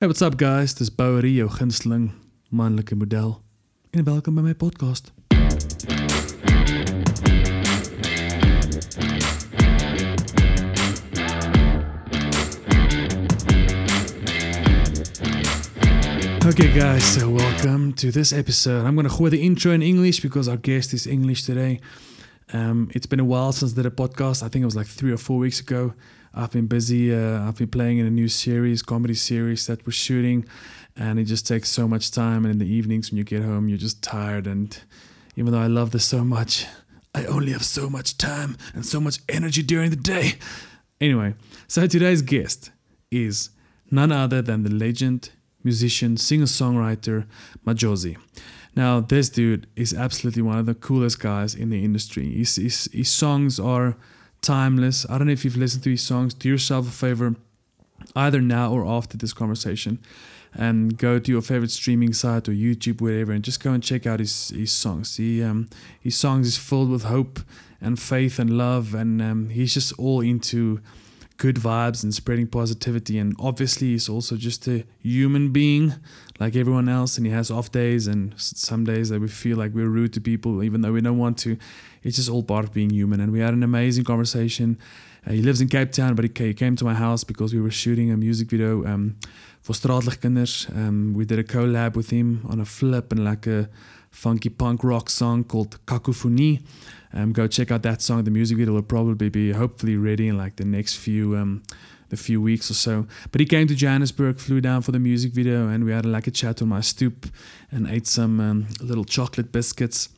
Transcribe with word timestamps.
Hey, 0.00 0.06
what's 0.06 0.22
up 0.22 0.38
guys? 0.38 0.72
Dis 0.72 0.94
Bouwer, 0.94 1.26
jou 1.26 1.50
gunsteling 1.50 2.12
manlike 2.48 2.94
model. 2.94 3.42
En 3.90 4.04
welkom 4.04 4.34
by 4.34 4.40
my 4.40 4.54
podcast. 4.54 5.12
Okay, 16.46 16.72
guys, 16.72 17.04
so 17.04 17.28
welcome 17.28 17.92
to 17.92 18.10
this 18.10 18.32
episode. 18.32 18.86
I'm 18.86 18.94
going 18.94 19.06
to 19.06 19.18
go 19.18 19.28
the 19.28 19.42
intro 19.42 19.72
in 19.72 19.82
English 19.82 20.22
because 20.22 20.48
our 20.48 20.56
guest 20.56 20.94
is 20.94 21.06
English 21.06 21.42
today. 21.42 21.80
Um, 22.54 22.88
it's 22.94 23.06
been 23.06 23.20
a 23.20 23.24
while 23.24 23.52
since 23.52 23.72
I 23.72 23.82
did 23.82 23.86
a 23.86 23.90
podcast. 23.90 24.42
I 24.42 24.48
think 24.48 24.62
it 24.62 24.64
was 24.64 24.76
like 24.76 24.86
three 24.86 25.12
or 25.12 25.18
four 25.18 25.36
weeks 25.36 25.60
ago. 25.60 25.92
I've 26.34 26.52
been 26.52 26.66
busy. 26.66 27.14
Uh, 27.14 27.46
I've 27.46 27.56
been 27.56 27.68
playing 27.68 27.98
in 27.98 28.06
a 28.06 28.10
new 28.10 28.28
series, 28.28 28.82
comedy 28.82 29.14
series 29.14 29.66
that 29.66 29.84
we're 29.86 29.92
shooting, 29.92 30.46
and 30.96 31.18
it 31.18 31.24
just 31.24 31.46
takes 31.46 31.68
so 31.68 31.88
much 31.88 32.10
time. 32.10 32.44
And 32.44 32.52
in 32.52 32.58
the 32.58 32.72
evenings 32.72 33.10
when 33.10 33.18
you 33.18 33.24
get 33.24 33.42
home, 33.42 33.68
you're 33.68 33.78
just 33.78 34.02
tired. 34.02 34.46
And 34.46 34.78
even 35.36 35.52
though 35.52 35.60
I 35.60 35.66
love 35.66 35.90
this 35.90 36.04
so 36.04 36.24
much, 36.24 36.66
I 37.14 37.24
only 37.24 37.52
have 37.52 37.64
so 37.64 37.90
much 37.90 38.16
time 38.16 38.56
and 38.74 38.86
so 38.86 39.00
much 39.00 39.18
energy 39.28 39.62
during 39.62 39.90
the 39.90 39.96
day. 39.96 40.34
Anyway, 41.00 41.34
so 41.66 41.86
today's 41.86 42.22
guest 42.22 42.70
is 43.10 43.50
none 43.90 44.12
other 44.12 44.42
than 44.42 44.62
the 44.62 44.70
legend, 44.70 45.30
musician, 45.64 46.16
singer 46.16 46.44
songwriter 46.44 47.26
Majozi. 47.66 48.16
Now, 48.76 49.00
this 49.00 49.28
dude 49.30 49.66
is 49.74 49.92
absolutely 49.92 50.42
one 50.42 50.58
of 50.58 50.66
the 50.66 50.74
coolest 50.74 51.18
guys 51.18 51.54
in 51.54 51.70
the 51.70 51.82
industry. 51.82 52.32
His, 52.36 52.56
his, 52.56 52.88
his 52.92 53.10
songs 53.10 53.58
are 53.58 53.96
timeless. 54.42 55.06
I 55.08 55.18
don't 55.18 55.26
know 55.26 55.32
if 55.32 55.44
you've 55.44 55.56
listened 55.56 55.84
to 55.84 55.90
his 55.90 56.02
songs. 56.02 56.34
Do 56.34 56.48
yourself 56.48 56.88
a 56.88 56.90
favor, 56.90 57.34
either 58.16 58.40
now 58.40 58.72
or 58.72 58.86
after 58.86 59.16
this 59.16 59.32
conversation, 59.32 59.98
and 60.54 60.96
go 60.98 61.18
to 61.18 61.30
your 61.30 61.42
favorite 61.42 61.70
streaming 61.70 62.12
site 62.12 62.48
or 62.48 62.52
YouTube, 62.52 63.00
whatever, 63.00 63.32
and 63.32 63.44
just 63.44 63.62
go 63.62 63.72
and 63.72 63.82
check 63.82 64.06
out 64.06 64.20
his, 64.20 64.48
his 64.48 64.72
songs. 64.72 65.16
He, 65.16 65.42
um, 65.42 65.68
his 66.00 66.16
songs 66.16 66.46
is 66.46 66.58
filled 66.58 66.90
with 66.90 67.04
hope 67.04 67.40
and 67.80 67.98
faith 67.98 68.38
and 68.38 68.56
love, 68.56 68.94
and 68.94 69.22
um, 69.22 69.48
he's 69.50 69.74
just 69.74 69.92
all 69.98 70.20
into 70.20 70.80
good 71.36 71.56
vibes 71.56 72.02
and 72.02 72.14
spreading 72.14 72.46
positivity. 72.46 73.18
And 73.18 73.34
obviously, 73.38 73.88
he's 73.88 74.10
also 74.10 74.36
just 74.36 74.68
a 74.68 74.84
human 75.02 75.52
being 75.52 75.94
like 76.38 76.54
everyone 76.56 76.88
else, 76.88 77.16
and 77.16 77.26
he 77.26 77.32
has 77.32 77.50
off 77.50 77.72
days 77.72 78.06
and 78.06 78.34
some 78.36 78.84
days 78.84 79.08
that 79.08 79.20
we 79.20 79.28
feel 79.28 79.56
like 79.56 79.72
we're 79.72 79.88
rude 79.88 80.12
to 80.14 80.20
people, 80.20 80.62
even 80.62 80.82
though 80.82 80.92
we 80.92 81.00
don't 81.00 81.18
want 81.18 81.38
to. 81.38 81.56
It's 82.02 82.16
just 82.16 82.30
all 82.30 82.42
part 82.42 82.64
of 82.64 82.72
being 82.72 82.90
human. 82.90 83.20
And 83.20 83.32
we 83.32 83.40
had 83.40 83.54
an 83.54 83.62
amazing 83.62 84.04
conversation. 84.04 84.78
Uh, 85.26 85.32
he 85.32 85.42
lives 85.42 85.60
in 85.60 85.68
Cape 85.68 85.92
Town, 85.92 86.14
but 86.14 86.24
he, 86.24 86.54
came 86.54 86.76
to 86.76 86.84
my 86.84 86.94
house 86.94 87.24
because 87.24 87.52
we 87.52 87.60
were 87.60 87.70
shooting 87.70 88.10
a 88.10 88.16
music 88.16 88.48
video 88.48 88.86
um, 88.86 89.16
for 89.60 89.74
Straatligkinders. 89.74 90.74
Um, 90.74 91.12
we 91.14 91.24
did 91.24 91.38
a 91.38 91.44
collab 91.44 91.94
with 91.94 92.10
him 92.10 92.46
on 92.48 92.60
a 92.60 92.64
flip 92.64 93.12
and 93.12 93.24
like 93.24 93.46
a 93.46 93.68
funky 94.10 94.48
punk 94.48 94.82
rock 94.82 95.10
song 95.10 95.44
called 95.44 95.78
Cacophony. 95.86 96.60
Um, 97.12 97.32
go 97.32 97.46
check 97.46 97.70
out 97.70 97.82
that 97.82 98.00
song. 98.02 98.24
The 98.24 98.30
music 98.30 98.58
video 98.58 98.74
will 98.74 98.82
probably 98.82 99.28
be 99.28 99.52
hopefully 99.52 99.96
ready 99.96 100.28
in 100.28 100.38
like 100.38 100.56
the 100.56 100.64
next 100.64 100.96
few 100.96 101.36
um, 101.36 101.62
the 102.08 102.16
few 102.16 102.40
weeks 102.40 102.70
or 102.70 102.74
so. 102.74 103.06
But 103.30 103.40
he 103.40 103.46
came 103.46 103.66
to 103.68 103.74
Johannesburg, 103.74 104.38
flew 104.38 104.60
down 104.60 104.82
for 104.82 104.92
the 104.92 104.98
music 104.98 105.32
video, 105.32 105.68
and 105.68 105.84
we 105.84 105.92
had 105.92 106.04
like 106.04 106.26
a 106.26 106.30
chat 106.30 106.60
on 106.60 106.68
my 106.68 106.80
stoop 106.80 107.26
and 107.70 107.88
ate 107.88 108.06
some 108.06 108.40
um, 108.40 108.66
little 108.80 109.04
chocolate 109.04 109.52
biscuits. 109.52 110.08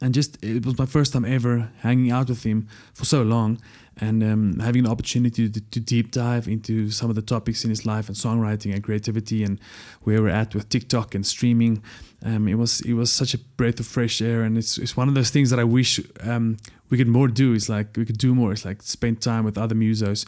And 0.00 0.14
just 0.14 0.42
it 0.44 0.64
was 0.64 0.78
my 0.78 0.86
first 0.86 1.12
time 1.12 1.24
ever 1.24 1.70
hanging 1.80 2.10
out 2.10 2.28
with 2.28 2.44
him 2.44 2.68
for 2.94 3.04
so 3.04 3.22
long 3.22 3.58
and 4.00 4.22
um, 4.22 4.58
having 4.60 4.84
an 4.84 4.90
opportunity 4.90 5.48
to, 5.48 5.60
to, 5.60 5.80
deep 5.80 6.12
dive 6.12 6.46
into 6.46 6.90
some 6.90 7.10
of 7.10 7.16
the 7.16 7.22
topics 7.22 7.64
in 7.64 7.70
his 7.70 7.84
life 7.84 8.08
and 8.08 8.16
songwriting 8.16 8.72
and 8.72 8.84
creativity 8.84 9.42
and 9.42 9.58
where 10.02 10.22
we're 10.22 10.28
at 10.28 10.54
with 10.54 10.68
TikTok 10.68 11.16
and 11.16 11.26
streaming. 11.26 11.82
Um, 12.24 12.48
it 12.48 12.56
was 12.56 12.80
it 12.80 12.94
was 12.94 13.12
such 13.12 13.34
a 13.34 13.38
breath 13.38 13.78
of 13.78 13.86
fresh 13.86 14.20
air, 14.20 14.42
and 14.42 14.58
it's 14.58 14.78
it's 14.78 14.96
one 14.96 15.08
of 15.08 15.14
those 15.14 15.30
things 15.30 15.50
that 15.50 15.60
I 15.60 15.64
wish 15.64 16.00
um, 16.20 16.56
we 16.90 16.98
could 16.98 17.08
more 17.08 17.28
do. 17.28 17.52
It's 17.52 17.68
like 17.68 17.96
we 17.96 18.04
could 18.04 18.18
do 18.18 18.34
more. 18.34 18.52
It's 18.52 18.64
like 18.64 18.82
spend 18.82 19.20
time 19.20 19.44
with 19.44 19.56
other 19.56 19.74
musos 19.74 20.26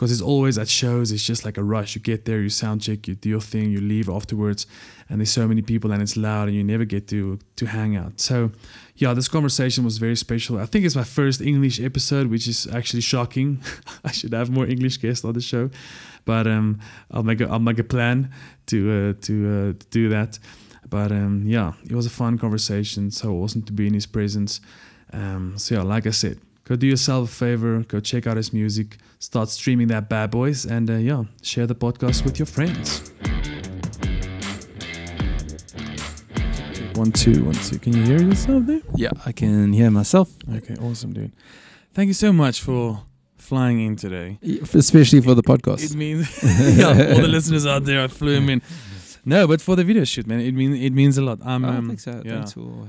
because 0.00 0.12
it's 0.12 0.22
always 0.22 0.56
at 0.56 0.66
shows 0.66 1.12
it's 1.12 1.22
just 1.22 1.44
like 1.44 1.58
a 1.58 1.62
rush. 1.62 1.94
You 1.94 2.00
get 2.00 2.24
there 2.24 2.40
you 2.40 2.48
sound 2.48 2.80
check 2.80 3.06
you 3.06 3.14
do 3.14 3.28
your 3.28 3.40
thing 3.40 3.70
you 3.70 3.82
leave 3.82 4.08
afterwards 4.08 4.66
and 5.10 5.20
there's 5.20 5.30
so 5.30 5.46
many 5.46 5.60
people 5.60 5.92
and 5.92 6.00
it's 6.00 6.16
loud 6.16 6.48
and 6.48 6.56
you 6.56 6.64
never 6.64 6.86
get 6.86 7.06
to 7.08 7.38
to 7.56 7.66
hang 7.66 7.96
out. 7.96 8.18
So 8.18 8.50
yeah 8.96 9.12
this 9.12 9.28
conversation 9.28 9.84
was 9.84 9.98
very 9.98 10.16
special. 10.16 10.58
I 10.58 10.64
think 10.64 10.86
it's 10.86 10.96
my 10.96 11.04
first 11.04 11.42
english 11.42 11.80
episode 11.80 12.28
which 12.28 12.48
is 12.48 12.66
actually 12.72 13.02
shocking. 13.02 13.62
I 14.04 14.12
should 14.12 14.32
have 14.32 14.48
more 14.48 14.66
english 14.66 14.96
guests 14.96 15.22
on 15.22 15.34
the 15.34 15.42
show 15.42 15.68
but 16.24 16.46
um 16.46 16.78
i'll 17.10 17.22
make 17.22 17.40
a 17.40 17.48
i'll 17.48 17.58
make 17.58 17.78
a 17.78 17.84
plan 17.84 18.30
to 18.66 18.78
uh, 18.90 19.12
to, 19.22 19.32
uh, 19.48 19.72
to 19.78 19.86
do 19.90 20.08
that 20.10 20.38
but 20.90 21.10
um 21.12 21.44
yeah 21.46 21.72
it 21.88 21.94
was 21.94 22.06
a 22.06 22.10
fun 22.10 22.36
conversation 22.36 23.10
so 23.10 23.32
awesome 23.32 23.62
to 23.62 23.72
be 23.72 23.86
in 23.86 23.94
his 23.94 24.06
presence 24.06 24.60
um 25.12 25.56
so 25.56 25.76
yeah 25.76 25.82
like 25.82 26.06
i 26.06 26.10
said 26.10 26.38
go 26.70 26.76
do 26.76 26.86
yourself 26.86 27.28
a 27.28 27.34
favor, 27.34 27.80
go 27.88 27.98
check 27.98 28.28
out 28.28 28.36
his 28.36 28.52
music, 28.52 28.96
start 29.18 29.48
streaming 29.48 29.88
that 29.88 30.08
bad 30.08 30.30
boys, 30.30 30.64
and 30.64 30.88
uh, 30.88 30.94
yeah, 30.94 31.24
share 31.42 31.66
the 31.66 31.74
podcast 31.74 32.24
with 32.24 32.38
your 32.38 32.46
friends. 32.46 33.10
One, 36.94 37.10
two, 37.10 37.44
one, 37.44 37.54
two. 37.54 37.78
Can 37.80 37.96
you 37.96 38.04
hear 38.04 38.22
yourself 38.22 38.66
there? 38.66 38.82
Yeah, 38.94 39.10
I 39.26 39.32
can 39.32 39.72
hear 39.72 39.90
myself. 39.90 40.32
Okay, 40.58 40.76
awesome, 40.76 41.12
dude. 41.12 41.32
Thank 41.92 42.06
you 42.06 42.14
so 42.14 42.32
much 42.32 42.60
for 42.60 43.02
flying 43.36 43.80
in 43.80 43.96
today. 43.96 44.38
Especially 44.72 45.20
for 45.20 45.34
the 45.34 45.42
podcast. 45.42 45.90
It 45.90 45.96
means 45.96 46.28
yeah, 46.78 47.14
all 47.14 47.22
the 47.22 47.26
listeners 47.26 47.66
out 47.66 47.84
there, 47.84 48.04
I 48.04 48.06
flew 48.06 48.34
him 48.34 48.48
in. 48.48 48.62
No, 49.24 49.46
but 49.46 49.60
for 49.60 49.76
the 49.76 49.84
video 49.84 50.04
shoot, 50.04 50.26
man, 50.26 50.40
it 50.40 50.52
means 50.54 50.80
it 50.80 50.92
means 50.92 51.18
a 51.18 51.22
lot. 51.22 51.38
I'm, 51.44 51.64
um, 51.64 51.84
I 51.84 51.88
think 51.88 52.00
so. 52.00 52.22
Yeah, 52.24 52.44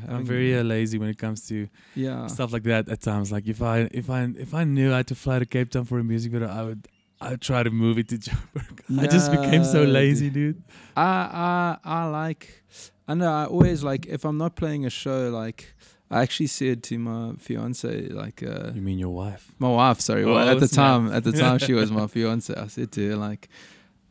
I'm 0.08 0.26
very 0.26 0.58
uh, 0.58 0.64
lazy 0.64 0.98
when 0.98 1.10
it 1.10 1.18
comes 1.18 1.48
to 1.50 1.68
yeah 1.96 2.28
stuff 2.28 2.54
like 2.54 2.64
that. 2.64 2.90
At 2.90 3.02
times, 3.02 3.32
like 3.32 3.48
if 3.48 3.62
I 3.62 3.90
if 3.92 4.10
I 4.10 4.30
if 4.38 4.54
I 4.54 4.64
knew 4.64 4.94
I 4.94 4.98
had 4.98 5.08
to 5.08 5.16
fly 5.16 5.40
to 5.40 5.46
Cape 5.46 5.72
Town 5.72 5.86
for 5.86 6.00
a 6.00 6.04
music 6.04 6.32
video, 6.32 6.48
I 6.48 6.64
would 6.64 6.88
I 7.20 7.36
try 7.36 7.64
to 7.64 7.70
move 7.70 7.98
it 7.98 8.08
to 8.10 8.18
Joburg. 8.26 9.00
I 9.00 9.08
just 9.08 9.32
became 9.32 9.64
so 9.64 9.84
lazy, 9.84 10.30
dude. 10.30 10.64
I 10.96 11.04
I 11.04 11.78
I 11.84 12.06
like. 12.08 12.64
I 13.08 13.14
know. 13.14 13.32
I 13.32 13.46
always 13.46 13.84
like 13.84 14.06
if 14.06 14.26
I'm 14.26 14.38
not 14.38 14.56
playing 14.56 14.86
a 14.86 14.90
show, 14.90 15.30
like. 15.30 15.74
I 16.14 16.24
actually 16.24 16.48
said 16.48 16.84
to 16.84 17.00
my 17.00 17.36
fiance, 17.38 18.10
like, 18.10 18.44
uh, 18.44 18.72
you 18.76 18.82
mean 18.82 19.00
your 19.00 19.12
wife? 19.12 19.54
My 19.60 19.70
wife, 19.70 20.02
sorry. 20.02 20.26
Oh, 20.26 20.34
well, 20.34 20.50
at 20.50 20.60
the 20.60 20.68
time, 20.68 21.10
at 21.10 21.24
the 21.24 21.32
time, 21.32 21.58
she 21.58 21.72
was 21.82 21.90
my 21.90 22.08
fiance. 22.08 22.54
I 22.54 22.68
said 22.68 22.92
to 22.92 23.12
her, 23.12 23.16
like, 23.16 23.48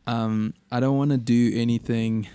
um, 0.07 0.53
I 0.71 0.79
don't 0.79 0.97
want 0.97 1.11
to 1.11 1.17
do 1.17 1.51
anything. 1.53 2.27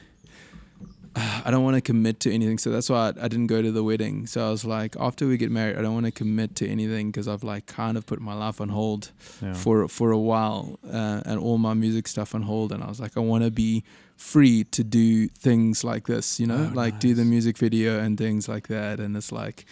I 1.17 1.51
don't 1.51 1.65
want 1.65 1.77
to 1.77 1.81
commit 1.81 2.21
to 2.21 2.33
anything, 2.33 2.59
so 2.59 2.71
that's 2.71 2.91
why 2.91 3.09
I, 3.09 3.25
I, 3.25 3.29
didn't 3.29 3.47
go 3.47 3.63
to 3.63 3.73
the 3.73 3.83
wedding. 3.83 4.27
So 4.27 4.47
I 4.47 4.51
was 4.51 4.65
like, 4.65 4.97
after 4.99 5.27
we 5.27 5.37
get 5.37 5.51
married, 5.51 5.77
I 5.77 5.83
don't 5.83 5.95
want 5.95 6.07
to 6.07 6.13
commit 6.13 6.55
to 6.57 6.69
anything 6.69 7.11
because 7.11 7.29
I've 7.29 7.43
like 7.43 7.67
kind 7.67 7.97
of 7.97 8.07
put 8.07 8.21
my 8.21 8.35
life 8.35 8.61
on 8.61 8.69
hold 8.69 9.13
yeah. 9.43 9.55
for 9.55 9.89
for 9.89 10.11
a 10.11 10.19
while 10.19 10.79
uh, 10.87 11.23
and 11.25 11.39
all 11.41 11.59
my 11.59 11.75
music 11.75 12.09
stuff 12.09 12.35
on 12.35 12.43
hold. 12.43 12.73
And 12.73 12.83
I 12.83 12.89
was 12.89 13.01
like, 13.01 13.17
I 13.17 13.21
want 13.21 13.45
to 13.45 13.51
be 13.51 13.85
free 14.17 14.65
to 14.65 14.83
do 14.83 15.29
things 15.29 15.85
like 15.85 16.07
this, 16.07 16.41
you 16.41 16.47
know, 16.47 16.69
oh, 16.71 16.75
like 16.75 16.95
nice. 16.95 17.01
do 17.01 17.15
the 17.15 17.25
music 17.25 17.59
video 17.59 17.99
and 17.99 18.17
things 18.17 18.49
like 18.49 18.69
that. 18.69 18.99
And 18.99 19.17
it's 19.17 19.31
like, 19.31 19.67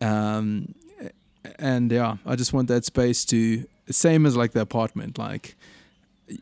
um, 0.00 0.74
and 1.58 1.90
yeah, 1.92 2.16
I 2.24 2.36
just 2.36 2.52
want 2.52 2.68
that 2.68 2.84
space 2.84 3.24
to 3.26 3.66
same 3.90 4.26
as 4.26 4.36
like 4.36 4.52
the 4.52 4.60
apartment, 4.60 5.18
like 5.18 5.56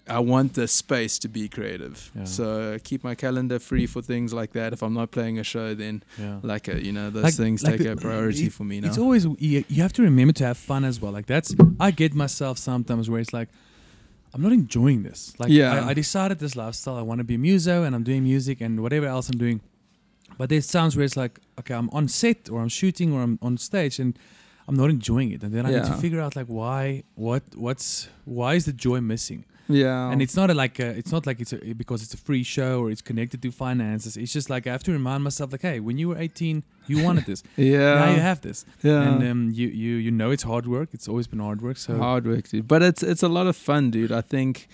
I 0.06 0.18
want 0.20 0.54
the 0.54 0.68
space 0.68 1.18
to 1.20 1.28
be 1.28 1.48
creative. 1.48 2.10
Yeah. 2.14 2.24
So 2.24 2.78
keep 2.84 3.02
my 3.02 3.14
calendar 3.14 3.58
free 3.58 3.86
for 3.86 4.02
things 4.02 4.32
like 4.32 4.52
that. 4.52 4.72
If 4.72 4.82
I'm 4.82 4.94
not 4.94 5.10
playing 5.10 5.38
a 5.38 5.44
show, 5.44 5.74
then 5.74 6.02
yeah. 6.18 6.38
like 6.42 6.68
a, 6.68 6.84
you 6.84 6.92
know 6.92 7.10
those 7.10 7.24
like, 7.24 7.34
things 7.34 7.62
like 7.62 7.78
take 7.78 7.82
the, 7.82 7.92
a 7.92 7.96
priority 7.96 8.46
it, 8.46 8.52
for 8.52 8.64
me 8.64 8.80
now. 8.80 8.88
It's 8.88 8.98
always 8.98 9.26
you, 9.38 9.64
have 9.76 9.92
to 9.94 10.02
remember 10.02 10.32
to 10.34 10.46
have 10.46 10.58
fun 10.58 10.84
as 10.84 11.00
well. 11.00 11.12
Like 11.12 11.26
that's 11.26 11.54
I 11.78 11.90
get 11.90 12.14
myself 12.14 12.58
sometimes 12.58 13.08
where 13.08 13.20
it's 13.20 13.32
like 13.32 13.48
I'm 14.34 14.42
not 14.42 14.52
enjoying 14.52 15.02
this. 15.02 15.34
Like 15.38 15.50
yeah. 15.50 15.84
I, 15.86 15.88
I 15.88 15.94
decided 15.94 16.38
this 16.38 16.54
lifestyle. 16.56 16.96
I 16.96 17.02
want 17.02 17.18
to 17.18 17.24
be 17.24 17.34
a 17.34 17.38
muso 17.38 17.82
and 17.82 17.94
I'm 17.94 18.04
doing 18.04 18.22
music 18.22 18.60
and 18.60 18.80
whatever 18.80 19.06
else 19.06 19.28
I'm 19.28 19.38
doing. 19.38 19.60
But 20.38 20.50
there's 20.50 20.68
times 20.68 20.96
where 20.96 21.04
it's 21.04 21.16
like 21.16 21.40
okay, 21.58 21.74
I'm 21.74 21.90
on 21.90 22.06
set 22.06 22.48
or 22.50 22.60
I'm 22.60 22.68
shooting 22.68 23.12
or 23.12 23.22
I'm 23.22 23.38
on 23.42 23.56
stage 23.58 23.98
and 23.98 24.16
I'm 24.68 24.76
not 24.76 24.90
enjoying 24.90 25.32
it, 25.32 25.42
and 25.42 25.52
then 25.52 25.66
I 25.66 25.70
yeah. 25.70 25.82
need 25.82 25.86
to 25.86 25.94
figure 25.94 26.20
out 26.20 26.36
like 26.36 26.46
why, 26.46 27.02
what, 27.16 27.42
what's, 27.56 28.08
why 28.24 28.54
is 28.54 28.66
the 28.66 28.72
joy 28.72 29.00
missing? 29.00 29.44
Yeah. 29.70 30.10
And 30.10 30.20
it's 30.20 30.36
not 30.36 30.50
a, 30.50 30.54
like 30.54 30.78
a, 30.78 30.88
it's 30.88 31.12
not 31.12 31.26
like 31.26 31.40
it's 31.40 31.52
a, 31.52 31.58
because 31.74 32.02
it's 32.02 32.14
a 32.14 32.16
free 32.16 32.42
show 32.42 32.80
or 32.80 32.90
it's 32.90 33.02
connected 33.02 33.42
to 33.42 33.50
finances. 33.50 34.16
It's 34.16 34.32
just 34.32 34.50
like 34.50 34.66
I 34.66 34.72
have 34.72 34.82
to 34.84 34.92
remind 34.92 35.24
myself 35.24 35.52
like, 35.52 35.62
hey, 35.62 35.80
when 35.80 35.98
you 35.98 36.08
were 36.08 36.18
18, 36.18 36.62
you 36.86 37.04
wanted 37.04 37.26
this. 37.26 37.42
yeah. 37.56 37.94
Now 37.94 38.10
you 38.10 38.20
have 38.20 38.40
this. 38.40 38.64
Yeah. 38.82 39.02
And 39.02 39.22
um, 39.22 39.50
you 39.52 39.68
you 39.68 39.96
you 39.96 40.10
know 40.10 40.30
it's 40.30 40.42
hard 40.42 40.66
work. 40.66 40.90
It's 40.92 41.08
always 41.08 41.26
been 41.26 41.38
hard 41.38 41.62
work. 41.62 41.76
So 41.76 41.96
hard 41.96 42.26
work, 42.26 42.48
dude. 42.48 42.68
But 42.68 42.82
it's 42.82 43.02
it's 43.02 43.22
a 43.22 43.28
lot 43.28 43.46
of 43.46 43.56
fun, 43.56 43.90
dude. 43.90 44.12
I 44.12 44.20
think. 44.20 44.68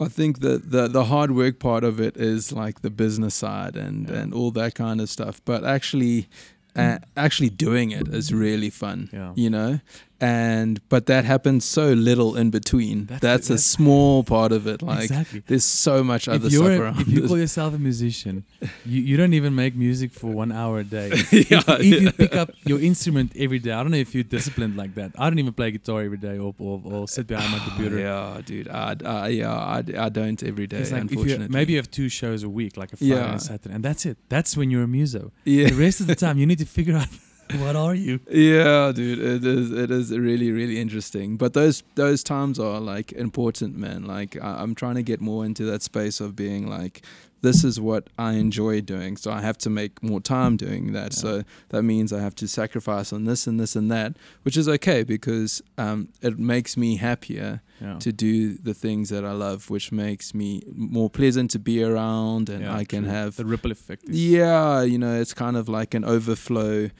I 0.00 0.06
think 0.06 0.42
the, 0.42 0.58
the 0.58 0.86
the 0.86 1.06
hard 1.06 1.32
work 1.32 1.58
part 1.58 1.82
of 1.82 1.98
it 1.98 2.16
is 2.16 2.52
like 2.52 2.82
the 2.82 2.90
business 2.90 3.34
side 3.34 3.76
and, 3.76 4.08
yeah. 4.08 4.18
and 4.18 4.32
all 4.32 4.52
that 4.52 4.76
kind 4.76 5.00
of 5.00 5.10
stuff. 5.10 5.40
But 5.44 5.64
actually, 5.64 6.28
uh, 6.76 6.98
actually 7.16 7.50
doing 7.50 7.90
it 7.90 8.06
is 8.08 8.32
really 8.32 8.70
fun. 8.70 9.10
Yeah. 9.12 9.32
You 9.34 9.50
know, 9.50 9.80
and 10.20 10.80
but 10.88 11.06
that 11.06 11.24
happens 11.24 11.64
so 11.64 11.92
little 11.92 12.36
in 12.36 12.50
between. 12.50 13.06
That's 13.06 13.20
That's, 13.20 13.46
a 13.46 13.52
that's- 13.52 13.64
small 13.64 14.24
part 14.24 14.50
of 14.52 14.66
it. 14.66 14.82
Like 14.82 15.04
exactly. 15.04 15.42
there's 15.46 15.64
so 15.64 16.02
much 16.02 16.26
If 16.28 16.34
other 16.34 16.50
stuff 16.50 16.66
around. 16.66 17.00
if 17.00 17.08
you 17.08 17.26
call 17.28 17.38
yourself 17.38 17.74
a 17.74 17.78
musician, 17.78 18.44
you, 18.86 19.00
you 19.02 19.16
don't 19.16 19.32
even 19.32 19.54
make 19.54 19.76
music 19.76 20.12
for 20.12 20.26
one 20.28 20.50
hour 20.50 20.80
a 20.80 20.84
day. 20.84 21.08
yeah, 21.32 21.62
if, 21.68 21.68
if 21.80 22.02
you 22.02 22.12
pick 22.12 22.34
up 22.34 22.50
your 22.64 22.80
instrument 22.80 23.32
every 23.36 23.58
day, 23.60 23.70
I 23.72 23.82
don't 23.82 23.92
know 23.92 23.98
if 23.98 24.14
you're 24.14 24.24
disciplined 24.24 24.76
like 24.76 24.94
that. 24.96 25.12
I 25.18 25.30
don't 25.30 25.38
even 25.38 25.52
play 25.52 25.70
guitar 25.70 26.02
every 26.02 26.16
day 26.18 26.36
or, 26.38 26.54
or, 26.58 26.80
or 26.84 27.06
sit 27.08 27.26
behind 27.28 27.52
my 27.52 27.58
computer. 27.68 27.98
Yeah, 27.98 28.40
dude. 28.44 28.68
I, 28.68 28.96
I 29.04 29.28
yeah, 29.28 29.52
I, 29.54 29.84
I 29.96 30.08
don't 30.08 30.42
every 30.42 30.66
day. 30.66 30.78
It's 30.78 30.90
like 30.90 31.02
you 31.04 31.08
unfortunately, 31.18 31.48
maybe 31.48 31.72
you 31.74 31.78
have 31.78 31.90
two 31.90 32.08
shows 32.08 32.42
a 32.42 32.48
week, 32.48 32.76
like 32.76 32.92
a 32.92 32.96
Friday 32.96 33.14
Yeah. 33.14 33.30
and 33.32 33.42
Saturday, 33.42 33.74
and 33.74 33.84
that's 33.84 34.04
it. 34.04 34.18
That's 34.28 34.56
when 34.56 34.70
you're 34.70 34.82
a 34.82 34.88
muso. 34.88 35.30
yeah, 35.44 35.68
The 35.68 35.74
rest 35.76 36.00
of 36.00 36.06
the 36.08 36.16
time, 36.16 36.38
you 36.38 36.46
need 36.46 36.58
to 36.58 36.66
figure 36.66 36.96
out 36.96 37.06
what 37.56 37.76
are 37.76 37.94
you. 37.94 38.20
Yeah, 38.30 38.92
dude, 38.94 39.18
it 39.18 39.44
is 39.44 39.70
it 39.72 39.90
is 39.90 40.16
really 40.16 40.50
really 40.52 40.78
interesting. 40.80 41.36
But 41.36 41.52
those 41.54 41.82
those 41.94 42.22
times 42.22 42.58
are 42.58 42.80
like 42.80 43.12
important, 43.12 43.76
man. 43.76 44.04
Like 44.04 44.36
I, 44.42 44.62
I'm 44.62 44.74
trying 44.74 44.94
to 44.96 45.02
get 45.02 45.20
more 45.20 45.44
into 45.44 45.64
that 45.64 45.82
space 45.82 46.20
of 46.20 46.34
being 46.36 46.66
like, 46.68 47.02
this 47.40 47.62
is 47.64 47.80
what 47.80 48.08
I 48.18 48.32
enjoy 48.32 48.80
doing, 48.80 49.16
so 49.16 49.30
I 49.30 49.40
have 49.42 49.56
to 49.58 49.70
make 49.70 50.02
more 50.02 50.20
time 50.20 50.56
doing 50.56 50.92
that. 50.92 51.12
Yeah. 51.14 51.20
So 51.20 51.42
that 51.68 51.82
means 51.84 52.12
I 52.12 52.20
have 52.20 52.34
to 52.36 52.48
sacrifice 52.48 53.12
on 53.12 53.24
this 53.26 53.46
and 53.46 53.60
this 53.60 53.76
and 53.76 53.90
that, 53.92 54.16
which 54.42 54.56
is 54.56 54.68
okay 54.68 55.04
because 55.04 55.62
um, 55.78 56.08
it 56.20 56.38
makes 56.38 56.76
me 56.76 56.96
happier 56.96 57.60
Yeah. 57.80 57.96
to 58.00 58.10
do 58.12 58.58
the 58.58 58.74
things 58.74 59.08
that 59.10 59.24
I 59.24 59.30
love, 59.30 59.70
which 59.70 59.92
makes 59.92 60.34
me 60.34 60.62
more 60.74 61.08
pleasant 61.08 61.52
to 61.52 61.60
be 61.60 61.80
around, 61.80 62.48
and 62.50 62.62
Yeah, 62.62 62.74
I 62.80 62.84
can 62.84 63.04
true. 63.04 63.12
have 63.12 63.36
the 63.36 63.44
ripple 63.44 63.70
effect. 63.70 64.02
Is, 64.08 64.16
yeah, 64.18 64.82
you 64.82 64.98
know, 64.98 65.14
it's 65.22 65.32
kind 65.34 65.56
of 65.56 65.68
like 65.68 65.94
an 65.94 66.04
overflow. 66.04 66.90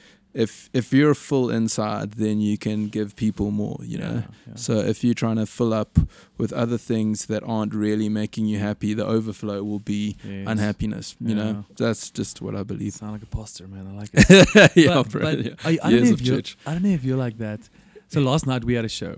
If 0.45 0.69
if 0.73 0.93
you're 0.93 1.15
full 1.15 1.49
inside, 1.59 2.09
then 2.23 2.39
you 2.39 2.57
can 2.57 2.87
give 2.89 3.09
people 3.15 3.51
more. 3.51 3.79
You 3.91 3.97
know. 4.03 4.13
Yeah, 4.15 4.35
yeah. 4.47 4.55
So 4.55 4.73
if 4.91 5.03
you're 5.03 5.19
trying 5.23 5.35
to 5.43 5.45
fill 5.45 5.73
up 5.73 5.91
with 6.37 6.51
other 6.53 6.77
things 6.77 7.25
that 7.27 7.41
aren't 7.43 7.73
really 7.73 8.09
making 8.09 8.45
you 8.51 8.59
happy, 8.59 8.93
the 8.95 9.05
overflow 9.05 9.59
will 9.69 9.83
be 9.95 10.15
Yes. 10.23 10.47
unhappiness. 10.47 11.15
You 11.19 11.35
Yeah. 11.35 11.43
know, 11.43 11.65
that's 11.77 12.09
just 12.19 12.41
what 12.41 12.55
I 12.55 12.63
believe. 12.63 12.93
sound 12.93 13.11
like 13.13 13.23
a 13.23 13.35
pastor, 13.37 13.67
man. 13.67 13.85
I 13.91 13.93
like 14.01 14.09
it. 14.13 14.71
yeah, 14.75 14.95
but, 15.03 15.09
bro. 15.11 15.21
but 15.21 15.37
yeah. 15.45 15.53
I, 15.69 15.71
I, 15.83 15.91
don't 15.91 16.03
know 16.05 16.11
if 16.17 16.21
you're. 16.21 16.41
I 16.67 16.73
don't 16.73 16.83
know 16.83 16.95
if 16.99 17.03
you're 17.03 17.23
like 17.25 17.37
that. 17.39 17.61
So 18.07 18.21
last 18.21 18.45
night 18.47 18.63
we 18.63 18.73
had 18.75 18.85
a 18.85 18.89
show, 19.01 19.15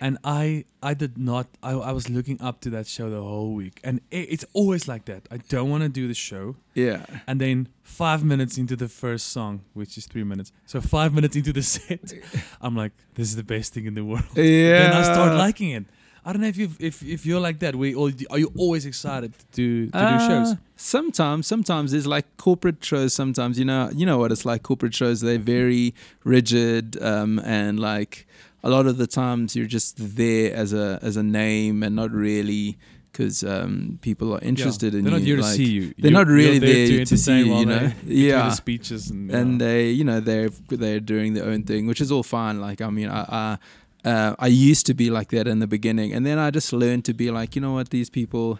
and 0.00 0.18
I 0.24 0.64
I 0.82 0.94
did 0.94 1.16
not. 1.18 1.46
I, 1.62 1.72
I 1.72 1.92
was 1.92 2.08
looking 2.08 2.40
up 2.40 2.60
to 2.62 2.70
that 2.70 2.86
show 2.86 3.10
the 3.10 3.22
whole 3.22 3.52
week, 3.54 3.80
and 3.84 4.00
it, 4.10 4.28
it's 4.32 4.44
always 4.52 4.86
like 4.88 5.04
that. 5.06 5.22
I 5.30 5.38
don't 5.48 5.70
want 5.70 5.82
to 5.82 5.88
do 5.88 6.06
the 6.08 6.14
show, 6.14 6.56
Yeah. 6.74 7.04
and 7.26 7.40
then 7.40 7.68
five 7.82 8.24
minutes 8.24 8.56
into 8.58 8.76
the 8.76 8.88
first 8.88 9.28
song, 9.28 9.60
which 9.74 9.96
is 9.98 10.06
three 10.06 10.24
minutes, 10.24 10.52
so 10.66 10.80
five 10.80 11.12
minutes 11.14 11.36
into 11.36 11.52
the 11.52 11.62
set, 11.74 12.12
I'm 12.60 12.76
like, 12.76 12.92
this 13.14 13.28
is 13.28 13.36
the 13.36 13.42
best 13.44 13.74
thing 13.74 13.86
in 13.86 13.94
the 13.94 14.04
world. 14.04 14.24
Yeah. 14.36 14.82
Then 14.82 14.92
I 14.92 15.02
start 15.02 15.36
liking 15.36 15.70
it. 15.70 15.84
I 16.22 16.32
don't 16.34 16.42
know 16.42 16.48
if 16.48 16.58
you 16.58 16.68
if 16.78 17.02
if 17.02 17.24
you're 17.24 17.40
like 17.40 17.60
that. 17.60 17.74
We 17.74 17.94
or 17.94 18.10
are 18.30 18.38
you 18.38 18.52
always 18.54 18.84
excited 18.84 19.32
to 19.52 19.86
to 19.86 19.98
do 20.12 20.18
shows? 20.28 20.52
Uh, 20.52 20.56
Sometimes, 20.76 21.46
sometimes 21.46 21.92
there's 21.92 22.06
like 22.06 22.26
corporate 22.36 22.84
shows. 22.84 23.14
Sometimes 23.14 23.58
you 23.58 23.64
know, 23.64 23.90
you 23.94 24.04
know 24.04 24.18
what 24.18 24.30
it's 24.30 24.44
like. 24.44 24.62
Corporate 24.62 24.94
shows 24.94 25.20
they're 25.22 25.38
very 25.38 25.94
rigid, 26.24 27.00
um, 27.02 27.38
and 27.40 27.80
like 27.80 28.26
a 28.62 28.68
lot 28.70 28.86
of 28.86 28.96
the 28.98 29.06
times 29.06 29.54
you're 29.56 29.66
just 29.66 29.94
there 30.16 30.54
as 30.54 30.72
a 30.72 30.98
as 31.02 31.16
a 31.16 31.22
name 31.22 31.82
and 31.82 31.94
not 31.96 32.10
really 32.10 32.76
because 33.12 33.42
um, 33.42 33.98
people 34.02 34.32
are 34.32 34.40
interested 34.40 34.94
in 34.94 35.02
they're 35.04 35.14
you. 35.14 35.18
not 35.18 35.26
here 35.26 35.36
to 35.38 35.42
see 35.42 35.64
you. 35.64 35.80
They're 35.98 36.10
You're- 36.10 36.12
not 36.12 36.26
really 36.28 36.58
there 36.60 36.86
there 36.96 37.04
to, 37.04 37.16
see 37.18 37.38
you. 37.40 37.56
You 37.58 37.66
know, 37.66 37.88
through 37.88 38.02
the 38.08 38.14
yeah. 38.14 38.50
speeches 38.50 39.10
and, 39.10 39.30
and 39.32 39.60
they 39.60 39.90
you 39.90 40.04
know 40.04 40.20
they're 40.20 40.50
they're 40.68 41.00
doing 41.00 41.34
their 41.34 41.46
own 41.46 41.64
thing 41.64 41.86
which 41.88 42.00
is 42.00 42.12
all 42.12 42.22
fine 42.22 42.60
like 42.60 42.80
i 42.80 42.88
mean 42.90 43.08
i 43.08 43.22
i 43.28 43.58
uh, 44.02 44.34
I 44.38 44.46
used 44.46 44.86
to 44.86 44.94
be 44.94 45.10
like 45.10 45.28
that 45.36 45.46
in 45.46 45.58
the 45.58 45.66
beginning, 45.66 46.14
and 46.14 46.24
then 46.24 46.38
I 46.38 46.50
just 46.50 46.72
learned 46.72 47.04
to 47.04 47.12
be 47.12 47.30
like, 47.30 47.54
you 47.54 47.60
know 47.60 47.74
what, 47.74 47.90
these 47.90 48.08
people 48.08 48.58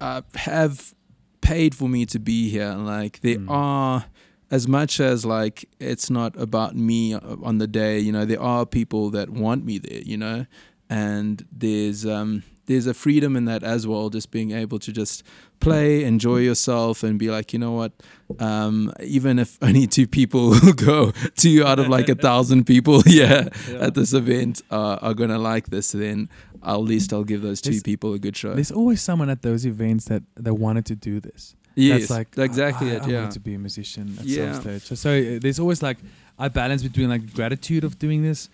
uh, 0.00 0.22
have 0.36 0.94
paid 1.40 1.74
for 1.74 1.88
me 1.88 2.06
to 2.06 2.20
be 2.20 2.48
here. 2.48 2.72
Like 2.74 3.18
they 3.20 3.34
Mm. 3.36 3.46
are, 3.50 4.04
as 4.50 4.66
much 4.66 5.00
as 5.00 5.24
like 5.26 5.68
it's 5.78 6.08
not 6.10 6.36
about 6.36 6.74
me 6.76 7.14
on 7.14 7.58
the 7.58 7.66
day. 7.66 7.98
You 7.98 8.12
know, 8.12 8.24
there 8.24 8.40
are 8.42 8.64
people 8.66 9.10
that 9.10 9.30
want 9.30 9.64
me 9.64 9.78
there. 9.78 10.00
You 10.02 10.16
know, 10.16 10.46
and 10.90 11.44
there's 11.52 12.06
um 12.06 12.42
there's 12.66 12.86
a 12.86 12.92
freedom 12.94 13.34
in 13.36 13.46
that 13.46 13.62
as 13.62 13.86
well. 13.86 14.10
Just 14.10 14.30
being 14.30 14.50
able 14.52 14.78
to 14.80 14.92
just 14.92 15.22
play, 15.60 16.04
enjoy 16.04 16.36
yourself, 16.38 17.02
and 17.02 17.18
be 17.18 17.30
like, 17.30 17.52
you 17.54 17.58
know 17.58 17.72
what, 17.72 17.92
um, 18.40 18.92
even 19.00 19.38
if 19.38 19.56
only 19.62 19.86
two 19.86 20.06
people 20.06 20.54
go, 20.76 21.12
two 21.36 21.64
out 21.64 21.78
of 21.78 21.88
like 21.88 22.08
a 22.10 22.14
thousand 22.28 22.64
people, 22.64 23.02
yeah, 23.06 23.48
Yeah. 23.70 23.78
at 23.86 23.94
this 23.94 24.12
event 24.12 24.60
uh, 24.70 24.98
are 25.00 25.14
gonna 25.14 25.38
like 25.38 25.68
this, 25.70 25.92
then 25.92 26.28
at 26.62 26.76
least 26.76 27.12
I'll 27.12 27.24
give 27.24 27.40
those 27.42 27.60
two 27.62 27.70
There's- 27.70 27.82
people 27.82 28.12
a 28.12 28.18
good 28.18 28.36
show. 28.36 28.52
There's 28.54 28.70
always 28.72 29.00
someone 29.00 29.30
at 29.30 29.40
those 29.42 29.64
events 29.66 30.04
that 30.06 30.22
that 30.36 30.54
wanted 30.54 30.84
to 30.86 30.94
do 30.94 31.20
this. 31.20 31.54
Yes, 31.80 32.08
that's 32.08 32.10
like 32.38 32.38
exactly 32.50 32.88
I, 32.92 32.96
it. 32.96 33.02
I 33.02 33.06
Yeah, 33.08 33.18
wanted 33.20 33.32
to 33.32 33.40
be 33.40 33.54
a 33.54 33.58
musician 33.58 34.06
at 34.20 34.26
Yeah. 34.26 34.52
some 34.52 34.62
stage. 34.62 34.82
So, 34.88 34.94
so 34.94 35.10
uh, 35.10 35.38
there's 35.42 35.58
always 35.58 35.82
like 35.82 35.98
I 36.38 36.48
balance 36.48 36.82
between 36.82 37.08
like 37.08 37.32
gratitude 37.34 37.84
of 37.84 37.98
doing 37.98 38.22
this 38.22 38.48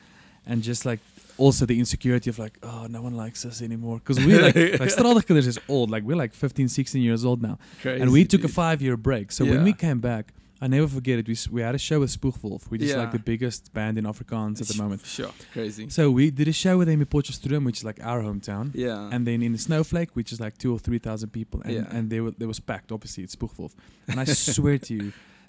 and 0.47 0.63
just 0.63 0.85
like 0.87 1.01
also 1.37 1.67
the 1.67 1.79
insecurity 1.79 2.31
of 2.31 2.39
like 2.39 2.59
oh 2.63 2.87
no 2.89 3.03
one 3.03 3.15
likes 3.17 3.45
us 3.45 3.61
anymore 3.61 3.99
because 3.99 4.25
we're 4.25 4.41
like 4.41 4.55
like 4.81 5.37
is 5.53 5.59
old 5.69 5.91
like 5.91 6.05
we're 6.05 6.17
like 6.17 6.33
15 6.33 6.69
16 6.69 7.03
years 7.03 7.25
old 7.25 7.43
now 7.43 7.59
and 7.85 8.13
we 8.13 8.25
took 8.25 8.45
a 8.45 8.49
five 8.49 8.81
year 8.81 8.97
break 8.97 9.33
so 9.33 9.45
when 9.45 9.65
we 9.65 9.73
came 9.73 9.99
back 10.01 10.33
I 10.65 10.67
never 10.77 10.89
forget 10.99 11.17
it 11.21 11.27
we, 11.33 11.37
s- 11.43 11.51
we 11.57 11.61
had 11.69 11.75
a 11.81 11.83
show 11.89 11.99
with 12.03 12.11
Spoegwolf 12.19 12.63
which 12.71 12.83
is 12.87 12.91
Yeah. 12.91 13.01
like 13.03 13.13
the 13.19 13.25
biggest 13.33 13.63
band 13.79 13.95
in 14.01 14.05
Afrikaans 14.13 14.57
at 14.63 14.69
the 14.73 14.79
moment 14.83 15.01
Sure, 15.19 15.33
crazy. 15.53 15.85
so 15.97 16.03
we 16.19 16.25
did 16.41 16.49
a 16.55 16.57
show 16.65 16.75
with 16.79 16.89
them 16.91 17.01
in 17.05 17.07
Potchefstroom 17.15 17.63
which 17.69 17.79
is 17.81 17.85
like 17.91 17.99
our 18.11 18.21
hometown 18.29 18.67
Yeah, 18.87 19.13
and 19.15 19.21
then 19.29 19.39
in 19.47 19.53
the 19.57 19.63
Snowflake, 19.69 20.11
which 20.19 20.31
is 20.35 20.39
like 20.47 20.55
two 20.63 20.73
or 20.77 20.79
three 20.87 21.01
thousand 21.07 21.29
people, 21.39 21.59
and, 21.67 21.73
Yeah. 21.77 21.95
and 21.97 22.03
they 22.13 22.21
were 22.25 22.33
they 22.41 22.47
was 22.55 22.61
packed. 22.71 22.89
Obviously, 22.97 23.23
it's 23.27 23.35
Spoegwolf, 23.41 23.73
and 24.09 24.17
I 24.21 24.25
swear 24.57 24.77
to 24.89 24.93
you, 24.99 25.07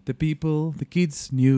the 0.10 0.14
people, 0.28 0.58
the 0.84 0.86
kids 0.98 1.18
knew 1.40 1.58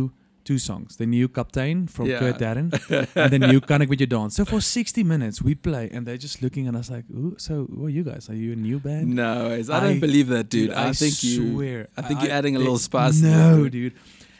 two 0.49 0.57
songs. 0.69 0.89
The 1.01 1.05
new 1.05 1.27
Captain 1.37 1.87
from 1.95 2.05
Yeah. 2.07 2.19
Kurt 2.19 2.37
Darren, 2.43 2.67
and 3.21 3.29
the 3.33 3.39
new 3.51 3.57
ik 3.83 3.89
with 3.91 3.99
your 4.03 4.11
dance. 4.17 4.31
So 4.37 4.43
for 4.45 4.61
sixty 4.61 5.03
minutes, 5.03 5.37
we 5.47 5.53
play, 5.55 5.85
and 5.93 6.01
they're 6.05 6.23
just 6.27 6.37
looking 6.41 6.67
at 6.69 6.75
us 6.75 6.89
like, 6.95 7.05
Ooh, 7.11 7.35
"So, 7.37 7.53
who 7.75 7.85
are 7.87 7.93
you 7.97 8.03
guys? 8.11 8.29
Are 8.31 8.35
you 8.43 8.51
a 8.53 8.59
new 8.67 8.79
band?" 8.79 9.05
no, 9.23 9.51
it's- 9.59 9.69
I, 9.69 9.77
I- 9.77 9.81
don't 9.87 9.99
believe 10.07 10.27
that, 10.35 10.45
dude. 10.49 10.71
I, 10.71 10.93
think 10.93 11.15
you. 11.27 11.35
swear, 11.51 11.79
I 11.99 12.01
think 12.07 12.21
you're 12.21 12.35
adding 12.39 12.55
a 12.55 12.59
little 12.59 12.79
spice 12.89 13.21
No, 13.21 13.67
dude. 13.69 13.93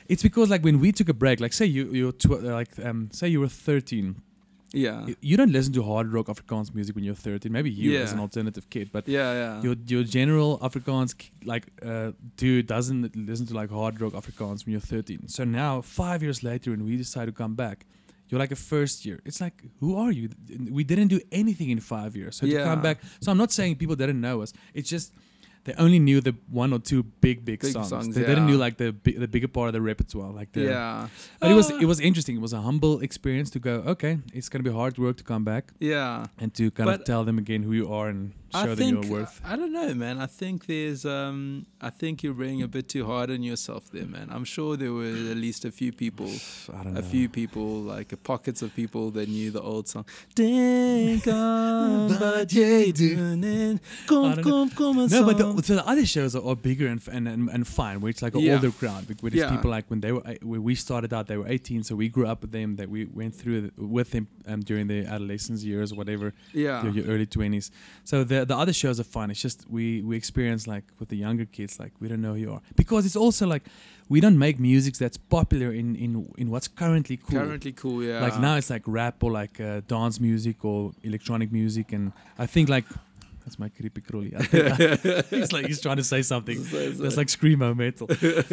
It's 0.10 0.24
because 0.24 0.50
like 0.54 0.64
when 0.64 0.80
we 0.80 0.90
took 0.94 1.10
a 1.10 1.18
break, 1.24 1.38
like 1.46 1.54
say 1.60 1.66
you 1.66 1.84
you're 2.00 2.14
tw- 2.24 2.42
like 2.60 2.72
um 2.88 3.00
say 3.12 3.28
you 3.34 3.40
were 3.44 3.50
thirteen, 3.68 4.08
Yeah, 4.74 5.08
you- 5.22 5.38
don't 5.38 5.52
listen 5.52 5.72
to 5.74 5.84
hard 5.84 6.12
rock 6.12 6.28
Afrikaans 6.28 6.74
music 6.76 6.96
when 6.96 7.06
you're 7.06 7.16
13. 7.16 7.52
Maybe 7.52 7.70
you 7.72 7.98
as 8.02 8.12
an 8.12 8.20
alternative 8.20 8.70
kid, 8.70 8.90
but 8.92 9.08
yeah, 9.08 9.34
yeah. 9.34 9.62
your 9.62 9.76
your 9.86 10.04
general 10.04 10.60
Afrikaans 10.60 11.16
like 11.46 11.68
uh, 11.82 12.12
dude 12.36 12.68
doesn't 12.68 13.16
listen 13.16 13.46
to 13.48 13.54
like 13.54 13.70
hard 13.72 14.02
rock 14.02 14.14
Afrikaans 14.14 14.66
when 14.66 14.72
you're 14.74 14.82
13. 14.82 15.28
So 15.30 15.44
now 15.46 15.82
five 15.82 16.22
years 16.22 16.44
later, 16.44 16.72
when 16.72 16.84
we 16.86 16.98
decide 16.98 17.26
to 17.28 17.32
come 17.32 17.56
back, 17.56 17.86
you're 18.28 18.40
like 18.40 18.52
a 18.52 18.58
first 18.58 19.06
year. 19.06 19.20
It's 19.26 19.40
like 19.40 19.64
who 19.80 19.96
are 19.96 20.12
you? 20.12 20.30
We 20.70 20.84
didn't 20.84 21.08
do 21.08 21.22
anything 21.32 21.70
in 21.70 21.80
five 21.80 22.16
years. 22.18 22.36
So 22.36 22.46
to 22.46 22.52
come 22.66 22.82
back. 22.82 22.98
So 23.22 23.32
I'm 23.32 23.38
not 23.38 23.52
saying 23.54 23.78
people 23.78 23.96
didn't 23.96 24.20
know 24.22 24.42
us. 24.42 24.52
It's 24.74 24.90
just. 24.90 25.14
They 25.68 25.74
only 25.86 26.00
knew 26.00 26.20
the 26.22 26.34
one 26.50 26.72
or 26.76 26.80
two 26.80 27.04
big, 27.26 27.38
big, 27.44 27.60
Big 27.60 27.72
songs. 27.74 27.90
songs, 27.90 28.16
they 28.16 28.24
didn't 28.32 28.46
knew 28.50 28.58
like 28.66 28.76
the 28.84 28.90
the 29.24 29.28
bigger 29.28 29.50
part 29.50 29.68
of 29.70 29.74
the 29.78 29.82
repertoire, 29.82 30.32
like 30.40 30.50
the. 30.54 30.62
yeah, 30.62 31.08
But 31.42 31.52
it 31.52 31.56
was 31.62 31.68
Uh, 31.72 31.84
it 31.84 31.88
was 31.94 32.00
interesting. 32.00 32.36
It 32.40 32.42
was 32.48 32.54
a 32.54 32.62
humble 32.68 32.96
experience 33.08 33.50
to 33.56 33.60
go. 33.60 33.74
Okay, 33.94 34.14
it's 34.38 34.48
gonna 34.52 34.64
be 34.72 34.76
hard 34.82 34.98
work 34.98 35.18
to 35.18 35.26
come 35.34 35.44
back 35.44 35.64
yeah. 35.94 36.26
and 36.42 36.54
to 36.60 36.64
kind 36.72 36.88
But 36.90 37.00
of 37.02 37.06
tell 37.12 37.24
them 37.30 37.38
again 37.38 37.62
who 37.68 37.74
you 37.82 37.88
are 37.98 38.08
and 38.14 38.32
show 38.54 38.76
think 38.76 39.04
your 39.04 39.12
worth. 39.12 39.42
I 39.46 39.56
don't 39.56 39.72
know, 39.74 39.94
man. 39.94 40.20
I 40.20 40.26
think 40.28 40.66
there's 40.66 41.06
um 41.06 41.66
I 41.82 41.90
think 41.90 42.24
you're 42.24 42.34
being 42.34 42.62
a 42.64 42.68
bit 42.68 42.88
too 42.90 43.06
hard 43.06 43.30
on 43.32 43.44
yourself 43.44 43.90
there, 43.92 44.06
man. 44.06 44.30
I'm 44.32 44.46
sure 44.46 44.78
there 44.78 44.94
were 44.94 45.06
at 45.32 45.38
least 45.38 45.66
a 45.66 45.72
few 45.72 45.92
people, 45.92 46.28
I 46.74 46.84
don't 46.84 46.98
a 46.98 47.02
know. 47.02 47.08
few 47.08 47.30
people 47.30 47.82
like 47.82 48.14
uh, 48.14 48.18
pockets 48.24 48.62
of 48.62 48.74
people 48.76 49.12
that 49.12 49.28
knew 49.30 49.52
the 49.52 49.62
old 49.62 49.88
song. 49.88 50.06
Denk 50.36 51.28
aan 51.28 52.08
wat 52.20 52.52
jy 52.52 52.92
doen 52.92 53.44
en 53.44 53.80
kom 54.06 54.26
I 54.32 54.36
don't 54.36 54.46
know. 54.46 54.52
kom 54.52 54.70
kom 54.74 55.00
en 55.00 55.10
No, 55.10 55.24
but 55.26 55.38
the, 55.38 55.64
so 55.64 55.76
the 55.76 55.88
other 55.88 56.06
shows 56.06 56.36
are, 56.36 56.44
are 56.50 56.56
bigger 56.56 56.88
and, 56.88 57.02
and 57.12 57.28
and 57.28 57.50
and 57.50 57.68
fine. 57.68 58.00
Where 58.02 58.10
it's 58.10 58.22
like 58.22 58.36
an 58.36 58.42
Yeah. 58.42 58.56
older 58.56 58.72
crowd. 58.72 59.06
it's 59.10 59.36
Yeah. 59.36 59.50
people 59.56 59.70
like 59.72 59.86
when 59.90 60.02
they 60.02 60.12
were 60.12 60.26
uh, 60.26 60.36
when 60.42 60.64
we 60.64 60.76
started 60.76 61.14
out, 61.14 61.28
they 61.28 61.38
were 61.38 61.48
18, 61.48 61.84
so 61.84 61.96
we 61.96 62.10
grew 62.10 62.28
up 62.28 62.42
with 62.42 62.52
them. 62.52 62.76
That 62.78 62.90
we 62.90 63.06
went 63.06 63.36
through 63.36 63.58
it 63.66 63.74
with 63.78 64.12
them 64.12 64.28
um, 64.48 64.62
during 64.62 64.88
their 64.88 65.06
adolescence 65.06 65.64
years, 65.64 65.94
whatever, 65.94 66.34
yeah, 66.54 66.84
your, 66.84 66.94
your 66.94 67.06
early 67.06 67.26
20s. 67.26 67.70
So 68.04 68.24
the 68.24 68.37
the 68.46 68.56
other 68.58 68.74
shows 68.74 69.00
are 69.00 69.04
fun. 69.06 69.32
It's 69.32 69.42
just 69.42 69.66
we 69.70 70.02
we 70.02 70.16
experience 70.18 70.68
like 70.68 70.84
with 71.00 71.10
the 71.10 71.18
younger 71.18 71.46
kids, 71.46 71.80
like 71.80 71.92
we 72.00 72.08
don't 72.08 72.22
know 72.22 72.34
who 72.34 72.40
you 72.40 72.52
are 72.54 72.62
because 72.76 73.06
it's 73.06 73.16
also 73.16 73.46
like 73.48 73.64
we 74.10 74.20
don't 74.22 74.38
make 74.38 74.60
music 74.60 74.96
that's 74.98 75.18
popular 75.18 75.72
in 75.72 75.96
in 75.96 76.32
in 76.38 76.50
what's 76.50 76.68
currently 76.68 77.18
cool. 77.18 77.40
currently 77.40 77.72
cool. 77.74 78.04
Yeah, 78.04 78.22
Like 78.22 78.40
now 78.40 78.56
it's 78.56 78.70
like 78.70 78.84
rap 78.86 79.24
or 79.24 79.32
like 79.32 79.60
uh, 79.60 79.82
dance 79.88 80.20
music 80.20 80.64
or 80.66 80.92
electronic 81.04 81.52
music, 81.52 81.94
and 81.94 82.12
I 82.38 82.46
think 82.46 82.70
like 82.70 82.86
That's 83.48 83.60
my 83.60 83.70
creepy 83.70 84.02
crawly. 84.02 84.32
he's 85.30 85.54
like 85.54 85.68
he's 85.68 85.80
trying 85.80 85.96
to 85.98 86.04
say 86.04 86.22
something. 86.22 86.58
That's 87.02 87.16
like 87.16 87.28
screamo 87.28 87.74
metal. 87.76 88.08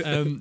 Um, 0.04 0.40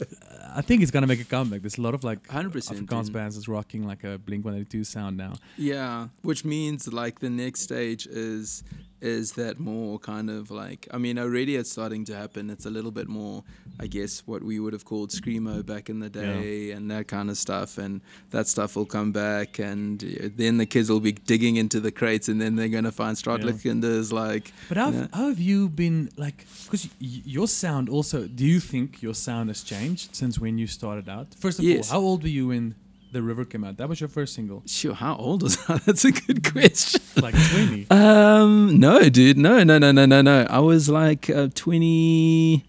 I 0.55 0.61
think 0.61 0.83
it's 0.83 0.91
gonna 0.91 1.07
make 1.07 1.19
a 1.21 1.23
comeback. 1.25 1.61
There's 1.61 1.79
a 1.79 1.81
lot 1.81 1.95
of 1.95 2.03
like 2.03 2.21
100% 2.27 2.51
Afrikaans 2.51 3.05
dude. 3.05 3.13
bands 3.13 3.35
that's 3.35 3.47
rocking 3.47 3.87
like 3.87 4.03
a 4.03 4.19
Blink 4.19 4.45
182 4.45 4.83
sound 4.83 5.17
now. 5.17 5.33
Yeah, 5.57 6.09
which 6.21 6.45
means 6.45 6.81
like 6.93 7.19
the 7.19 7.31
next 7.31 7.61
stage 7.61 8.05
is 8.05 8.63
is 9.03 9.33
that 9.33 9.59
more 9.59 9.99
kind 9.99 10.29
of 10.29 10.49
like 10.49 10.87
I 10.91 10.97
mean 10.97 11.19
already 11.19 11.55
it's 11.57 11.71
starting 11.71 12.05
to 12.05 12.15
happen. 12.15 12.49
It's 12.49 12.65
a 12.65 12.69
little 12.69 12.91
bit 12.91 13.07
more 13.07 13.43
I 13.79 13.87
guess 13.87 14.23
what 14.25 14.41
we 14.43 14.59
would 14.59 14.73
have 14.73 14.85
called 14.85 15.09
screamo 15.09 15.65
back 15.65 15.89
in 15.89 15.99
the 15.99 16.09
day 16.09 16.71
and 16.71 16.89
that 16.91 17.07
kind 17.07 17.29
of 17.29 17.37
stuff 17.37 17.77
and 17.77 18.01
that 18.31 18.47
stuff 18.47 18.75
will 18.75 18.85
come 18.85 19.11
back 19.11 19.59
and 19.59 20.03
uh, 20.03 20.29
then 20.35 20.57
the 20.57 20.65
kids 20.65 20.89
will 20.89 20.99
be 20.99 21.11
digging 21.11 21.55
into 21.57 21.79
the 21.79 21.91
crates 21.91 22.27
and 22.29 22.39
then 22.41 22.55
they're 22.55 22.69
going 22.77 22.83
to 22.85 22.91
find 22.91 23.17
Straatligkinders 23.17 24.11
like 24.13 24.53
But 24.69 24.77
how, 24.77 24.87
you 24.87 24.93
know, 24.93 24.99
have, 25.01 25.13
how 25.13 25.27
have 25.29 25.39
you 25.39 25.69
been 25.69 26.09
like? 26.17 26.45
Because 26.65 26.85
y- 27.01 27.21
your 27.25 27.47
sound 27.47 27.89
also. 27.89 28.27
Do 28.27 28.45
you 28.45 28.59
think 28.59 29.01
your 29.01 29.15
sound 29.15 29.49
has 29.49 29.63
changed 29.63 30.15
since 30.15 30.39
when 30.39 30.57
you 30.57 30.67
started 30.67 31.09
out? 31.09 31.27
First 31.39 31.59
of 31.59 31.65
Yes. 31.65 31.91
all, 31.91 31.99
how 31.99 32.05
old 32.07 32.23
were 32.23 32.29
you 32.29 32.47
when 32.47 32.75
the 33.13 33.21
river 33.21 33.45
came 33.45 33.63
out? 33.63 33.77
That 33.77 33.87
was 33.87 34.01
your 34.01 34.09
first 34.09 34.33
single. 34.33 34.63
sure 34.65 34.93
how 34.93 35.15
old 35.15 35.43
was 35.43 35.55
that? 35.65 35.83
That's 35.85 36.03
a 36.05 36.11
good 36.11 36.43
question. 36.51 37.01
Like 37.21 37.35
twenty. 37.51 37.87
Um, 37.91 38.79
no, 38.79 39.09
dude, 39.09 39.37
no, 39.37 39.63
no, 39.63 39.77
no, 39.77 39.91
no, 39.91 40.05
no, 40.05 40.21
no. 40.21 40.47
I 40.49 40.59
was 40.59 40.89
like 40.89 41.29
uh, 41.29 41.47
20, 41.53 42.65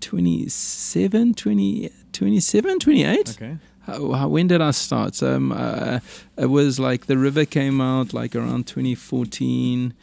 27, 0.00 1.34
20, 1.34 1.90
27, 2.12 2.78
28. 2.78 3.30
Okay. 3.30 3.56
How, 3.80 4.12
how, 4.12 4.28
when 4.28 4.48
did 4.48 4.60
I 4.60 4.72
start? 4.72 5.22
Um, 5.22 5.52
uh, 5.52 6.00
it 6.36 6.46
was 6.46 6.78
like 6.80 7.06
The 7.06 7.16
River 7.16 7.44
came 7.44 7.80
out 7.80 8.12
like 8.12 8.34
around 8.34 8.66
2014, 8.66 9.94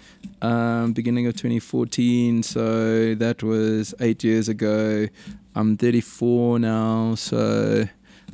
um, 0.41 0.93
beginning 0.93 1.27
of 1.27 1.33
2014. 1.35 2.43
So 2.43 3.15
that 3.15 3.43
was 3.43 3.93
eight 4.00 4.23
years 4.23 4.47
ago. 4.50 5.07
I'm 5.55 5.77
34 5.77 6.59
now, 6.59 7.15
so 7.15 7.85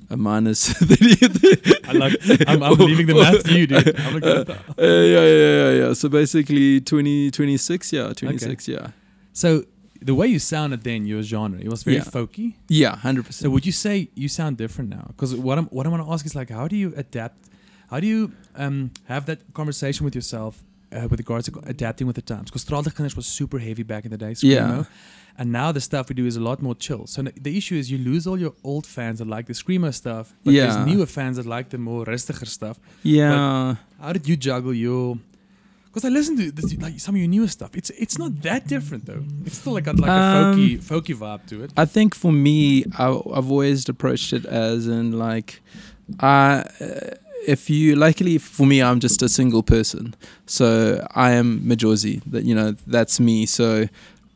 a 0.09 0.17
minus 0.17 0.71
30. 0.73 1.87
I 1.87 1.91
like. 1.93 2.13
I'm, 2.47 2.63
I'm 2.63 2.73
leaving 2.77 3.07
the 3.07 3.15
math 3.15 3.43
to 3.43 3.53
you, 3.57 3.67
dude. 3.67 3.99
I'm 4.05 4.13
looking 4.15 4.29
at 4.29 4.47
that. 4.47 4.59
Uh, 4.77 4.83
yeah, 4.83 5.25
yeah, 5.25 5.71
yeah, 5.71 5.87
yeah. 5.87 5.93
So 5.93 6.09
basically 6.09 6.81
20, 6.81 7.31
26, 7.31 7.93
yeah, 7.93 8.13
26, 8.13 8.67
yeah. 8.67 8.87
So 9.33 9.63
the 10.01 10.15
way 10.15 10.27
you 10.27 10.39
sounded 10.39 10.83
then, 10.83 11.05
your 11.05 11.21
genre, 11.23 11.59
it 11.59 11.69
was 11.69 11.83
very 11.83 11.97
Yeah. 11.97 12.03
folky. 12.03 12.55
Yeah, 12.69 12.95
100%. 12.95 13.33
So 13.33 13.49
would 13.49 13.65
you 13.65 13.71
say 13.71 14.09
you 14.15 14.27
sound 14.29 14.57
different 14.57 14.89
now? 14.89 15.05
Because 15.07 15.35
what 15.35 15.57
I'm 15.57 15.65
what 15.67 15.85
I 15.85 15.89
want 15.89 16.03
to 16.05 16.11
ask 16.11 16.25
is 16.25 16.35
like, 16.35 16.49
how 16.49 16.67
do 16.67 16.75
you 16.75 16.93
adapt? 16.95 17.37
How 17.89 17.99
do 17.99 18.07
you 18.07 18.31
um, 18.55 18.91
have 19.05 19.25
that 19.25 19.39
conversation 19.53 20.05
with 20.05 20.15
yourself 20.15 20.63
uh, 20.91 21.07
with 21.09 21.19
regards 21.19 21.49
to 21.49 21.59
adapting 21.65 22.07
with 22.07 22.15
the 22.15 22.21
times? 22.21 22.45
Because 22.51 22.63
Straatligkinders 22.65 23.15
was 23.15 23.25
super 23.25 23.59
heavy 23.59 23.83
back 23.83 24.05
in 24.05 24.11
the 24.11 24.17
day, 24.17 24.33
Yeah. 24.41 24.59
screamo, 24.61 24.87
and 25.39 25.51
now 25.51 25.71
the 25.77 25.81
stuff 25.89 26.03
we 26.09 26.15
do 26.21 26.25
is 26.31 26.35
a 26.35 26.43
lot 26.49 26.57
more 26.67 26.75
chill. 26.85 27.03
So 27.07 27.17
the 27.47 27.53
issue 27.59 27.75
is 27.81 27.89
you 27.93 27.97
lose 28.11 28.23
all 28.29 28.39
your 28.45 28.53
old 28.71 28.85
fans 28.95 29.17
that 29.19 29.27
like 29.35 29.45
the 29.51 29.53
screamo 29.61 29.91
stuff, 29.93 30.25
but 30.43 30.53
Yeah. 30.53 30.61
there's 30.65 30.79
newer 30.91 31.05
fans 31.17 31.35
that 31.37 31.45
like 31.55 31.67
the 31.69 31.77
more 31.89 32.01
rustiger 32.05 32.45
stuff. 32.57 32.77
yeah. 33.03 33.75
How 34.03 34.11
did 34.17 34.27
you 34.29 34.35
juggle 34.47 34.73
your? 34.85 35.17
Because 35.87 36.05
I 36.05 36.09
listen 36.09 36.37
to 36.37 36.51
this, 36.51 36.67
like 36.85 36.99
some 37.05 37.15
of 37.15 37.19
your 37.23 37.31
newer 37.35 37.47
stuff. 37.57 37.71
It's 37.79 37.89
it's 38.03 38.17
not 38.23 38.31
that 38.47 38.61
different 38.67 39.03
though. 39.09 39.23
It's 39.45 39.57
still 39.61 39.73
like 39.77 39.85
got 39.89 39.97
like 40.05 40.11
a 40.11 40.13
Um, 40.13 40.55
folky 40.55 40.71
folky 40.89 41.15
vibe 41.23 41.43
to 41.47 41.55
it. 41.63 41.69
I 41.83 41.85
think 41.95 42.09
for 42.23 42.31
me, 42.47 42.83
I, 43.05 43.07
I've 43.35 43.49
always 43.53 43.89
approached 43.93 44.29
it 44.37 44.45
as 44.45 44.87
in 44.87 45.05
like, 45.27 45.49
uh, 46.19 46.63
if 47.47 47.69
you 47.69 47.95
luckily 47.95 48.37
for 48.37 48.65
me, 48.67 48.77
I'm 48.87 48.99
just 48.99 49.21
a 49.23 49.29
single 49.29 49.63
person, 49.63 50.13
so 50.45 50.67
I 51.15 51.31
am 51.31 51.61
Majozi. 51.61 52.21
That 52.31 52.43
you 52.49 52.53
know, 52.59 52.75
that's 52.95 53.19
me. 53.19 53.45
So 53.47 53.87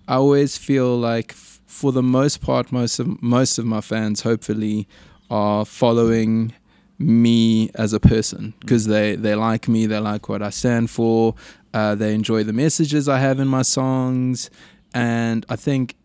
I 0.07 0.15
always 0.15 0.57
feel 0.57 0.98
like, 0.98 1.31
f- 1.31 1.62
for 1.65 1.91
the 1.91 2.03
most 2.03 2.41
part, 2.41 2.72
most 2.72 3.00
of 3.00 3.22
most 3.22 3.57
of 3.57 3.65
my 3.65 3.81
fans, 3.81 4.22
hopefully, 4.22 4.88
are 5.29 5.65
following 5.65 6.53
me 7.00 7.69
as 7.75 7.93
a 7.93 8.00
person 8.00 8.53
because 8.60 8.86
they 8.86 9.15
they 9.15 9.36
like 9.36 9.67
me, 9.67 9.86
they 9.86 10.00
like 10.00 10.29
what 10.29 10.41
I 10.41 10.50
stand 10.50 10.89
for, 10.89 11.36
uh, 11.74 11.95
they 11.95 12.13
enjoy 12.13 12.43
the 12.43 12.53
messages 12.53 13.10
I 13.10 13.19
have 13.19 13.39
in 13.39 13.48
my 13.48 13.63
songs, 13.63 14.50
and 14.93 15.45
I 15.50 15.55
think 15.55 15.95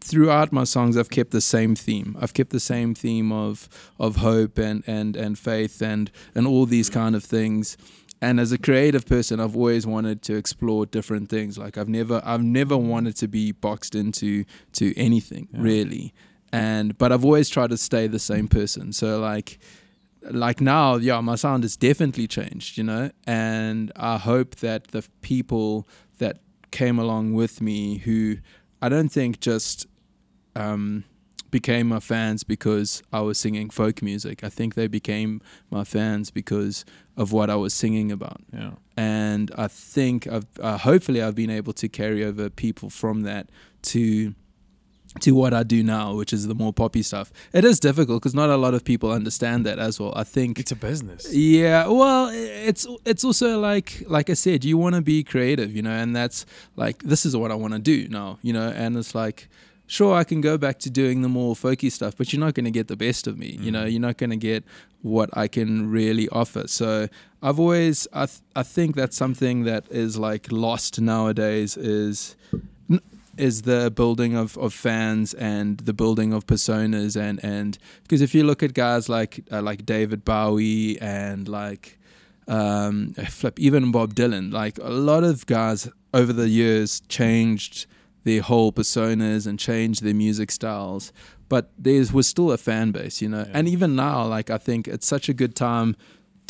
throughout 0.00 0.52
my 0.52 0.64
songs 0.64 0.96
I've 0.96 1.10
kept 1.10 1.32
the 1.32 1.40
same 1.40 1.74
theme. 1.74 2.16
I've 2.20 2.32
kept 2.32 2.50
the 2.50 2.60
same 2.60 2.94
theme 2.94 3.32
of 3.32 3.68
of 3.98 4.16
hope 4.16 4.58
and 4.58 4.84
and 4.86 5.16
and 5.16 5.38
faith 5.38 5.82
and 5.82 6.10
and 6.34 6.46
all 6.46 6.66
these 6.66 6.88
kind 6.88 7.16
of 7.16 7.24
things. 7.24 7.76
And 8.22 8.40
as 8.40 8.50
a 8.50 8.58
creative 8.58 9.04
person, 9.06 9.40
I've 9.40 9.56
always 9.56 9.86
wanted 9.86 10.22
to 10.22 10.36
explore 10.36 10.86
different 10.86 11.28
things. 11.28 11.58
Like 11.58 11.76
I've 11.76 11.88
never 11.88 12.22
I've 12.24 12.42
never 12.42 12.76
wanted 12.76 13.16
to 13.16 13.28
be 13.28 13.52
boxed 13.52 13.94
into 13.94 14.44
to 14.72 14.96
anything 14.98 15.48
Yeah. 15.52 15.60
really. 15.62 16.14
And 16.52 16.96
but 16.96 17.12
I've 17.12 17.24
always 17.24 17.48
tried 17.50 17.70
to 17.70 17.76
stay 17.76 18.06
the 18.06 18.18
same 18.18 18.48
person. 18.48 18.92
So 18.92 19.20
like 19.20 19.58
like 20.30 20.60
now, 20.60 20.96
yeah, 20.96 21.20
my 21.20 21.34
sound 21.36 21.62
has 21.64 21.76
definitely 21.76 22.26
changed, 22.26 22.78
you 22.78 22.84
know, 22.84 23.10
and 23.26 23.92
I 23.96 24.16
hope 24.16 24.56
that 24.56 24.88
the 24.88 25.04
people 25.20 25.86
that 26.18 26.38
came 26.72 26.98
along 26.98 27.34
with 27.34 27.60
me 27.60 27.98
who 27.98 28.38
I 28.82 28.88
don't 28.88 29.10
think 29.10 29.40
just 29.40 29.86
um, 30.56 31.04
became 31.60 31.86
my 31.96 32.00
fans 32.12 32.44
because 32.54 32.88
I 33.18 33.20
was 33.28 33.36
singing 33.44 33.68
folk 33.80 33.96
music. 34.10 34.36
I 34.48 34.50
think 34.56 34.74
they 34.74 34.88
became 35.00 35.30
my 35.76 35.84
fans 35.94 36.30
because 36.40 36.84
of 37.16 37.26
what 37.36 37.48
I 37.50 37.56
was 37.64 37.72
singing 37.82 38.08
about. 38.18 38.40
Yeah. 38.52 38.72
And 38.96 39.50
I 39.66 39.68
think 39.68 40.18
I've 40.34 40.46
uh, 40.68 40.78
hopefully 40.88 41.20
I've 41.24 41.34
been 41.42 41.54
able 41.60 41.72
to 41.82 41.86
carry 42.00 42.20
over 42.28 42.50
people 42.50 42.88
from 42.90 43.16
that 43.30 43.44
to 43.92 44.34
to 45.20 45.30
what 45.32 45.52
I 45.54 45.62
do 45.76 45.82
now, 45.82 46.14
which 46.20 46.32
is 46.36 46.42
the 46.46 46.54
more 46.54 46.74
poppy 46.74 47.02
stuff. 47.02 47.28
It 47.58 47.64
is 47.64 47.80
difficult 47.80 48.16
because 48.20 48.34
not 48.34 48.50
a 48.50 48.56
lot 48.64 48.74
of 48.74 48.82
people 48.84 49.08
understand 49.20 49.64
that 49.64 49.78
as 49.78 49.98
well. 50.00 50.12
I 50.22 50.24
think 50.24 50.58
It's 50.58 50.72
a 50.72 50.76
business. 50.90 51.22
yeah, 51.32 51.88
well, 51.88 52.28
it's 52.68 52.86
it's 53.12 53.24
also 53.24 53.48
like 53.70 53.88
like 54.16 54.28
I 54.34 54.34
said, 54.34 54.58
you 54.64 54.76
want 54.84 54.94
to 54.94 55.02
be 55.14 55.24
creative, 55.24 55.70
you 55.76 55.82
know, 55.86 55.96
and 56.02 56.14
that's 56.14 56.44
like 56.82 56.96
this 57.12 57.24
is 57.24 57.32
what 57.34 57.50
I 57.50 57.54
want 57.62 57.72
to 57.78 57.78
do 57.94 57.98
now, 58.20 58.38
you 58.46 58.52
know, 58.52 58.68
and 58.82 58.90
it's 59.00 59.14
like 59.14 59.48
sure 59.86 60.14
I 60.14 60.24
can 60.24 60.40
go 60.40 60.58
back 60.58 60.78
to 60.80 60.90
doing 60.90 61.22
the 61.22 61.28
more 61.28 61.54
folky 61.54 61.90
stuff, 61.90 62.16
but 62.16 62.32
you're 62.32 62.40
not 62.40 62.54
going 62.54 62.64
to 62.64 62.70
get 62.70 62.88
the 62.88 62.96
best 62.96 63.26
of 63.26 63.38
me, 63.38 63.58
you 63.60 63.70
know, 63.70 63.84
you're 63.84 64.00
not 64.00 64.16
going 64.16 64.30
to 64.30 64.36
get 64.36 64.64
what 65.02 65.30
I 65.36 65.48
can 65.48 65.90
really 65.90 66.28
offer. 66.30 66.66
So 66.66 67.08
I've 67.42 67.60
always 67.60 68.08
I 68.12 68.26
th- 68.26 68.40
I 68.54 68.62
think 68.62 68.96
that's 68.96 69.16
something 69.16 69.64
that 69.64 69.84
is 69.90 70.18
like 70.18 70.50
lost 70.50 71.00
nowadays 71.00 71.76
is 71.76 72.36
is 73.38 73.62
the 73.62 73.90
building 73.90 74.34
of, 74.34 74.56
of 74.58 74.72
fans 74.72 75.34
and 75.34 75.78
the 75.78 75.92
building 75.92 76.32
of 76.32 76.46
personas 76.46 77.20
and 77.20 77.42
and 77.44 77.78
because 78.02 78.22
if 78.22 78.34
you 78.34 78.42
look 78.42 78.62
at 78.62 78.74
guys 78.74 79.08
like 79.08 79.44
uh, 79.52 79.60
like 79.62 79.84
David 79.84 80.24
Bowie 80.24 81.00
and 81.00 81.48
like 81.48 81.98
um, 82.48 83.12
flip 83.28 83.58
even 83.58 83.90
Bob 83.92 84.14
Dylan 84.14 84.52
like 84.52 84.78
a 84.78 84.90
lot 84.90 85.22
of 85.22 85.46
guys 85.46 85.88
over 86.14 86.32
the 86.32 86.48
years 86.48 87.00
changed 87.08 87.86
their 88.26 88.42
whole 88.50 88.70
personas 88.80 89.46
and 89.48 89.56
change 89.68 89.94
their 90.00 90.14
music 90.24 90.50
styles 90.50 91.04
but 91.48 91.64
there 91.86 92.04
was 92.12 92.26
still 92.34 92.50
a 92.52 92.58
fan 92.68 92.88
base 92.92 93.16
you 93.24 93.28
know 93.34 93.44
Yeah. 93.46 93.56
and 93.58 93.64
even 93.74 93.90
now 94.06 94.18
like 94.36 94.48
I 94.50 94.58
think 94.66 94.82
it's 94.94 95.06
such 95.14 95.26
a 95.28 95.34
good 95.42 95.54
time 95.54 95.88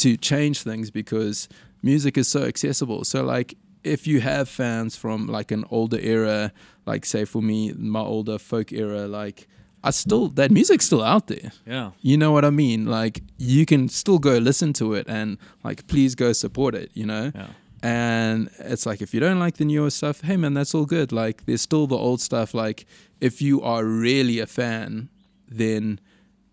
to 0.03 0.09
change 0.31 0.57
things 0.71 0.91
because 1.01 1.49
music 1.83 2.15
is 2.23 2.29
so 2.37 2.41
accessible 2.53 3.01
so 3.13 3.19
like 3.37 3.51
if 3.85 4.01
you 4.11 4.19
have 4.21 4.49
fans 4.49 4.97
from 5.03 5.19
like 5.39 5.51
an 5.57 5.65
older 5.71 6.01
era 6.15 6.51
like 6.91 7.03
say 7.07 7.25
for 7.33 7.43
me 7.51 7.59
my 7.97 8.01
older 8.15 8.39
folk 8.51 8.69
era 8.73 9.03
like 9.21 9.39
i 9.85 9.91
still 9.93 10.29
that 10.39 10.51
music's 10.51 10.87
still 10.91 11.03
out 11.15 11.27
there 11.33 11.51
Yeah. 11.75 11.91
you 12.11 12.17
know 12.23 12.33
what 12.37 12.45
i 12.45 12.51
mean 12.65 12.81
like 12.99 13.17
you 13.39 13.65
can 13.71 13.89
still 13.89 14.19
go 14.19 14.35
listen 14.51 14.73
to 14.81 14.87
it 14.99 15.07
and 15.09 15.29
like 15.67 15.87
please 15.93 16.13
go 16.25 16.33
support 16.45 16.75
it 16.83 16.89
you 17.01 17.07
know 17.13 17.25
Yeah. 17.35 17.51
And 17.83 18.49
it's 18.59 18.87
like 18.87 19.03
if 19.03 19.13
you 19.15 19.21
don't 19.21 19.39
like 19.39 19.57
the 19.59 19.65
newer 19.65 19.91
stuff 19.91 20.21
hey 20.23 20.37
man 20.37 20.55
that's 20.55 20.75
all 20.75 20.87
good. 20.87 21.13
Like 21.13 21.45
there's 21.47 21.63
still 21.63 21.87
the 21.87 21.97
old 21.97 22.21
stuff. 22.21 22.55
Like 22.55 22.87
if 23.21 23.41
you 23.43 23.63
are 23.63 23.85
really 23.85 24.39
a 24.41 24.47
fan 24.47 25.09
then 25.49 26.01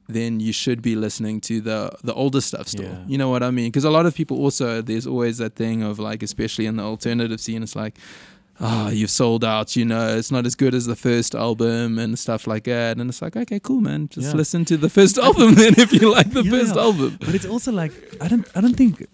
then 0.07 0.39
you 0.41 0.51
should 0.51 0.81
be 0.81 0.95
listening 0.95 1.39
to 1.41 1.61
the 1.61 1.91
the 2.03 2.13
older 2.13 2.41
stuff 2.41 2.67
still. 2.67 2.85
Yeah. 2.91 3.03
you 3.07 3.17
know 3.17 3.29
what 3.29 3.41
i 3.41 3.51
mean? 3.51 3.67
Because 3.71 3.85
a 3.85 3.89
lot 3.89 4.05
of 4.05 4.13
people 4.13 4.37
also 4.37 4.81
there's 4.81 5.07
always 5.07 5.37
that 5.37 5.55
thing 5.55 5.81
of 5.81 5.97
like 5.99 6.21
especially 6.23 6.65
in 6.65 6.75
the 6.75 6.83
alternative 6.83 7.39
scene 7.39 7.63
it's 7.63 7.75
like 7.75 7.95
oh 8.59 8.89
you've 8.89 9.09
sold 9.09 9.43
out 9.43 9.75
you 9.75 9.83
know 9.83 10.15
it's 10.15 10.29
not 10.29 10.45
as 10.45 10.53
good 10.55 10.75
as 10.75 10.85
the 10.85 10.95
first 10.95 11.33
album 11.33 11.97
and 11.97 12.19
stuff 12.19 12.45
like 12.47 12.65
that. 12.65 12.97
And 12.97 13.09
it's 13.09 13.21
like 13.21 13.35
okay 13.37 13.59
cool 13.59 13.81
man. 13.81 14.09
Just 14.09 14.27
Yeah. 14.27 14.33
listen 14.37 14.65
to 14.65 14.77
the 14.77 14.89
first 14.89 15.17
album 15.27 15.55
then 15.55 15.73
if 15.77 15.91
you 15.93 16.11
like 16.11 16.29
the 16.31 16.43
Yeah, 16.43 16.51
first 16.51 16.75
album. 16.75 17.17
But 17.19 17.33
it's 17.33 17.45
also 17.45 17.71
like 17.71 17.93
I 18.21 18.27
don't 18.27 18.45
I 18.55 18.61
don't 18.61 18.75
think, 18.75 19.07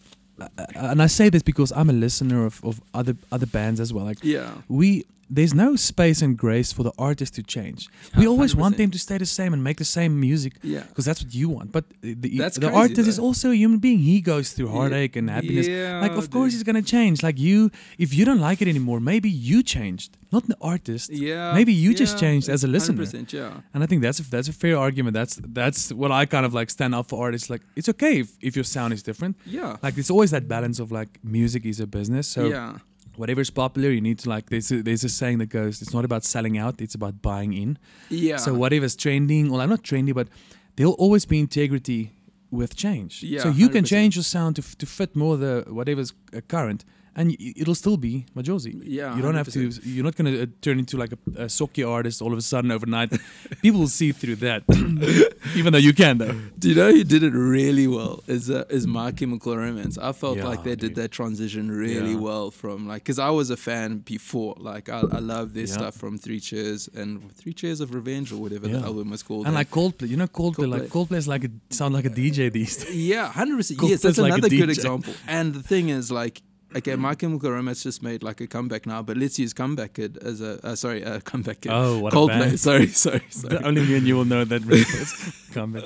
and 0.75 1.01
I 1.01 1.07
say 1.07 1.29
this 1.29 1.43
because 1.43 1.71
I'm 1.71 1.89
a 1.89 1.93
listener 1.93 2.45
of, 2.45 2.63
of 2.63 2.81
other 2.93 3.15
other 3.31 3.45
bands 3.45 3.79
as 3.79 3.93
well. 3.93 4.05
Like 4.05 4.19
yeah 4.21 4.49
we 4.67 5.05
there's 5.29 5.53
no 5.53 5.75
space 5.75 6.21
and 6.25 6.37
grace 6.37 6.73
for 6.73 6.83
the 6.83 6.91
artist 6.97 7.35
to 7.35 7.43
change. 7.43 7.87
We 8.17 8.25
always 8.27 8.55
want 8.55 8.75
100%. 8.75 8.77
them 8.79 8.91
to 8.91 8.99
stay 8.99 9.17
the 9.17 9.25
same 9.25 9.53
and 9.53 9.63
make 9.63 9.77
the 9.77 9.85
same 9.85 10.19
music 10.19 10.53
Yeah. 10.63 10.83
because 10.89 11.05
that's 11.05 11.21
what 11.23 11.33
you 11.33 11.49
want. 11.49 11.71
But 11.71 11.85
the, 12.01 12.13
the 12.15 12.29
crazy, 12.39 12.65
artist 12.83 13.07
is 13.07 13.19
also 13.19 13.51
a 13.51 13.55
human 13.55 13.79
being. 13.79 13.99
He 13.99 14.21
goes 14.21 14.53
through 14.53 14.67
Yeah. 14.69 14.77
heartache 14.79 15.15
and 15.19 15.29
happiness. 15.29 15.67
Yeah, 15.67 16.01
like, 16.01 16.13
of 16.21 16.29
course, 16.31 16.53
he's 16.53 16.63
gonna 16.63 16.81
change. 16.81 17.21
Like 17.21 17.37
you, 17.39 17.69
if 17.97 18.13
you 18.13 18.25
don't 18.25 18.39
like 18.49 18.59
it 18.63 18.67
anymore, 18.67 18.99
maybe 18.99 19.29
you 19.29 19.61
changed, 19.63 20.17
not 20.31 20.47
the 20.47 20.57
artist. 20.61 21.11
Yeah. 21.11 21.53
Maybe 21.53 21.73
you 21.73 21.93
just 21.93 22.17
changed 22.17 22.49
as 22.49 22.63
a 22.63 22.67
listener. 22.67 23.03
100%, 23.03 23.31
yeah. 23.33 23.61
And 23.73 23.83
I 23.83 23.85
think 23.85 24.01
that's 24.01 24.19
a, 24.19 24.29
that's 24.29 24.47
a 24.47 24.53
fair 24.53 24.77
argument. 24.77 25.13
That's 25.13 25.35
that's 25.61 25.91
what 25.93 26.11
I 26.11 26.25
kind 26.25 26.45
of 26.47 26.53
like 26.59 26.69
stand 26.69 26.93
up 26.95 27.05
for 27.09 27.23
artists. 27.25 27.49
Like 27.49 27.61
it's 27.75 27.89
okay 27.89 28.19
if, 28.23 28.29
if 28.41 28.55
your 28.55 28.65
sound 28.75 28.93
is 28.93 29.03
different. 29.03 29.37
Yeah. 29.45 29.77
Like 29.83 29.97
it's 29.97 30.09
always 30.09 30.31
that 30.31 30.47
balance 30.47 30.79
of 30.79 30.91
like 30.91 31.09
music 31.23 31.65
is 31.65 31.79
a 31.79 31.87
business. 31.87 32.27
So 32.27 32.41
yeah. 32.47 32.77
Whatever's 33.19 33.49
popular, 33.49 33.89
you 33.89 34.01
need 34.01 34.17
to 34.19 34.29
like. 34.29 34.49
There's 34.49 34.71
a, 34.71 34.81
there's 34.81 35.03
a 35.03 35.09
saying 35.09 35.39
that 35.39 35.47
goes, 35.49 35.81
it's 35.81 35.93
not 35.93 36.05
about 36.05 36.23
selling 36.23 36.57
out, 36.57 36.81
it's 36.81 36.95
about 36.95 37.21
buying 37.21 37.53
in. 37.53 37.77
Yeah. 38.09 38.37
So 38.37 38.53
whatever's 38.53 38.95
trending, 38.95 39.51
well, 39.51 39.61
I'm 39.61 39.69
not 39.69 39.83
trendy, 39.83 40.13
but 40.13 40.29
there'll 40.75 40.93
always 40.93 41.25
be 41.25 41.37
integrity 41.39 42.13
with 42.49 42.75
change. 42.75 43.21
Yeah, 43.21 43.41
so 43.41 43.49
you 43.49 43.69
can 43.69 43.83
100%. 43.83 43.87
change 43.87 44.15
your 44.15 44.23
sound 44.23 44.55
to, 44.55 44.61
f- 44.63 44.77
to 44.77 44.85
fit 44.85 45.15
more 45.15 45.37
the 45.37 45.65
whatever's 45.67 46.13
current, 46.47 46.85
and 47.19 47.25
y- 47.29 47.53
it'll 47.61 47.75
still 47.83 47.97
be 47.97 48.13
Majozi. 48.37 48.71
Yeah, 48.97 49.15
you 49.15 49.21
don't 49.25 49.35
have 49.41 49.49
to. 49.55 49.61
You're 49.93 50.07
not 50.09 50.15
going 50.19 50.29
to 50.33 50.43
uh, 50.43 50.45
turn 50.65 50.77
into 50.83 50.95
like 51.03 51.13
a, 51.17 51.19
a 51.45 51.47
sokkie 51.57 51.85
artist 51.97 52.21
all 52.23 52.31
of 52.35 52.39
a 52.39 52.41
sudden 52.53 52.71
overnight. 52.71 53.09
People 53.61 53.79
will 53.81 53.87
see 54.01 54.11
through 54.21 54.37
that, 54.47 54.61
even 55.59 55.69
though 55.73 55.79
you 55.87 55.93
can 55.93 56.17
though. 56.17 56.35
Do 56.57 56.69
you 56.69 56.75
know 56.75 56.91
who 56.91 57.03
did 57.03 57.23
it 57.23 57.33
really 57.33 57.87
well? 57.87 58.23
Is 58.27 58.49
uh, 58.49 58.63
is 58.77 58.87
My 58.87 59.11
Chemical 59.11 59.55
Romance. 59.65 59.97
I 59.97 60.11
felt 60.13 60.37
Yeah, 60.37 60.47
like 60.51 60.63
they 60.63 60.75
did 60.83 60.89
dude. 60.93 60.95
that 61.01 61.11
transition 61.11 61.63
really 61.85 62.13
Yeah. 62.13 62.27
well 62.29 62.51
from 62.51 62.87
like 62.87 63.03
because 63.03 63.19
I 63.19 63.29
was 63.39 63.49
a 63.49 63.57
fan 63.57 63.89
before. 63.99 64.55
Like 64.71 64.89
I, 64.89 64.99
I 65.17 65.19
love 65.19 65.53
their 65.53 65.65
Yeah. 65.69 65.73
stuff 65.79 65.95
from 65.95 66.17
Three 66.17 66.39
Cheers 66.39 66.89
and 66.99 67.09
Three 67.39 67.53
Cheers 67.53 67.79
of 67.81 67.93
Revenge 67.99 68.31
or 68.31 68.37
whatever 68.37 68.67
the 68.67 68.79
Yeah. 68.79 68.85
album 68.89 69.09
was 69.09 69.23
called. 69.23 69.45
And 69.47 69.55
like 69.55 69.69
Coldplay, 69.71 70.07
you 70.09 70.17
know 70.17 70.27
Coldplay, 70.27 70.69
like 70.69 70.83
Coldplay. 70.83 71.07
Coldplay 71.07 71.17
is 71.17 71.27
like 71.27 71.43
a, 71.43 71.51
sound 71.79 71.93
like 71.97 72.05
a 72.05 72.09
DJ 72.19 72.51
these 72.51 72.77
days. 72.77 72.95
yeah, 73.13 73.25
hundred 73.31 73.57
percent. 73.57 73.79
Yes, 73.83 74.01
that's 74.01 74.17
like 74.17 74.33
another 74.33 74.49
good 74.49 74.69
example. 74.69 75.13
And 75.27 75.53
the 75.53 75.63
thing 75.63 75.89
is 75.89 76.11
like. 76.11 76.41
Okay, 76.75 76.95
My 76.95 77.15
Chemical 77.15 77.51
Romance 77.51 77.81
just 77.81 78.03
made 78.03 78.21
like 78.21 78.41
a 78.41 78.47
comeback 78.47 78.85
now, 78.85 79.01
but 79.01 79.17
let's 79.17 79.39
use 79.39 79.53
Comeback 79.53 79.93
Kid 79.95 80.19
as 80.21 80.39
a 80.39 80.63
uh, 80.63 80.75
sorry, 80.75 81.03
uh, 81.03 81.19
Comeback 81.21 81.61
Kid. 81.61 81.71
Oh, 81.73 81.97
what 81.99 82.13
a 82.13 82.15
Coldplay. 82.15 82.39
band. 82.39 82.59
Sorry, 82.59 82.87
sorry, 83.05 83.23
sorry. 83.29 83.55
The 83.57 83.65
only 83.65 83.83
me 83.83 83.97
and 83.97 84.05
you 84.05 84.15
will 84.15 84.25
know 84.25 84.45
that 84.45 84.63
reference. 84.65 85.49
Come 85.51 85.71
back. 85.73 85.83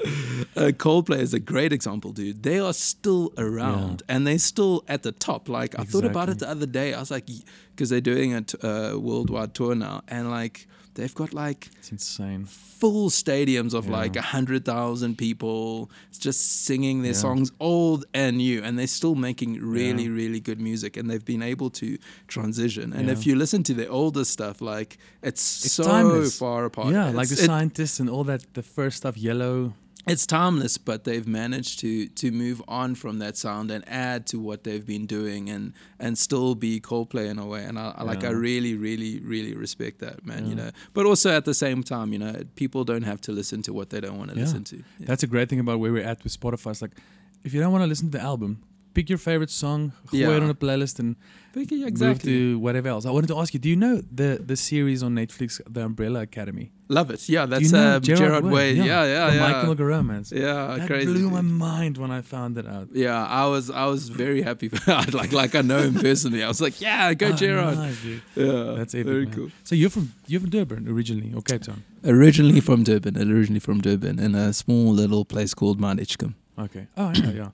uh, 0.58 0.72
Coldplay 0.76 1.20
is 1.20 1.34
a 1.34 1.40
great 1.40 1.72
example, 1.72 2.12
dude. 2.12 2.44
They 2.44 2.60
are 2.60 2.74
still 2.74 3.32
around 3.38 4.04
and 4.10 4.28
they're 4.28 4.38
still 4.40 4.84
at 4.90 5.04
the 5.04 5.14
top. 5.14 5.48
Like 5.48 5.80
I 5.80 5.84
thought 5.84 6.04
about 6.04 6.28
it 6.28 6.40
the 6.40 6.50
other 6.50 6.66
day. 6.66 6.94
I 6.94 7.00
was 7.00 7.12
like, 7.12 7.28
because 7.72 7.90
they're 7.90 8.02
doing 8.02 8.34
a 8.34 8.42
t- 8.42 8.58
uh, 8.62 8.98
worldwide 8.98 9.54
tour 9.54 9.76
now, 9.76 10.02
and 10.10 10.30
like 10.30 10.68
they've 10.96 11.14
got 11.16 11.34
like 11.34 11.70
It's 11.80 11.92
insane. 11.92 12.46
full 12.46 13.10
stadiums 13.10 13.74
of 13.74 13.86
Yeah. 13.86 13.92
like 14.02 14.16
a 14.16 14.22
hundred 14.22 14.66
thousand 14.66 15.18
people 15.18 15.90
just 16.20 16.64
singing 16.66 17.02
their 17.02 17.12
Yeah. 17.14 17.18
songs, 17.18 17.52
old 17.60 18.06
and 18.14 18.38
new, 18.38 18.62
and 18.64 18.78
they're 18.78 18.88
still 18.88 19.16
making 19.16 19.60
really, 19.62 20.04
Yeah. 20.04 20.10
really 20.22 20.40
good 20.40 20.60
music, 20.60 20.98
and 20.98 21.10
they've 21.10 21.26
been 21.26 21.42
able 21.42 21.70
to 21.82 21.98
transition. 22.28 22.94
And 22.94 23.10
if 23.10 23.26
you 23.26 23.36
listen 23.36 23.64
to 23.64 23.74
the 23.74 23.88
older 23.88 24.26
stuff, 24.26 24.62
like 24.62 24.98
it's, 25.22 25.66
It's 25.66 25.74
so 25.74 25.84
timeless. 25.84 26.38
far 26.38 26.66
apart. 26.66 26.94
Yeah, 26.94 27.10
like 27.12 27.28
the 27.30 27.36
it- 27.42 27.46
scientists 27.46 28.00
and 28.00 28.10
all 28.10 28.24
that. 28.26 28.42
The 28.54 28.64
first 28.64 28.98
stuff, 28.98 29.18
yellow. 29.18 29.74
It's 30.06 30.26
timeless, 30.26 30.78
but 30.78 31.04
they've 31.06 31.28
managed 31.28 31.80
to 31.80 32.08
to 32.08 32.32
move 32.32 32.62
on 32.68 32.96
from 32.96 33.20
that 33.20 33.38
sound 33.38 33.72
and 33.72 33.84
add 33.88 34.28
to 34.28 34.40
what 34.40 34.64
they've 34.64 34.86
been 34.86 35.06
doing 35.06 35.50
and 35.50 35.74
and 36.00 36.18
still 36.18 36.56
be 36.56 36.80
Coldplay 36.82 37.30
in 37.30 37.40
a 37.40 37.46
way. 37.46 37.64
And 37.64 37.80
I, 37.80 37.94
I 37.98 38.04
like 38.04 38.24
I 38.24 38.30
really, 38.32 38.76
really, 38.76 39.20
really 39.22 39.54
respect 39.56 40.00
that, 40.00 40.26
man. 40.26 40.48
You 40.50 40.56
know, 40.56 40.72
but 40.94 41.06
also 41.06 41.30
at 41.32 41.46
the 41.46 41.54
same 41.54 41.84
time, 41.84 42.12
you 42.14 42.20
know, 42.20 42.44
people 42.56 42.84
don't 42.84 43.04
have 43.04 43.22
to 43.22 43.32
listen 43.32 43.62
to 43.64 43.74
what 43.74 43.90
they 43.92 44.02
don't 44.02 44.18
want 44.18 44.32
to 44.32 44.36
Yeah. 44.38 44.44
listen 44.44 44.64
to. 44.66 44.78
Yeah. 44.78 45.06
That's 45.08 45.24
a 45.24 45.28
great 45.28 45.48
thing 45.50 45.60
about 45.60 45.80
where 45.80 45.92
we're 45.94 46.04
at 46.04 46.24
with 46.24 46.38
Spotify. 46.38 46.72
It's 46.72 46.82
like, 46.82 46.96
if 47.44 47.54
you 47.54 47.60
don't 47.62 47.72
want 47.72 47.84
to 47.84 47.88
listen 47.88 48.12
to 48.12 48.18
the 48.18 48.24
album, 48.24 48.62
pick 48.94 49.10
your 49.10 49.18
favorite 49.20 49.50
song, 49.50 49.92
throw 50.10 50.36
it 50.38 50.44
on 50.44 50.50
a 50.50 50.54
playlist, 50.56 51.00
and 51.00 51.16
But 51.54 51.72
yeah, 51.72 51.90
move 52.08 52.22
to 52.24 52.58
whatever 52.60 52.90
else. 52.90 53.06
I 53.06 53.12
wanted 53.12 53.28
to 53.28 53.38
ask 53.38 53.54
you, 53.54 53.60
do 53.60 53.70
you 53.70 53.76
know 53.76 54.02
the 54.20 54.30
the 54.52 54.56
series 54.56 55.04
on 55.04 55.12
Netflix, 55.16 55.62
The 55.76 55.82
Umbrella 55.86 56.22
Academy? 56.22 56.72
Love 56.90 57.10
it. 57.14 57.22
Yeah, 57.30 57.46
that's 57.52 57.64
you 57.66 57.72
know 57.78 57.96
um, 57.96 58.02
Gerard, 58.02 58.44
Way. 58.46 58.74
Yeah, 58.74 59.06
yeah, 59.06 59.28
From 59.28 59.36
yeah. 59.38 59.48
My 59.48 59.54
Chemical 59.62 59.86
Romance. 59.86 60.32
yeah, 60.32 60.78
that 60.78 60.88
crazy. 60.88 61.06
blew 61.12 61.30
my 61.30 61.42
mind 61.42 61.98
when 61.98 62.12
I 62.12 62.22
found 62.22 62.58
it 62.58 62.68
out. 62.76 62.88
yeah, 63.06 63.26
I 63.42 63.46
was 63.54 63.70
I 63.70 63.86
was 63.94 64.10
very 64.10 64.42
happy. 64.50 64.70
like 65.20 65.32
like 65.42 65.54
I 65.56 65.62
know 65.62 65.80
him 65.88 65.94
personally. 66.08 66.42
I 66.44 66.48
was 66.48 66.62
like, 66.62 66.76
yeah, 66.82 67.14
go 67.14 67.28
Ah, 67.32 67.36
Gerard. 67.42 67.78
nice, 67.78 68.02
dude. 68.02 68.22
Yeah, 68.36 68.76
That's 68.78 68.94
epic, 68.96 69.08
very 69.14 69.26
man. 69.26 69.36
cool. 69.36 69.50
So 69.64 69.74
you're 69.76 69.90
from 69.96 70.06
you're 70.30 70.42
from 70.42 70.50
Durban 70.58 70.88
originally, 70.94 71.32
or 71.36 71.42
Cape 71.42 71.64
Town? 71.70 71.84
Originally 72.04 72.62
from 72.62 72.84
Durban. 72.84 73.14
Originally 73.18 73.60
from 73.68 73.78
Durban, 73.82 74.16
in 74.26 74.34
a 74.36 74.54
small 74.54 74.88
little 75.02 75.24
place 75.34 75.54
called 75.60 75.78
Mount 75.80 76.00
Edgecombe. 76.00 76.36
Okay. 76.66 76.86
Oh 76.98 77.12
yeah, 77.16 77.32
yeah. 77.42 77.50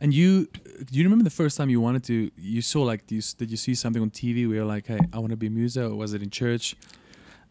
And 0.00 0.12
you, 0.12 0.48
do 0.84 0.98
you 0.98 1.04
remember 1.04 1.24
the 1.24 1.30
first 1.30 1.56
time 1.56 1.68
you 1.70 1.80
wanted 1.80 2.04
to? 2.04 2.30
You 2.36 2.62
saw 2.62 2.82
like, 2.82 3.10
you, 3.10 3.20
did 3.38 3.50
you 3.50 3.56
see 3.56 3.74
something 3.74 4.02
on 4.02 4.10
TV 4.10 4.46
where 4.46 4.56
you're 4.56 4.64
like, 4.64 4.86
hey, 4.86 4.98
I 5.12 5.18
want 5.18 5.30
to 5.30 5.36
be 5.36 5.46
a 5.46 5.50
muso, 5.50 5.90
or 5.92 5.96
was 5.96 6.14
it 6.14 6.22
in 6.22 6.30
church 6.30 6.74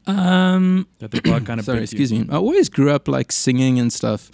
Um, 0.05 0.87
that 0.99 1.11
the 1.11 1.21
God 1.21 1.45
kind 1.45 1.59
of? 1.59 1.65
sorry, 1.65 1.83
excuse 1.83 2.11
me. 2.11 2.25
I 2.29 2.35
always 2.35 2.69
grew 2.69 2.91
up 2.91 3.07
like 3.07 3.31
singing 3.31 3.79
and 3.79 3.91
stuff, 3.91 4.29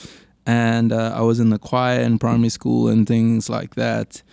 and 0.45 0.91
uh, 0.91 1.13
I 1.15 1.21
was 1.21 1.39
in 1.39 1.49
the 1.49 1.60
choir 1.60 1.99
in 2.02 2.17
primary 2.19 2.49
school 2.49 2.88
and 2.88 3.08
things 3.08 3.49
like 3.49 3.75
that. 3.75 4.23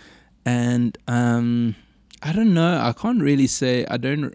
And 0.47 0.97
um, 1.09 1.75
I 2.23 2.33
don't 2.33 2.55
know. 2.55 2.79
I 2.81 2.93
can't 2.93 3.21
really 3.21 3.47
say. 3.47 3.85
I 3.91 3.97
don't. 3.99 4.35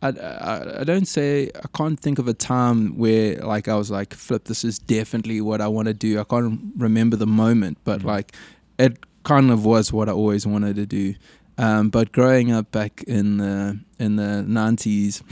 I, 0.00 0.10
I, 0.10 0.80
I 0.80 0.84
don't 0.84 1.06
say 1.08 1.50
I 1.56 1.66
can't 1.76 1.98
think 1.98 2.20
of 2.20 2.28
a 2.28 2.32
time 2.32 2.96
where 2.96 3.34
like 3.38 3.66
I 3.66 3.74
was 3.74 3.90
like 3.90 4.14
flip 4.14 4.44
this 4.44 4.62
is 4.62 4.78
definitely 4.78 5.40
what 5.40 5.60
I 5.60 5.66
want 5.66 5.88
to 5.88 5.92
do 5.92 6.20
I 6.20 6.22
can't 6.22 6.60
remember 6.76 7.16
the 7.16 7.26
moment 7.26 7.78
but 7.82 8.02
Mhm. 8.02 8.04
like 8.04 8.32
it 8.78 8.98
kind 9.28 9.50
of 9.50 9.64
was 9.64 9.92
what 9.92 10.08
I 10.08 10.12
always 10.12 10.46
wanted 10.46 10.76
to 10.76 10.86
do. 10.86 11.14
Um, 11.58 11.90
but 11.90 12.12
growing 12.12 12.50
up 12.50 12.70
back 12.70 13.02
in 13.02 13.36
the 13.38 13.78
in 13.98 14.16
the 14.16 14.44
90s 14.46 15.22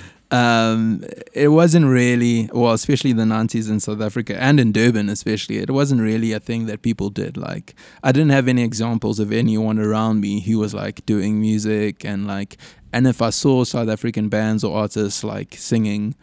um, 0.30 1.02
it 1.32 1.48
wasn't 1.48 1.86
really 1.86 2.50
well 2.52 2.74
especially 2.74 3.14
the 3.14 3.22
90s 3.22 3.70
in 3.70 3.80
South 3.80 4.02
Africa 4.02 4.40
and 4.40 4.60
in 4.60 4.72
Durban 4.72 5.08
especially 5.08 5.56
it 5.56 5.70
wasn't 5.70 6.02
really 6.02 6.32
a 6.32 6.38
thing 6.38 6.66
that 6.66 6.82
people 6.82 7.08
did. 7.08 7.36
Like 7.36 7.74
I 8.02 8.12
didn't 8.12 8.30
have 8.30 8.46
any 8.46 8.62
examples 8.62 9.18
of 9.18 9.32
anyone 9.32 9.78
around 9.78 10.20
me 10.20 10.40
who 10.40 10.58
was 10.58 10.74
like 10.74 11.04
doing 11.06 11.40
music 11.40 12.04
and 12.04 12.26
like 12.26 12.58
and 12.92 13.06
if 13.06 13.22
I 13.22 13.30
saw 13.30 13.64
South 13.64 13.88
African 13.88 14.28
bands 14.28 14.62
or 14.62 14.76
artists 14.76 15.24
like 15.24 15.54
singing 15.54 16.14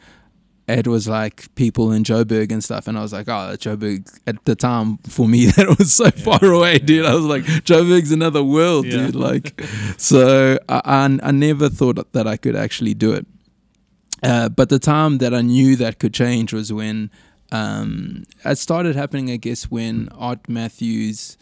it 0.67 0.87
was 0.87 1.07
like 1.07 1.53
people 1.55 1.91
in 1.91 2.03
Joburg 2.03 2.51
and 2.51 2.63
stuff, 2.63 2.87
and 2.87 2.97
I 2.97 3.01
was 3.01 3.11
like, 3.13 3.27
oh, 3.27 3.55
Joburg 3.57 4.07
at 4.27 4.43
the 4.45 4.55
time 4.55 4.97
for 4.99 5.27
me 5.27 5.45
that 5.57 5.75
was 5.77 5.93
so 5.93 6.09
far 6.11 6.43
away, 6.45 6.77
dude. 6.79 7.05
I 7.05 7.13
was 7.15 7.25
like, 7.25 7.43
Joburg's 7.65 8.11
another 8.11 8.43
world, 8.43 8.85
Yeah. 8.85 9.07
dude. 9.07 9.15
Like, 9.15 9.59
so 9.97 10.57
I, 10.69 10.81
I 10.85 11.19
I 11.23 11.31
never 11.31 11.67
thought 11.69 12.11
that 12.13 12.27
I 12.27 12.37
could 12.37 12.55
actually 12.55 12.93
do 12.93 13.11
it. 13.13 13.25
Uh, 14.23 14.49
but 14.49 14.69
the 14.69 14.79
time 14.79 15.17
that 15.17 15.33
I 15.33 15.41
knew 15.41 15.75
that 15.77 15.97
could 15.99 16.13
change 16.13 16.53
was 16.53 16.71
when 16.71 17.09
um, 17.51 18.23
it 18.45 18.57
started 18.57 18.95
happening. 18.95 19.29
I 19.31 19.37
guess 19.37 19.69
when 19.71 20.09
Art 20.17 20.47
Matthews. 20.47 21.37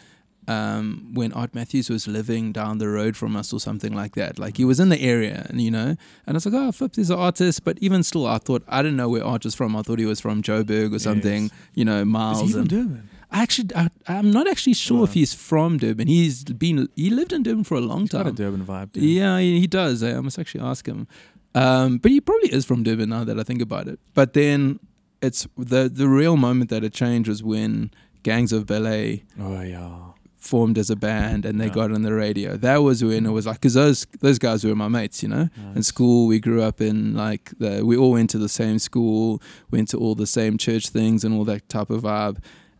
Um, 0.50 1.12
when 1.14 1.32
Art 1.34 1.54
Matthews 1.54 1.90
was 1.90 2.08
living 2.08 2.52
down 2.60 2.80
the 2.80 2.88
road 2.90 3.16
from 3.16 3.36
us 3.36 3.54
or 3.54 3.60
something 3.60 3.94
like 4.02 4.14
that. 4.16 4.40
Like 4.40 4.58
he 4.58 4.66
was 4.66 4.80
in 4.80 4.90
the 4.90 5.00
area 5.14 5.46
and 5.50 5.62
you 5.62 5.70
know, 5.78 5.90
and 6.26 6.28
I 6.28 6.34
was 6.34 6.46
like, 6.48 6.56
oh, 6.56 6.72
Flip, 6.72 6.92
there's 6.94 7.12
an 7.12 7.20
artist. 7.20 7.64
But 7.64 7.78
even 7.82 8.02
still, 8.04 8.26
I 8.26 8.40
thought, 8.40 8.64
I 8.68 8.82
didn't 8.82 8.98
know 8.98 9.10
where 9.10 9.24
Art 9.24 9.44
was 9.46 9.54
from. 9.54 9.76
I 9.76 9.82
thought 9.84 10.00
he 10.00 10.06
was 10.14 10.20
from 10.20 10.42
Joburg 10.42 10.90
or 10.96 11.00
something, 11.00 11.44
Yes. 11.44 11.52
you 11.76 11.86
know, 11.86 12.04
miles. 12.04 12.42
Is 12.42 12.48
he 12.48 12.54
from 12.54 12.68
Durban? 12.68 13.10
I 13.32 13.44
actually, 13.44 13.70
I, 13.76 13.90
I'm 14.08 14.32
not 14.32 14.48
actually 14.48 14.74
sure 14.74 15.04
if 15.04 15.14
he's 15.14 15.36
from 15.36 15.78
Durban. 15.78 16.08
He's 16.08 16.44
been, 16.46 16.90
he 16.96 17.12
lived 17.12 17.32
in 17.32 17.44
Durban 17.44 17.64
for 17.64 17.76
a 17.78 17.82
long 17.82 18.02
He's 18.02 18.10
got 18.10 18.22
a 18.22 18.24
time. 18.32 18.36
Durban 18.42 18.66
vibe. 18.66 18.92
dude. 18.94 19.04
Yeah, 19.04 19.38
he, 19.40 19.60
he 19.60 19.68
does. 19.68 20.02
I 20.02 20.20
must 20.20 20.40
actually 20.40 20.64
ask 20.64 20.88
him. 20.88 21.08
Um, 21.54 22.00
but 22.00 22.10
he 22.12 22.20
probably 22.22 22.52
is 22.52 22.66
from 22.66 22.82
Durban 22.84 23.10
now 23.10 23.24
that 23.24 23.40
I 23.40 23.44
think 23.44 23.62
about 23.62 23.88
it. 23.88 24.00
But 24.16 24.34
then 24.34 24.80
it's 25.22 25.48
the 25.58 25.90
the 25.90 26.08
real 26.08 26.38
moment 26.38 26.70
that 26.72 26.84
it 26.84 26.94
changed 26.94 27.28
was 27.30 27.44
when 27.44 27.92
Gangs 28.24 28.52
of 28.52 28.66
Ballet 28.66 29.24
Oh 29.40 29.62
yeah. 29.62 30.00
Formed 30.40 30.78
as 30.78 30.90
a 30.90 30.96
band 30.96 31.46
and 31.46 31.60
they 31.60 31.68
Yeah. 31.68 31.74
got 31.74 31.92
on 31.92 32.02
the 32.02 32.14
radio. 32.14 32.56
That 32.58 32.78
was 32.78 33.04
when 33.04 33.26
it 33.26 33.30
mm. 33.30 33.34
was 33.34 33.46
like, 33.46 33.58
because 33.58 33.74
those 33.74 34.08
those 34.22 34.40
guys 34.40 34.64
were 34.64 34.76
my 34.76 34.88
mates, 34.88 35.22
you 35.22 35.30
know. 35.30 35.50
In 35.76 35.84
school, 35.84 36.28
we 36.28 36.40
grew 36.40 36.62
up 36.62 36.82
in 36.82 37.14
like 37.14 37.52
the 37.60 37.86
we 37.86 37.98
all 37.98 38.12
went 38.12 38.30
to 38.32 38.38
the 38.38 38.50
same 38.50 38.80
school, 38.80 39.42
went 39.70 39.90
to 39.90 39.98
all 39.98 40.16
the 40.16 40.28
same 40.28 40.58
church 40.58 40.90
things 40.90 41.24
and 41.24 41.36
all 41.36 41.44
that 41.46 41.68
type 41.70 41.90
of 41.90 42.04
vibe. 42.04 42.38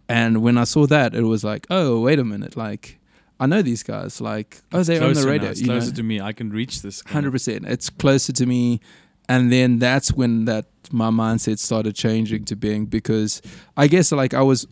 And 0.08 0.42
when 0.42 0.58
I 0.58 0.64
saw 0.64 0.88
that, 0.88 1.14
it 1.14 1.24
was 1.24 1.44
like, 1.44 1.68
oh 1.70 2.00
wait 2.02 2.18
a 2.18 2.24
minute, 2.24 2.56
like 2.56 3.00
I 3.40 3.46
know 3.46 3.62
these 3.62 3.84
guys. 3.84 4.22
Like 4.22 4.62
oh, 4.72 4.82
they're 4.84 5.04
on 5.04 5.10
the 5.10 5.14
closer 5.14 5.26
now. 5.26 5.32
radio. 5.32 5.50
It's 5.50 5.62
you 5.62 5.68
know? 5.68 5.74
closer 5.74 5.94
to 5.94 6.04
me. 6.04 6.22
I 6.22 6.34
can 6.34 6.50
reach 6.50 6.82
this. 6.82 7.04
Hundred 7.08 7.32
percent. 7.32 7.66
It's 7.68 7.90
closer 7.90 8.34
to 8.34 8.46
me, 8.46 8.80
and 9.28 9.52
then 9.52 9.80
that's 9.80 10.14
when 10.14 10.46
that 10.46 10.66
my 10.92 11.10
mindset 11.10 11.60
started 11.60 11.96
changing 11.96 12.46
to 12.46 12.56
being 12.56 12.86
because 12.86 13.42
I 13.78 13.88
guess 13.88 14.12
like 14.12 14.34
I 14.34 14.42
was 14.42 14.66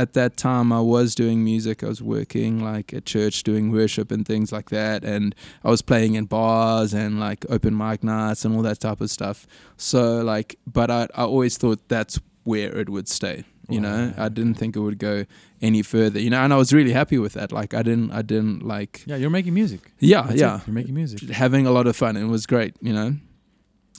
at 0.00 0.14
that 0.14 0.36
time 0.36 0.72
I 0.72 0.80
was 0.80 1.14
doing 1.14 1.44
music. 1.44 1.84
I 1.84 1.88
was 1.88 2.02
working 2.02 2.64
like 2.64 2.94
at 2.94 3.04
church 3.04 3.42
doing 3.42 3.70
worship 3.70 4.10
and 4.10 4.26
things 4.26 4.50
like 4.50 4.70
that. 4.70 5.04
And 5.04 5.34
I 5.62 5.68
was 5.70 5.82
playing 5.82 6.14
in 6.14 6.24
bars 6.24 6.94
and 6.94 7.20
like 7.20 7.44
open 7.48 7.76
mic 7.76 8.02
nights 8.02 8.44
and 8.44 8.56
all 8.56 8.62
that 8.62 8.80
type 8.80 9.00
of 9.00 9.10
stuff. 9.10 9.46
So 9.76 10.22
like, 10.22 10.56
but 10.66 10.90
I, 10.90 11.02
I 11.14 11.24
always 11.24 11.58
thought 11.58 11.80
that's 11.88 12.18
where 12.44 12.76
it 12.78 12.88
would 12.88 13.08
stay. 13.08 13.44
You 13.68 13.80
know, 13.80 14.12
I 14.16 14.28
didn't 14.28 14.54
think 14.54 14.74
it 14.74 14.80
would 14.80 14.98
go 14.98 15.26
any 15.62 15.82
further. 15.82 16.18
You 16.18 16.28
know, 16.30 16.40
and 16.42 16.52
I 16.52 16.56
was 16.56 16.72
really 16.72 16.90
happy 16.90 17.18
with 17.18 17.34
that. 17.34 17.52
Like, 17.52 17.72
I 17.72 17.84
didn't, 17.84 18.10
I 18.10 18.22
didn't 18.22 18.64
like. 18.66 19.04
Yeah, 19.06 19.14
you're 19.14 19.30
making 19.30 19.54
music. 19.54 19.92
Yeah, 20.00 20.22
That's 20.22 20.40
yeah. 20.40 20.56
it. 20.56 20.66
You're 20.66 20.74
making 20.74 20.94
music. 20.94 21.28
Having 21.30 21.68
a 21.68 21.70
lot 21.70 21.86
of 21.86 21.94
fun. 21.94 22.16
and 22.16 22.26
It 22.26 22.30
was 22.32 22.46
great. 22.46 22.74
You 22.82 22.92
know. 22.92 23.14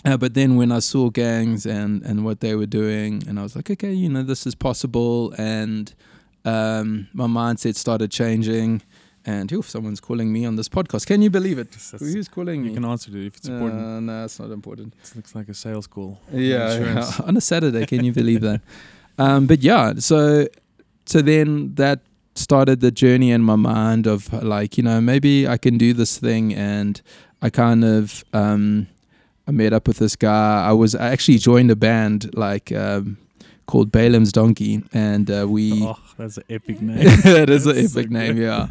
Uh, 0.03 0.17
but 0.17 0.33
then 0.33 0.55
when 0.55 0.71
I 0.71 0.79
saw 0.79 1.09
gangs 1.09 1.65
and 1.65 2.01
and 2.03 2.25
what 2.25 2.39
they 2.39 2.55
were 2.55 2.65
doing, 2.65 3.23
and 3.27 3.39
I 3.39 3.43
was 3.43 3.55
like, 3.55 3.69
okay, 3.69 3.93
you 3.93 4.09
know, 4.09 4.23
this 4.23 4.45
is 4.47 4.55
possible, 4.55 5.33
and 5.37 5.93
um, 6.45 7.07
my 7.13 7.27
mindset 7.27 7.75
started 7.75 8.11
changing. 8.11 8.81
And 9.23 9.51
oof, 9.53 9.69
someone's 9.69 9.99
calling 9.99 10.33
me 10.33 10.45
on 10.45 10.55
this 10.55 10.67
podcast. 10.67 11.05
Can 11.05 11.21
you 11.21 11.29
believe 11.29 11.59
it? 11.59 11.67
Who's 11.99 12.27
calling 12.27 12.63
You 12.63 12.69
me? 12.69 12.73
can 12.73 12.85
answer 12.85 13.11
it 13.15 13.25
if 13.27 13.37
it's 13.37 13.47
important. 13.47 13.79
Uh, 13.79 13.99
no, 13.99 14.25
it's 14.25 14.39
not 14.39 14.49
important. 14.49 14.95
It 15.03 15.15
looks 15.15 15.35
like 15.35 15.47
a 15.47 15.53
sales 15.53 15.85
call. 15.85 16.17
Yeah, 16.33 16.73
yeah. 16.79 17.11
on 17.27 17.37
a 17.37 17.41
Saturday. 17.41 17.85
Can 17.85 18.03
you 18.03 18.13
believe 18.13 18.41
that? 18.41 18.61
Um, 19.19 19.45
but 19.45 19.59
yeah, 19.61 19.93
so 19.99 20.47
so 21.05 21.21
then 21.21 21.75
that 21.75 21.99
started 22.33 22.79
the 22.79 22.89
journey 22.89 23.29
in 23.29 23.43
my 23.43 23.57
mind 23.57 24.07
of 24.07 24.31
like 24.41 24.77
you 24.77 24.83
know 24.83 24.99
maybe 25.01 25.47
I 25.47 25.57
can 25.57 25.77
do 25.77 25.93
this 25.93 26.17
thing, 26.17 26.55
and 26.55 26.99
I 27.41 27.49
kind 27.51 27.83
of 27.83 28.23
um, 28.33 28.87
I 29.47 29.51
met 29.51 29.73
up 29.73 29.87
with 29.87 29.97
this 29.97 30.15
guy. 30.15 30.67
I 30.67 30.71
was 30.73 30.95
I 30.95 31.09
actually 31.09 31.37
joined 31.39 31.71
a 31.71 31.75
band 31.75 32.33
like 32.35 32.71
um, 32.71 33.17
called 33.65 33.91
Balaam's 33.91 34.31
Donkey, 34.31 34.83
and 34.93 35.29
uh, 35.31 35.45
we. 35.49 35.83
Oh, 35.83 35.97
that's 36.17 36.37
an 36.37 36.43
epic 36.49 36.81
name. 36.89 36.97
that 37.23 37.49
is 37.49 37.65
an 37.65 37.75
That's 37.75 37.93
so 37.93 37.99
epic 37.99 38.11
name, 38.11 38.35
good. 38.35 38.43
yeah. 38.43 38.67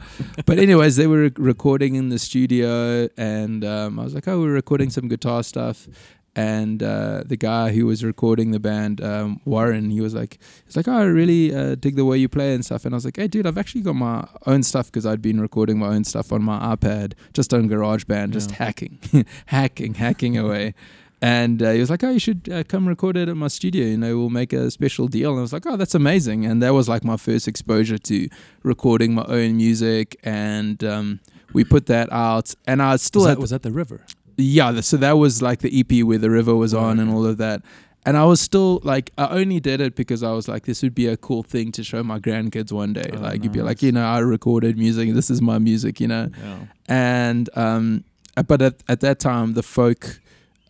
But 0.46 0.58
anyways, 0.58 0.96
they 0.96 1.06
were 1.06 1.30
recording 1.36 1.96
in 1.96 2.08
the 2.10 2.18
studio, 2.18 3.08
and 3.16 3.64
um, 3.64 3.98
I 3.98 4.04
was 4.04 4.14
like, 4.14 4.28
"Oh, 4.28 4.40
we're 4.40 4.52
recording 4.52 4.90
some 4.90 5.08
guitar 5.08 5.42
stuff." 5.42 5.88
And 6.36 6.80
uh, 6.82 7.24
the 7.26 7.36
guy 7.36 7.72
who 7.72 7.86
was 7.86 8.04
recording 8.04 8.52
the 8.52 8.60
band, 8.60 9.00
um, 9.02 9.40
Warren, 9.44 9.90
he 9.90 10.00
was 10.00 10.14
like, 10.14 10.38
"He's 10.64 10.76
like, 10.76 10.86
oh, 10.86 10.92
I 10.92 11.02
really 11.02 11.52
uh, 11.54 11.74
dig 11.74 11.96
the 11.96 12.04
way 12.04 12.18
you 12.18 12.28
play 12.28 12.54
and 12.54 12.64
stuff." 12.64 12.84
And 12.84 12.94
I 12.94 12.96
was 12.96 13.04
like, 13.04 13.16
"Hey, 13.16 13.26
dude, 13.26 13.46
I've 13.48 13.58
actually 13.58 13.80
got 13.80 13.96
my 13.96 14.24
own 14.46 14.62
stuff 14.62 14.86
because 14.86 15.04
I'd 15.06 15.20
been 15.20 15.40
recording 15.40 15.78
my 15.78 15.88
own 15.88 16.04
stuff 16.04 16.30
on 16.32 16.42
my 16.44 16.58
iPad, 16.76 17.14
just 17.34 17.52
on 17.52 17.68
GarageBand, 17.68 18.30
just 18.30 18.50
Yeah. 18.50 18.56
hacking, 18.58 18.98
hacking, 19.46 19.94
hacking 19.94 20.38
away." 20.38 20.74
And 21.22 21.62
uh, 21.62 21.72
he 21.72 21.80
was 21.80 21.90
like, 21.90 22.02
"Oh, 22.04 22.10
you 22.10 22.20
should 22.20 22.48
uh, 22.50 22.62
come 22.62 22.86
record 22.86 23.16
it 23.16 23.28
at 23.28 23.36
my 23.36 23.48
studio. 23.48 23.84
You 23.86 23.98
know, 23.98 24.16
we'll 24.16 24.30
make 24.30 24.52
a 24.52 24.70
special 24.70 25.08
deal." 25.08 25.30
And 25.30 25.40
I 25.40 25.42
was 25.42 25.52
like, 25.52 25.66
"Oh, 25.66 25.76
that's 25.76 25.96
amazing!" 25.96 26.46
And 26.46 26.62
that 26.62 26.72
was 26.74 26.88
like 26.88 27.02
my 27.04 27.16
first 27.16 27.48
exposure 27.48 27.98
to 27.98 28.28
recording 28.62 29.14
my 29.14 29.24
own 29.24 29.56
music, 29.56 30.16
and 30.22 30.82
um, 30.84 31.20
we 31.52 31.64
put 31.64 31.86
that 31.86 32.10
out. 32.12 32.54
And 32.68 32.80
I 32.80 32.96
still 32.96 33.22
was, 33.22 33.28
that, 33.34 33.38
was 33.40 33.50
that 33.50 33.62
the 33.62 33.72
river? 33.72 34.00
Yeah, 34.36 34.80
so 34.80 34.96
that 34.98 35.12
was 35.18 35.42
like 35.42 35.60
the 35.60 35.80
EP 35.80 36.04
where 36.04 36.18
the 36.18 36.30
river 36.30 36.54
was 36.54 36.72
on 36.74 36.98
and 37.00 37.10
all 37.10 37.26
of 37.26 37.38
that. 37.38 37.62
And 38.06 38.16
I 38.16 38.24
was 38.24 38.40
still 38.40 38.80
like, 38.82 39.10
I 39.18 39.26
only 39.28 39.60
did 39.60 39.80
it 39.82 39.94
because 39.94 40.22
I 40.22 40.32
was 40.32 40.48
like, 40.48 40.64
this 40.64 40.82
would 40.82 40.94
be 40.94 41.06
a 41.06 41.18
cool 41.18 41.42
thing 41.42 41.70
to 41.72 41.84
show 41.84 42.02
my 42.02 42.18
grandkids 42.18 42.72
one 42.72 42.94
day. 42.94 43.10
Oh, 43.12 43.18
like, 43.18 43.42
you'd 43.42 43.52
be 43.52 43.60
like, 43.60 43.82
you 43.82 43.92
know, 43.92 44.04
I 44.06 44.20
recorded 44.20 44.78
music. 44.78 45.12
This 45.12 45.28
is 45.28 45.42
my 45.42 45.58
music, 45.58 46.00
you 46.00 46.08
know. 46.08 46.30
Yeah. 46.42 46.58
And 46.88 47.50
um, 47.56 48.04
uh, 48.38 48.42
but 48.42 48.62
at 48.62 48.82
at 48.88 49.00
that 49.00 49.18
time, 49.20 49.52
the 49.52 49.62
folk 49.62 50.18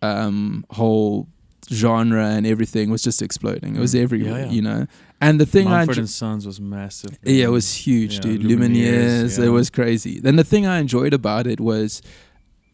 um 0.02 0.64
whole 0.70 1.28
genre 1.72 2.24
and 2.26 2.46
everything 2.46 2.90
was 2.90 3.02
just 3.02 3.22
exploding. 3.22 3.76
It 3.76 3.80
was 3.80 3.92
Mm. 3.92 3.98
Yeah, 3.98 4.02
everywhere, 4.02 4.44
yeah. 4.46 4.50
you 4.50 4.62
know. 4.62 4.86
And 5.20 5.38
the 5.40 5.46
thing 5.46 5.68
I 5.68 5.70
Mumford 5.84 5.96
enjo- 5.96 5.98
and 5.98 6.10
Sons 6.10 6.46
was 6.46 6.60
massive. 6.60 7.16
yeah, 7.22 7.44
it 7.44 7.50
was 7.50 7.72
huge, 7.74 8.14
Yeah, 8.14 8.20
dude. 8.22 8.40
Lumineers, 8.40 8.58
Lumineers, 9.28 9.38
yeah. 9.38 9.44
it 9.44 9.48
was 9.50 9.70
crazy. 9.70 10.18
Then 10.18 10.34
the 10.36 10.44
thing 10.44 10.66
I 10.66 10.78
enjoyed 10.80 11.12
about 11.14 11.46
it 11.46 11.60
was 11.60 12.02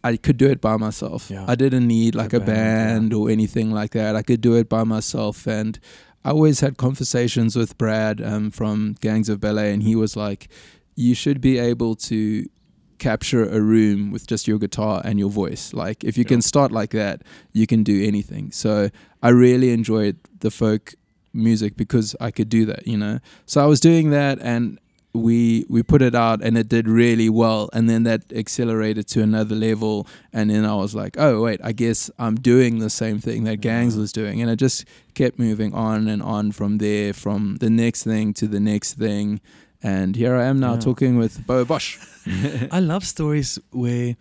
I 0.08 0.16
could 0.16 0.36
do 0.36 0.48
it 0.54 0.60
by 0.60 0.76
myself. 0.76 1.30
Yeah. 1.30 1.44
I 1.52 1.54
didn't 1.54 1.86
need 1.86 2.14
like 2.14 2.32
a, 2.32 2.36
A 2.36 2.40
band, 2.40 3.10
band, 3.10 3.12
or 3.14 3.30
anything 3.30 3.70
like 3.80 3.92
that. 3.92 4.14
I 4.16 4.22
could 4.22 4.40
do 4.40 4.54
it 4.60 4.68
by 4.68 4.84
myself. 4.84 5.46
And 5.46 5.78
I 6.24 6.30
always 6.30 6.60
had 6.60 6.76
conversations 6.76 7.56
with 7.56 7.76
Brad 7.78 8.20
um, 8.20 8.50
from 8.50 8.94
Gangs 9.00 9.28
of 9.28 9.38
Ballet, 9.40 9.72
and 9.74 9.82
he 9.82 9.94
was 9.96 10.16
like, 10.16 10.48
"You 10.94 11.14
should 11.14 11.40
be 11.40 11.58
able 11.70 11.94
to." 12.10 12.46
capture 12.98 13.44
a 13.44 13.60
room 13.60 14.10
with 14.10 14.26
just 14.26 14.48
your 14.48 14.58
guitar 14.58 15.02
and 15.04 15.18
your 15.18 15.28
voice 15.28 15.74
like 15.74 16.02
if 16.02 16.16
you 16.16 16.22
Yeah. 16.24 16.28
can 16.34 16.40
start 16.42 16.72
like 16.72 16.92
that 16.92 17.20
you 17.52 17.66
can 17.66 17.82
do 17.82 18.02
anything 18.02 18.50
so 18.52 18.88
i 19.22 19.28
really 19.28 19.70
enjoyed 19.70 20.16
the 20.40 20.50
folk 20.50 20.94
music 21.34 21.76
because 21.76 22.16
i 22.22 22.30
could 22.30 22.48
do 22.48 22.64
that 22.64 22.86
you 22.86 22.96
know 22.96 23.18
so 23.44 23.56
I 23.62 23.66
was 23.66 23.80
doing 23.80 24.08
that, 24.18 24.38
and 24.40 24.78
we 25.16 25.64
we 25.68 25.82
put 25.82 26.02
it 26.02 26.14
out, 26.14 26.42
and 26.42 26.56
it 26.58 26.68
did 26.68 26.86
really 26.88 27.28
well. 27.28 27.68
And 27.72 27.88
then 27.88 28.02
that 28.04 28.22
accelerated 28.32 29.06
to 29.08 29.22
another 29.22 29.54
level, 29.56 30.06
and 30.32 30.50
then 30.50 30.64
I 30.64 30.74
was 30.74 30.94
like, 30.94 31.16
oh 31.18 31.42
wait, 31.42 31.60
I 31.64 31.72
guess 31.72 32.10
I'm 32.18 32.36
doing 32.36 32.78
the 32.80 32.90
same 32.90 33.18
thing 33.20 33.44
that 33.44 33.60
Gangs 33.60 33.96
was 33.96 34.12
doing, 34.12 34.40
and 34.42 34.50
it 34.50 34.56
just 34.56 34.84
kept 35.14 35.38
moving 35.38 35.72
on 35.74 36.08
and 36.08 36.22
on 36.22 36.52
from 36.52 36.78
there, 36.78 37.12
from 37.12 37.56
the 37.60 37.70
next 37.70 38.04
thing 38.04 38.34
to 38.34 38.46
the 38.46 38.60
next 38.60 38.94
thing. 38.94 39.40
And 39.82 40.16
here 40.16 40.34
I 40.34 40.44
am 40.46 40.58
now 40.58 40.74
Yeah. 40.74 40.80
talking 40.80 41.16
with 41.18 41.46
Bo 41.46 41.64
Bosch. 41.64 41.98
I 42.72 42.80
love 42.80 43.04
stories 43.04 43.58
where 43.72 44.16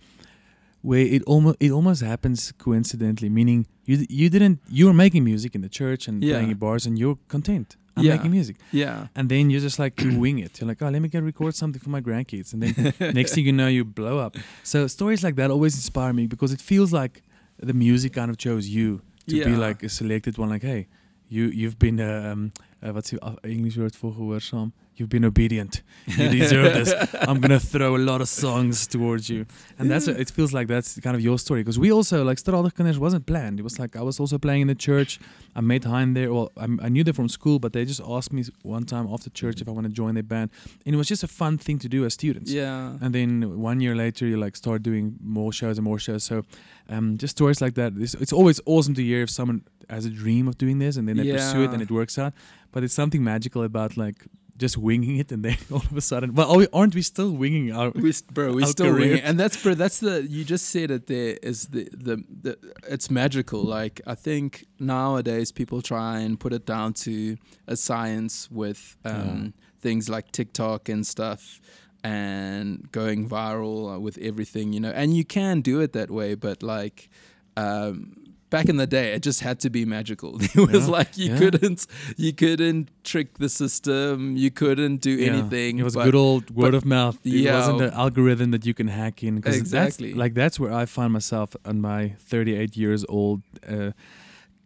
where 0.81 0.99
it 1.15 1.23
almost 1.23 1.57
it 1.59 1.71
almost 1.71 2.01
happens 2.01 2.51
coincidentally, 2.57 3.29
meaning 3.29 3.65
you 3.85 4.05
you 4.09 4.29
didn't 4.29 4.59
you 4.69 4.85
were 4.85 4.93
making 4.93 5.23
music 5.23 5.55
in 5.55 5.61
the 5.61 5.69
church 5.69 6.07
and 6.07 6.21
Yeah. 6.23 6.33
playing 6.35 6.51
in 6.51 6.57
bars 6.57 6.85
and 6.85 6.99
you're 6.99 7.17
content. 7.27 7.77
I'm 7.97 8.03
Yeah. 8.03 8.15
making 8.15 8.31
music. 8.31 8.55
Yeah. 8.71 9.07
And 9.15 9.29
then 9.29 9.49
you're 9.49 9.61
just 9.61 9.79
like 9.79 9.99
you 10.01 10.19
wing 10.23 10.39
it. 10.39 10.59
You're 10.59 10.67
like, 10.67 10.81
oh, 10.81 10.89
let 10.89 11.01
me 11.01 11.07
get 11.07 11.23
record 11.23 11.55
something 11.55 11.81
for 11.81 11.89
my 11.89 12.01
grandkids. 12.01 12.53
And 12.53 12.61
then 12.63 12.93
next 13.13 13.33
thing 13.33 13.45
you 13.45 13.53
know, 13.53 13.67
you 13.67 13.83
blow 13.85 14.17
up. 14.19 14.35
So 14.63 14.87
stories 14.87 15.23
like 15.23 15.35
that 15.35 15.49
always 15.51 15.75
inspire 15.75 16.13
me 16.13 16.27
because 16.27 16.51
it 16.51 16.61
feels 16.61 16.91
like 16.91 17.21
the 17.59 17.73
music 17.73 18.13
kind 18.13 18.29
of 18.29 18.37
chose 18.37 18.67
you 18.67 19.01
to 19.27 19.35
be 19.45 19.55
like 19.55 19.81
a 19.83 19.89
selected 19.89 20.37
one. 20.37 20.49
Like, 20.49 20.61
hey, 20.63 20.87
you 21.29 21.45
you've 21.45 21.79
been 21.79 21.99
um, 22.01 22.51
uh, 22.83 22.91
what's 22.93 23.09
the 23.11 23.19
uh, 23.23 23.35
English 23.43 23.77
word 23.77 23.95
for 23.95 24.11
gehoorzaam? 24.13 24.71
You've 24.97 25.09
been 25.09 25.25
obedient. 25.25 25.81
You 26.05 26.29
deserve 26.29 26.73
this. 26.73 26.93
I'm 27.27 27.41
gonna 27.41 27.59
throw 27.59 27.97
a 27.97 28.03
lot 28.11 28.21
of 28.21 28.29
songs 28.29 28.87
towards 28.87 29.29
you, 29.29 29.45
and 29.77 29.91
that's 29.91 30.07
it 30.07 30.29
feels 30.29 30.53
like 30.53 30.67
that's 30.67 30.99
kind 31.01 31.15
of 31.15 31.21
your 31.21 31.37
story 31.37 31.61
because 31.61 31.77
we 31.77 31.91
also 31.91 32.23
like 32.23 32.37
Straatligkinders 32.37 32.97
wasn't 32.97 33.25
planned. 33.25 33.59
It 33.59 33.63
was 33.63 33.77
like 33.77 33.95
I 33.97 34.01
was 34.01 34.19
also 34.19 34.37
playing 34.37 34.61
in 34.61 34.67
the 34.67 34.75
church. 34.75 35.19
I 35.55 35.61
met 35.61 35.83
Hein 35.83 36.13
there. 36.13 36.33
Well, 36.33 36.51
I, 36.57 36.67
I 36.81 36.89
knew 36.89 37.03
them 37.03 37.13
from 37.13 37.27
school, 37.27 37.59
but 37.59 37.73
they 37.73 37.83
just 37.83 38.01
asked 38.07 38.31
me 38.31 38.45
one 38.63 38.85
time 38.85 39.07
after 39.11 39.29
church 39.29 39.61
if 39.61 39.67
I 39.67 39.71
want 39.71 39.85
to 39.87 39.91
join 39.93 40.13
their 40.13 40.23
band, 40.23 40.49
and 40.85 40.95
it 40.95 40.97
was 40.97 41.07
just 41.07 41.23
a 41.23 41.27
fun 41.27 41.57
thing 41.57 41.77
to 41.79 41.89
do 41.89 42.05
as 42.05 42.13
students. 42.13 42.51
Yeah. 42.51 42.97
And 43.01 43.13
then 43.13 43.59
one 43.59 43.81
year 43.81 43.95
later, 43.95 44.25
you 44.25 44.37
like 44.37 44.55
start 44.55 44.81
doing 44.81 45.17
more 45.21 45.51
shows 45.51 45.77
and 45.77 45.83
more 45.83 45.99
shows. 45.99 46.23
So, 46.23 46.43
um, 46.89 47.17
just 47.17 47.35
stories 47.37 47.59
like 47.59 47.75
that. 47.75 47.93
It's, 47.97 48.13
it's 48.13 48.33
always 48.33 48.61
awesome 48.65 48.93
to 48.95 49.03
hear 49.03 49.23
if 49.23 49.29
someone 49.29 49.63
has 49.89 50.05
a 50.05 50.09
dream 50.09 50.47
of 50.47 50.57
doing 50.57 50.79
this 50.79 50.95
and 50.97 51.07
then 51.07 51.17
they 51.17 51.31
pursue 51.31 51.63
it 51.63 51.71
and 51.71 51.81
it 51.81 51.91
works 51.91 52.17
out. 52.17 52.33
But 52.71 52.83
it's 52.83 52.93
something 52.93 53.23
magical 53.23 53.63
about 53.63 53.97
like 53.97 54.25
just 54.57 54.77
winging 54.77 55.17
it 55.17 55.31
and 55.31 55.43
then 55.43 55.57
all 55.71 55.77
of 55.79 55.95
a 55.95 56.01
sudden, 56.01 56.33
well, 56.33 56.49
are 56.51 56.57
we, 56.57 56.67
aren't 56.71 56.95
we 56.95 57.01
still 57.01 57.31
winging 57.31 57.71
our? 57.73 57.89
we 57.91 58.13
bro 58.31 58.53
we 58.53 58.65
still 58.75 58.93
career. 58.93 59.15
it. 59.15 59.23
and 59.23 59.39
that's 59.39 59.61
bro 59.61 59.73
that's 59.73 59.99
the 59.99 60.25
you 60.29 60.43
just 60.43 60.69
said 60.69 60.91
it 60.91 61.07
there 61.07 61.37
is 61.43 61.67
the, 61.67 61.89
the 61.91 62.23
the 62.41 62.57
it's 62.87 63.11
magical 63.11 63.61
like 63.61 64.01
i 64.07 64.15
think 64.15 64.65
nowadays 64.79 65.51
people 65.51 65.81
try 65.81 66.19
and 66.19 66.39
put 66.39 66.53
it 66.53 66.65
down 66.65 66.93
to 66.93 67.37
a 67.67 67.75
science 67.75 68.49
with 68.49 68.95
um 69.05 69.53
things 69.79 70.09
like 70.09 70.31
tiktok 70.31 70.89
and 70.89 71.05
stuff 71.05 71.59
and 72.03 72.91
going 72.91 73.27
viral 73.27 73.99
with 73.99 74.17
everything 74.19 74.71
you 74.73 74.79
know 74.79 74.91
and 74.91 75.15
you 75.15 75.25
can 75.25 75.61
do 75.61 75.79
it 75.81 75.93
that 75.93 76.09
way 76.11 76.35
but 76.35 76.63
like 76.63 77.09
um 77.57 78.15
back 78.55 78.67
in 78.73 78.77
the 78.83 78.89
day 78.97 79.07
it 79.17 79.21
just 79.29 79.41
had 79.47 79.57
to 79.65 79.69
be 79.77 79.81
magical 79.97 80.31
it 80.49 80.55
was 80.73 80.85
Yeah, 80.85 80.97
like 80.97 81.11
you 81.21 81.29
yeah. 81.31 81.39
couldn't 81.41 81.79
you 82.25 82.31
couldn't 82.41 82.83
trick 83.11 83.29
the 83.45 83.49
system 83.61 84.15
you 84.43 84.49
couldn't 84.61 84.97
do 85.09 85.13
Yeah, 85.15 85.31
anything 85.31 85.71
It 85.81 85.85
was 85.89 85.95
but- 85.97 86.05
good 86.07 86.19
old 86.27 86.43
word 86.59 86.71
but- 86.71 86.77
of 86.79 86.83
mouth. 86.97 87.17
It 87.23 87.29
yeah. 87.45 87.55
wasn't 87.57 87.81
an 87.87 87.93
algorithm 88.05 88.49
that 88.55 88.63
you 88.67 88.73
can 88.79 88.87
hack 88.99 89.17
in. 89.27 89.33
Exactly. 89.37 90.09
That's, 90.11 90.17
like 90.23 90.33
that's 90.41 90.57
where 90.61 90.73
I 90.81 90.83
find 90.97 91.11
myself 91.19 91.49
on 91.69 91.75
my 91.91 92.01
38 92.19 92.77
years 92.83 93.01
old 93.17 93.39
uh, 93.75 93.91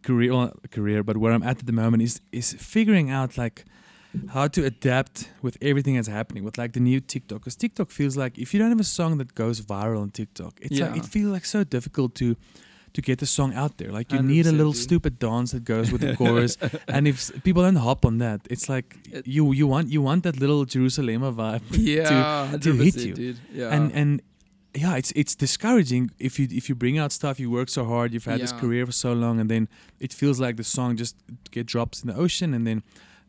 career, 0.06 0.30
well, 0.36 0.52
career, 0.76 1.00
but 1.08 1.16
where 1.22 1.32
I'm 1.36 1.42
at 1.50 1.58
at 1.62 1.66
the 1.66 1.76
moment 1.82 2.00
is 2.08 2.14
is 2.40 2.48
figuring 2.74 3.06
out 3.18 3.30
like 3.44 3.58
how 4.36 4.46
to 4.56 4.60
adapt 4.72 5.16
with 5.44 5.56
everything 5.70 5.94
that's 5.96 6.08
happening 6.18 6.42
with 6.46 6.56
like 6.62 6.72
the 6.78 6.80
new 6.90 7.00
TikTok. 7.12 7.38
Because 7.40 7.56
TikTok 7.64 7.88
feels 7.90 8.14
like 8.22 8.32
if 8.44 8.48
you 8.52 8.58
don't 8.60 8.70
have 8.76 8.84
a 8.88 8.92
song 8.98 9.18
that 9.20 9.30
goes 9.42 9.56
viral 9.74 10.00
on 10.04 10.10
TikTok, 10.10 10.52
it's 10.64 10.78
like, 10.80 10.96
it 11.00 11.06
feels 11.14 11.30
like 11.36 11.44
so 11.56 11.60
difficult 11.76 12.10
to 12.22 12.28
to 12.92 13.00
get 13.02 13.18
the 13.18 13.26
song 13.26 13.54
out 13.54 13.78
there. 13.78 13.92
Like 13.92 14.12
you 14.12 14.22
need 14.22 14.46
a 14.46 14.52
little 14.52 14.72
stupid 14.72 15.18
dance 15.18 15.52
that 15.52 15.64
goes 15.64 15.92
with 15.92 16.00
the 16.00 16.16
chorus, 16.20 16.56
and 16.88 17.06
if 17.06 17.30
people 17.42 17.62
don't 17.62 17.76
hop 17.76 18.04
on 18.04 18.18
that, 18.18 18.40
it's 18.50 18.68
like 18.68 18.96
you 19.24 19.52
you 19.52 19.66
want 19.66 19.88
you 19.90 20.02
want 20.02 20.24
that 20.24 20.38
little 20.40 20.64
Jerusalema 20.64 21.32
vibe, 21.32 21.62
yeah, 21.70 22.56
to 22.60 22.72
hit 22.72 22.96
you. 22.96 23.14
dude. 23.14 23.38
Yeah, 23.52 23.74
and 23.74 23.92
and 23.92 24.22
yeah, 24.74 24.96
it's 24.96 25.12
it's 25.12 25.34
discouraging 25.34 26.10
if 26.18 26.38
you 26.38 26.46
if 26.50 26.68
you 26.68 26.74
bring 26.74 26.98
out 26.98 27.12
stuff, 27.12 27.40
you 27.40 27.50
work 27.50 27.68
so 27.68 27.84
hard, 27.84 28.12
you've 28.12 28.24
had 28.24 28.40
this 28.40 28.52
career 28.52 28.86
for 28.86 28.92
so 28.92 29.12
long, 29.12 29.40
and 29.40 29.50
then 29.50 29.68
it 29.98 30.12
feels 30.12 30.40
like 30.40 30.56
the 30.56 30.64
song 30.64 30.96
just 30.96 31.16
get 31.50 31.66
drops 31.66 32.02
in 32.02 32.08
the 32.08 32.16
ocean, 32.16 32.54
and 32.54 32.66
then 32.66 32.82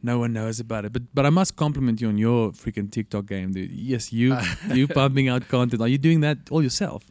no 0.03 0.19
one 0.19 0.33
knows 0.33 0.59
about 0.59 0.85
it. 0.85 0.93
But 0.93 1.03
but 1.13 1.25
I 1.25 1.29
must 1.29 1.55
compliment 1.55 2.01
you 2.01 2.09
on 2.09 2.17
your 2.17 2.51
freaking 2.51 2.91
TikTok 2.91 3.25
game, 3.27 3.53
dude. 3.53 3.71
Yes, 3.71 4.11
you 4.11 4.37
you 4.73 4.87
pumping 4.87 5.29
out 5.29 5.47
content. 5.47 5.81
Are 5.81 5.87
you 5.87 5.97
doing 5.97 6.21
that 6.21 6.37
all 6.49 6.63
yourself? 6.63 7.03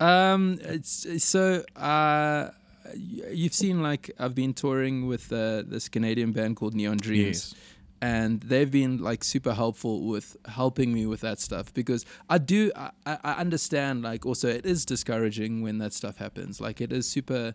Um, 0.00 0.58
it's 0.62 1.24
so 1.24 1.64
uh, 1.76 2.50
you've 2.94 3.54
seen 3.54 3.82
like 3.82 4.10
I've 4.18 4.34
been 4.34 4.54
touring 4.54 5.06
with 5.06 5.32
uh, 5.32 5.62
this 5.66 5.88
Canadian 5.88 6.32
band 6.32 6.56
called 6.56 6.74
Neon 6.74 6.96
Dreams. 6.98 7.52
Yes. 7.52 7.54
And 8.00 8.40
they've 8.42 8.70
been 8.70 8.98
like 8.98 9.24
super 9.24 9.52
helpful 9.54 10.02
with 10.06 10.36
helping 10.46 10.92
me 10.92 11.04
with 11.06 11.20
that 11.22 11.40
stuff 11.40 11.74
because 11.74 12.06
I 12.30 12.38
do 12.38 12.70
I, 12.76 12.90
I 13.04 13.32
understand 13.32 14.02
like 14.02 14.24
also 14.24 14.48
it 14.48 14.64
is 14.64 14.84
discouraging 14.84 15.62
when 15.62 15.78
that 15.78 15.92
stuff 15.92 16.16
happens 16.18 16.60
like 16.60 16.80
it 16.80 16.92
is 16.92 17.08
super 17.08 17.54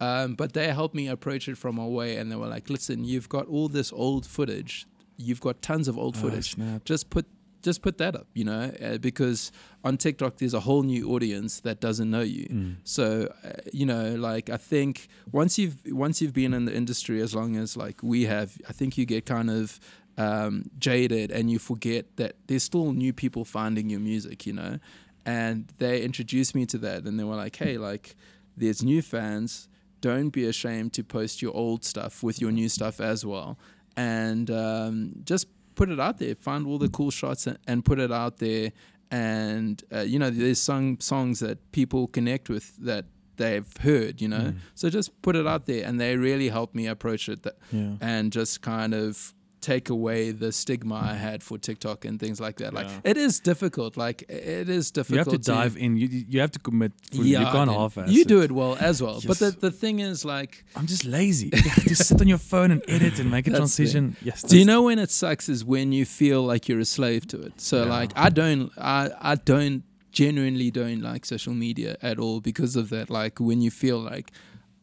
um, 0.00 0.34
but 0.34 0.52
they 0.52 0.66
helped 0.72 0.96
me 0.96 1.06
approach 1.06 1.48
it 1.48 1.56
from 1.56 1.78
a 1.78 1.86
way 1.88 2.16
and 2.16 2.28
they 2.32 2.34
were 2.34 2.48
like 2.48 2.68
listen 2.68 3.04
you've 3.04 3.28
got 3.28 3.46
all 3.46 3.68
this 3.68 3.92
old 3.92 4.26
footage 4.26 4.84
you've 5.16 5.40
got 5.40 5.62
tons 5.62 5.86
of 5.86 5.96
old 5.96 6.16
Oh, 6.16 6.22
footage 6.22 6.54
snap. 6.54 6.84
just 6.84 7.08
put 7.08 7.26
just 7.64 7.82
put 7.82 7.98
that 7.98 8.14
up 8.14 8.28
you 8.34 8.44
know 8.44 8.70
uh, 8.82 8.98
because 8.98 9.50
on 9.82 9.96
tiktok 9.96 10.36
there's 10.38 10.54
a 10.54 10.60
whole 10.60 10.82
new 10.82 11.10
audience 11.10 11.60
that 11.60 11.80
doesn't 11.80 12.10
know 12.10 12.20
you. 12.20 12.46
Mm. 12.46 12.76
so 12.84 13.32
uh, 13.44 13.50
you 13.72 13.86
know 13.86 14.14
like 14.14 14.50
i 14.50 14.56
think 14.56 15.08
once 15.32 15.58
you've 15.58 15.76
once 15.86 16.22
you've 16.22 16.34
been 16.34 16.54
in 16.54 16.66
the 16.66 16.74
industry 16.74 17.20
as 17.20 17.34
long 17.34 17.56
as 17.56 17.76
like 17.76 18.02
we 18.02 18.26
have 18.26 18.56
i 18.68 18.72
think 18.72 18.96
you 18.96 19.04
get 19.04 19.26
kind 19.26 19.50
of 19.50 19.80
um, 20.16 20.70
jaded 20.78 21.32
and 21.32 21.50
you 21.50 21.58
forget 21.58 22.16
that 22.18 22.36
there's 22.46 22.62
still 22.62 22.92
new 22.92 23.12
people 23.12 23.44
finding 23.44 23.90
your 23.90 23.98
music 23.98 24.46
you 24.46 24.52
know? 24.52 24.78
And 25.26 25.72
they 25.78 26.02
introduced 26.02 26.54
me 26.54 26.66
to 26.66 26.78
that 26.78 27.02
and 27.02 27.18
they 27.18 27.24
were 27.24 27.34
like 27.34 27.56
hey 27.56 27.78
like 27.78 28.14
there's 28.56 28.82
new 28.82 29.02
fans. 29.02 29.68
Don't 30.00 30.30
be 30.30 30.44
ashamed 30.46 30.92
to 30.94 31.04
post 31.04 31.42
your 31.42 31.54
old 31.54 31.84
stuff 31.84 32.22
with 32.22 32.40
your 32.40 32.52
new 32.52 32.68
stuff 32.68 33.00
as 33.00 33.24
well. 33.24 33.58
And 33.96 34.50
um, 34.50 35.12
just 35.24 35.46
put 35.74 35.88
it 35.90 36.00
out 36.00 36.18
there 36.18 36.34
find 36.34 36.66
all 36.66 36.78
the 36.78 36.88
cool 36.88 37.10
shots 37.10 37.46
and, 37.46 37.58
and 37.66 37.84
put 37.84 37.98
it 37.98 38.12
out 38.12 38.38
there 38.38 38.72
and 39.10 39.82
uh, 39.92 40.00
you 40.00 40.18
know 40.18 40.30
there's 40.30 40.60
some 40.60 40.98
songs 41.00 41.40
that 41.40 41.58
people 41.72 42.06
connect 42.08 42.48
with 42.48 42.76
that 42.78 43.04
they've 43.36 43.76
heard 43.80 44.20
you 44.20 44.28
know 44.28 44.38
Mm. 44.38 44.56
so 44.74 44.88
just 44.88 45.10
put 45.22 45.34
it 45.36 45.46
out 45.46 45.66
there 45.66 45.84
and 45.86 46.00
they 46.00 46.16
really 46.16 46.48
helped 46.48 46.74
me 46.74 46.86
approach 46.86 47.28
it 47.28 47.42
that, 47.42 47.56
Yeah. 47.72 47.94
and 48.00 48.32
just 48.32 48.60
kind 48.62 48.94
of 48.94 49.34
take 49.72 49.88
away 49.98 50.20
the 50.42 50.50
stigma 50.52 50.96
I 51.12 51.14
had 51.14 51.42
for 51.42 51.56
TikTok 51.68 52.04
and 52.04 52.20
things 52.20 52.38
like 52.46 52.56
that. 52.62 52.70
Like 52.78 52.90
it 53.02 53.16
is 53.16 53.40
difficult. 53.50 53.96
Like 53.96 54.18
it 54.28 54.68
is 54.78 54.90
difficult. 54.90 55.14
You 55.26 55.32
have 55.32 55.42
to 55.42 55.50
dive 55.56 55.74
in. 55.84 55.90
You 56.02 56.08
you 56.32 56.38
have 56.44 56.52
to 56.58 56.62
commit. 56.68 56.92
Fully. 57.12 57.30
you 57.30 57.38
can't 57.56 57.70
dude. 57.70 57.78
half-ass 57.80 58.10
You 58.16 58.24
do 58.34 58.38
it 58.46 58.52
well 58.60 58.74
as 58.90 58.96
well. 59.04 59.18
But 59.30 59.38
the, 59.44 59.50
the 59.66 59.70
thing 59.82 59.96
is 60.10 60.24
like 60.24 60.52
I'm 60.76 60.86
just 60.94 61.04
lazy. 61.18 61.50
To 61.90 61.94
sit 62.08 62.20
on 62.20 62.28
your 62.34 62.42
phone 62.52 62.70
and 62.74 62.82
edit 62.96 63.14
and 63.20 63.28
make 63.36 63.46
a 63.50 63.50
transition. 63.60 64.04
Yes. 64.22 64.42
Do 64.42 64.54
you 64.60 64.66
know 64.72 64.82
when 64.88 64.98
it 64.98 65.10
sucks 65.10 65.48
is 65.54 65.64
when 65.74 65.92
you 65.98 66.04
feel 66.20 66.40
like 66.52 66.62
you're 66.68 66.84
a 66.88 66.90
slave 66.98 67.22
to 67.32 67.36
it. 67.48 67.54
So 67.68 67.76
Yeah. 67.84 67.96
like 67.98 68.10
I 68.26 68.28
don't 68.40 68.70
I 68.78 69.10
I 69.32 69.34
don't 69.52 69.82
genuinely 70.20 70.70
don't 70.80 71.02
like 71.10 71.22
social 71.34 71.54
media 71.66 71.96
at 72.10 72.16
all 72.24 72.40
because 72.50 72.72
of 72.82 72.86
that. 72.94 73.06
Like 73.20 73.34
when 73.48 73.58
you 73.66 73.70
feel 73.84 73.98
like 74.14 74.28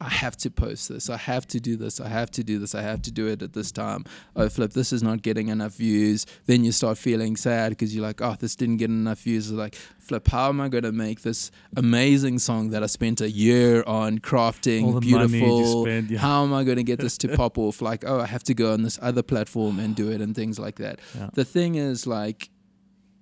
I 0.01 0.09
have 0.09 0.35
to 0.37 0.49
post 0.49 0.89
this, 0.89 1.11
I 1.11 1.17
have 1.17 1.47
to 1.49 1.59
do 1.59 1.77
this, 1.77 2.01
I 2.01 2.07
have 2.07 2.31
to 2.31 2.43
do 2.43 2.57
this, 2.57 2.73
I 2.73 2.81
have 2.81 3.03
to 3.03 3.11
do 3.11 3.27
it 3.27 3.43
at 3.43 3.53
this 3.53 3.71
time. 3.71 4.03
Oh 4.35 4.49
flip, 4.49 4.73
this 4.73 4.91
is 4.91 5.03
not 5.03 5.21
getting 5.21 5.49
enough 5.49 5.75
views. 5.75 6.25
Then 6.47 6.63
you 6.63 6.71
start 6.71 6.97
feeling 6.97 7.35
sad 7.35 7.69
because 7.69 7.95
you're 7.95 8.03
like, 8.03 8.19
oh, 8.19 8.35
this 8.39 8.55
didn't 8.55 8.77
get 8.77 8.89
enough 8.89 9.19
views. 9.19 9.51
It's 9.51 9.57
like, 9.57 9.75
flip, 9.99 10.27
how 10.27 10.49
am 10.49 10.59
I 10.59 10.69
gonna 10.69 10.91
make 10.91 11.21
this 11.21 11.51
amazing 11.77 12.39
song 12.39 12.71
that 12.71 12.81
I 12.81 12.87
spent 12.87 13.21
a 13.21 13.29
year 13.29 13.83
on 13.85 14.17
crafting 14.17 14.85
All 14.85 14.99
the 14.99 15.11
money 15.11 15.37
you 15.37 15.45
beautiful? 15.45 15.85
spent, 15.85 16.09
yeah. 16.09 16.17
How 16.17 16.43
am 16.43 16.53
I 16.53 16.63
gonna 16.63 16.81
get 16.81 16.99
this 16.99 17.17
to 17.19 17.27
pop 17.37 17.59
off? 17.59 17.79
Like, 17.79 18.03
oh, 18.03 18.19
I 18.19 18.25
have 18.25 18.43
to 18.45 18.55
go 18.55 18.73
on 18.73 18.81
this 18.81 18.97
other 19.03 19.21
platform 19.21 19.77
and 19.79 19.95
do 19.95 20.09
it 20.09 20.19
and 20.19 20.35
things 20.35 20.57
like 20.57 20.77
that. 20.77 20.99
Yeah. 21.15 21.29
The 21.33 21.45
thing 21.45 21.75
is 21.75 22.07
like 22.07 22.49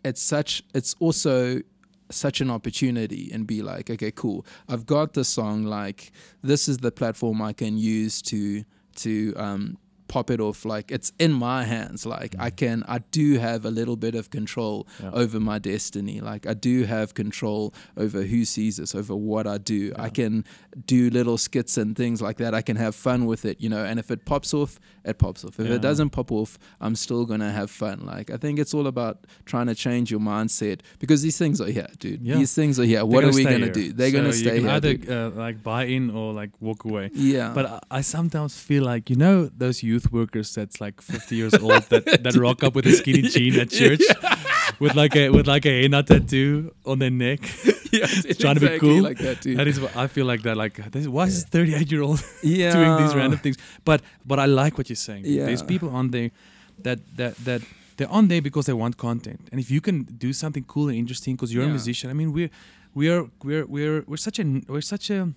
it's 0.05 0.21
such 0.21 0.63
it's 0.73 0.95
also 1.01 1.59
such 2.11 2.41
an 2.41 2.49
opportunity 2.49 3.29
and 3.31 3.45
be 3.45 3.61
like 3.61 3.89
okay 3.89 4.11
cool. 4.11 4.45
I've 4.67 4.85
got 4.85 5.13
the 5.13 5.23
song 5.23 5.63
like 5.65 6.11
this 6.43 6.67
is 6.67 6.77
the 6.79 6.91
platform 6.91 7.41
i 7.41 7.53
can 7.53 7.77
use 7.77 8.21
to 8.21 8.63
to 8.95 9.33
um 9.37 9.77
pop 10.09 10.29
it 10.29 10.41
off 10.41 10.65
like 10.65 10.91
it's 10.91 11.11
in 11.19 11.31
my 11.31 11.63
hands. 11.63 12.05
Like 12.05 12.35
i 12.39 12.49
can 12.49 12.83
i 12.95 12.97
do 13.19 13.37
have 13.37 13.63
a 13.63 13.69
little 13.79 13.95
bit 13.95 14.15
of 14.15 14.29
control 14.31 14.87
Yeah. 15.01 15.11
over 15.13 15.39
my 15.39 15.59
destiny. 15.59 16.19
Like 16.31 16.43
i 16.45 16.53
do 16.69 16.83
have 16.95 17.13
control 17.13 17.73
over 17.95 18.23
who 18.23 18.43
sees 18.43 18.75
this 18.77 18.93
over 18.95 19.15
what 19.15 19.45
i 19.55 19.57
do. 19.75 19.93
I 20.07 20.09
can 20.09 20.43
do 20.85 21.09
little 21.19 21.37
skits 21.37 21.77
and 21.77 21.95
things 21.95 22.21
like 22.21 22.37
that. 22.43 22.51
I 22.53 22.61
can 22.69 22.75
have 22.85 22.95
fun 22.95 23.25
with 23.31 23.45
it 23.45 23.55
you 23.61 23.69
know? 23.73 23.83
And 23.89 23.99
if 24.03 24.09
it 24.11 24.25
pops 24.25 24.53
off 24.53 24.71
it 25.05 25.17
pops 25.19 25.45
off. 25.45 25.59
If 25.59 25.67
Yeah. 25.67 25.75
it 25.75 25.81
doesn't 25.89 26.09
pop 26.17 26.31
off 26.31 26.51
i'm 26.81 26.95
still 27.05 27.23
gonna 27.31 27.51
have 27.51 27.69
fun. 27.71 27.97
Like 28.13 28.27
i 28.35 28.37
think 28.43 28.59
it's 28.63 28.73
all 28.73 28.87
about 28.87 29.15
trying 29.45 29.67
to 29.67 29.75
change 29.85 30.09
your 30.13 30.19
mindset 30.33 30.77
because 31.03 31.21
these 31.21 31.37
things 31.37 31.61
are 31.61 31.71
here 31.77 31.87
dude. 31.99 32.21
Yeah. 32.21 32.37
these 32.41 32.53
things 32.59 32.79
are 32.79 32.83
here. 32.93 32.97
They're 32.99 33.13
what 33.13 33.23
are 33.23 33.31
we 33.39 33.43
gonna 33.43 33.57
here. 33.71 33.79
do? 33.81 33.93
They're 33.93 34.09
So 34.11 34.17
gonna 34.17 34.33
stay 34.33 34.59
here 34.59 34.69
either 34.77 34.93
uh, 35.15 35.29
like 35.45 35.57
buy 35.71 35.83
in 35.85 36.09
or 36.09 36.33
like 36.41 36.51
walk 36.59 36.81
away. 36.89 37.05
yeah. 37.13 37.51
But 37.57 37.65
I, 37.75 37.79
I 37.99 38.01
sometimes 38.15 38.51
feel 38.69 38.83
like 38.93 39.03
you 39.11 39.15
know 39.25 39.37
those 39.63 39.77
youth 39.83 39.98
workers 40.11 40.53
that's 40.53 40.79
like 40.81 41.01
50 41.01 41.35
years 41.35 41.53
old 41.55 41.83
that, 41.89 42.05
that 42.23 42.35
rock 42.35 42.63
up 42.63 42.75
with 42.75 42.85
a 42.85 42.91
skinny 42.93 43.23
jean 43.23 43.59
at 43.59 43.69
church 43.69 44.01
with 44.79 44.95
like 44.95 45.15
a 45.15 45.29
with 45.29 45.47
like 45.47 45.65
a 45.65 45.81
henna 45.81 46.03
tattoo 46.03 46.73
on 46.85 46.99
their 46.99 47.09
neck. 47.11 47.39
yeah 47.91 48.05
trying 48.39 48.55
to 48.55 48.61
be 48.61 48.79
cool. 48.79 49.01
like 49.01 49.17
that 49.17 49.41
dude 49.41 49.57
That 49.57 49.67
is 49.67 49.79
what 49.79 49.95
I 49.95 50.07
feel 50.07 50.25
like 50.25 50.43
that 50.43 50.55
like 50.57 50.75
this, 50.91 51.07
why 51.07 51.25
is 51.25 51.43
this 51.43 51.49
38 51.49 51.91
year 51.91 52.01
old 52.03 52.23
yeah 52.43 52.71
doing 52.71 52.97
these 52.97 53.15
random 53.15 53.39
things? 53.39 53.57
But 53.83 54.01
but 54.25 54.39
I 54.39 54.45
like 54.45 54.77
what 54.77 54.89
you're 54.89 54.95
saying. 54.95 55.23
dude. 55.23 55.47
There's 55.47 55.63
people 55.63 55.89
on 55.89 56.11
there 56.11 56.31
that 56.83 56.99
that 57.17 57.35
that 57.45 57.61
they're 57.97 58.11
on 58.11 58.27
there 58.27 58.41
because 58.41 58.65
they 58.67 58.73
want 58.73 58.95
content, 58.97 59.49
and 59.51 59.59
if 59.59 59.69
you 59.69 59.81
can 59.81 60.03
do 60.03 60.31
something 60.31 60.63
cool 60.63 60.87
and 60.87 60.97
interesting 60.97 61.35
because 61.35 61.53
you're 61.53 61.65
a 61.65 61.67
musician, 61.67 62.09
I 62.09 62.13
mean 62.13 62.31
we're 62.31 62.49
we 62.93 63.09
are 63.09 63.25
we're 63.43 63.65
we're 63.65 64.03
we're 64.07 64.17
such 64.17 64.39
a 64.39 64.43
we're 64.69 64.81
such 64.81 65.09
a 65.09 65.33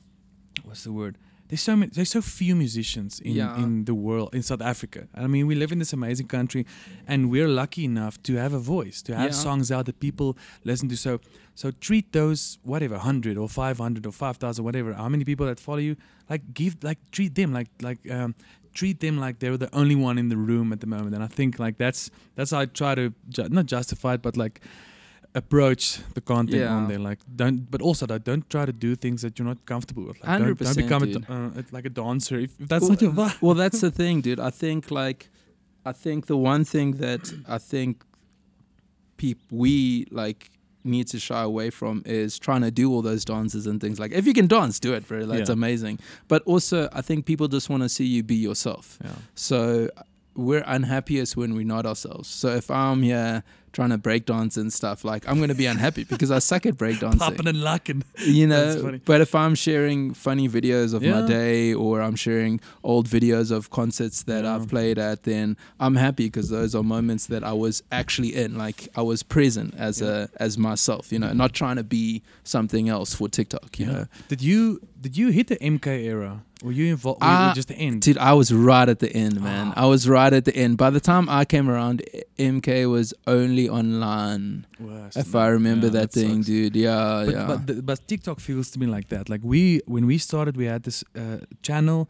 what's 0.65 0.85
the 0.85 0.93
word? 0.93 1.17
There's 1.53 1.61
so 1.61 1.77
many, 1.77 1.91
there's 1.95 2.09
so 2.09 2.23
few 2.23 2.57
musicians 2.57 3.21
in, 3.21 3.33
Yeah. 3.35 3.63
in 3.63 3.85
the 3.85 3.93
world 3.95 4.31
in 4.33 4.43
South 4.43 4.63
Africa. 4.63 5.01
I 5.15 5.27
mean, 5.27 5.47
we 5.47 5.55
live 5.55 5.71
in 5.71 5.79
this 5.81 5.93
amazing 5.93 6.29
country, 6.29 6.65
and 7.07 7.31
we're 7.31 7.47
lucky 7.47 7.85
enough 7.85 8.15
to 8.23 8.37
have 8.37 8.55
a 8.55 8.59
voice, 8.59 9.03
to 9.03 9.15
have 9.15 9.33
Yeah. 9.33 9.43
songs 9.47 9.71
out 9.71 9.85
that 9.85 9.99
people 10.01 10.29
listen 10.65 10.89
to. 10.89 10.97
So 10.97 11.21
so 11.55 11.71
treat 11.89 12.13
those 12.13 12.59
whatever 12.63 12.97
hundred 12.97 13.37
or 13.37 13.49
five 13.51 13.77
hundred 13.77 14.07
or 14.07 14.13
five 14.13 14.39
thousand 14.39 14.65
whatever. 14.65 14.95
How 14.95 15.11
many 15.11 15.25
people 15.25 15.45
that 15.47 15.61
follow 15.61 15.83
you? 15.89 15.97
Like 16.31 16.43
give 16.55 16.75
like 16.83 16.99
treat 17.11 17.35
them 17.35 17.53
like 17.53 17.69
like 17.83 18.01
um, 18.11 18.35
treat 18.73 19.01
them 19.01 19.19
like 19.19 19.39
they're 19.41 19.59
the 19.59 19.69
only 19.75 19.95
one 19.95 20.17
in 20.23 20.31
the 20.31 20.39
room 20.39 20.73
at 20.73 20.81
the 20.81 20.87
moment. 20.87 21.15
And 21.15 21.23
I 21.23 21.29
think 21.39 21.59
like 21.59 21.77
that's 21.77 22.11
that's 22.35 22.53
how 22.53 22.61
I 22.61 22.67
try 22.67 22.95
to 22.95 23.13
ju- 23.29 23.49
not 23.51 23.67
justify 23.67 24.15
it, 24.15 24.23
but 24.23 24.39
like 24.39 24.63
approach 25.35 25.99
the 26.15 26.21
content 26.21 26.61
Yeah. 26.63 26.75
on 26.75 26.89
there. 26.89 26.99
Like 26.99 27.21
don't, 27.37 27.71
but 27.71 27.81
also 27.81 28.07
that 28.07 28.25
don't 28.25 28.49
try 28.51 28.67
to 28.67 28.73
do 28.73 28.95
things 28.97 29.23
that 29.23 29.39
you're 29.39 29.49
not 29.49 29.65
comfortable 29.67 30.05
with. 30.05 30.19
Like, 30.23 30.39
don't, 30.39 30.59
don't 30.59 30.77
100%, 30.77 30.77
become 30.77 31.03
a, 31.05 31.59
uh, 31.59 31.63
like 31.73 31.87
a 31.87 31.91
dancer 31.91 32.39
if, 32.39 32.61
if 32.61 32.69
that's 32.69 32.83
well, 32.83 32.91
not 32.91 33.03
your 33.03 33.13
vibe. 33.13 33.41
well, 33.43 33.55
that's 33.55 33.81
the 33.81 33.91
thing, 33.91 34.21
dude. 34.21 34.41
I 34.41 34.51
think 34.51 34.91
like, 34.91 35.29
I 35.87 35.93
think 35.93 36.27
the 36.27 36.37
one 36.37 36.65
thing 36.65 36.93
that 36.99 37.33
I 37.49 37.59
think 37.59 38.05
peop 39.17 39.39
we 39.51 40.07
like 40.11 40.51
need 40.85 41.07
to 41.07 41.19
shy 41.19 41.43
away 41.43 41.71
from 41.71 42.03
is 42.05 42.39
trying 42.39 42.61
to 42.63 42.71
do 42.71 42.91
all 42.93 43.03
those 43.03 43.25
dances 43.25 43.67
and 43.67 43.81
things 43.81 43.99
like. 44.01 44.13
If 44.13 44.27
you 44.27 44.35
can 44.35 44.49
dance, 44.49 44.81
do 44.81 44.93
it, 44.95 45.07
bro. 45.07 45.27
That's 45.27 45.49
Yeah. 45.49 45.53
amazing. 45.55 45.99
But 46.29 46.43
also, 46.43 46.89
I 46.93 47.03
think 47.03 47.25
people 47.25 47.47
just 47.49 47.71
want 47.71 47.83
to 47.85 47.89
see 47.89 48.05
you 48.05 48.23
be 48.23 48.35
yourself. 48.35 48.99
Yeah. 49.05 49.13
So 49.35 49.89
we're 50.35 50.65
unhappiest 50.67 51.37
when 51.37 51.55
we're 51.55 51.65
not 51.65 51.87
ourselves. 51.87 52.29
So 52.29 52.49
if 52.49 52.71
I'm 52.71 53.03
here 53.03 53.45
trying 53.73 53.91
to 53.91 53.99
break 53.99 54.27
dance 54.27 54.57
and 54.57 54.73
stuff, 54.73 55.05
like 55.05 55.29
I'm 55.29 55.41
gonna 55.41 55.55
be 55.55 55.67
unhappy 55.67 56.05
because 56.05 56.31
I 56.31 56.39
suck 56.39 56.67
at 56.67 56.75
breakdancing. 56.75 57.19
Popping 57.19 57.49
and 57.49 57.63
locking. 57.63 58.03
you 58.19 58.47
know 58.47 58.99
but 59.05 59.21
if 59.21 59.35
i'm 59.35 59.55
sharing 59.55 60.15
funny 60.15 60.49
videos 60.49 60.95
of 60.95 61.03
my 61.03 61.27
day 61.27 61.73
or 61.75 62.01
i'm 62.01 62.15
sharing 62.17 62.61
old 62.85 63.07
videos 63.09 63.51
of 63.51 63.71
concerts 63.71 64.23
that 64.25 64.45
Yeah. 64.45 64.55
i've 64.55 64.63
mm. 64.67 64.71
played 64.71 64.99
at 64.99 65.25
then 65.25 65.57
i'm 65.81 65.97
happy 65.97 66.27
because 66.27 66.49
those 66.51 66.75
are 66.75 66.83
moments 66.83 67.27
that 67.27 67.43
i 67.45 67.53
was 67.53 67.83
actually 67.91 68.35
in 68.35 68.57
like 68.57 68.89
i 68.97 69.03
was 69.03 69.23
present 69.23 69.75
as 69.77 70.01
a 70.03 70.29
as 70.37 70.59
myself 70.59 71.13
you 71.13 71.19
know 71.19 71.33
not 71.33 71.53
trying 71.53 71.77
to 71.77 71.85
be 71.85 72.23
something 72.45 72.89
else 72.89 73.15
for 73.15 73.29
tiktok 73.29 73.79
you 73.79 73.87
know. 73.87 74.07
Did 74.29 74.43
you 74.43 74.81
did 75.03 75.15
you 75.21 75.29
hit 75.39 75.47
the 75.49 75.57
MK 75.75 75.87
era? 76.15 76.33
Were 76.65 76.73
you 76.81 76.87
involved? 76.97 77.21
Were 77.23 77.49
you 77.49 77.55
just 77.61 77.69
the 77.69 77.75
end? 77.89 78.03
Dude, 78.03 78.19
I 78.19 78.33
was 78.41 78.49
right 78.71 78.89
at 78.89 79.01
the 79.05 79.11
end, 79.25 79.41
man. 79.49 79.73
Ah. 79.77 79.83
I 79.85 79.87
was 79.87 80.09
right 80.09 80.33
at 80.33 80.45
the 80.49 80.55
end. 80.65 80.73
By 80.85 80.91
the 80.91 81.01
time 81.01 81.25
I 81.29 81.45
came 81.45 81.67
around, 81.69 81.97
MK 82.39 82.69
was 82.97 83.13
only 83.27 83.69
online. 83.69 84.67
Worse, 84.79 85.17
If 85.17 85.35
man. 85.35 85.43
I 85.43 85.47
remember 85.49 85.87
Yeah, 85.87 85.93
that, 85.99 86.13
thing, 86.13 86.43
dude. 86.43 86.77
Yeah, 86.77 87.25
but, 87.27 87.35
yeah. 87.35 87.47
but, 87.51 87.67
the, 87.67 87.75
but 87.83 87.99
TikTok 88.07 88.39
feels 88.41 88.71
to 88.73 88.79
me 88.79 88.87
like 88.87 89.09
that. 89.09 89.29
Like 89.29 89.41
we, 89.43 89.81
when 89.87 90.07
we 90.07 90.19
started, 90.19 90.57
we 90.57 90.67
had 90.67 90.83
this 90.85 91.03
uh, 91.17 91.39
channel 91.63 92.09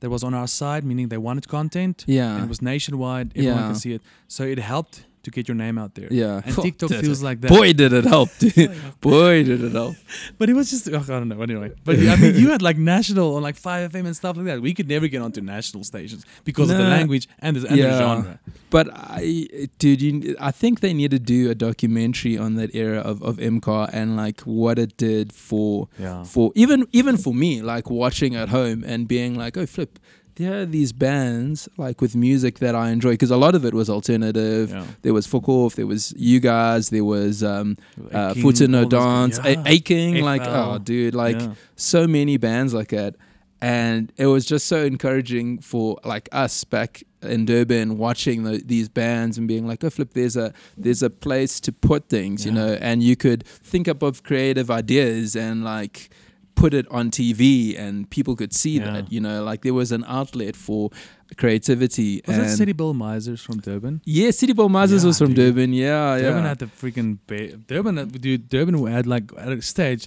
that 0.00 0.10
was 0.10 0.24
on 0.24 0.34
our 0.34 0.48
side, 0.48 0.82
meaning 0.84 1.08
they 1.08 1.18
wanted 1.28 1.46
content. 1.48 2.04
yeah. 2.08 2.34
And 2.34 2.44
it 2.46 2.48
was 2.48 2.60
nationwide. 2.60 3.30
Everyone 3.36 3.58
Yeah. 3.60 3.66
can 3.68 3.76
see 3.76 3.92
it. 3.94 4.02
So 4.26 4.42
it 4.42 4.58
helped 4.58 5.04
to 5.24 5.30
get 5.30 5.48
your 5.48 5.54
name 5.54 5.78
out 5.78 5.94
there. 5.94 6.08
Yeah. 6.10 6.40
And 6.44 6.54
TikTok 6.54 6.88
Did 6.90 7.00
feels 7.04 7.22
it. 7.22 7.24
like 7.24 7.40
that. 7.42 7.48
Boy, 7.50 7.72
did 7.72 7.92
it 7.92 8.04
help, 8.04 8.30
dude. 8.38 8.54
Boy, 9.00 9.44
did 9.44 9.62
it 9.62 9.72
help. 9.72 9.96
But 10.38 10.48
it 10.50 10.54
was 10.54 10.70
just 10.70 10.88
oh, 10.88 10.98
I 10.98 11.02
don't 11.02 11.28
know. 11.28 11.40
Anyway, 11.42 11.72
but 11.84 11.98
I 11.98 12.16
mean, 12.16 12.36
you 12.36 12.50
had 12.50 12.62
like 12.62 12.76
national 12.78 13.36
on 13.36 13.42
like 13.42 13.56
Five 13.56 13.92
FM 13.92 14.06
and 14.06 14.16
stuff 14.16 14.36
like 14.36 14.46
that. 14.46 14.60
We 14.60 14.74
could 14.74 14.88
never 14.88 15.08
get 15.08 15.22
onto 15.22 15.40
national 15.40 15.84
stations 15.84 16.24
because 16.44 16.70
of 16.70 16.78
the 16.78 16.84
language 16.84 17.28
and 17.40 17.56
the, 17.56 17.68
and 17.68 17.78
the 17.78 17.82
Yeah. 17.82 17.98
genre. 17.98 18.40
But 18.70 18.88
I, 18.92 19.68
dude, 19.78 20.00
you, 20.02 20.36
I 20.40 20.50
think 20.50 20.80
they 20.80 20.94
need 20.94 21.10
to 21.10 21.18
do 21.18 21.50
a 21.50 21.54
documentary 21.54 22.38
on 22.38 22.54
that 22.56 22.74
era 22.74 22.98
of 23.00 23.22
of 23.22 23.36
MK 23.36 23.68
era 23.68 23.88
and 23.92 24.16
like 24.16 24.40
what 24.42 24.78
it 24.78 24.96
did 24.96 25.32
for 25.32 25.88
Yeah. 25.98 26.24
for 26.24 26.52
even 26.54 26.86
even 26.92 27.16
for 27.16 27.34
me, 27.34 27.62
like 27.62 27.90
watching 27.90 28.34
at 28.34 28.48
home 28.48 28.82
and 28.86 29.06
being 29.06 29.34
like, 29.34 29.56
oh, 29.56 29.66
flip. 29.66 29.98
There 30.36 30.60
are 30.62 30.66
these 30.66 30.92
bands 30.92 31.68
like 31.76 32.00
with 32.00 32.16
music 32.16 32.58
that 32.60 32.74
I 32.74 32.90
enjoy 32.90 33.10
because 33.12 33.30
a 33.30 33.36
lot 33.36 33.54
of 33.54 33.64
it 33.64 33.74
was 33.74 33.90
alternative. 33.90 34.70
Yeah. 34.70 34.86
There 35.02 35.12
was 35.14 35.26
Fuck 35.26 35.48
Off, 35.48 35.74
there 35.76 35.86
was 35.86 36.14
you 36.16 36.40
guys, 36.40 36.88
there 36.90 37.04
was 37.04 37.42
um, 37.42 37.76
uh, 38.12 38.32
Foto 38.34 38.66
na 38.68 38.84
Dans, 38.84 39.38
guys. 39.38 39.46
A- 39.46 39.52
Yeah. 39.58 39.62
Aking, 39.66 40.24
like 40.24 40.42
oh, 40.44 40.78
dude, 40.78 41.14
like 41.14 41.38
Yeah. 41.40 41.54
so 41.76 42.06
many 42.06 42.36
bands 42.38 42.72
like 42.74 42.88
that 42.88 43.16
and 43.60 44.12
it 44.16 44.26
was 44.26 44.44
just 44.44 44.66
so 44.66 44.84
encouraging 44.84 45.58
for 45.60 45.96
like 46.04 46.28
us 46.32 46.64
back 46.64 47.04
in 47.22 47.44
Durban 47.44 47.96
watching 47.96 48.42
the, 48.42 48.60
these 48.64 48.88
bands 48.88 49.38
and 49.38 49.46
being 49.46 49.68
like 49.68 49.84
oh 49.84 49.90
flip 49.90 50.14
there's 50.14 50.36
a 50.36 50.52
there's 50.76 51.00
a 51.02 51.10
place 51.10 51.60
to 51.60 51.70
put 51.70 52.08
things 52.08 52.44
you 52.44 52.50
know 52.50 52.72
and 52.80 53.04
you 53.04 53.14
could 53.14 53.46
think 53.46 53.86
up 53.86 54.02
of 54.02 54.24
creative 54.24 54.68
ideas 54.68 55.36
and 55.36 55.62
like 55.62 56.10
put 56.54 56.74
it 56.74 56.86
on 56.90 57.10
TV 57.10 57.78
and 57.78 58.08
people 58.10 58.36
could 58.36 58.52
see 58.52 58.78
Yeah. 58.78 58.92
that 58.92 59.12
you 59.12 59.20
know 59.20 59.42
like 59.42 59.62
there 59.62 59.74
was 59.74 59.90
an 59.92 60.04
outlet 60.06 60.54
for 60.56 60.90
creativity 61.36 62.22
Was 62.26 62.36
and 62.36 62.46
that 62.46 62.56
City 62.56 62.72
Bowl 62.72 62.94
Mizers 62.94 63.40
from 63.40 63.58
Durban? 63.60 64.00
yeah 64.04 64.30
City 64.30 64.52
Bowl 64.52 64.68
Mizers 64.68 65.00
Yeah, 65.00 65.06
was 65.06 65.18
from 65.18 65.28
dude. 65.34 65.54
Durban 65.54 65.72
yeah 65.72 66.18
Durban 66.18 66.42
yeah 66.42 66.48
had 66.48 66.58
the 66.58 66.66
freaking 66.66 67.18
ba- 67.26 67.56
Durban. 67.56 68.08
Dude, 68.08 68.48
Durban 68.48 68.86
had 68.86 69.06
like 69.06 69.30
at 69.38 69.48
a 69.48 69.62
stage, 69.62 70.06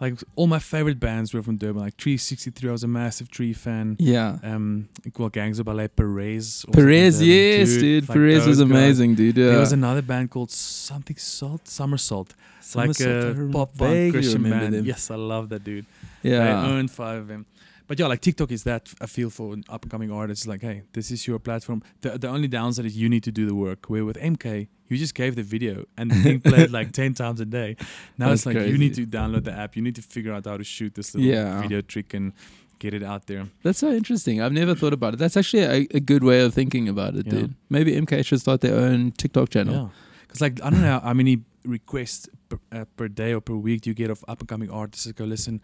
like 0.00 0.14
all 0.36 0.46
my 0.46 0.58
favorite 0.58 0.98
bands 0.98 1.34
were 1.34 1.42
from 1.42 1.56
Durban. 1.56 1.82
Like 1.82 1.96
Tree63, 1.96 2.68
I 2.68 2.72
was 2.72 2.84
a 2.84 2.88
massive 2.88 3.30
Tree 3.30 3.52
fan. 3.52 3.96
yeah 3.98 4.38
Um, 4.42 4.88
well, 5.18 5.28
Gangs 5.28 5.58
of 5.58 5.66
Ballet, 5.66 5.88
Perez. 5.88 6.64
Perez 6.72 7.22
yes 7.22 7.76
dude 7.76 8.08
Like 8.08 8.16
Perez 8.16 8.46
was 8.46 8.58
guys. 8.58 8.70
amazing 8.70 9.14
dude 9.14 9.36
yeah 9.36 9.46
There 9.50 9.58
was 9.58 9.72
another 9.72 10.02
band 10.02 10.30
called 10.30 10.50
something 10.50 11.16
Salt, 11.16 11.68
Somersault, 11.68 12.34
like 12.74 12.94
Somersault, 12.94 13.08
I 13.08 13.28
a 13.28 13.32
rem- 13.34 13.52
pop 13.52 13.76
punk 13.76 14.12
Christian 14.12 14.42
band. 14.42 14.74
them. 14.74 14.84
Yes, 14.86 15.10
I 15.10 15.16
love 15.16 15.48
that 15.50 15.62
dude. 15.64 15.86
yeah 16.22 16.62
I 16.62 16.66
owned 16.70 16.90
five 16.90 17.18
of 17.22 17.28
them. 17.28 17.46
But 17.90 17.98
yeah, 17.98 18.06
like 18.06 18.20
TikTok 18.20 18.52
is 18.52 18.62
that 18.62 18.88
a 19.00 19.08
feel 19.08 19.30
for 19.30 19.52
an 19.52 19.64
up 19.68 19.82
and 19.82 19.90
coming 19.90 20.12
artist. 20.12 20.46
Like, 20.46 20.60
hey, 20.60 20.82
this 20.92 21.10
is 21.10 21.26
your 21.26 21.40
platform. 21.40 21.82
The, 22.02 22.16
the 22.18 22.28
only 22.28 22.46
downside 22.46 22.84
is 22.86 22.96
you 22.96 23.08
need 23.08 23.24
to 23.24 23.32
do 23.32 23.46
the 23.46 23.54
work. 23.56 23.86
Where 23.90 24.04
with 24.04 24.16
MK, 24.16 24.68
you 24.86 24.96
just 24.96 25.16
gave 25.16 25.34
the 25.34 25.42
video 25.42 25.86
and 25.98 26.08
the 26.12 26.14
thing 26.22 26.40
played 26.40 26.70
like 26.70 26.92
10 26.92 27.14
times 27.14 27.40
a 27.40 27.44
day. 27.44 27.74
Now 28.16 28.28
That's 28.28 28.46
it's 28.46 28.54
like 28.54 28.68
you 28.68 28.78
need 28.78 28.94
to 28.94 29.06
download 29.08 29.42
the 29.42 29.50
app. 29.50 29.74
You 29.74 29.82
need 29.82 29.96
to 29.96 30.02
figure 30.02 30.32
out 30.32 30.44
how 30.44 30.56
to 30.56 30.62
shoot 30.62 30.94
this 30.94 31.16
little 31.16 31.28
Yeah. 31.28 31.60
video 31.62 31.80
trick 31.80 32.14
and 32.14 32.32
get 32.78 32.94
it 32.94 33.02
out 33.02 33.26
there. 33.26 33.48
That's 33.64 33.80
so 33.80 33.90
interesting. 33.90 34.40
I've 34.40 34.52
never 34.52 34.76
thought 34.76 34.92
about 34.92 35.14
it. 35.14 35.16
That's 35.16 35.36
actually 35.36 35.64
a, 35.64 35.88
a 35.96 35.98
good 36.00 36.22
way 36.22 36.42
of 36.42 36.54
thinking 36.54 36.88
about 36.88 37.16
it, 37.16 37.26
Yeah. 37.26 37.32
dude. 37.32 37.54
Maybe 37.70 37.96
MK 38.00 38.24
should 38.24 38.40
start 38.40 38.60
their 38.60 38.76
own 38.78 39.10
TikTok 39.10 39.48
channel. 39.48 39.74
Yeah. 39.74 39.88
Because, 40.28 40.40
like, 40.40 40.62
I 40.62 40.70
don't 40.70 40.82
know 40.82 41.00
how 41.02 41.12
many 41.12 41.42
requests 41.64 42.28
per, 42.48 42.58
uh, 42.70 42.84
per 42.96 43.08
day 43.08 43.34
or 43.34 43.40
per 43.40 43.54
week 43.54 43.80
do 43.80 43.90
you 43.90 43.94
get 43.94 44.10
of 44.10 44.24
up 44.28 44.38
and 44.38 44.48
coming 44.48 44.70
artists 44.70 45.06
that 45.06 45.16
go, 45.16 45.24
listen, 45.24 45.60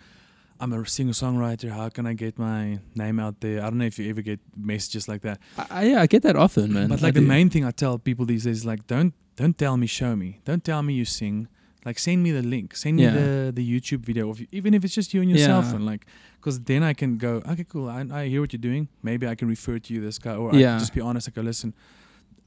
I'm 0.61 0.73
a 0.73 0.87
singer 0.87 1.13
songwriter. 1.13 1.71
How 1.71 1.89
can 1.89 2.07
I 2.07 2.15
get 2.15 2.39
my 2.39 2.79
name 2.95 3.19
out 3.21 3.41
there? 3.41 3.61
I 3.61 3.65
don't 3.65 3.79
know 3.79 3.85
if 3.85 3.99
you 3.99 4.09
ever 4.11 4.23
get 4.23 4.41
messages 4.57 5.09
like 5.09 5.23
that. 5.23 5.39
I, 5.59 5.67
I, 5.71 5.83
yeah, 5.85 6.01
I 6.01 6.07
get 6.07 6.23
that 6.23 6.37
often, 6.37 6.73
man. 6.73 6.89
But 6.89 7.01
I 7.03 7.07
like 7.07 7.15
the 7.15 7.21
do. 7.21 7.27
main 7.27 7.51
thing 7.51 7.65
I 7.65 7.71
tell 7.71 7.99
people 7.99 8.25
these 8.27 8.45
days 8.45 8.59
is 8.59 8.65
like 8.67 8.87
don't 8.87 9.13
don't 9.37 9.57
tell 9.59 9.77
me, 9.77 9.87
show 9.87 10.17
me. 10.17 10.41
Don't 10.45 10.65
tell 10.65 10.83
me 10.83 10.95
you 10.95 11.05
sing. 11.05 11.49
Like 11.85 11.99
send 11.99 12.23
me 12.23 12.33
the 12.33 12.43
link. 12.43 12.75
Send 12.77 12.99
Yeah. 12.99 13.11
me 13.13 13.21
the 13.21 13.53
the 13.53 13.81
YouTube 13.81 14.01
video 14.01 14.31
of 14.31 14.41
you, 14.41 14.47
even 14.51 14.75
if 14.75 14.85
it's 14.85 14.95
just 14.95 15.13
you 15.15 15.21
and 15.23 15.31
yourself 15.31 15.67
Yeah. 15.67 15.77
and 15.77 15.87
like 15.87 16.07
because 16.41 16.61
then 16.61 16.83
I 16.83 16.95
can 16.95 17.19
go 17.19 17.43
okay 17.51 17.65
cool. 17.65 17.89
I, 17.89 18.05
I 18.13 18.29
hear 18.29 18.41
what 18.41 18.53
you're 18.53 18.67
doing. 18.71 18.89
Maybe 19.03 19.27
I 19.27 19.35
can 19.35 19.49
refer 19.49 19.79
to 19.79 19.95
you 19.95 20.01
this 20.01 20.19
guy 20.19 20.35
or 20.35 20.49
I 20.49 20.53
can 20.53 20.79
just 20.79 20.95
be 20.95 21.01
honest. 21.01 21.29
I 21.29 21.33
go 21.33 21.43
oh, 21.43 21.45
listen. 21.45 21.75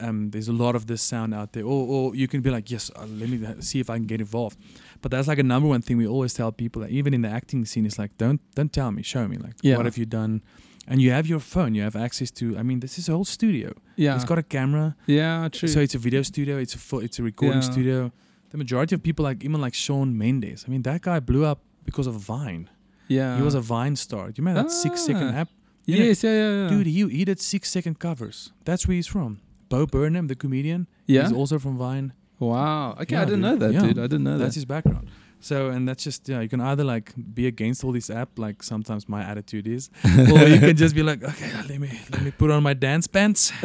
Um, 0.02 0.30
there's 0.32 0.48
a 0.48 0.54
lot 0.54 0.76
of 0.76 0.86
this 0.88 1.02
sound 1.02 1.34
out 1.34 1.52
there, 1.54 1.64
or, 1.64 1.88
or 1.88 2.16
you 2.16 2.28
can 2.28 2.42
be 2.42 2.50
like, 2.50 2.72
yes, 2.72 2.90
uh, 2.96 3.06
let 3.06 3.28
me 3.30 3.38
see 3.62 3.80
if 3.80 3.90
I 3.90 3.98
can 3.98 4.06
get 4.08 4.20
involved. 4.22 4.58
But 5.02 5.12
that's 5.12 5.28
like 5.28 5.40
a 5.40 5.44
number 5.44 5.68
one 5.68 5.82
thing 5.82 5.98
we 5.98 6.08
always 6.08 6.34
tell 6.34 6.52
people, 6.52 6.82
that 6.82 6.92
even 6.92 7.14
in 7.14 7.22
the 7.22 7.30
acting 7.30 7.66
scene, 7.66 7.86
is 7.86 7.98
like, 8.00 8.12
don't 8.18 8.40
don't 8.56 8.72
tell 8.72 8.92
me, 8.92 9.02
show 9.04 9.28
me. 9.28 9.38
Like, 9.38 9.56
Yeah. 9.62 9.78
what 9.78 9.86
have 9.86 9.98
you 9.98 10.06
done? 10.06 10.42
And 10.88 11.02
you 11.02 11.12
have 11.12 11.28
your 11.28 11.40
phone, 11.40 11.76
you 11.76 11.84
have 11.84 11.96
access 11.96 12.32
to. 12.32 12.58
I 12.58 12.64
mean, 12.64 12.80
this 12.80 12.98
is 12.98 13.10
a 13.10 13.12
whole 13.12 13.26
studio. 13.26 13.74
yeah, 13.96 14.16
It's 14.16 14.26
got 14.26 14.38
a 14.40 14.44
camera. 14.44 14.96
yeah, 15.06 15.48
true. 15.52 15.68
So 15.70 15.80
it's 15.82 15.94
a 15.96 16.00
video 16.00 16.22
studio. 16.24 16.58
It's 16.58 16.74
a 16.74 16.80
full, 16.80 17.00
it's 17.02 17.20
a 17.20 17.24
recording 17.24 17.62
Yeah. 17.62 17.72
studio. 17.72 18.12
The 18.52 18.58
majority 18.58 18.96
of 18.96 19.04
people, 19.04 19.24
like 19.30 19.44
even 19.44 19.62
like 19.62 19.76
Shawn 19.76 20.18
Mendes, 20.18 20.64
I 20.68 20.72
mean, 20.72 20.82
that 20.84 21.02
guy 21.02 21.20
blew 21.20 21.46
up 21.46 21.60
because 21.86 22.08
of 22.08 22.16
Vine. 22.16 22.70
yeah, 23.08 23.36
He 23.38 23.44
was 23.44 23.54
a 23.56 23.62
Vine 23.62 23.96
star. 23.96 24.24
Do 24.32 24.34
you 24.42 24.46
remember 24.46 24.64
that 24.64 24.72
six 24.72 25.02
second 25.06 25.30
Ah. 25.36 25.42
app? 25.42 25.50
you 25.86 25.98
know- 26.00 26.06
yes, 26.06 26.24
yeah, 26.24 26.32
yeah, 26.42 26.52
yeah. 26.64 26.70
Dude, 26.70 26.88
he 26.88 27.08
he 27.18 27.24
did 27.26 27.40
six 27.40 27.70
second 27.70 27.96
covers. 28.00 28.52
That's 28.66 28.88
where 28.88 28.96
he's 28.96 29.08
from. 29.16 29.32
Bo 29.70 29.86
Burnham, 29.86 30.28
the 30.28 30.36
comedian, 30.36 30.88
yeah. 31.08 31.22
he's 31.24 31.32
also 31.32 31.60
from 31.60 31.78
Vine. 31.78 32.14
wow. 32.40 32.96
Okay, 33.02 33.16
Yeah, 33.16 33.22
I 33.22 33.26
didn't 33.26 33.42
dude. 33.42 33.50
know 33.52 33.56
that, 33.68 33.74
Yeah. 33.74 33.82
dude. 33.88 34.00
I 34.00 34.08
didn't 34.08 34.24
know 34.24 34.38
That's 34.38 34.56
that. 34.56 34.60
his 34.60 34.66
background. 34.66 35.08
So, 35.42 35.70
and 35.70 35.88
that's 35.88 36.04
just 36.04 36.28
yeah. 36.28 36.42
You 36.42 36.50
can 36.50 36.60
either 36.60 36.84
like 36.84 37.14
be 37.34 37.48
against 37.48 37.86
all 37.86 37.94
this 37.94 38.10
app, 38.10 38.38
like 38.38 38.62
sometimes 38.62 39.08
my 39.08 39.22
attitude 39.24 39.68
is, 39.68 39.90
or 40.34 40.44
you 40.54 40.60
can 40.60 40.76
just 40.76 40.94
be 40.94 41.02
like, 41.02 41.24
okay, 41.24 41.50
let 41.70 41.80
me 41.80 41.90
let 42.12 42.22
me 42.24 42.32
put 42.32 42.52
on 42.52 42.62
my 42.62 42.74
dance 42.74 43.08
pants 43.08 43.54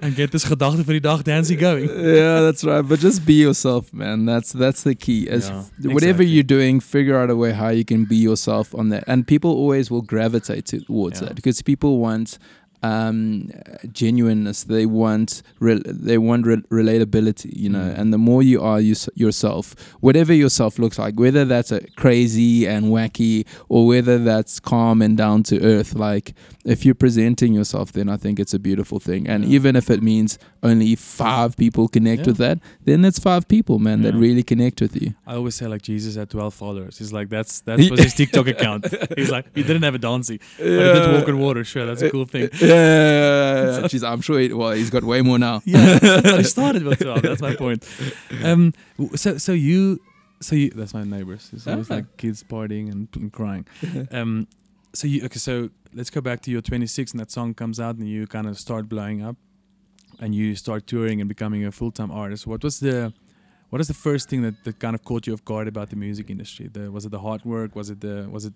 and 0.00 0.16
get 0.16 0.30
this 0.32 0.44
gedachte 0.48 0.82
vir 0.86 0.94
die 0.94 1.00
dag 1.08 1.24
dancing 1.24 1.58
going. 1.58 1.84
yeah, 1.88 2.40
that's 2.40 2.64
right. 2.64 2.82
But 2.88 3.00
just 3.00 3.24
be 3.26 3.34
yourself, 3.34 3.92
man. 3.92 4.24
That's 4.24 4.52
that's 4.52 4.82
the 4.82 4.94
key. 4.94 5.28
As 5.28 5.50
Yeah, 5.50 5.92
whatever 5.92 6.22
exactly. 6.22 6.26
you're 6.26 6.42
doing, 6.56 6.80
figure 6.80 7.18
out 7.20 7.28
a 7.30 7.36
way 7.36 7.52
how 7.52 7.68
you 7.68 7.84
can 7.84 8.06
be 8.06 8.16
yourself 8.16 8.74
on 8.74 8.88
that. 8.90 9.04
And 9.06 9.26
people 9.26 9.50
always 9.50 9.90
will 9.90 10.02
gravitate 10.14 10.66
towards 10.86 11.20
Yeah. 11.20 11.28
that 11.28 11.34
because 11.36 11.60
people 11.62 11.98
want 11.98 12.38
um, 12.82 13.50
genuineness. 13.92 14.64
They 14.64 14.86
want 14.86 15.42
re- 15.60 15.82
they 15.86 16.18
want 16.18 16.46
re- 16.46 16.62
relatability. 16.70 17.50
You 17.56 17.68
know, 17.70 17.78
Mm. 17.82 17.98
and 17.98 18.12
the 18.12 18.18
more 18.18 18.42
you 18.42 18.60
are 18.60 18.80
you, 18.80 18.94
yourself, 19.14 19.74
whatever 20.00 20.32
yourself 20.32 20.78
looks 20.78 20.98
like, 20.98 21.18
whether 21.18 21.44
that's 21.44 21.72
a 21.72 21.80
crazy 21.96 22.66
and 22.66 22.86
wacky 22.86 23.46
or 23.68 23.86
whether 23.86 24.18
that's 24.18 24.60
calm 24.60 25.02
and 25.02 25.16
down 25.16 25.42
to 25.44 25.60
earth, 25.62 25.94
like 25.94 26.34
if 26.64 26.84
you're 26.84 26.94
presenting 26.94 27.52
yourself, 27.52 27.92
then 27.92 28.08
I 28.08 28.16
think 28.16 28.38
it's 28.38 28.54
a 28.54 28.58
beautiful 28.58 29.00
thing. 29.00 29.26
And 29.28 29.44
Yeah. 29.44 29.54
even 29.56 29.76
if 29.76 29.90
it 29.90 30.02
means 30.02 30.38
only 30.62 30.94
five 30.94 31.56
people 31.56 31.88
connect 31.88 32.20
Yeah. 32.20 32.26
with 32.28 32.36
that, 32.38 32.58
then 32.84 33.04
it's 33.04 33.18
five 33.18 33.48
people, 33.48 33.78
man, 33.80 34.02
that 34.02 34.14
really 34.14 34.42
connect 34.44 34.80
with 34.80 34.94
you. 35.00 35.14
I 35.26 35.34
always 35.34 35.56
say 35.56 35.66
like 35.66 35.82
Jesus 35.82 36.14
had 36.16 36.30
twelve 36.30 36.54
followers. 36.54 36.98
He's 36.98 37.12
like 37.12 37.28
that's 37.28 37.60
that 37.62 37.78
was 37.90 38.00
his 38.08 38.14
TikTok 38.14 38.46
account. 38.48 38.86
He's 39.16 39.30
like 39.30 39.46
he 39.54 39.62
didn't 39.62 39.82
have 39.82 39.94
a 39.94 39.98
dancey, 39.98 40.38
but 40.58 40.66
he 40.66 41.00
did 41.00 41.12
walk 41.12 41.28
on 41.28 41.38
water. 41.38 41.64
Sure, 41.64 41.86
that's 41.86 42.02
a 42.02 42.10
cool 42.10 42.26
thing. 42.26 42.48
Yeah. 42.72 43.86
Jeez, 43.88 44.02
I'm 44.08 44.20
sure. 44.20 44.38
He, 44.40 44.52
well, 44.52 44.72
he's 44.72 44.90
got 44.90 45.04
way 45.04 45.22
more 45.22 45.38
now. 45.38 45.62
Yeah, 45.64 46.36
he 46.36 46.42
started 46.56 46.82
with 46.84 47.00
twelve. 47.00 47.22
That's 47.22 47.42
my 47.42 47.54
point. 47.56 47.86
Um, 48.42 48.72
so 49.14 49.38
so 49.38 49.52
you 49.52 50.00
so 50.40 50.56
you 50.56 50.70
that's 50.70 50.94
my 50.94 51.04
neighbors. 51.04 51.50
It's 51.52 51.66
always 51.66 51.90
Ah. 51.90 51.94
like 51.96 52.16
kids 52.16 52.42
partying 52.42 52.90
and, 52.92 53.08
and 53.16 53.32
crying. 53.32 53.66
Um, 54.10 54.46
so 54.94 55.06
you 55.06 55.24
okay? 55.24 55.38
So 55.38 55.70
let's 55.94 56.10
go 56.10 56.20
back 56.20 56.40
to 56.42 56.50
your 56.50 56.60
26 56.60 57.12
and 57.12 57.20
that 57.20 57.30
song 57.30 57.54
comes 57.54 57.78
out 57.80 57.96
and 57.96 58.06
you 58.08 58.26
kind 58.26 58.46
of 58.46 58.58
start 58.58 58.88
blowing 58.88 59.22
up, 59.22 59.36
and 60.20 60.34
you 60.34 60.54
start 60.56 60.86
touring 60.86 61.20
and 61.20 61.28
becoming 61.28 61.64
a 61.64 61.72
full 61.72 61.90
time 61.92 62.10
artist. 62.10 62.46
What 62.46 62.62
was 62.62 62.80
the 62.80 63.12
what 63.70 63.80
is 63.80 63.88
the 63.88 63.94
first 63.94 64.28
thing 64.28 64.42
that, 64.42 64.54
that 64.64 64.78
kind 64.78 64.94
of 64.94 65.02
caught 65.02 65.26
you 65.26 65.32
off 65.32 65.44
guard 65.46 65.66
about 65.66 65.88
the 65.88 65.96
music 65.96 66.28
industry? 66.28 66.68
The, 66.70 66.90
was 66.90 67.06
it 67.06 67.10
the 67.10 67.20
hard 67.20 67.42
work? 67.44 67.74
Was 67.74 67.88
it 67.88 68.00
the 68.00 68.28
was 68.30 68.44
it 68.44 68.52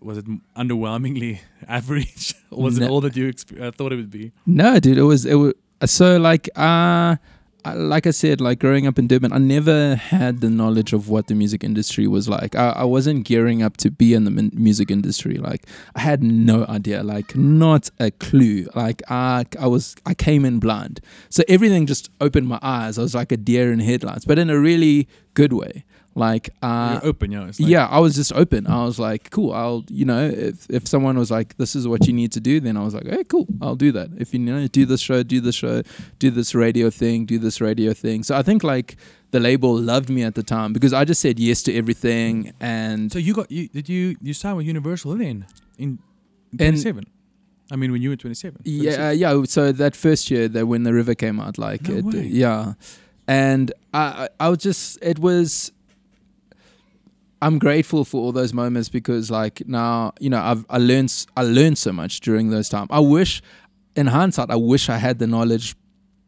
was 0.00 0.18
it 0.18 0.26
underwhelmingly 0.56 1.40
average, 1.68 2.34
or 2.50 2.64
was 2.64 2.78
it 2.78 2.88
all 2.90 3.00
that 3.02 3.16
you 3.16 3.32
exp- 3.32 3.60
uh, 3.60 3.70
thought 3.72 3.92
it 3.92 3.96
would 3.96 4.10
be? 4.10 4.32
No, 4.46 4.78
dude, 4.80 4.98
it 4.98 5.02
was 5.02 5.24
it 5.26 5.34
was 5.34 5.54
so 5.86 6.18
like 6.18 6.48
uh 6.56 7.16
I- 7.64 7.74
like 7.74 8.06
I 8.06 8.12
said, 8.12 8.40
like 8.40 8.60
growing 8.60 8.86
up 8.86 8.98
in 9.00 9.08
Durban, 9.08 9.32
I 9.32 9.38
never 9.38 9.96
had 9.96 10.40
the 10.40 10.48
knowledge 10.48 10.92
of 10.92 11.08
what 11.08 11.26
the 11.26 11.34
music 11.34 11.64
industry 11.64 12.06
was 12.06 12.28
like. 12.28 12.54
I, 12.54 12.68
I 12.70 12.84
wasn't 12.84 13.24
gearing 13.26 13.62
up 13.62 13.76
to 13.78 13.90
be 13.90 14.14
in 14.14 14.24
the 14.24 14.30
min- 14.30 14.52
music 14.54 14.90
industry. 14.92 15.34
Like 15.38 15.66
I 15.96 16.00
had 16.00 16.22
no 16.22 16.64
idea, 16.66 17.02
like 17.02 17.34
not 17.36 17.90
a 17.98 18.12
clue. 18.12 18.68
Like 18.76 19.02
I, 19.10 19.44
I 19.60 19.66
was, 19.66 19.96
I 20.06 20.14
came 20.14 20.44
in 20.44 20.60
blind. 20.60 21.00
So 21.30 21.42
everything 21.48 21.86
just 21.86 22.08
opened 22.20 22.46
my 22.46 22.60
eyes. 22.62 22.96
I 22.96 23.02
was 23.02 23.14
like 23.14 23.32
a 23.32 23.36
deer 23.36 23.72
in 23.72 23.80
headlights, 23.80 24.24
but 24.24 24.38
in 24.38 24.50
a 24.50 24.58
really 24.58 25.08
good 25.34 25.52
way. 25.52 25.84
Like 26.18 26.50
uh, 26.62 26.98
You're 27.02 27.10
open, 27.10 27.30
yeah. 27.32 27.40
Like, 27.44 27.54
yeah, 27.58 27.86
I 27.86 28.00
was 28.00 28.14
just 28.16 28.32
open. 28.32 28.66
I 28.66 28.84
was 28.84 28.98
like, 28.98 29.30
cool. 29.30 29.52
I'll, 29.52 29.84
you 29.88 30.04
know, 30.04 30.26
if 30.26 30.68
if 30.68 30.88
someone 30.88 31.16
was 31.16 31.30
like, 31.30 31.56
this 31.56 31.76
is 31.76 31.86
what 31.86 32.06
you 32.06 32.12
need 32.12 32.32
to 32.32 32.40
do, 32.40 32.58
then 32.60 32.76
I 32.76 32.82
was 32.82 32.94
like, 32.94 33.06
hey, 33.06 33.24
cool. 33.24 33.46
I'll 33.62 33.76
do 33.76 33.92
that. 33.92 34.10
If 34.18 34.32
you 34.34 34.40
know, 34.40 34.66
do 34.66 34.84
this 34.84 35.00
show, 35.00 35.22
do 35.22 35.40
this 35.40 35.54
show, 35.54 35.82
do 36.18 36.30
this 36.30 36.54
radio 36.54 36.90
thing, 36.90 37.24
do 37.24 37.38
this 37.38 37.60
radio 37.60 37.92
thing. 37.92 38.24
So 38.24 38.36
I 38.36 38.42
think 38.42 38.64
like 38.64 38.96
the 39.30 39.40
label 39.40 39.78
loved 39.78 40.08
me 40.10 40.22
at 40.24 40.34
the 40.34 40.42
time 40.42 40.72
because 40.72 40.92
I 40.92 41.04
just 41.04 41.20
said 41.20 41.38
yes 41.38 41.62
to 41.64 41.74
everything. 41.74 42.52
And 42.60 43.12
So 43.12 43.18
you 43.18 43.34
got 43.34 43.50
you 43.50 43.68
did 43.68 43.88
you 43.88 44.16
you 44.20 44.34
signed 44.34 44.56
with 44.56 44.66
Universal 44.66 45.14
then 45.16 45.46
in 45.78 45.98
twenty 46.56 46.78
seven? 46.78 47.04
I 47.70 47.76
mean, 47.76 47.92
when 47.92 48.00
you 48.00 48.08
were 48.08 48.16
27. 48.16 48.62
Yeah, 48.64 49.08
uh, 49.08 49.10
yeah. 49.10 49.42
So 49.44 49.72
that 49.72 49.94
first 49.94 50.30
year, 50.30 50.48
that 50.48 50.66
when 50.66 50.84
the 50.84 50.94
river 50.94 51.14
came 51.14 51.38
out, 51.38 51.58
like, 51.58 51.82
No 51.86 51.96
it, 51.96 52.04
way. 52.06 52.22
yeah, 52.22 52.72
and 53.26 53.70
I 53.92 54.28
I 54.40 54.48
was 54.48 54.58
just, 54.58 54.98
it 55.02 55.18
was. 55.18 55.70
I'm 57.40 57.58
grateful 57.58 58.04
for 58.04 58.20
all 58.20 58.32
those 58.32 58.52
moments 58.52 58.88
because, 58.88 59.30
like, 59.30 59.62
now 59.66 60.12
you 60.20 60.30
know, 60.30 60.40
I've 60.40 60.64
I 60.68 60.78
learned 60.78 61.26
I 61.36 61.42
learned 61.42 61.78
so 61.78 61.92
much 61.92 62.20
during 62.20 62.50
those 62.50 62.68
times. 62.68 62.88
I 62.90 63.00
wish, 63.00 63.42
in 63.94 64.08
hindsight, 64.08 64.50
I 64.50 64.56
wish 64.56 64.88
I 64.88 64.98
had 64.98 65.18
the 65.18 65.26
knowledge 65.26 65.76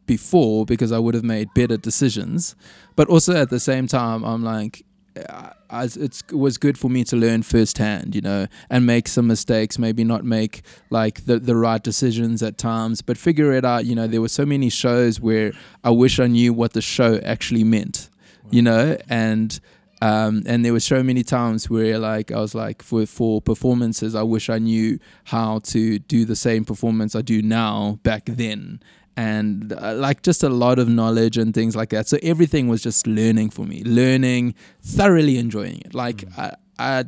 before 0.05 0.65
because 0.65 0.91
I 0.91 0.99
would 0.99 1.13
have 1.13 1.23
made 1.23 1.53
better 1.53 1.77
decisions. 1.77 2.55
But 2.95 3.07
also 3.07 3.35
at 3.35 3.49
the 3.49 3.59
same 3.59 3.87
time, 3.87 4.23
I'm 4.23 4.43
like, 4.43 4.83
uh, 5.17 5.51
I, 5.69 5.83
I, 5.83 5.83
it 5.85 6.33
was 6.33 6.57
good 6.57 6.77
for 6.77 6.89
me 6.89 7.03
to 7.05 7.15
learn 7.15 7.43
firsthand, 7.43 8.15
you 8.15 8.21
know, 8.21 8.47
and 8.69 8.85
make 8.85 9.07
some 9.07 9.27
mistakes, 9.27 9.79
maybe 9.79 10.03
not 10.03 10.25
make 10.25 10.63
like 10.89 11.25
the, 11.25 11.39
the 11.39 11.55
right 11.55 11.81
decisions 11.81 12.43
at 12.43 12.57
times, 12.57 13.01
but 13.01 13.17
figure 13.17 13.53
it 13.53 13.63
out. 13.63 13.85
You 13.85 13.95
know, 13.95 14.07
there 14.07 14.21
were 14.21 14.29
so 14.29 14.45
many 14.45 14.69
shows 14.69 15.19
where 15.21 15.53
I 15.83 15.91
wish 15.91 16.19
I 16.19 16.27
knew 16.27 16.53
what 16.53 16.73
the 16.73 16.81
show 16.81 17.19
actually 17.23 17.63
meant, 17.63 18.09
you 18.49 18.61
know, 18.61 18.97
and 19.09 19.59
um, 20.01 20.41
and 20.47 20.65
there 20.65 20.73
were 20.73 20.79
so 20.79 21.03
many 21.03 21.23
times 21.23 21.69
where 21.69 21.99
like 21.99 22.31
I 22.31 22.39
was 22.39 22.55
like 22.55 22.81
for 22.81 23.05
for 23.05 23.39
performances 23.39 24.15
I 24.15 24.23
wish 24.23 24.49
I 24.49 24.57
knew 24.57 24.99
how 25.25 25.59
to 25.59 25.99
do 25.99 26.25
the 26.25 26.35
same 26.35 26.65
performance 26.65 27.15
I 27.15 27.21
do 27.21 27.41
now 27.41 27.99
back 28.03 28.25
then. 28.25 28.81
And 29.15 29.73
uh, 29.73 29.93
like 29.95 30.23
just 30.23 30.41
a 30.41 30.49
lot 30.49 30.79
of 30.79 30.87
knowledge 30.87 31.37
and 31.37 31.53
things 31.53 31.75
like 31.75 31.89
that. 31.89 32.07
So 32.07 32.17
everything 32.23 32.67
was 32.67 32.81
just 32.81 33.05
learning 33.05 33.51
for 33.51 33.65
me 33.65 33.83
learning 33.83 34.55
thoroughly 34.81 35.37
enjoying 35.37 35.81
it. 35.85 35.93
Like 35.93 36.23
I 36.35 36.55
I 36.79 37.05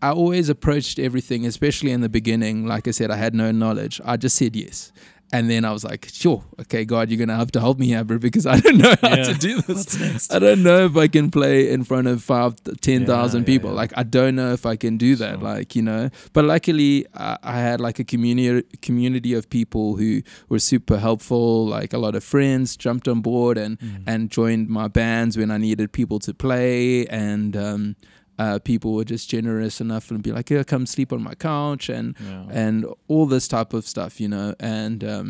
I 0.00 0.10
always 0.10 0.48
approached 0.48 1.00
everything 1.00 1.44
especially 1.44 1.90
in 1.90 2.02
the 2.02 2.08
beginning 2.08 2.66
like 2.66 2.86
I 2.86 2.92
said 2.92 3.10
I 3.10 3.16
had 3.16 3.34
no 3.34 3.50
knowledge. 3.50 4.00
I 4.04 4.16
just 4.16 4.36
said 4.36 4.54
yes 4.54 4.92
and 5.32 5.48
then 5.50 5.64
I 5.64 5.72
was 5.72 5.82
like, 5.84 6.08
sure, 6.12 6.44
okay, 6.60 6.84
God, 6.84 7.10
you're 7.10 7.18
gonna 7.18 7.36
have 7.36 7.52
to 7.52 7.60
help 7.60 7.78
me 7.78 7.86
here, 7.86 8.04
bro, 8.04 8.18
because 8.18 8.46
I 8.46 8.60
don't 8.60 8.78
know 8.78 8.94
how 9.00 9.16
Yeah. 9.16 9.24
to 9.24 9.34
do 9.34 9.54
this. 9.62 9.76
What's 9.76 9.98
next? 10.00 10.32
I 10.34 10.38
don't 10.38 10.62
know 10.62 10.84
if 10.84 10.96
I 10.96 11.08
can 11.08 11.30
play 11.30 11.70
in 11.70 11.84
front 11.84 12.06
of 12.06 12.22
five, 12.22 12.54
ten 12.80 13.06
thousand 13.06 13.42
Yeah, 13.42 13.52
yeah, 13.52 13.58
people. 13.58 13.70
yeah. 13.70 13.76
Like 13.76 13.92
I 13.96 14.02
don't 14.02 14.34
know 14.36 14.52
if 14.52 14.64
I 14.66 14.76
can 14.76 14.96
do 14.98 15.16
that. 15.16 15.38
Sure. 15.40 15.48
Like 15.54 15.74
you 15.76 15.82
know, 15.82 16.10
but 16.32 16.44
luckily 16.44 17.06
I, 17.14 17.38
I 17.42 17.56
had 17.58 17.80
like 17.80 17.98
a 17.98 18.04
community 18.04 18.66
community 18.82 19.32
of 19.34 19.48
people 19.48 19.96
who 19.96 20.22
were 20.48 20.58
super 20.58 20.98
helpful. 20.98 21.66
Like 21.66 21.92
a 21.92 21.98
lot 21.98 22.14
of 22.14 22.22
friends 22.24 22.76
jumped 22.76 23.08
on 23.08 23.20
board 23.22 23.58
and 23.58 23.78
Mm. 23.78 24.02
and 24.06 24.30
joined 24.30 24.68
my 24.68 24.86
bands 24.88 25.36
when 25.36 25.50
I 25.50 25.56
needed 25.58 25.92
people 25.92 26.18
to 26.20 26.32
play 26.34 27.06
and. 27.06 27.56
um 27.56 27.96
uh, 28.42 28.58
people 28.70 28.90
were 28.98 29.08
just 29.14 29.26
generous 29.36 29.80
enough 29.80 30.10
and 30.10 30.22
be 30.22 30.32
like, 30.36 30.50
"Yeah, 30.54 30.64
come 30.72 30.84
sleep 30.86 31.12
on 31.12 31.22
my 31.22 31.34
couch," 31.50 31.88
and 31.98 32.14
Yeah. 32.18 32.62
and 32.64 32.76
all 33.12 33.26
this 33.34 33.46
type 33.48 33.72
of 33.78 33.82
stuff, 33.94 34.12
you 34.22 34.28
know. 34.34 34.48
And 34.60 35.00
um, 35.04 35.28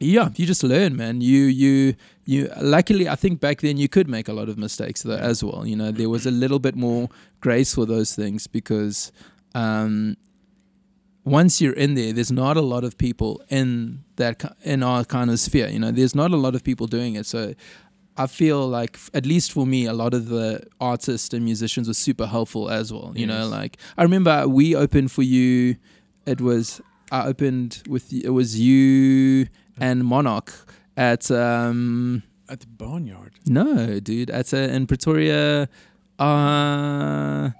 yeah, 0.00 0.28
you 0.38 0.46
just 0.46 0.62
learn, 0.62 0.92
man. 1.02 1.20
You 1.30 1.42
you 1.62 1.94
you. 2.32 2.40
Luckily, 2.76 3.06
I 3.14 3.16
think 3.16 3.40
back 3.40 3.60
then 3.60 3.76
you 3.82 3.88
could 3.88 4.08
make 4.08 4.26
a 4.32 4.34
lot 4.40 4.48
of 4.48 4.56
mistakes 4.56 5.02
though, 5.02 5.22
as 5.30 5.42
well. 5.44 5.62
You 5.70 5.76
know, 5.80 5.90
there 5.92 6.08
was 6.16 6.26
a 6.26 6.30
little 6.42 6.58
bit 6.58 6.74
more 6.76 7.08
grace 7.40 7.74
for 7.74 7.86
those 7.86 8.14
things 8.22 8.46
because 8.48 9.12
um, 9.54 10.16
once 11.24 11.60
you're 11.60 11.74
in 11.84 11.94
there, 11.94 12.12
there's 12.12 12.32
not 12.32 12.56
a 12.56 12.62
lot 12.74 12.84
of 12.84 12.96
people 12.96 13.42
in 13.50 14.02
that 14.16 14.42
in 14.64 14.82
our 14.82 15.04
kind 15.04 15.30
of 15.30 15.38
sphere. 15.38 15.68
You 15.68 15.78
know, 15.78 15.92
there's 15.92 16.14
not 16.14 16.30
a 16.32 16.36
lot 16.36 16.54
of 16.54 16.62
people 16.62 16.86
doing 16.86 17.16
it, 17.16 17.26
so. 17.26 17.54
I 18.18 18.26
feel 18.26 18.66
like, 18.68 18.98
at 19.14 19.24
least 19.26 19.52
for 19.52 19.64
me, 19.66 19.86
a 19.86 19.92
lot 19.92 20.12
of 20.14 20.28
the 20.28 20.60
artists 20.80 21.32
and 21.34 21.44
musicians 21.44 21.86
were 21.88 21.94
super 21.94 22.26
helpful 22.26 22.68
as 22.68 22.92
well. 22.92 23.12
You 23.14 23.26
know, 23.26 23.46
like 23.48 23.76
I 23.96 24.02
remember 24.02 24.48
we 24.48 24.74
opened 24.74 25.10
for 25.12 25.22
you. 25.22 25.76
It 26.26 26.40
was 26.40 26.80
I 27.12 27.26
opened 27.26 27.82
with 27.88 28.12
it 28.12 28.30
was 28.30 28.58
you 28.60 29.46
and 29.80 30.04
Monarch 30.04 30.52
at 30.96 31.30
um 31.30 32.22
At 32.48 32.60
the 32.60 32.66
barnyard. 32.66 33.32
no 33.46 34.00
dude 34.00 34.30
at 34.30 34.52
a, 34.52 34.74
in 34.74 34.86
Pretoria, 34.86 35.68
uh 36.18 37.50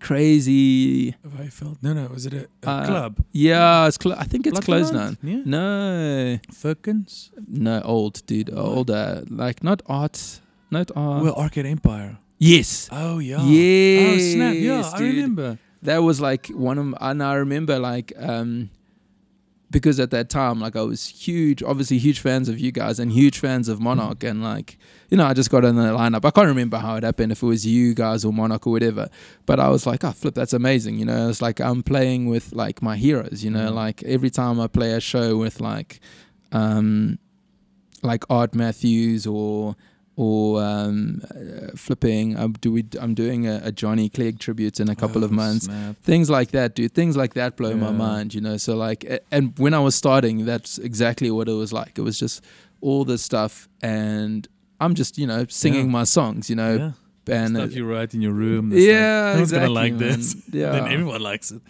crazy 0.00 1.10
Have 1.24 1.40
I 1.40 1.48
felt? 1.48 1.78
No, 1.82 1.92
no. 1.92 2.08
Was 2.12 2.26
it 2.26 2.34
a, 2.34 2.48
a 2.62 2.70
Uh, 2.70 2.86
club? 2.86 3.12
yeah 3.32 3.86
it's 3.88 3.98
clo- 3.98 4.16
I 4.18 4.24
think 4.24 4.46
it's 4.46 4.60
closed 4.60 4.92
now. 4.94 5.10
Yeah. 5.22 5.42
No, 5.44 6.38
Firkins? 6.52 7.30
no, 7.48 7.80
old 7.84 8.22
dude, 8.26 8.48
What? 8.50 8.58
older, 8.64 9.24
like 9.30 9.62
not 9.62 9.82
art, 9.86 10.40
not 10.70 10.90
art. 10.96 11.22
well, 11.24 11.34
Arcade 11.34 11.66
Empire. 11.66 12.18
yes, 12.38 12.88
Oh, 12.92 13.18
yeah. 13.18 13.42
yes, 13.42 14.14
Oh, 14.14 14.18
snap. 14.34 14.54
Yeah, 14.56 14.90
I 14.94 15.00
remember. 15.00 15.58
that 15.82 15.98
was 15.98 16.20
like 16.20 16.48
one 16.48 16.78
of 16.78 16.94
and 17.00 17.22
I 17.22 17.34
remember 17.34 17.78
like 17.78 18.12
um 18.18 18.70
because 19.70 20.00
at 20.00 20.10
that 20.10 20.30
time 20.30 20.60
like 20.60 20.76
I 20.76 20.82
was 20.82 21.06
huge 21.06 21.62
obviously 21.62 21.98
huge 21.98 22.20
fans 22.20 22.48
of 22.48 22.58
you 22.58 22.72
guys 22.72 22.98
and 22.98 23.12
huge 23.12 23.38
fans 23.38 23.68
of 23.68 23.80
Monarch 23.80 24.24
and 24.24 24.42
like 24.42 24.78
you 25.10 25.16
know 25.16 25.26
I 25.26 25.34
just 25.34 25.50
got 25.50 25.64
in 25.64 25.76
the 25.76 25.82
lineup. 25.82 26.24
I 26.24 26.30
can't 26.30 26.48
remember 26.48 26.78
how 26.78 26.96
it 26.96 27.02
happened 27.02 27.32
if 27.32 27.42
it 27.42 27.46
was 27.46 27.66
you 27.66 27.94
guys 27.94 28.24
or 28.24 28.32
Monarch 28.32 28.66
or 28.66 28.70
whatever 28.70 29.08
but 29.46 29.60
I 29.60 29.68
was 29.68 29.86
like 29.86 30.04
oh 30.04 30.12
flip 30.12 30.34
that's 30.34 30.52
amazing 30.52 30.98
you 30.98 31.04
know? 31.04 31.28
It's 31.28 31.42
like 31.42 31.60
I'm 31.60 31.82
playing 31.82 32.26
with 32.26 32.52
like 32.52 32.82
my 32.82 32.96
heroes 32.96 33.44
you 33.44 33.50
know? 33.50 33.70
Mm. 33.70 33.74
like 33.74 34.02
every 34.04 34.30
time 34.30 34.60
I 34.60 34.66
play 34.66 34.92
a 34.92 35.00
show 35.00 35.36
with 35.36 35.60
like 35.60 36.00
um 36.52 37.18
like 38.02 38.24
Art 38.30 38.54
Matthews 38.54 39.26
or 39.26 39.76
or 40.20 40.60
um, 40.60 41.22
uh, 41.30 41.70
flipping. 41.76 42.36
I'm, 42.36 42.52
do 42.54 42.72
we, 42.72 42.84
I'm 43.00 43.14
doing 43.14 43.46
a, 43.46 43.60
a 43.62 43.70
Johnny 43.72 44.08
Clegg 44.08 44.40
tribute 44.40 44.80
in 44.80 44.88
a 44.88 44.96
couple 44.96 45.22
of 45.22 45.30
Oh, 45.30 45.34
months 45.42 45.66
snap. 45.66 45.96
things 46.02 46.28
like 46.28 46.50
that 46.50 46.74
dude 46.74 46.92
things 46.92 47.16
like 47.16 47.34
that 47.34 47.56
blow 47.56 47.74
my 47.74 47.92
mind 47.92 48.34
you 48.34 48.40
know 48.40 48.56
so 48.56 48.74
like 48.86 49.00
and 49.30 49.44
when 49.58 49.74
i 49.74 49.78
was 49.88 49.94
starting 49.94 50.44
that's 50.44 50.78
exactly 50.78 51.30
what 51.30 51.46
it 51.48 51.52
was 51.62 51.72
like 51.72 51.92
it 51.98 52.02
was 52.02 52.18
just 52.18 52.36
all 52.80 53.04
this 53.04 53.22
stuff 53.22 53.68
and 53.82 54.48
i'm 54.80 54.94
just 54.94 55.18
you 55.18 55.26
know 55.26 55.44
singing 55.48 55.86
Yeah. 55.86 55.98
my 56.00 56.04
songs 56.04 56.48
you 56.50 56.56
know 56.56 56.74
yeah. 57.28 57.34
and 57.40 57.56
Stuff 57.56 57.72
you 57.76 57.84
write 57.92 58.12
in 58.14 58.20
your 58.22 58.32
room. 58.44 58.72
yeah 58.74 59.32
Like, 59.34 59.40
exactly, 59.42 59.66
gonna 59.74 59.80
like 59.82 59.98
this. 59.98 60.34
yeah 60.52 60.72
Then 60.72 60.88
everyone 60.94 61.20
likes 61.32 61.50
it. 61.52 61.60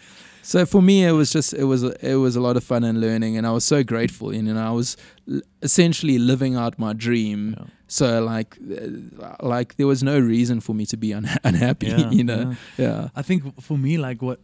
so 0.41 0.65
for 0.65 0.81
me 0.81 1.03
it 1.05 1.11
was 1.21 1.29
just 1.37 1.53
it 1.53 1.65
was 1.65 1.83
it 2.13 2.15
was 2.25 2.35
a 2.35 2.41
lot 2.47 2.55
of 2.57 2.63
fun 2.63 2.83
and 2.83 2.99
learning 2.99 3.37
and 3.37 3.45
i 3.45 3.51
was 3.51 3.65
so 3.65 3.83
grateful 3.83 4.33
you 4.33 4.41
know 4.41 4.57
i 4.71 4.71
was 4.81 4.97
l- 5.31 5.41
essentially 5.61 6.17
living 6.17 6.55
out 6.55 6.79
my 6.79 6.93
dream 6.93 7.41
Yeah. 7.57 7.65
So 7.97 8.05
like 8.33 8.51
uh, 8.61 9.35
like 9.55 9.69
there 9.77 9.87
was 9.93 10.01
no 10.11 10.17
reason 10.33 10.61
for 10.61 10.73
me 10.79 10.85
to 10.85 10.97
be 10.97 11.09
unha- 11.19 11.41
unhappy 11.49 11.87
Yeah, 11.87 12.11
you 12.17 12.23
know 12.23 12.43
yeah 12.77 13.09
I 13.15 13.21
think 13.27 13.39
for 13.67 13.77
me, 13.77 13.97
like 14.07 14.21
what 14.27 14.39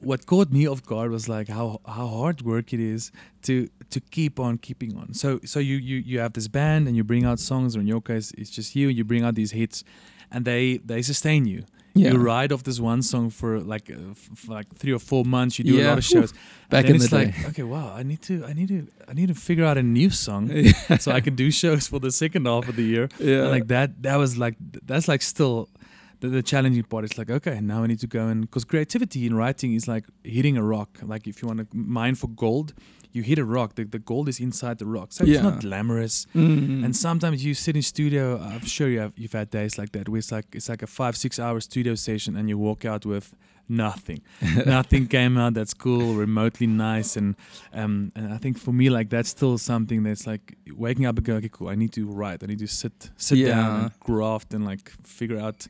what 0.00 0.20
caught 0.24 0.50
me 0.50 0.62
off 0.72 0.80
guard 0.90 1.10
was 1.10 1.28
like 1.28 1.48
how 1.58 1.66
how 1.86 2.06
hard 2.08 2.40
work 2.42 2.72
it 2.72 2.80
is 2.80 3.12
to 3.42 3.54
to 3.90 4.00
keep 4.16 4.34
on 4.40 4.52
keeping 4.58 4.96
on. 4.96 5.12
So 5.14 5.28
so 5.44 5.58
you 5.60 5.76
you 5.76 5.96
you 6.10 6.18
have 6.24 6.32
this 6.32 6.48
band 6.48 6.88
and 6.88 6.96
you 6.96 7.04
bring 7.04 7.24
out 7.28 7.38
songs, 7.38 7.76
or 7.76 7.80
in 7.80 7.86
your 7.86 8.00
case, 8.00 8.32
it's 8.40 8.50
just 8.58 8.74
you. 8.74 8.88
You 8.88 9.04
bring 9.04 9.22
out 9.26 9.34
these 9.34 9.52
hits, 9.60 9.84
and 10.30 10.44
they 10.44 10.78
they 10.78 11.02
sustain 11.02 11.44
you. 11.46 11.64
Yeah 11.94 12.12
You 12.12 12.18
ride 12.18 12.52
off 12.52 12.62
this 12.62 12.80
one 12.80 13.02
song 13.02 13.30
for 13.30 13.60
like 13.60 13.90
uh, 13.90 14.10
f- 14.12 14.30
for 14.34 14.52
like 14.54 14.68
three 14.80 14.92
or 14.92 14.98
four 14.98 15.24
months. 15.24 15.58
You 15.58 15.64
do 15.64 15.80
a 15.80 15.84
lot 15.88 15.98
of 15.98 16.04
shows. 16.04 16.32
Back 16.70 16.86
in 16.86 16.96
it's 16.96 17.08
the 17.10 17.16
like, 17.16 17.34
day. 17.34 17.48
okay, 17.48 17.62
wow, 17.64 17.92
I 17.94 18.02
need 18.02 18.22
to 18.22 18.34
I 18.50 18.52
need 18.54 18.68
to 18.68 18.86
I 19.10 19.12
need 19.14 19.28
to 19.28 19.34
figure 19.34 19.64
out 19.66 19.76
a 19.76 19.82
new 19.82 20.08
song 20.10 20.50
so 20.98 21.12
I 21.12 21.20
can 21.20 21.34
do 21.34 21.50
shows 21.50 21.86
for 21.88 22.00
the 22.00 22.10
second 22.10 22.46
half 22.46 22.68
of 22.68 22.76
the 22.76 22.82
year. 22.94 23.08
yeah 23.18 23.42
And 23.42 23.50
like 23.50 23.66
that 23.68 24.02
that 24.02 24.16
was 24.16 24.36
like 24.38 24.56
that's 24.86 25.06
like 25.08 25.22
still 25.22 25.68
the, 26.22 26.28
the 26.28 26.42
challenging 26.42 26.84
part 26.84 27.04
it's 27.04 27.18
like 27.18 27.30
okay 27.30 27.60
now 27.60 27.82
i 27.82 27.86
need 27.86 27.98
to 27.98 28.06
go 28.06 28.28
and 28.28 28.42
because 28.42 28.64
creativity 28.64 29.26
in 29.26 29.34
writing 29.34 29.74
is 29.74 29.86
like 29.88 30.04
hitting 30.24 30.56
a 30.56 30.62
rock. 30.62 30.90
Like 31.02 31.26
if 31.26 31.42
you 31.42 31.48
want 31.48 31.58
to 31.60 31.76
mine 31.76 32.14
for 32.14 32.28
gold 32.28 32.72
you 33.14 33.22
hit 33.22 33.38
a 33.38 33.44
rock. 33.44 33.74
The, 33.74 33.84
the 33.84 33.98
gold 33.98 34.26
is 34.30 34.40
inside 34.40 34.78
the 34.78 34.86
rock. 34.86 35.12
So 35.12 35.24
it's 35.24 35.42
not 35.42 35.60
glamorous. 35.60 36.26
Mm. 36.34 36.84
and 36.84 36.96
sometimes 36.96 37.44
you 37.44 37.54
sit 37.54 37.76
in 37.76 37.82
studio 37.82 38.40
i'm 38.40 38.64
sure 38.64 38.88
you 38.88 39.00
have 39.00 39.12
you've 39.16 39.32
had 39.32 39.50
days 39.50 39.76
like 39.76 39.92
that 39.92 40.08
where 40.08 40.18
it's 40.18 40.32
like 40.32 40.46
it's 40.52 40.68
like 40.68 40.82
a 40.82 40.86
five 40.86 41.16
six 41.16 41.38
hour 41.38 41.60
studio 41.60 41.94
session 41.94 42.36
and 42.36 42.48
you 42.48 42.56
walk 42.56 42.84
out 42.84 43.04
with 43.04 43.34
nothing. 43.68 44.20
Nothing 44.66 45.06
came 45.06 45.38
out 45.38 45.54
that's 45.54 45.72
cool 45.72 46.14
remotely 46.14 46.66
nice. 46.66 47.16
And 47.16 47.36
um 47.72 48.12
and 48.16 48.32
i 48.34 48.38
think 48.42 48.58
for 48.58 48.72
me 48.72 48.90
like 48.90 49.08
that's 49.08 49.30
still 49.30 49.56
something 49.56 50.02
that's 50.02 50.26
like 50.26 50.44
waking 50.84 51.06
up 51.06 51.16
and 51.18 51.26
go 51.26 51.34
okay 51.36 51.50
cool. 51.50 51.68
I 51.68 51.76
need 51.82 51.92
to 51.92 52.06
write. 52.06 52.42
I 52.42 52.46
need 52.46 52.58
to 52.66 52.66
sit 52.66 53.10
sit 53.16 53.46
down 53.46 53.80
and 53.80 54.00
graft 54.00 54.52
and 54.54 54.64
like 54.64 54.92
figure 55.18 55.38
out 55.38 55.66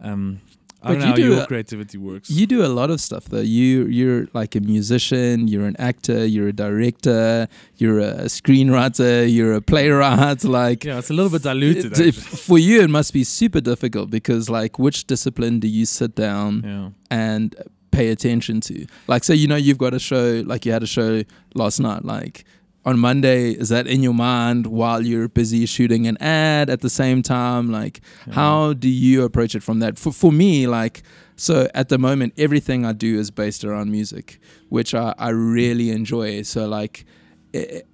um 0.00 0.40
I 0.82 0.88
But 0.88 0.92
don't 0.94 0.98
know 1.00 1.04
you 1.04 1.10
how 1.10 1.16
do 1.16 1.22
your 1.34 1.42
a- 1.42 1.46
creativity 1.46 1.98
works. 1.98 2.30
You 2.30 2.46
do 2.46 2.64
a 2.64 2.72
lot 2.80 2.88
of 2.90 3.02
stuff 3.02 3.24
though. 3.26 3.40
You 3.58 3.84
you're 3.86 4.28
like 4.32 4.54
a 4.56 4.60
musician, 4.60 5.46
you're 5.46 5.66
an 5.66 5.76
actor, 5.78 6.24
you're 6.24 6.48
a 6.48 6.54
director, 6.54 7.48
you're 7.76 7.98
a 8.00 8.28
screenwriter, 8.38 9.30
you're 9.32 9.52
a 9.54 9.60
playwright. 9.60 10.42
Like 10.60 10.84
yeah, 10.84 10.98
it's 10.98 11.10
a 11.10 11.12
little 11.12 11.30
bit 11.30 11.42
diluted. 11.42 11.98
it- 11.98 12.14
for 12.14 12.58
you, 12.58 12.80
it 12.80 12.88
must 12.90 13.12
be 13.12 13.24
super 13.24 13.60
difficult 13.60 14.10
because 14.10 14.48
like 14.48 14.78
which 14.78 15.06
discipline 15.06 15.60
do 15.60 15.68
you 15.68 15.84
sit 15.86 16.14
down 16.14 16.62
Yeah. 16.64 16.90
and 17.10 17.54
pay 17.90 18.08
attention 18.08 18.60
to? 18.62 18.86
Like, 19.06 19.22
so 19.24 19.32
you 19.34 19.48
know 19.48 19.56
you've 19.56 19.78
got 19.78 19.92
a 19.94 19.98
show, 19.98 20.42
like 20.46 20.64
you 20.64 20.72
had 20.72 20.82
a 20.82 20.86
show 20.86 21.22
last 21.54 21.78
night, 21.80 22.04
like. 22.04 22.44
On 22.84 22.98
Monday, 22.98 23.50
is 23.50 23.68
that 23.68 23.86
in 23.86 24.02
your 24.02 24.14
mind 24.14 24.66
while 24.66 25.04
you're 25.04 25.28
busy 25.28 25.66
shooting 25.66 26.06
an 26.06 26.16
ad 26.16 26.70
at 26.70 26.80
the 26.80 26.88
same 26.88 27.22
time? 27.22 27.70
Like, 27.70 28.00
yeah. 28.26 28.34
how 28.34 28.72
do 28.72 28.88
you 28.88 29.22
approach 29.24 29.54
it 29.54 29.62
from 29.62 29.80
that? 29.80 29.98
For 29.98 30.12
for 30.12 30.32
me, 30.32 30.66
like 30.66 31.02
So 31.36 31.68
at 31.74 31.88
the 31.88 31.98
moment, 31.98 32.34
everything 32.36 32.86
I 32.86 32.92
do 32.92 33.18
is 33.18 33.30
based 33.30 33.64
around 33.64 33.90
music, 33.90 34.38
which 34.68 34.94
I, 34.94 35.14
I 35.18 35.30
really 35.30 35.90
enjoy. 35.90 36.42
So 36.42 36.66
like. 36.66 37.04
It, 37.52 37.86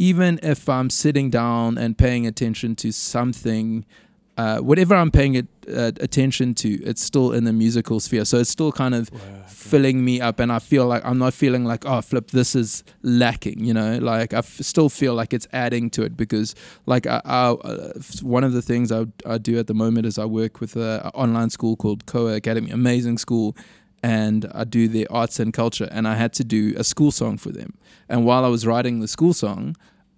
even 0.00 0.38
if 0.44 0.68
I'm 0.68 0.90
sitting 0.90 1.28
down 1.28 1.76
and 1.76 1.98
paying 1.98 2.24
attention 2.24 2.76
to 2.76 2.92
something 2.92 3.84
uh, 4.38 4.58
whatever 4.60 4.94
I'm 4.94 5.10
paying 5.10 5.34
it, 5.34 5.48
uh, 5.66 5.90
attention 6.00 6.54
to, 6.54 6.68
it's 6.84 7.02
still 7.02 7.32
in 7.32 7.42
the 7.42 7.52
musical 7.52 7.98
sphere. 7.98 8.24
So 8.24 8.38
it's 8.38 8.48
still 8.48 8.70
kind 8.70 8.94
of 8.94 9.10
wow, 9.12 9.18
okay. 9.18 9.42
filling 9.48 10.04
me 10.04 10.20
up, 10.20 10.38
and 10.38 10.52
I 10.52 10.60
feel 10.60 10.86
like 10.86 11.04
I'm 11.04 11.18
not 11.18 11.34
feeling 11.34 11.64
like, 11.64 11.84
oh, 11.84 12.00
flip, 12.00 12.30
this 12.30 12.54
is 12.54 12.84
lacking. 13.02 13.64
You 13.64 13.74
know, 13.74 13.98
like 13.98 14.32
I 14.32 14.38
f- 14.38 14.60
still 14.60 14.88
feel 14.88 15.14
like 15.14 15.34
it's 15.34 15.48
adding 15.52 15.90
to 15.90 16.04
it 16.04 16.16
because, 16.16 16.54
like, 16.86 17.06
I, 17.06 17.20
I, 17.24 17.50
uh, 17.50 17.92
one 18.22 18.44
of 18.44 18.52
the 18.52 18.62
things 18.62 18.92
I, 18.92 19.06
I 19.26 19.38
do 19.38 19.58
at 19.58 19.66
the 19.66 19.74
moment 19.74 20.06
is 20.06 20.18
I 20.18 20.24
work 20.24 20.60
with 20.60 20.76
an 20.76 21.00
online 21.14 21.50
school 21.50 21.74
called 21.76 22.06
Koa 22.06 22.34
Academy, 22.36 22.70
amazing 22.70 23.18
school. 23.18 23.56
And 24.00 24.48
I 24.54 24.62
do 24.62 24.86
their 24.86 25.06
arts 25.10 25.40
and 25.40 25.52
culture, 25.52 25.88
and 25.90 26.06
I 26.06 26.14
had 26.14 26.32
to 26.34 26.44
do 26.44 26.72
a 26.76 26.84
school 26.84 27.10
song 27.10 27.36
for 27.36 27.50
them. 27.50 27.76
And 28.08 28.24
while 28.24 28.44
I 28.44 28.48
was 28.48 28.64
writing 28.64 29.00
the 29.00 29.08
school 29.08 29.32
song, 29.32 29.74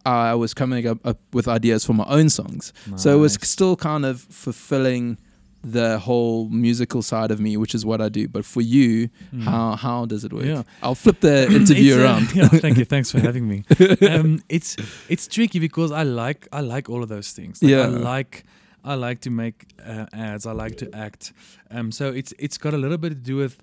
I 0.06 0.34
was 0.34 0.54
coming 0.54 0.86
up, 0.86 1.04
up 1.04 1.18
with 1.32 1.46
ideas 1.48 1.84
for 1.84 1.92
my 1.92 2.04
own 2.04 2.30
songs. 2.30 2.72
Nice. 2.86 3.02
So 3.02 3.16
it 3.16 3.20
was 3.20 3.34
still 3.42 3.76
kind 3.76 4.04
of 4.04 4.20
fulfilling 4.20 5.18
the 5.62 5.98
whole 5.98 6.48
musical 6.48 7.02
side 7.02 7.30
of 7.30 7.38
me, 7.38 7.56
which 7.56 7.74
is 7.74 7.84
what 7.84 8.00
I 8.00 8.08
do. 8.08 8.28
But 8.28 8.44
for 8.44 8.62
you, 8.62 9.10
mm. 9.34 9.42
how 9.42 9.76
how 9.76 10.06
does 10.06 10.24
it 10.24 10.32
work? 10.32 10.44
Yeah. 10.44 10.62
I'll 10.82 10.94
flip 10.94 11.20
the 11.20 11.46
interview 11.50 11.96
uh, 11.96 12.04
around. 12.04 12.34
yeah, 12.34 12.48
thank 12.48 12.78
you. 12.78 12.84
Thanks 12.84 13.10
for 13.10 13.20
having 13.28 13.46
me. 13.46 13.64
Um, 14.08 14.42
it's 14.48 14.76
it's 15.08 15.26
tricky 15.26 15.58
because 15.58 15.92
I 15.92 16.02
like 16.02 16.48
I 16.52 16.60
like 16.60 16.88
all 16.88 17.02
of 17.02 17.08
those 17.08 17.32
things. 17.32 17.62
Like 17.62 17.70
yeah, 17.70 17.82
I 17.82 17.86
like 17.86 18.44
I 18.84 18.94
like 18.94 19.20
to 19.22 19.30
make 19.30 19.66
uh, 19.84 20.06
ads. 20.12 20.46
I 20.46 20.52
like 20.52 20.76
to 20.78 20.94
act. 20.94 21.32
Um, 21.70 21.92
so 21.92 22.10
it's 22.10 22.32
it's 22.38 22.56
got 22.56 22.72
a 22.72 22.78
little 22.78 22.98
bit 22.98 23.10
to 23.10 23.14
do 23.14 23.36
with 23.36 23.58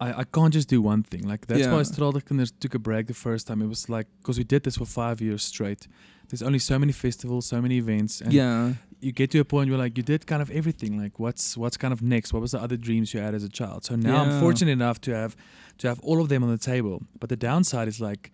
I, 0.00 0.20
I 0.20 0.24
can't 0.24 0.52
just 0.52 0.68
do 0.68 0.80
one 0.82 1.02
thing. 1.02 1.22
Like 1.28 1.46
that's 1.46 1.60
yeah. 1.60 1.72
why 1.72 1.80
Straatligkinders 1.80 2.52
took 2.60 2.74
a 2.74 2.78
break 2.78 3.06
the 3.06 3.14
first 3.14 3.46
time. 3.46 3.62
It 3.62 3.66
was 3.66 3.88
like 3.88 4.06
because 4.18 4.38
we 4.38 4.44
did 4.44 4.62
this 4.62 4.76
for 4.76 4.86
five 4.86 5.20
years 5.20 5.42
straight. 5.44 5.88
There's 6.28 6.42
only 6.42 6.58
so 6.58 6.78
many 6.78 6.92
festivals, 6.92 7.46
so 7.46 7.60
many 7.62 7.76
events, 7.76 8.20
and 8.20 8.32
yeah, 8.32 8.72
you 9.00 9.12
get 9.12 9.30
to 9.30 9.38
a 9.38 9.44
point 9.44 9.70
where 9.70 9.78
like 9.78 9.96
you 9.96 10.02
did 10.02 10.26
kind 10.26 10.42
of 10.42 10.50
everything. 10.50 10.98
Like 10.98 11.18
what's 11.18 11.56
what's 11.56 11.76
kind 11.76 11.92
of 11.92 12.02
next? 12.02 12.32
What 12.32 12.42
was 12.42 12.52
the 12.52 12.60
other 12.60 12.76
dreams 12.76 13.14
you 13.14 13.20
had 13.20 13.34
as 13.34 13.44
a 13.44 13.48
child? 13.48 13.84
So 13.84 13.96
now 13.96 14.14
yeah. 14.14 14.22
I'm 14.22 14.40
fortunate 14.40 14.72
enough 14.72 15.00
to 15.02 15.14
have 15.14 15.36
to 15.78 15.88
have 15.88 16.00
all 16.00 16.20
of 16.20 16.28
them 16.28 16.42
on 16.42 16.50
the 16.50 16.58
table. 16.58 17.02
But 17.20 17.28
the 17.28 17.36
downside 17.36 17.88
is 17.88 18.00
like 18.00 18.32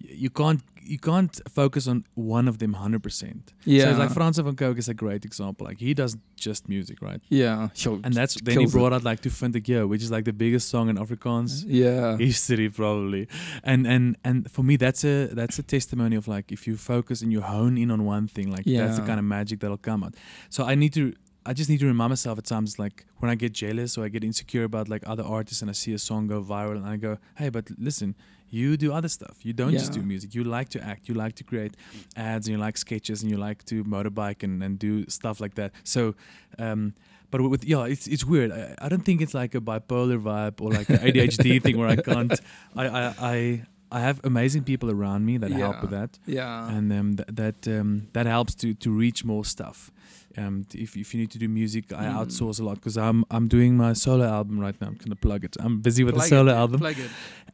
you 0.00 0.30
can't 0.30 0.62
you 0.82 0.98
can't 0.98 1.40
focus 1.48 1.86
on 1.86 2.04
one 2.14 2.48
of 2.48 2.58
them 2.58 2.74
100%. 2.74 3.42
Yeah. 3.64 3.92
So 3.92 3.98
like 3.98 4.10
Franz 4.10 4.38
van 4.38 4.56
Cooke 4.56 4.78
is 4.78 4.88
a 4.88 4.94
great 4.94 5.24
example. 5.24 5.66
Like 5.66 5.78
he 5.78 5.94
does 5.94 6.16
just 6.36 6.68
music, 6.68 7.00
right? 7.00 7.20
Yeah. 7.28 7.68
And 7.86 8.14
that's 8.14 8.40
then 8.40 8.58
he 8.58 8.66
brought 8.66 8.92
it. 8.92 8.96
out 8.96 9.04
like 9.04 9.20
To 9.20 9.28
Vind 9.28 9.54
Ek 9.54 9.64
Jou, 9.64 9.86
which 9.86 10.02
is 10.02 10.10
like 10.10 10.24
the 10.24 10.32
biggest 10.32 10.68
song 10.68 10.88
in 10.88 10.96
Afrikaans 10.96 11.64
yeah. 11.68 12.16
history 12.16 12.68
probably. 12.70 13.28
And 13.62 13.86
and 13.86 14.16
and 14.24 14.50
for 14.50 14.62
me 14.62 14.76
that's 14.76 15.04
a 15.04 15.26
that's 15.26 15.58
a 15.58 15.62
testimony 15.62 16.16
of 16.16 16.26
like 16.26 16.50
if 16.50 16.66
you 16.66 16.76
focus 16.76 17.22
and 17.22 17.30
you 17.30 17.40
hone 17.42 17.76
in 17.78 17.90
on 17.90 18.04
one 18.04 18.26
thing, 18.26 18.50
like 18.50 18.64
yeah. 18.64 18.86
that's 18.86 18.98
the 18.98 19.06
kind 19.06 19.18
of 19.18 19.24
magic 19.24 19.60
that'll 19.60 19.76
come 19.76 20.02
out. 20.02 20.14
So 20.48 20.64
I 20.64 20.74
need 20.74 20.92
to 20.94 21.14
I 21.46 21.54
just 21.54 21.70
need 21.70 21.80
to 21.80 21.86
remind 21.86 22.10
myself 22.10 22.38
at 22.38 22.44
times, 22.44 22.78
like 22.78 23.06
when 23.18 23.30
I 23.30 23.34
get 23.34 23.52
jealous 23.52 23.96
or 23.96 24.04
I 24.04 24.08
get 24.08 24.22
insecure 24.22 24.64
about 24.64 24.88
like 24.88 25.02
other 25.06 25.22
artists 25.22 25.62
and 25.62 25.70
I 25.70 25.72
see 25.72 25.92
a 25.94 25.98
song 25.98 26.26
go 26.26 26.42
viral 26.42 26.76
and 26.76 26.86
I 26.86 26.96
go, 26.96 27.18
hey, 27.36 27.48
but 27.48 27.70
listen, 27.78 28.14
you 28.50 28.76
do 28.76 28.92
other 28.92 29.08
stuff. 29.08 29.38
You 29.42 29.52
don't 29.52 29.72
yeah. 29.72 29.78
just 29.78 29.92
do 29.92 30.02
music. 30.02 30.34
You 30.34 30.44
like 30.44 30.68
to 30.70 30.82
act. 30.82 31.08
You 31.08 31.14
like 31.14 31.34
to 31.36 31.44
create 31.44 31.76
ads 32.16 32.46
and 32.46 32.56
you 32.56 32.60
like 32.60 32.76
sketches 32.76 33.22
and 33.22 33.30
you 33.30 33.38
like 33.38 33.64
to 33.66 33.84
motorbike 33.84 34.42
and, 34.42 34.62
and 34.62 34.78
do 34.78 35.08
stuff 35.08 35.40
like 35.40 35.54
that. 35.54 35.72
So, 35.84 36.14
um, 36.58 36.94
but 37.30 37.40
with 37.42 37.64
yeah, 37.64 37.84
it's 37.84 38.06
it's 38.06 38.24
weird. 38.24 38.50
I, 38.50 38.74
I 38.78 38.88
don't 38.88 39.04
think 39.04 39.20
it's 39.20 39.34
like 39.34 39.54
a 39.54 39.60
bipolar 39.60 40.20
vibe 40.20 40.60
or 40.60 40.72
like 40.72 40.88
an 40.90 40.98
ADHD 40.98 41.62
thing 41.64 41.78
where 41.78 41.88
I 41.88 41.96
can't. 41.96 42.38
I 42.76 42.88
I. 42.88 43.14
I 43.18 43.62
I 43.92 43.98
have 43.98 44.20
amazing 44.22 44.62
people 44.62 44.88
around 44.88 45.26
me 45.26 45.36
that 45.38 45.50
yeah. 45.50 45.58
help 45.58 45.80
with 45.82 45.90
that. 45.90 46.16
Yeah, 46.24 46.68
and 46.68 46.92
um, 46.92 47.16
th- 47.16 47.28
that 47.32 47.66
um, 47.66 48.06
that 48.12 48.26
helps 48.26 48.54
to 48.56 48.72
to 48.74 48.90
reach 48.90 49.24
more 49.24 49.44
stuff. 49.44 49.90
Um, 50.38 50.64
if, 50.74 50.96
if 50.96 51.12
you 51.12 51.20
need 51.20 51.30
to 51.32 51.38
do 51.38 51.48
music, 51.48 51.92
I 51.92 52.04
mm. 52.04 52.14
outsource 52.14 52.60
a 52.60 52.64
lot 52.64 52.76
because 52.76 52.96
I'm 52.96 53.24
I'm 53.30 53.48
doing 53.48 53.76
my 53.76 53.92
solo 53.94 54.24
album 54.24 54.60
right 54.60 54.80
now. 54.80 54.88
I'm 54.88 54.94
gonna 54.94 55.16
plug 55.16 55.44
it. 55.44 55.56
I'm 55.58 55.80
busy 55.80 56.04
with 56.04 56.14
plug 56.14 56.24
the 56.24 56.36
solo 56.36 56.52
it, 56.52 56.56
album. 56.56 56.94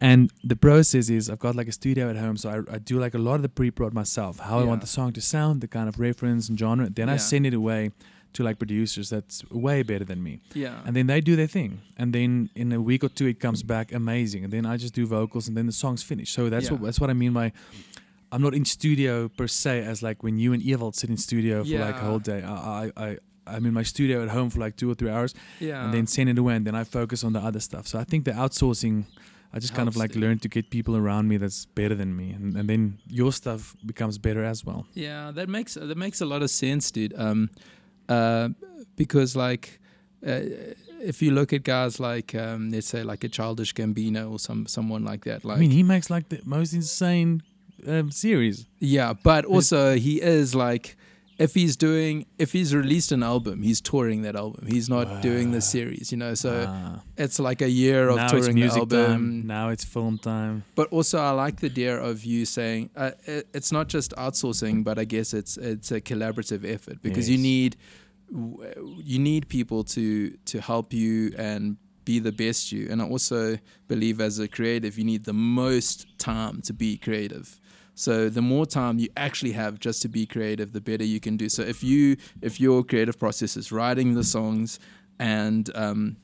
And 0.00 0.30
the 0.44 0.56
process 0.56 1.08
is 1.08 1.30
I've 1.30 1.38
got 1.38 1.56
like 1.56 1.68
a 1.68 1.72
studio 1.72 2.10
at 2.10 2.16
home, 2.16 2.36
so 2.36 2.50
I, 2.50 2.74
I 2.74 2.78
do 2.78 2.98
like 2.98 3.14
a 3.14 3.18
lot 3.18 3.36
of 3.36 3.42
the 3.42 3.48
pre-prod 3.48 3.94
myself. 3.94 4.38
How 4.38 4.58
yeah. 4.58 4.64
I 4.64 4.66
want 4.66 4.82
the 4.82 4.86
song 4.86 5.12
to 5.14 5.20
sound, 5.22 5.62
the 5.62 5.68
kind 5.68 5.88
of 5.88 5.98
reference 5.98 6.48
and 6.50 6.58
genre. 6.58 6.90
Then 6.90 7.08
yeah. 7.08 7.14
I 7.14 7.16
send 7.16 7.46
it 7.46 7.54
away 7.54 7.92
to 8.36 8.44
like 8.44 8.58
producers 8.58 9.08
that's 9.08 9.48
way 9.50 9.82
better 9.82 10.04
than 10.04 10.22
me. 10.22 10.40
Yeah. 10.52 10.80
And 10.84 10.94
then 10.94 11.06
they 11.06 11.22
do 11.22 11.36
their 11.36 11.46
thing. 11.46 11.80
And 11.96 12.12
then 12.12 12.50
in 12.54 12.70
a 12.72 12.80
week 12.80 13.02
or 13.02 13.08
two 13.08 13.26
it 13.26 13.40
comes 13.40 13.62
back 13.62 13.92
amazing. 13.92 14.44
And 14.44 14.52
then 14.52 14.66
I 14.66 14.76
just 14.76 14.94
do 14.94 15.06
vocals 15.06 15.48
and 15.48 15.56
then 15.56 15.64
the 15.64 15.72
song's 15.72 16.02
finished. 16.02 16.34
So 16.34 16.50
that's 16.50 16.66
yeah. 16.66 16.72
what 16.72 16.82
that's 16.82 17.00
what 17.00 17.08
I 17.08 17.14
mean 17.14 17.32
by 17.32 17.52
I'm 18.32 18.42
not 18.42 18.54
in 18.54 18.64
studio 18.64 19.28
per 19.28 19.46
se 19.46 19.82
as 19.84 20.02
like 20.02 20.22
when 20.22 20.38
you 20.38 20.52
and 20.52 20.62
Ewald 20.62 20.96
sit 20.96 21.10
in 21.10 21.16
studio 21.16 21.62
for 21.62 21.68
yeah. 21.68 21.86
like 21.86 21.96
a 21.96 22.00
whole 22.00 22.18
day. 22.18 22.42
I, 22.42 22.90
I, 22.96 23.18
I'm 23.46 23.64
in 23.64 23.72
my 23.72 23.84
studio 23.84 24.22
at 24.22 24.28
home 24.28 24.50
for 24.50 24.58
like 24.58 24.76
two 24.76 24.90
or 24.90 24.94
three 24.94 25.10
hours, 25.10 25.34
yeah. 25.60 25.84
and 25.84 25.94
then 25.94 26.06
send 26.06 26.28
it 26.28 26.38
away, 26.38 26.56
and 26.56 26.66
then 26.66 26.74
I 26.74 26.84
focus 26.84 27.22
on 27.22 27.32
the 27.32 27.40
other 27.40 27.60
stuff. 27.60 27.86
So 27.86 27.98
I 27.98 28.04
think 28.04 28.24
the 28.24 28.32
outsourcing, 28.32 29.04
I 29.52 29.60
just 29.60 29.72
Helps 29.72 29.76
kind 29.76 29.88
of 29.88 29.96
like 29.96 30.16
learn 30.16 30.38
to 30.40 30.48
get 30.48 30.70
people 30.70 30.96
around 30.96 31.28
me 31.28 31.36
that's 31.36 31.66
better 31.66 31.94
than 31.94 32.16
me, 32.16 32.30
and, 32.30 32.56
and 32.56 32.68
then 32.68 32.98
your 33.08 33.32
stuff 33.32 33.76
becomes 33.86 34.18
better 34.18 34.44
as 34.44 34.64
well. 34.64 34.86
Yeah, 34.94 35.30
that 35.32 35.48
makes 35.48 35.74
that 35.74 35.96
makes 35.96 36.20
a 36.20 36.26
lot 36.26 36.42
of 36.42 36.50
sense, 36.50 36.90
dude. 36.90 37.14
Um, 37.16 37.50
uh, 38.08 38.50
because 38.96 39.36
like. 39.36 39.80
Uh, 40.26 40.40
if 40.98 41.20
you 41.20 41.30
look 41.30 41.52
at 41.52 41.62
guys 41.62 42.00
like 42.00 42.34
um, 42.34 42.70
let's 42.70 42.86
say 42.86 43.02
like 43.02 43.22
a 43.22 43.28
childish 43.28 43.74
Gambino 43.74 44.32
or 44.32 44.38
some 44.38 44.66
someone 44.66 45.04
like 45.04 45.24
that, 45.24 45.44
like 45.44 45.58
I 45.58 45.60
mean, 45.60 45.70
he 45.70 45.82
makes 45.82 46.08
like 46.08 46.30
the 46.30 46.40
most 46.42 46.72
insane 46.72 47.42
um, 47.86 48.10
series. 48.10 48.66
Yeah, 48.78 49.14
but 49.22 49.44
also 49.44 49.96
he 49.96 50.20
is 50.20 50.54
like 50.54 50.96
if 51.38 51.54
he's 51.54 51.76
doing 51.76 52.26
if 52.38 52.52
he's 52.52 52.74
released 52.74 53.12
an 53.12 53.22
album, 53.22 53.62
he's 53.62 53.80
touring 53.80 54.22
that 54.22 54.36
album. 54.36 54.66
He's 54.66 54.88
not 54.88 55.06
uh, 55.06 55.20
doing 55.20 55.52
the 55.52 55.60
series, 55.60 56.10
you 56.10 56.18
know. 56.18 56.34
So 56.34 56.50
uh, 56.50 57.00
it's 57.16 57.38
like 57.38 57.62
a 57.62 57.68
year 57.68 58.08
of 58.08 58.16
now 58.16 58.28
touring 58.28 58.44
it's 58.44 58.54
music 58.54 58.88
the 58.88 58.98
album. 58.98 59.16
Time. 59.16 59.46
Now 59.46 59.68
it's 59.68 59.84
film 59.84 60.18
time. 60.18 60.64
But 60.74 60.88
also, 60.92 61.18
I 61.18 61.30
like 61.30 61.60
the 61.60 61.66
idea 61.66 61.96
of 61.96 62.24
you 62.24 62.46
saying 62.46 62.90
uh, 62.96 63.12
it, 63.24 63.48
it's 63.52 63.72
not 63.72 63.88
just 63.88 64.12
outsourcing, 64.12 64.84
but 64.84 64.98
I 64.98 65.04
guess 65.04 65.34
it's 65.34 65.56
it's 65.56 65.90
a 65.92 66.00
collaborative 66.00 66.64
effort 66.68 67.02
because 67.02 67.28
yes. 67.28 67.36
you 67.36 67.42
need 67.42 67.76
you 69.04 69.18
need 69.18 69.48
people 69.48 69.84
to 69.84 70.30
to 70.30 70.60
help 70.60 70.92
you 70.92 71.32
and 71.36 71.76
be 72.04 72.18
the 72.18 72.32
best 72.32 72.72
you. 72.72 72.88
And 72.90 73.02
I 73.02 73.04
also 73.06 73.58
believe 73.88 74.20
as 74.20 74.38
a 74.38 74.48
creative, 74.48 74.96
you 74.96 75.04
need 75.04 75.24
the 75.24 75.34
most 75.34 76.06
time 76.18 76.62
to 76.62 76.72
be 76.72 76.96
creative. 76.96 77.60
So 77.98 78.28
the 78.28 78.42
more 78.42 78.66
time 78.66 78.98
you 78.98 79.08
actually 79.16 79.52
have 79.52 79.80
just 79.80 80.02
to 80.02 80.08
be 80.08 80.26
creative, 80.26 80.74
the 80.74 80.82
better 80.82 81.02
you 81.02 81.18
can 81.18 81.38
do. 81.38 81.48
So 81.48 81.62
if 81.62 81.82
you 81.82 82.18
if 82.42 82.60
your 82.60 82.84
creative 82.84 83.18
process 83.18 83.56
is 83.56 83.72
writing 83.72 84.14
the 84.14 84.22
songs 84.22 84.78
and 85.18 85.70
um, 85.74 86.18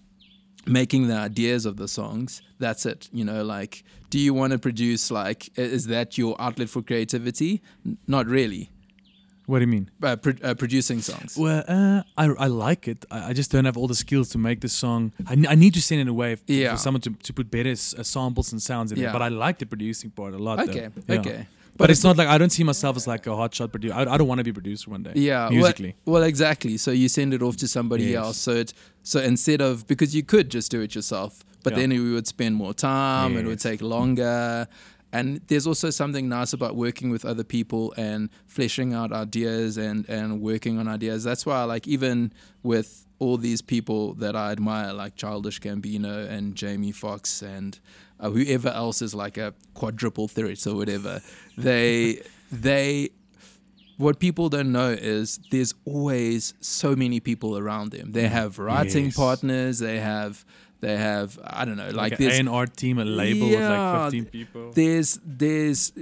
making 0.67 1.09
the 1.09 1.17
ideas 1.17 1.65
of 1.65 1.79
the 1.79 1.89
songs, 1.89 2.43
that's 2.59 2.85
it. 2.85 3.09
You 3.11 3.25
know, 3.25 3.43
like, 3.43 3.85
do 4.11 4.19
you 4.19 4.35
want 4.35 4.53
to 4.53 4.59
produce 4.59 5.11
like 5.11 5.51
is 5.59 5.87
that 5.87 6.19
your 6.19 6.37
outlet 6.39 6.69
for 6.69 6.83
creativity? 6.83 7.63
Not 8.07 8.27
really. 8.27 8.71
What 9.47 9.59
do 9.59 9.65
you 9.65 9.69
mean? 9.69 9.91
Uh, 10.03 10.17
pro- 10.17 10.35
uh, 10.43 10.55
producing 10.55 11.01
songs. 11.01 11.37
Well, 11.39 11.65
uh, 11.67 12.03
I, 12.17 12.27
I 12.27 12.47
like 12.47 12.87
it. 12.87 13.05
I, 13.11 13.31
I, 13.31 13.33
just 13.33 13.51
don't 13.51 13.65
have 13.65 13.77
all 13.77 13.89
the 13.89 13.95
skills 13.95 14.29
to 14.31 14.39
make 14.39 14.61
the 14.61 14.69
song. 14.69 15.13
I, 15.27 15.33
n- 15.33 15.47
I 15.49 15.57
need 15.57 15.75
to 15.75 15.83
send 15.83 16.01
it 16.01 16.07
away 16.09 16.37
yeah. 16.47 16.73
for 16.73 16.77
someone 16.79 17.01
to, 17.01 17.11
to 17.11 17.33
put 17.33 17.51
better 17.51 17.71
s- 17.71 17.93
uh, 17.93 18.05
samples 18.05 18.53
and 18.53 18.63
sounds 18.63 18.93
in 18.93 18.99
yeah. 18.99 19.11
it. 19.11 19.13
But 19.13 19.21
I 19.21 19.29
like 19.29 19.59
the 19.59 19.67
producing 19.67 20.11
part 20.11 20.35
a 20.35 20.39
lot. 20.39 20.61
Okay, 20.69 20.91
though. 20.95 21.15
okay. 21.17 21.31
Yeah. 21.31 21.45
But, 21.75 21.85
but 21.85 21.91
it's, 21.91 22.05
not 22.05 22.19
like 22.19 22.29
I 22.29 22.37
don't 22.37 22.51
see 22.51 22.65
myself 22.65 22.97
as 22.97 23.07
like 23.07 23.27
a 23.27 23.31
hotshot 23.31 23.71
producer. 23.71 23.95
I, 23.95 24.03
I 24.03 24.19
don't 24.19 24.29
want 24.29 24.39
to 24.39 24.45
be 24.45 24.51
a 24.51 24.55
producer 24.55 24.91
one 24.91 25.03
day. 25.03 25.13
Yeah, 25.15 25.49
musically. 25.51 25.97
Well, 26.05 26.15
well, 26.15 26.23
exactly. 26.25 26.77
So 26.77 26.91
you 26.91 27.09
send 27.09 27.33
it 27.33 27.43
off 27.43 27.57
to 27.59 27.69
somebody 27.69 28.05
yes. 28.05 28.25
else. 28.25 28.37
So 28.37 28.53
it, 28.53 28.75
so 29.03 29.21
instead 29.21 29.63
of 29.63 29.87
because 29.87 30.15
you 30.15 30.23
could 30.23 30.51
just 30.51 30.71
do 30.71 30.83
it 30.83 30.95
yourself, 30.95 31.43
but 31.63 31.73
yeah. 31.73 31.81
then 31.81 31.91
we 31.91 32.13
would 32.13 32.27
spend 32.27 32.57
more 32.57 32.75
time. 32.75 33.33
Yes. 33.33 33.43
It 33.43 33.47
would 33.47 33.61
take 33.61 33.81
longer. 33.81 34.69
And 35.15 35.43
there's 35.49 35.67
also 35.67 35.91
something 35.91 36.29
nice 36.29 36.55
about 36.55 36.75
working 36.75 37.11
with 37.11 37.27
other 37.27 37.45
people 37.45 37.93
and 37.99 38.31
fleshing 38.47 38.95
out 38.95 39.13
ideas 39.13 39.77
and, 39.77 40.09
and 40.09 40.41
working 40.41 40.79
on 40.79 40.89
ideas. 40.89 41.23
That's 41.23 41.45
why, 41.45 41.61
I 41.61 41.65
like, 41.65 41.87
even 41.87 42.33
with 42.63 43.07
all 43.19 43.37
these 43.37 43.61
people 43.61 44.15
that 44.15 44.35
I 44.35 44.53
admire, 44.53 44.95
like 44.95 45.17
Childish 45.17 45.61
Gambino 45.61 46.27
and 46.29 46.55
Jamie 46.55 46.93
Foxx 46.93 47.43
and 47.43 47.79
uh, 48.23 48.31
whoever 48.31 48.69
else 48.69 49.03
is 49.03 49.15
like 49.15 49.37
a 49.37 49.53
quadruple 49.75 50.29
threat 50.29 50.67
or 50.67 50.77
whatever, 50.77 51.21
they 51.59 52.23
they 52.51 53.11
what 53.99 54.19
people 54.19 54.49
don't 54.49 54.73
know 54.73 54.91
is 54.91 55.39
there's 55.51 55.75
always 55.85 56.55
so 56.61 56.97
many 56.97 57.21
people 57.21 57.59
around 57.59 57.93
them. 57.93 58.13
They 58.13 58.29
have 58.29 58.59
writing 58.59 59.07
yes. 59.07 59.17
partners. 59.17 59.79
They 59.81 59.99
have 59.99 60.45
they 60.81 60.97
have 60.97 61.39
I 61.45 61.65
don't 61.65 61.77
know 61.77 61.87
like, 61.87 62.13
like 62.13 62.19
this 62.19 62.39
an 62.39 62.49
art 62.49 62.77
team, 62.77 62.99
a 62.99 63.05
label 63.05 63.49
yeah, 63.49 63.59
with 63.59 63.79
like 63.79 64.13
15 64.13 64.25
people. 64.27 64.73
There's 64.73 65.21
there's 65.25 65.93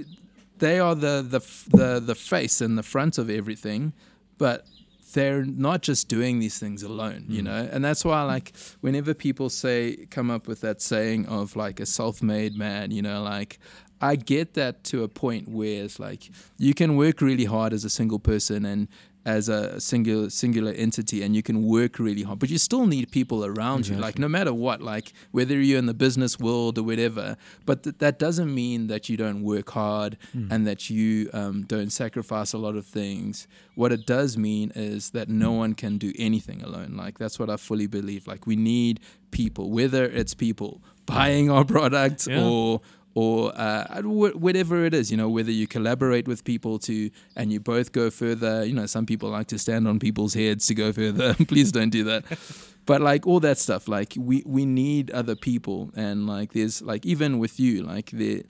they 0.59 0.79
are 0.79 0.95
the 0.95 1.25
the 1.27 1.39
the 1.77 1.99
the 1.99 2.15
face 2.15 2.61
and 2.61 2.77
the 2.77 2.83
front 2.83 3.17
of 3.17 3.29
everything, 3.29 3.93
but 4.37 4.65
they're 5.13 5.43
not 5.45 5.81
just 5.81 6.07
doing 6.07 6.39
these 6.39 6.57
things 6.59 6.83
alone, 6.83 7.25
you 7.27 7.41
Mm. 7.41 7.45
know? 7.45 7.69
And 7.71 7.83
that's 7.83 8.03
why, 8.05 8.21
like, 8.23 8.53
whenever 8.81 9.13
people 9.13 9.49
say, 9.49 10.07
come 10.09 10.29
up 10.31 10.47
with 10.47 10.61
that 10.61 10.81
saying 10.81 11.25
of 11.27 11.55
like 11.55 11.79
a 11.79 11.85
self 11.85 12.21
made 12.23 12.55
man, 12.55 12.91
you 12.91 13.01
know, 13.01 13.21
like, 13.23 13.59
I 14.03 14.15
get 14.15 14.55
that 14.55 14.83
to 14.85 15.03
a 15.03 15.07
point 15.07 15.47
where 15.47 15.83
it's 15.83 15.99
like 15.99 16.31
you 16.57 16.73
can 16.73 16.95
work 16.95 17.21
really 17.21 17.45
hard 17.45 17.71
as 17.71 17.85
a 17.85 17.89
single 17.89 18.17
person 18.17 18.65
and 18.65 18.87
as 19.25 19.49
a 19.49 19.79
singular 19.79 20.29
singular 20.29 20.71
entity 20.71 21.21
and 21.21 21.35
you 21.35 21.43
can 21.43 21.61
work 21.63 21.99
really 21.99 22.23
hard 22.23 22.39
but 22.39 22.49
you 22.49 22.57
still 22.57 22.87
need 22.87 23.11
people 23.11 23.45
around 23.45 23.87
you. 23.87 23.95
Like 23.95 24.17
no 24.17 24.27
matter 24.27 24.53
what 24.53 24.81
like 24.81 25.13
whether 25.31 25.59
you're 25.61 25.77
in 25.77 25.85
the 25.85 25.93
business 25.93 26.39
world 26.39 26.77
or 26.79 26.83
whatever 26.83 27.37
but 27.65 27.83
th- 27.83 27.97
that 27.99 28.17
doesn't 28.17 28.53
mean 28.53 28.87
that 28.87 29.09
you 29.09 29.17
don't 29.17 29.43
work 29.43 29.69
hard 29.71 30.17
and 30.49 30.65
that 30.65 30.89
you 30.89 31.29
um, 31.33 31.63
don't 31.63 31.91
sacrifice 31.91 32.53
a 32.53 32.57
lot 32.57 32.75
of 32.75 32.85
things. 32.85 33.47
What 33.75 33.91
it 33.91 34.05
does 34.05 34.37
mean 34.37 34.71
is 34.75 35.11
that 35.11 35.29
no 35.29 35.51
one 35.51 35.75
can 35.75 35.97
do 35.97 36.11
anything 36.17 36.61
alone. 36.63 36.95
Like 36.97 37.17
that's 37.19 37.37
what 37.39 37.49
i 37.49 37.57
fully 37.57 37.87
believe. 37.87 38.25
Like 38.27 38.47
we 38.47 38.55
need 38.55 38.99
people 39.31 39.69
whether 39.71 40.03
it's 40.05 40.33
people 40.33 40.81
buying 41.05 41.49
our 41.49 41.63
products 41.63 42.27
Yeah. 42.27 42.43
or 42.43 42.81
or 43.13 43.51
uh, 43.55 44.01
whatever 44.03 44.85
it 44.85 44.93
is, 44.93 45.11
you 45.11 45.17
know, 45.17 45.29
whether 45.29 45.51
you 45.51 45.67
collaborate 45.67 46.27
with 46.27 46.43
people 46.43 46.79
to 46.79 47.09
and 47.35 47.51
you 47.51 47.59
both 47.59 47.91
go 47.91 48.09
further. 48.09 48.65
You 48.65 48.73
know, 48.73 48.85
some 48.85 49.05
people 49.05 49.29
like 49.29 49.47
to 49.47 49.59
stand 49.59 49.87
on 49.87 49.99
people's 49.99 50.33
heads 50.33 50.67
to 50.67 50.75
go 50.75 50.93
further. 50.93 51.33
Please 51.47 51.71
don't 51.71 51.89
do 51.89 52.03
that. 52.05 52.25
But 52.87 52.99
like 52.99 53.27
all 53.27 53.39
that 53.41 53.59
stuff, 53.59 53.87
like 53.87 54.15
we 54.17 54.41
we 54.43 54.65
need 54.65 55.11
other 55.11 55.35
people, 55.35 55.91
and 55.95 56.25
like 56.25 56.53
there's 56.53 56.81
like 56.81 57.05
even 57.05 57.37
with 57.37 57.59
you, 57.59 57.83
like 57.83 58.09
the 58.09 58.43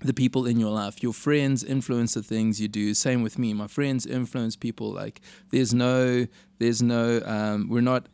the 0.00 0.14
people 0.14 0.46
in 0.46 0.60
your 0.60 0.70
life, 0.70 1.02
your 1.02 1.12
friends 1.12 1.64
influence 1.64 2.14
the 2.14 2.22
things 2.22 2.60
you 2.60 2.68
do. 2.68 2.94
Same 2.94 3.20
with 3.20 3.38
me, 3.38 3.52
my 3.52 3.66
friends 3.66 4.06
influence 4.06 4.54
people. 4.54 4.92
Like 4.92 5.20
there's 5.50 5.74
no 5.74 6.26
there's 6.60 6.82
no 6.82 7.20
um, 7.24 7.68
we're 7.68 7.80
not 7.80 8.06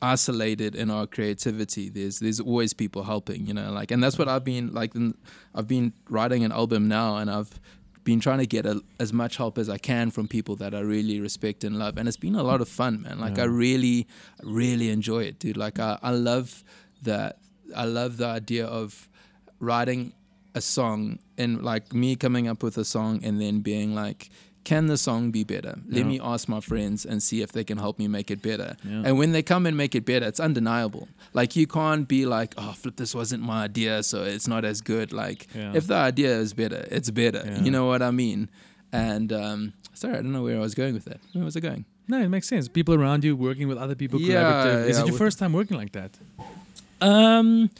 isolated 0.00 0.74
in 0.74 0.90
our 0.90 1.06
creativity. 1.06 1.88
There's 1.88 2.18
there's 2.18 2.40
always 2.40 2.72
people 2.72 3.04
helping 3.04 3.46
you 3.46 3.54
know 3.54 3.72
like 3.72 3.90
and 3.90 4.02
that's 4.02 4.18
what 4.18 4.28
mm. 4.28 4.32
i've 4.32 4.44
been 4.44 4.72
like 4.72 4.92
i've 5.54 5.68
been 5.68 5.92
writing 6.08 6.44
an 6.44 6.52
album 6.52 6.88
now 6.88 7.16
and 7.16 7.30
i've 7.30 7.60
been 8.04 8.18
trying 8.18 8.38
to 8.38 8.46
get 8.46 8.66
a, 8.66 8.80
as 8.98 9.12
much 9.12 9.36
help 9.36 9.58
as 9.58 9.68
i 9.68 9.78
can 9.78 10.10
from 10.10 10.26
people 10.26 10.56
that 10.56 10.74
i 10.74 10.80
really 10.80 11.20
respect 11.20 11.64
and 11.64 11.78
love 11.78 11.96
and 11.96 12.08
it's 12.08 12.16
been 12.16 12.34
a 12.34 12.42
lot 12.42 12.60
of 12.60 12.68
fun 12.68 13.02
man. 13.02 13.18
Like 13.20 13.38
i 13.38 13.44
really 13.44 14.06
really 14.42 14.90
enjoy 14.90 15.24
it 15.24 15.38
dude. 15.38 15.56
Like 15.56 15.78
i, 15.78 15.98
I 16.02 16.10
love 16.10 16.64
that 17.02 17.38
i 17.76 17.84
love 17.84 18.16
the 18.16 18.26
idea 18.26 18.66
of 18.66 19.08
writing 19.60 20.12
a 20.54 20.60
song 20.60 21.18
and 21.38 21.62
like 21.62 21.94
me 21.94 22.16
coming 22.16 22.48
up 22.48 22.62
with 22.62 22.76
a 22.76 22.84
song 22.84 23.20
and 23.24 23.40
then 23.40 23.60
being 23.60 23.94
like 23.94 24.30
can 24.64 24.86
the 24.86 24.96
song 24.96 25.30
be 25.32 25.42
better 25.44 25.74
let 25.88 25.98
Yeah. 25.98 26.04
me 26.12 26.20
ask 26.32 26.48
my 26.48 26.60
friends 26.60 27.04
and 27.04 27.22
see 27.22 27.42
if 27.42 27.50
they 27.52 27.64
can 27.64 27.78
help 27.78 27.98
me 27.98 28.06
make 28.08 28.30
it 28.30 28.40
better 28.42 28.76
Yeah. 28.84 29.02
and 29.06 29.18
when 29.18 29.32
they 29.32 29.42
come 29.42 29.66
and 29.66 29.76
make 29.76 29.94
it 29.94 30.04
better 30.04 30.26
it's 30.26 30.40
undeniable 30.40 31.08
like 31.34 31.56
you 31.56 31.66
can't 31.66 32.06
be 32.06 32.26
like 32.26 32.54
oh 32.58 32.72
flip 32.72 32.96
this 32.96 33.14
wasn't 33.14 33.42
my 33.42 33.64
idea 33.64 34.02
so 34.02 34.22
it's 34.22 34.46
not 34.46 34.64
as 34.64 34.80
good 34.80 35.12
like 35.12 35.46
Yeah. 35.54 35.72
if 35.74 35.86
the 35.86 35.96
idea 35.96 36.32
is 36.44 36.52
better 36.54 36.86
it's 36.90 37.10
better 37.10 37.42
you 37.64 37.70
know 37.70 37.86
what 37.86 38.02
i 38.02 38.10
mean 38.10 38.48
and 38.92 39.32
um 39.32 39.72
sorry 39.94 40.14
i 40.18 40.20
don't 40.22 40.32
know 40.32 40.42
where 40.44 40.56
i 40.56 40.60
was 40.60 40.74
going 40.74 40.94
with 40.94 41.06
that 41.06 41.20
where 41.32 41.44
was 41.44 41.56
i 41.56 41.60
going 41.60 41.84
No, 42.08 42.18
it 42.20 42.28
makes 42.36 42.48
sense. 42.48 42.66
People 42.78 42.94
around 43.00 43.22
you 43.26 43.32
working 43.48 43.68
with 43.70 43.78
other 43.84 43.94
people. 43.94 44.18
Yeah, 44.20 44.34
collaborative. 44.42 44.88
Is 44.90 44.98
it 45.00 45.06
your 45.10 45.16
first 45.24 45.36
time 45.38 45.52
working 45.60 45.76
like 45.82 45.92
that? 45.98 46.10
Um, 47.00 47.70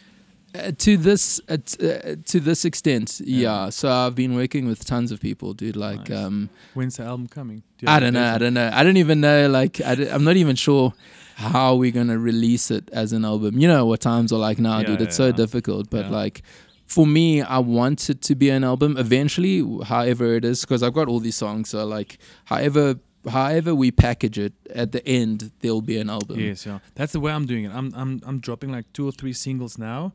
uh, 0.54 0.72
to 0.78 0.96
this 0.96 1.40
uh, 1.48 1.56
t- 1.64 1.90
uh, 1.90 2.16
to 2.26 2.40
this 2.40 2.64
extent, 2.64 3.20
Yeah. 3.24 3.64
yeah. 3.64 3.70
So 3.70 3.90
I've 3.90 4.14
been 4.14 4.34
working 4.34 4.66
with 4.66 4.84
tons 4.84 5.10
of 5.12 5.20
people, 5.20 5.54
dude. 5.54 5.76
Like, 5.76 6.08
Nice. 6.08 6.18
um, 6.18 6.50
When's 6.74 6.96
the 6.96 7.04
album 7.04 7.28
coming? 7.28 7.62
Do 7.78 7.86
I 7.88 8.00
don't 8.00 8.12
know, 8.14 8.34
I 8.34 8.38
don't 8.38 8.54
know, 8.54 8.70
I 8.72 8.82
don't 8.84 8.96
even 8.98 9.20
know. 9.20 9.48
Like, 9.48 9.80
I 9.80 9.94
d- 9.94 10.08
I'm 10.08 10.24
not 10.24 10.36
even 10.36 10.56
sure 10.56 10.92
how 11.36 11.74
we're 11.76 11.90
gonna 11.92 12.18
release 12.18 12.70
it 12.70 12.88
as 12.92 13.12
an 13.12 13.24
album. 13.24 13.58
You 13.58 13.66
know 13.68 13.86
what 13.86 14.00
times 14.00 14.32
are 14.32 14.38
like 14.38 14.58
now, 14.58 14.78
Yeah, 14.80 14.86
dude. 14.88 15.00
It's 15.02 15.18
yeah, 15.18 15.30
so 15.30 15.32
difficult, 15.32 15.90
but 15.90 16.10
like. 16.10 16.42
For 16.84 17.06
me, 17.06 17.40
I 17.40 17.56
want 17.58 18.10
it 18.10 18.20
to 18.22 18.34
be 18.34 18.50
an 18.50 18.64
album 18.64 18.98
eventually, 18.98 19.64
however 19.84 20.34
it 20.34 20.44
is, 20.44 20.60
because 20.60 20.82
I've 20.82 20.92
got 20.92 21.08
all 21.08 21.20
these 21.20 21.36
songs. 21.36 21.70
So 21.70 21.86
like, 21.86 22.18
however, 22.44 22.96
however 23.26 23.74
we 23.74 23.90
package 23.90 24.38
it, 24.38 24.52
at 24.74 24.92
the 24.92 25.00
end 25.08 25.52
there'll 25.60 25.80
be 25.80 25.96
an 25.96 26.10
album. 26.10 26.38
Yes, 26.38 26.66
yeah. 26.66 26.80
That's 26.94 27.12
the 27.14 27.20
way 27.20 27.32
I'm 27.32 27.46
doing 27.46 27.64
it. 27.64 27.72
I'm 27.72 27.94
I'm 27.96 28.20
I'm 28.26 28.40
dropping 28.40 28.72
like 28.72 28.92
two 28.92 29.08
or 29.08 29.12
three 29.12 29.32
singles 29.32 29.78
now, 29.78 30.12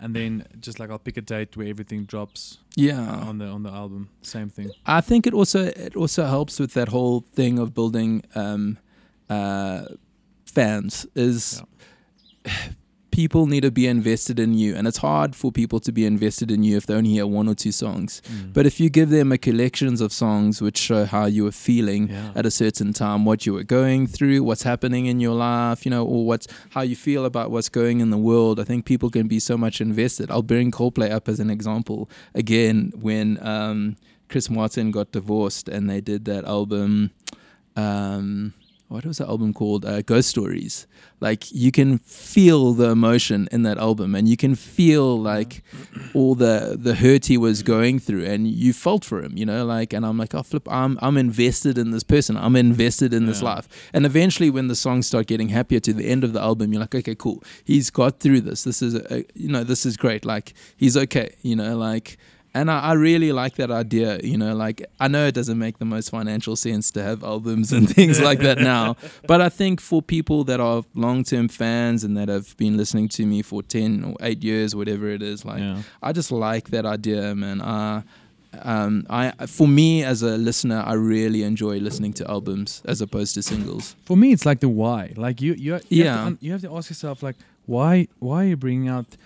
and 0.00 0.14
then 0.14 0.44
just 0.60 0.78
like 0.78 0.90
I'll 0.90 0.98
pick 0.98 1.16
a 1.16 1.20
date 1.22 1.56
where 1.56 1.68
everything 1.68 2.04
drops 2.04 2.58
Yeah. 2.76 3.00
on 3.28 3.38
the 3.38 3.46
on 3.46 3.62
the 3.62 3.70
album. 3.70 4.08
Same 4.22 4.48
thing. 4.50 4.70
I 4.86 5.00
think 5.00 5.26
it 5.26 5.34
also 5.34 5.64
it 5.66 5.96
also 5.96 6.24
helps 6.26 6.58
with 6.60 6.72
that 6.74 6.88
whole 6.88 7.20
thing 7.34 7.58
of 7.58 7.72
building 7.74 8.22
um, 8.34 8.78
uh, 9.30 9.84
fans. 10.54 11.06
Is 11.14 11.62
people 13.16 13.46
need 13.46 13.62
to 13.62 13.70
be 13.70 13.86
invested 13.86 14.38
in 14.38 14.52
you, 14.52 14.76
and 14.76 14.86
it's 14.86 14.98
hard 14.98 15.34
for 15.34 15.50
people 15.50 15.80
to 15.80 15.90
be 15.90 16.04
invested 16.04 16.50
in 16.50 16.62
you 16.62 16.76
if 16.76 16.84
they 16.86 16.92
only 17.00 17.08
hear 17.16 17.26
one 17.26 17.48
or 17.48 17.54
two 17.54 17.72
songs. 17.72 18.20
Mm. 18.28 18.52
But 18.52 18.66
if 18.66 18.78
you 18.78 18.90
give 18.90 19.08
them 19.08 19.32
a 19.32 19.38
collections 19.38 20.02
of 20.02 20.12
songs 20.12 20.60
which 20.60 20.76
show 20.76 21.06
how 21.06 21.24
you 21.24 21.42
were 21.44 21.58
feeling 21.68 22.02
Yeah. 22.08 22.32
at 22.40 22.44
a 22.44 22.50
certain 22.50 22.92
time, 22.92 23.24
what 23.24 23.46
you 23.46 23.54
were 23.54 23.64
going 23.78 24.06
through, 24.06 24.42
what's 24.48 24.64
happening 24.64 25.06
in 25.06 25.18
your 25.26 25.34
life, 25.34 25.86
you 25.86 25.90
know, 25.94 26.04
or 26.04 26.26
what's 26.26 26.46
how 26.74 26.82
you 26.82 26.94
feel 26.94 27.24
about 27.24 27.50
what's 27.50 27.70
going 27.70 28.00
in 28.00 28.10
the 28.10 28.22
world, 28.30 28.60
I 28.60 28.64
think 28.64 28.84
people 28.84 29.08
can 29.08 29.26
be 29.28 29.40
so 29.40 29.56
much 29.56 29.80
invested. 29.80 30.30
I'll 30.30 30.42
bring 30.54 30.70
Coldplay 30.70 31.10
up 31.10 31.26
as 31.26 31.40
an 31.40 31.48
example 31.48 32.10
again 32.34 32.92
when 33.06 33.26
um, 33.54 33.96
Chris 34.28 34.50
Martin 34.50 34.90
got 34.90 35.12
divorced 35.12 35.66
and 35.74 35.88
they 35.88 36.02
did 36.02 36.26
that 36.26 36.44
album. 36.44 37.12
Um, 37.76 38.52
what 38.88 39.04
was 39.04 39.18
the 39.18 39.26
album 39.26 39.52
called? 39.52 39.84
Uh, 39.84 40.00
Ghost 40.02 40.28
Stories. 40.28 40.86
Like 41.20 41.50
you 41.52 41.72
can 41.72 41.98
feel 41.98 42.72
the 42.72 42.90
emotion 42.90 43.48
in 43.50 43.62
that 43.62 43.78
album, 43.78 44.14
and 44.14 44.28
you 44.28 44.36
can 44.36 44.54
feel 44.54 45.18
like 45.18 45.62
all 46.14 46.34
the 46.34 46.76
the 46.78 46.94
hurt 46.94 47.26
he 47.26 47.36
was 47.38 47.62
going 47.62 47.98
through, 47.98 48.24
and 48.24 48.46
you 48.46 48.72
felt 48.72 49.04
for 49.04 49.22
him, 49.22 49.36
you 49.36 49.46
know. 49.46 49.64
Like, 49.64 49.92
and 49.92 50.04
I'm 50.06 50.18
like, 50.18 50.34
oh 50.34 50.42
flip, 50.42 50.68
I'm 50.70 50.98
I'm 51.00 51.16
invested 51.16 51.78
in 51.78 51.90
this 51.90 52.04
person. 52.04 52.36
I'm 52.36 52.54
invested 52.54 53.12
in 53.14 53.26
this 53.26 53.40
Yeah. 53.40 53.54
life. 53.54 53.90
And 53.92 54.04
eventually, 54.06 54.50
when 54.50 54.68
the 54.68 54.76
songs 54.76 55.06
start 55.06 55.26
getting 55.26 55.48
happier 55.48 55.80
to 55.80 55.92
the 55.92 56.04
end 56.06 56.22
of 56.22 56.32
the 56.32 56.40
album, 56.40 56.72
you're 56.72 56.80
like, 56.80 56.94
okay, 56.94 57.14
cool. 57.14 57.42
He's 57.64 57.90
got 57.90 58.20
through 58.20 58.42
this. 58.42 58.62
This 58.64 58.82
is 58.82 58.94
a, 58.94 59.24
you 59.34 59.48
know, 59.48 59.64
this 59.64 59.84
is 59.86 59.96
great. 59.96 60.24
Like 60.24 60.54
he's 60.76 60.96
okay, 60.96 61.34
you 61.42 61.56
know, 61.56 61.76
like. 61.76 62.18
And 62.56 62.70
I, 62.70 62.80
I 62.80 62.92
really 62.94 63.32
like 63.32 63.56
that 63.56 63.70
idea, 63.70 64.18
you 64.24 64.38
know, 64.38 64.54
like 64.56 64.82
I 64.98 65.08
know 65.08 65.26
it 65.26 65.34
doesn't 65.34 65.58
make 65.58 65.78
the 65.78 65.84
most 65.84 66.08
financial 66.08 66.56
sense 66.56 66.90
to 66.92 67.02
have 67.02 67.22
albums 67.22 67.70
and 67.70 67.86
things 67.98 68.18
like 68.18 68.38
that 68.40 68.56
now. 68.58 68.96
But 69.26 69.42
I 69.42 69.50
think 69.50 69.78
for 69.78 70.00
people 70.00 70.42
that 70.44 70.58
are 70.58 70.82
long 70.94 71.22
term 71.22 71.48
fans 71.48 72.02
and 72.02 72.16
that 72.16 72.28
have 72.30 72.56
been 72.56 72.78
listening 72.78 73.08
to 73.10 73.26
me 73.26 73.42
for 73.42 73.62
10 73.62 74.04
or 74.04 74.14
8 74.22 74.42
years, 74.42 74.74
whatever 74.74 75.06
it 75.08 75.22
is, 75.22 75.44
like 75.44 75.60
yeah. 75.60 75.82
I 76.02 76.12
just 76.12 76.32
like 76.32 76.70
that 76.70 76.86
idea, 76.86 77.34
man. 77.34 77.60
Uh, 77.60 78.00
um, 78.62 79.06
I 79.10 79.32
for 79.46 79.68
me 79.68 80.02
as 80.02 80.22
a 80.22 80.38
listener, 80.38 80.82
I 80.86 80.94
really 80.94 81.42
enjoy 81.42 81.76
listening 81.78 82.14
to 82.14 82.30
albums 82.30 82.80
as 82.86 83.02
opposed 83.02 83.34
to 83.34 83.42
singles. 83.42 83.96
For 84.06 84.16
me, 84.16 84.32
it's 84.32 84.46
like 84.46 84.60
the 84.60 84.70
why. 84.70 85.12
Like 85.16 85.42
you, 85.42 85.52
you, 85.54 85.74
you 85.90 86.04
Yeah. 86.04 86.24
Have 86.24 86.38
to, 86.40 86.44
you 86.46 86.52
have 86.52 86.62
to 86.62 86.74
ask 86.74 86.88
yourself, 86.88 87.22
like, 87.22 87.36
why, 87.66 88.08
why 88.18 88.44
are 88.44 88.48
you 88.48 88.56
bringing 88.56 88.88
out 88.88 89.16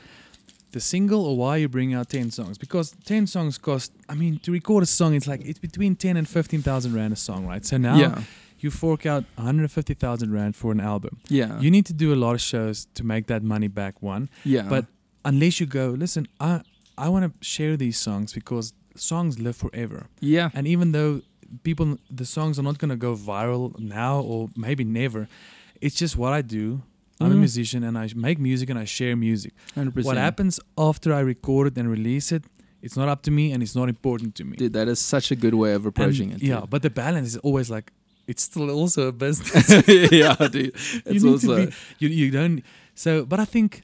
the 0.72 0.80
single, 0.80 1.24
or 1.26 1.36
why 1.36 1.50
are 1.50 1.58
you 1.58 1.68
bringing 1.68 1.94
out 1.96 2.08
ten 2.08 2.30
songs? 2.30 2.58
Because 2.58 2.94
ten 3.04 3.26
songs 3.26 3.58
cost. 3.58 3.92
I 4.08 4.14
mean, 4.14 4.38
to 4.40 4.52
record 4.52 4.82
a 4.82 4.86
song, 4.86 5.14
it's 5.14 5.26
like 5.26 5.42
it's 5.44 5.58
between 5.58 5.96
ten 5.96 6.16
and 6.16 6.28
fifteen 6.28 6.62
thousand 6.62 6.94
rand 6.94 7.12
a 7.12 7.16
song, 7.16 7.46
right? 7.46 7.64
So 7.64 7.76
now 7.76 7.96
yeah, 7.96 8.22
you 8.58 8.70
fork 8.70 9.06
out 9.06 9.24
one 9.36 9.46
hundred 9.46 9.70
fifty 9.70 9.94
thousand 9.94 10.32
rand 10.32 10.54
for 10.56 10.72
an 10.72 10.80
album. 10.80 11.18
yeah, 11.28 11.58
You 11.60 11.70
need 11.70 11.86
to 11.86 11.92
do 11.92 12.12
a 12.12 12.18
lot 12.24 12.34
of 12.34 12.40
shows 12.40 12.86
to 12.94 13.04
make 13.04 13.26
that 13.26 13.42
money 13.42 13.68
back. 13.68 14.00
One, 14.02 14.28
yeah. 14.44 14.62
but 14.68 14.86
unless 15.24 15.60
you 15.60 15.66
go, 15.66 15.90
listen, 15.90 16.26
I 16.38 16.60
I 16.98 17.08
want 17.08 17.24
to 17.26 17.32
share 17.46 17.76
these 17.76 17.98
songs 17.98 18.32
because 18.32 18.72
songs 18.96 19.38
live 19.38 19.56
forever. 19.56 20.06
yeah, 20.20 20.50
And 20.54 20.66
even 20.66 20.92
though 20.92 21.22
people, 21.62 21.96
the 22.10 22.24
songs 22.26 22.58
are 22.58 22.62
not 22.62 22.78
going 22.78 22.90
to 22.90 22.96
go 22.96 23.14
viral 23.14 23.78
now 23.78 24.20
or 24.20 24.50
maybe 24.56 24.84
never, 24.84 25.26
it's 25.80 25.94
just 25.94 26.16
what 26.16 26.32
I 26.32 26.42
do. 26.42 26.82
I'm 27.20 27.32
a 27.32 27.34
Mhm. 27.34 27.38
musician 27.40 27.84
and 27.84 27.96
I 27.98 28.08
make 28.14 28.38
music 28.38 28.70
and 28.70 28.78
I 28.78 28.86
share 28.86 29.14
music. 29.16 29.52
hundred 29.74 29.94
percent. 29.94 30.06
What 30.06 30.16
happens 30.16 30.60
after 30.76 31.12
I 31.12 31.20
record 31.20 31.66
it 31.68 31.78
and 31.78 31.88
release 31.90 32.32
it, 32.32 32.44
it's 32.82 32.96
not 32.96 33.08
up 33.08 33.22
to 33.22 33.30
me 33.30 33.52
and 33.52 33.62
it's 33.62 33.74
not 33.80 33.88
important 33.88 34.34
to 34.36 34.44
me. 34.44 34.56
Dude, 34.56 34.72
that 34.72 34.88
is 34.88 34.98
such 34.98 35.30
a 35.30 35.36
good 35.36 35.54
way 35.54 35.72
of 35.74 35.84
approaching 35.86 36.32
And, 36.32 36.42
it. 36.42 36.46
Yeah, 36.46 36.60
dude. 36.60 36.70
but 36.70 36.80
the 36.82 36.90
balance 36.90 37.28
is 37.28 37.36
always 37.38 37.68
like, 37.70 37.92
it's 38.26 38.42
still 38.42 38.70
also 38.70 39.08
a 39.08 39.12
business. 39.12 39.68
yeah, 40.22 40.34
dude. 40.48 40.54
you 40.54 40.72
It's 41.12 41.22
need 41.24 41.30
also 41.32 41.66
be, 41.66 41.72
you, 41.98 42.08
you 42.08 42.30
don't, 42.30 42.62
so, 42.94 43.26
but 43.26 43.38
I 43.40 43.44
think, 43.44 43.82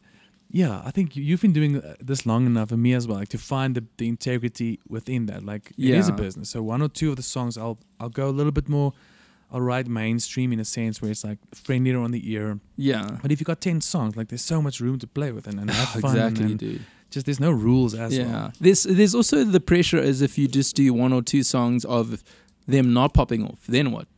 yeah, 0.50 0.80
I 0.88 0.90
think 0.92 1.16
you, 1.16 1.22
you've 1.24 1.42
been 1.42 1.52
doing 1.52 1.76
uh, 1.76 1.94
this 2.00 2.24
long 2.24 2.46
enough, 2.46 2.70
and 2.72 2.80
me 2.82 2.94
as 2.94 3.06
well, 3.08 3.18
like 3.18 3.28
to 3.30 3.38
find 3.38 3.74
the, 3.74 3.84
the 3.98 4.06
integrity 4.08 4.78
within 4.88 5.26
that. 5.26 5.42
Like 5.44 5.72
yeah. 5.76 5.96
it 5.96 5.98
is 5.98 6.08
a 6.08 6.12
business. 6.12 6.48
So 6.50 6.62
one 6.62 6.80
or 6.80 6.88
two 6.88 7.10
of 7.10 7.16
the 7.16 7.22
songs, 7.22 7.58
I'll 7.58 7.78
I'll 8.00 8.08
go 8.20 8.28
a 8.28 8.34
little 8.38 8.52
bit 8.52 8.68
more, 8.68 8.92
I'll 9.52 9.60
write 9.60 9.86
mainstream 9.86 10.52
in 10.52 10.60
a 10.60 10.64
sense 10.64 11.00
where 11.00 11.10
it's 11.10 11.24
like 11.24 11.38
friendlier 11.54 11.98
on 11.98 12.10
the 12.10 12.32
ear. 12.32 12.58
yeah. 12.76 13.18
But 13.22 13.30
if 13.32 13.40
you 13.40 13.44
got 13.44 13.60
ten 13.60 13.80
songs, 13.80 14.16
like 14.16 14.28
there's 14.28 14.44
so 14.44 14.60
much 14.60 14.80
room 14.80 14.98
to 14.98 15.06
play 15.06 15.32
with 15.32 15.46
and, 15.46 15.60
and 15.60 15.70
have 15.70 15.88
fun. 16.00 16.16
exactly, 16.16 16.44
and 16.44 16.58
dude. 16.58 16.84
just 17.10 17.26
there's 17.26 17.40
no 17.40 17.50
rules 17.52 17.94
as 17.94 18.16
yeah. 18.16 18.26
well. 18.26 18.52
There's 18.60 18.82
there's 18.84 19.14
also 19.14 19.44
the 19.44 19.60
pressure 19.60 19.98
as 19.98 20.20
if 20.22 20.36
you 20.36 20.48
just 20.48 20.74
do 20.76 20.92
one 20.92 21.12
or 21.12 21.22
two 21.22 21.42
songs 21.42 21.84
of 21.84 22.22
them 22.66 22.92
not 22.92 23.14
popping 23.14 23.44
off. 23.44 23.60
Then 23.68 23.92
what? 23.92 24.08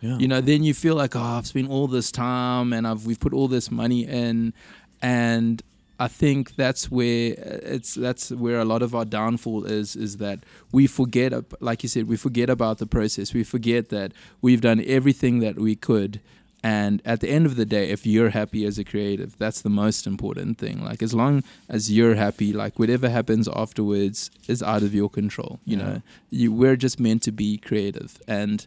Yeah. 0.00 0.18
You 0.18 0.28
know, 0.28 0.42
then 0.42 0.62
you 0.64 0.74
feel 0.74 0.96
like, 0.96 1.16
oh, 1.16 1.20
I've 1.20 1.46
spent 1.46 1.70
all 1.70 1.86
this 1.88 2.12
time 2.12 2.74
and 2.74 2.86
I've 2.86 3.06
we've 3.06 3.18
put 3.18 3.32
all 3.32 3.48
this 3.48 3.70
money 3.70 4.06
in, 4.06 4.52
and 5.00 5.62
I 5.98 6.08
think 6.08 6.56
that's 6.56 6.90
where 6.90 7.34
it's 7.38 7.94
that's 7.94 8.30
where 8.30 8.58
a 8.58 8.64
lot 8.64 8.82
of 8.82 8.94
our 8.94 9.04
downfall 9.04 9.64
is 9.64 9.94
is 9.94 10.16
that 10.16 10.40
we 10.72 10.86
forget 10.86 11.32
like 11.60 11.82
you 11.82 11.88
said 11.88 12.08
we 12.08 12.16
forget 12.16 12.50
about 12.50 12.78
the 12.78 12.86
process. 12.86 13.32
We 13.32 13.44
forget 13.44 13.90
that 13.90 14.12
we've 14.42 14.60
done 14.60 14.82
everything 14.86 15.38
that 15.40 15.56
we 15.56 15.76
could 15.76 16.20
and 16.64 17.02
at 17.04 17.20
the 17.20 17.28
end 17.28 17.44
of 17.46 17.56
the 17.56 17.66
day 17.66 17.90
if 17.90 18.06
you're 18.06 18.30
happy 18.30 18.64
as 18.64 18.78
a 18.78 18.84
creative 18.84 19.38
that's 19.38 19.60
the 19.60 19.70
most 19.70 20.04
important 20.04 20.58
thing. 20.58 20.82
Like 20.82 21.00
as 21.00 21.14
long 21.14 21.44
as 21.68 21.92
you're 21.92 22.16
happy 22.16 22.52
like 22.52 22.76
whatever 22.76 23.08
happens 23.08 23.46
afterwards 23.46 24.32
is 24.48 24.64
out 24.64 24.82
of 24.82 24.92
your 24.94 25.08
control 25.08 25.60
you 25.64 25.78
yeah. 25.78 25.84
know? 25.84 26.02
You 26.30 26.52
we're 26.52 26.76
just 26.76 26.98
meant 26.98 27.22
to 27.22 27.32
be 27.32 27.56
creative 27.56 28.18
and 28.26 28.66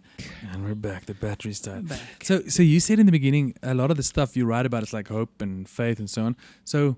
and 0.49 0.63
we're 0.63 0.75
back 0.75 1.07
the 1.07 1.13
battery's 1.13 1.59
died. 1.59 1.89
Back. 1.89 1.99
so 2.23 2.39
so 2.47 2.63
you 2.63 2.80
said 2.80 2.99
in 2.99 3.05
the 3.05 3.11
beginning 3.11 3.53
a 3.61 3.73
lot 3.73 3.91
of 3.91 3.97
the 3.97 4.03
stuff 4.03 4.38
you 4.38 4.45
write 4.45 4.65
about 4.65 4.84
is 4.84 4.93
like 4.93 5.09
hope 5.09 5.41
and 5.41 5.67
faith 5.67 5.99
and 5.99 6.09
so 6.09 6.23
on. 6.23 6.38
So 6.63 6.95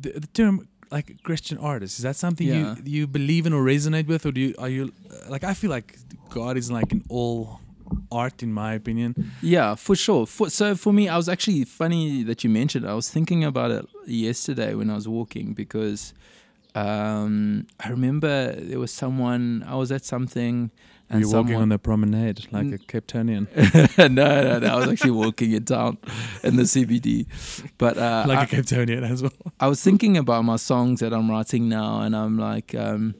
the, 0.00 0.20
the 0.20 0.26
term 0.28 0.68
like 0.90 1.22
Christian 1.24 1.58
artist 1.58 1.98
is 1.98 2.04
that 2.04 2.16
something 2.16 2.46
yeah. 2.46 2.76
you 2.76 3.00
you 3.00 3.06
believe 3.06 3.46
in 3.46 3.52
or 3.52 3.62
resonate 3.62 4.06
with, 4.06 4.24
or 4.26 4.32
do 4.32 4.40
you 4.40 4.54
are 4.58 4.68
you 4.68 4.92
like 5.28 5.44
I 5.44 5.54
feel 5.54 5.70
like 5.70 5.98
God 6.30 6.56
is 6.56 6.70
like 6.70 6.92
in 6.92 7.04
all 7.08 7.60
art 8.10 8.42
in 8.42 8.52
my 8.52 8.74
opinion. 8.74 9.32
Yeah, 9.42 9.74
for 9.74 9.94
sure. 9.94 10.26
For, 10.26 10.50
so 10.50 10.74
for 10.74 10.92
me, 10.92 11.08
I 11.08 11.16
was 11.16 11.28
actually 11.28 11.64
funny 11.64 12.22
that 12.24 12.44
you 12.44 12.50
mentioned. 12.50 12.86
I 12.86 12.94
was 12.94 13.08
thinking 13.10 13.44
about 13.44 13.70
it 13.70 13.86
yesterday 14.06 14.74
when 14.74 14.90
I 14.90 14.94
was 14.94 15.08
walking 15.08 15.54
because 15.54 16.12
um, 16.74 17.66
I 17.80 17.88
remember 17.88 18.52
there 18.52 18.78
was 18.78 18.92
someone 18.92 19.64
I 19.66 19.76
was 19.76 19.90
at 19.92 20.04
something 20.04 20.70
and 21.08 21.20
You're 21.20 21.30
walking 21.30 21.54
on 21.54 21.68
the 21.68 21.78
promenade 21.78 22.46
like 22.50 22.66
a 22.66 22.78
Capetonian. 22.78 23.46
no, 23.98 24.42
no, 24.42 24.58
no. 24.58 24.66
I 24.66 24.76
was 24.76 24.88
actually 24.88 25.12
walking 25.12 25.52
in 25.52 25.64
town 25.64 25.98
in 26.42 26.56
the 26.56 26.64
CBD. 26.64 27.26
But 27.78 27.96
uh, 27.96 28.24
like 28.28 28.38
I, 28.38 28.42
a 28.42 28.46
Capetonian 28.46 29.08
as 29.08 29.22
well. 29.22 29.32
I 29.60 29.68
was 29.68 29.80
thinking 29.82 30.16
about 30.16 30.44
my 30.44 30.56
songs 30.56 31.00
that 31.00 31.12
I'm 31.12 31.30
writing 31.30 31.68
now, 31.68 32.00
and 32.00 32.16
I'm 32.16 32.38
like, 32.38 32.74
um, 32.74 33.14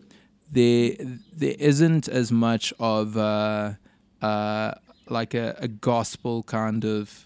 there, 0.50 0.96
there 1.32 1.54
isn't 1.58 2.08
as 2.08 2.32
much 2.32 2.72
of 2.80 3.16
uh, 3.16 3.74
uh, 4.20 4.72
like 5.08 5.34
a, 5.34 5.56
a 5.58 5.68
gospel 5.68 6.42
kind 6.42 6.84
of 6.84 7.25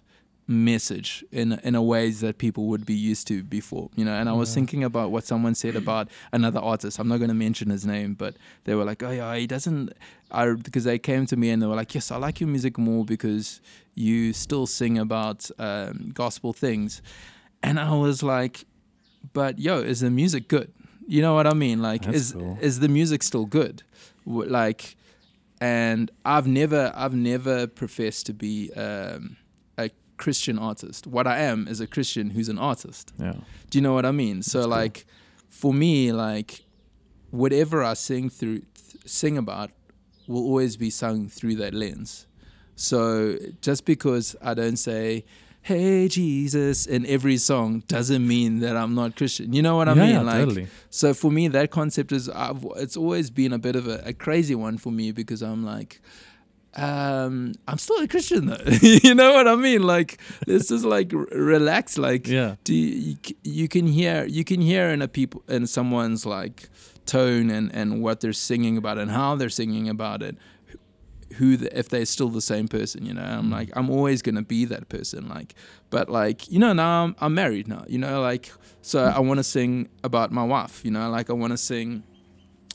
message 0.51 1.25
in 1.31 1.53
in 1.63 1.77
a 1.77 1.83
ways 1.83 2.21
that 2.21 2.39
people 2.39 2.67
would 2.67 2.85
be 2.85 2.95
used 2.95 3.29
to 3.29 3.45
before 3.45 3.89
you 3.95 4.05
know? 4.05 4.13
And 4.13 4.29
i 4.29 4.33
was 4.33 4.51
yeah. 4.51 4.57
thinking 4.57 4.83
about 4.83 5.13
what 5.13 5.25
someone 5.25 5.55
said 5.55 5.77
about 5.77 6.09
another 6.33 6.59
artist. 6.59 6.99
I'm 6.99 7.07
not 7.07 7.19
going 7.19 7.29
to 7.29 7.35
mention 7.35 7.71
his 7.71 7.87
name 7.87 8.15
but 8.15 8.35
they 8.65 8.75
were 8.75 8.85
like 8.85 9.01
oh 9.03 9.11
yeah 9.11 9.37
he 9.37 9.47
doesn't 9.47 9.93
I, 10.33 10.53
because 10.53 10.85
they 10.85 10.99
came 10.99 11.27
to 11.27 11.37
me 11.37 11.51
and 11.51 11.63
they 11.63 11.67
were 11.69 11.77
like 11.77 11.95
yes 11.95 12.11
i 12.11 12.17
like 12.17 12.41
your 12.41 12.49
music 12.49 12.79
more 12.79 13.05
because 13.05 13.61
you 13.95 14.33
still 14.33 14.67
sing 14.67 14.99
about 14.99 15.51
um, 15.59 16.11
gospel 16.15 16.53
things. 16.53 17.01
And 17.63 17.79
i 17.79 17.95
was 17.95 18.23
like 18.23 18.65
but 19.33 19.61
yo 19.61 19.79
is 19.79 20.01
the 20.01 20.11
music 20.11 20.49
good? 20.49 20.73
You 21.07 21.23
know 21.23 21.35
what 21.35 21.47
i 21.47 21.55
mean? 21.55 21.81
Like 21.81 22.03
That's 22.03 22.17
is 22.17 22.33
cool. 22.33 22.59
is 22.61 22.81
the 22.81 22.89
music 22.89 23.23
still 23.23 23.47
good? 23.47 23.85
Like 24.27 24.97
and 25.61 26.11
i've 26.25 26.47
never 26.47 26.91
i've 26.95 27.15
never 27.15 27.67
professed 27.67 28.27
to 28.27 28.33
be 28.33 28.73
um, 28.73 29.37
Christian 30.21 30.59
artist. 30.59 31.07
What 31.07 31.27
I 31.27 31.39
am 31.39 31.67
is 31.67 31.81
a 31.81 31.87
Christian 31.87 32.31
who's 32.31 32.51
an 32.51 32.59
artist. 32.59 33.13
Yeah. 33.19 33.37
Do 33.71 33.79
you 33.79 33.83
know 33.83 33.95
what 33.95 34.05
I 34.05 34.13
mean? 34.13 34.43
So 34.43 34.59
That's 34.59 34.71
like 34.71 34.95
cool. 34.95 35.47
for 35.49 35.75
me 35.75 36.13
like 36.13 36.63
whatever 37.31 37.83
I 37.83 37.95
sing 37.95 38.29
through 38.29 38.59
th- 38.61 39.03
sing 39.07 39.39
about 39.39 39.71
will 40.29 40.45
always 40.45 40.77
be 40.77 40.91
sung 40.91 41.29
through 41.29 41.57
that 41.57 41.73
lens. 41.73 42.27
So 42.77 43.37
just 43.63 43.87
because 43.87 44.37
I 44.43 44.53
don't 44.53 44.77
say 44.77 45.25
hey 45.63 46.09
Jesus 46.09 46.87
in 46.87 47.05
every 47.07 47.39
song 47.39 47.83
doesn't 47.87 48.27
mean 48.27 48.61
that 48.61 48.77
I'm 48.77 48.95
not 48.95 49.17
Christian. 49.17 49.55
You 49.55 49.63
know 49.63 49.77
what 49.77 49.89
I 49.89 49.95
yeah, 49.95 50.03
mean? 50.05 50.15
Yeah, 50.17 50.21
like 50.21 50.45
totally. 50.45 50.67
so 50.91 51.15
for 51.15 51.31
me 51.31 51.49
that 51.49 51.71
concept 51.71 52.13
is 52.13 52.29
I've, 52.29 52.65
it's 52.77 52.97
always 52.97 53.31
been 53.31 53.55
a 53.55 53.59
bit 53.59 53.75
of 53.75 53.89
a, 53.89 54.03
a 54.05 54.13
crazy 54.13 54.55
one 54.55 54.77
for 54.77 54.93
me 54.93 55.13
because 55.13 55.41
I'm 55.41 55.65
like 55.65 56.01
um 56.77 57.53
i'm 57.67 57.79
still 57.79 58.01
a 58.01 58.07
christian 58.07 58.47
though. 58.47 58.57
You 58.81 59.15
know 59.15 59.33
what 59.33 59.49
i 59.49 59.57
mean? 59.57 59.83
Like 59.83 60.21
this 60.47 60.71
is 60.71 60.85
like 60.85 61.13
relax. 61.13 61.99
Like 61.99 62.29
yeah. 62.29 62.57
do 62.65 62.75
you, 62.75 63.17
you 63.43 63.69
can 63.69 63.87
hear 63.87 64.25
you 64.27 64.45
can 64.45 64.61
hear 64.61 64.89
in 64.89 65.03
a 65.03 65.09
people 65.09 65.43
in 65.49 65.67
someone's 65.67 66.25
like 66.25 66.69
tone 67.07 67.51
and 67.51 67.75
and 67.75 68.03
what 68.03 68.21
they're 68.21 68.33
singing 68.33 68.77
about 68.77 68.99
and 68.99 69.11
how 69.11 69.35
they're 69.35 69.49
singing 69.49 69.89
about 69.89 70.23
it 70.23 70.37
who 71.35 71.57
the, 71.57 71.79
if 71.79 71.89
they're 71.89 72.05
still 72.05 72.29
the 72.29 72.41
same 72.41 72.69
person 72.69 73.05
you 73.05 73.15
know? 73.15 73.23
I'm 73.23 73.47
mm. 73.47 73.53
like 73.53 73.71
i'm 73.75 73.91
always 73.91 74.23
gonna 74.23 74.43
be 74.43 74.65
that 74.67 74.89
person 74.89 75.29
like 75.29 75.55
but 75.91 76.09
like 76.09 76.51
you 76.51 76.59
know 76.59 76.73
now 76.73 77.05
i'm, 77.05 77.17
I'm 77.19 77.35
married 77.35 77.67
now 77.67 77.85
you 77.89 77.99
know? 77.99 78.21
Like 78.21 78.53
so 78.83 79.05
i 79.05 79.19
want 79.19 79.39
to 79.39 79.45
sing 79.45 79.89
about 80.05 80.31
my 80.31 80.45
wife 80.45 80.85
you 80.85 80.91
know? 80.91 81.11
Like 81.11 81.31
i 81.31 81.33
want 81.33 81.53
to 81.53 81.57
sing 81.57 82.05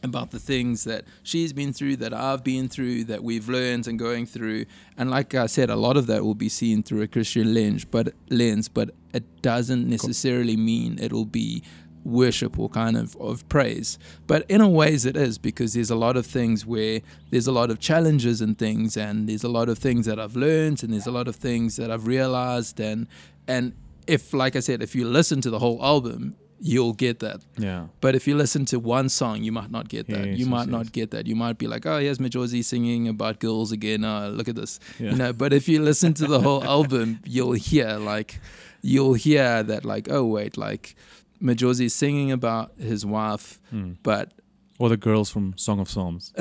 about 0.06 0.32
the 0.32 0.40
things 0.40 0.86
that 0.86 1.04
she's 1.24 1.52
been 1.52 1.74
through, 1.74 1.98
that 1.98 2.14
I've 2.14 2.44
been 2.44 2.70
through, 2.70 3.06
that 3.06 3.24
we've 3.24 3.50
learned 3.50 3.88
and 3.88 4.00
going 4.00 4.26
through. 4.26 4.66
And 4.98 5.12
like 5.12 5.36
I 5.36 5.48
said, 5.48 5.70
a 5.70 5.76
lot 5.76 5.98
of 5.98 6.08
that 6.08 6.24
will 6.24 6.36
be 6.36 6.50
seen 6.50 6.84
through 6.84 7.02
a 7.02 7.08
Christian 7.08 7.54
lens, 7.54 7.84
but 7.84 8.14
lens, 8.30 8.70
but 8.70 8.92
it 9.14 9.42
doesn't 9.42 9.90
necessarily 9.90 10.56
mean 10.56 10.98
it'll 11.02 11.26
be 11.26 11.64
worship 12.06 12.58
or 12.60 12.70
kind 12.70 12.96
of, 12.96 13.16
of 13.18 13.48
praise. 13.50 13.98
But 14.28 14.46
in 14.50 14.62
a 14.62 14.70
ways 14.70 15.06
it 15.06 15.18
is 15.18 15.38
because 15.38 15.74
there's 15.74 15.90
a 15.90 15.96
lot 15.96 16.16
of 16.16 16.26
things 16.26 16.66
where 16.66 17.02
there's 17.32 17.48
a 17.48 17.52
lot 17.52 17.72
of 17.72 17.80
challenges 17.80 18.42
and 18.42 18.58
things 18.58 18.96
and 18.96 19.28
there's 19.28 19.44
a 19.44 19.50
lot 19.50 19.68
of 19.68 19.80
things 19.80 20.06
that 20.06 20.20
I've 20.20 20.36
learned 20.36 20.84
and 20.84 20.94
there's 20.94 21.08
a 21.08 21.12
lot 21.12 21.28
of 21.28 21.36
things 21.36 21.76
that 21.78 21.92
I've 21.92 22.08
realized 22.08 22.80
and 22.80 23.08
and 23.48 23.74
if 24.08 24.34
like 24.34 24.56
I 24.56 24.60
said, 24.60 24.84
if 24.84 24.96
you 24.96 25.08
listen 25.08 25.42
to 25.42 25.50
the 25.50 25.60
whole 25.60 25.84
album, 25.84 26.36
you'll 26.66 26.94
get 26.94 27.20
that. 27.20 27.42
Yeah. 27.58 27.88
But 28.02 28.16
if 28.16 28.28
you 28.28 28.36
listen 28.36 28.66
to 28.66 28.80
one 28.80 29.08
song, 29.08 29.44
you 29.44 29.52
might 29.52 29.70
not 29.70 29.88
get 29.88 30.08
that. 30.08 30.26
Yes, 30.26 30.40
you 30.40 30.48
might 30.48 30.62
yes, 30.62 30.68
not 30.68 30.86
yes. 30.86 30.90
get 30.90 31.12
that. 31.12 31.28
You 31.28 31.36
might 31.36 31.60
be 31.60 31.68
like, 31.68 31.86
oh, 31.86 32.00
here's 32.00 32.18
Majozi 32.18 32.64
singing 32.64 33.08
about 33.08 33.40
girls 33.40 33.72
again. 33.72 34.04
Uh, 34.04 34.30
look 34.30 34.48
at 34.48 34.56
this. 34.56 34.80
Yeah. 35.00 35.12
You 35.12 35.18
know, 35.18 35.32
but 35.32 35.54
if 35.54 35.70
you 35.70 35.80
listen 35.82 36.16
to 36.16 36.26
the 36.26 36.42
whole 36.42 36.64
album, 36.78 37.20
you'll 37.24 37.52
hear 37.52 37.98
like, 37.98 38.40
you'll 38.82 39.14
hear 39.14 39.62
that 39.62 39.86
like, 39.86 40.10
oh 40.10 40.26
wait, 40.26 40.58
like 40.58 40.96
Majozi 41.40 41.90
singing 41.92 42.32
about 42.32 42.72
his 42.80 43.06
wife, 43.06 43.60
mm. 43.72 43.98
but 44.02 44.34
or 44.80 44.90
the 44.90 44.98
girls 44.98 45.30
from 45.30 45.56
Song 45.58 45.80
of 45.80 45.88
Psalms. 45.88 46.34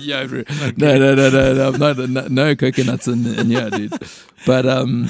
yeah, 0.00 0.26
bro. 0.26 0.42
Okay. 0.50 0.74
No, 0.76 0.98
no, 0.98 1.14
no, 1.14 1.30
no, 1.30 1.70
no, 1.70 2.06
no, 2.06 2.26
no 2.28 2.56
coconuts 2.56 3.06
in, 3.06 3.24
in 3.26 3.48
yeah, 3.50 3.70
dude. 3.70 3.94
But 4.44 4.66
um, 4.66 5.08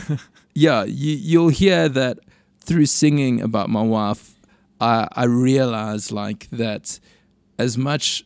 yeah, 0.54 0.84
you, 0.84 1.16
you'll 1.16 1.48
hear 1.48 1.88
that 1.88 2.18
through 2.66 2.86
singing 2.86 3.40
about 3.40 3.70
my 3.70 3.82
wife, 3.82 4.34
I, 4.80 5.08
I 5.12 5.24
realized 5.24 6.10
like 6.12 6.48
that 6.50 6.98
as 7.58 7.78
much 7.78 8.24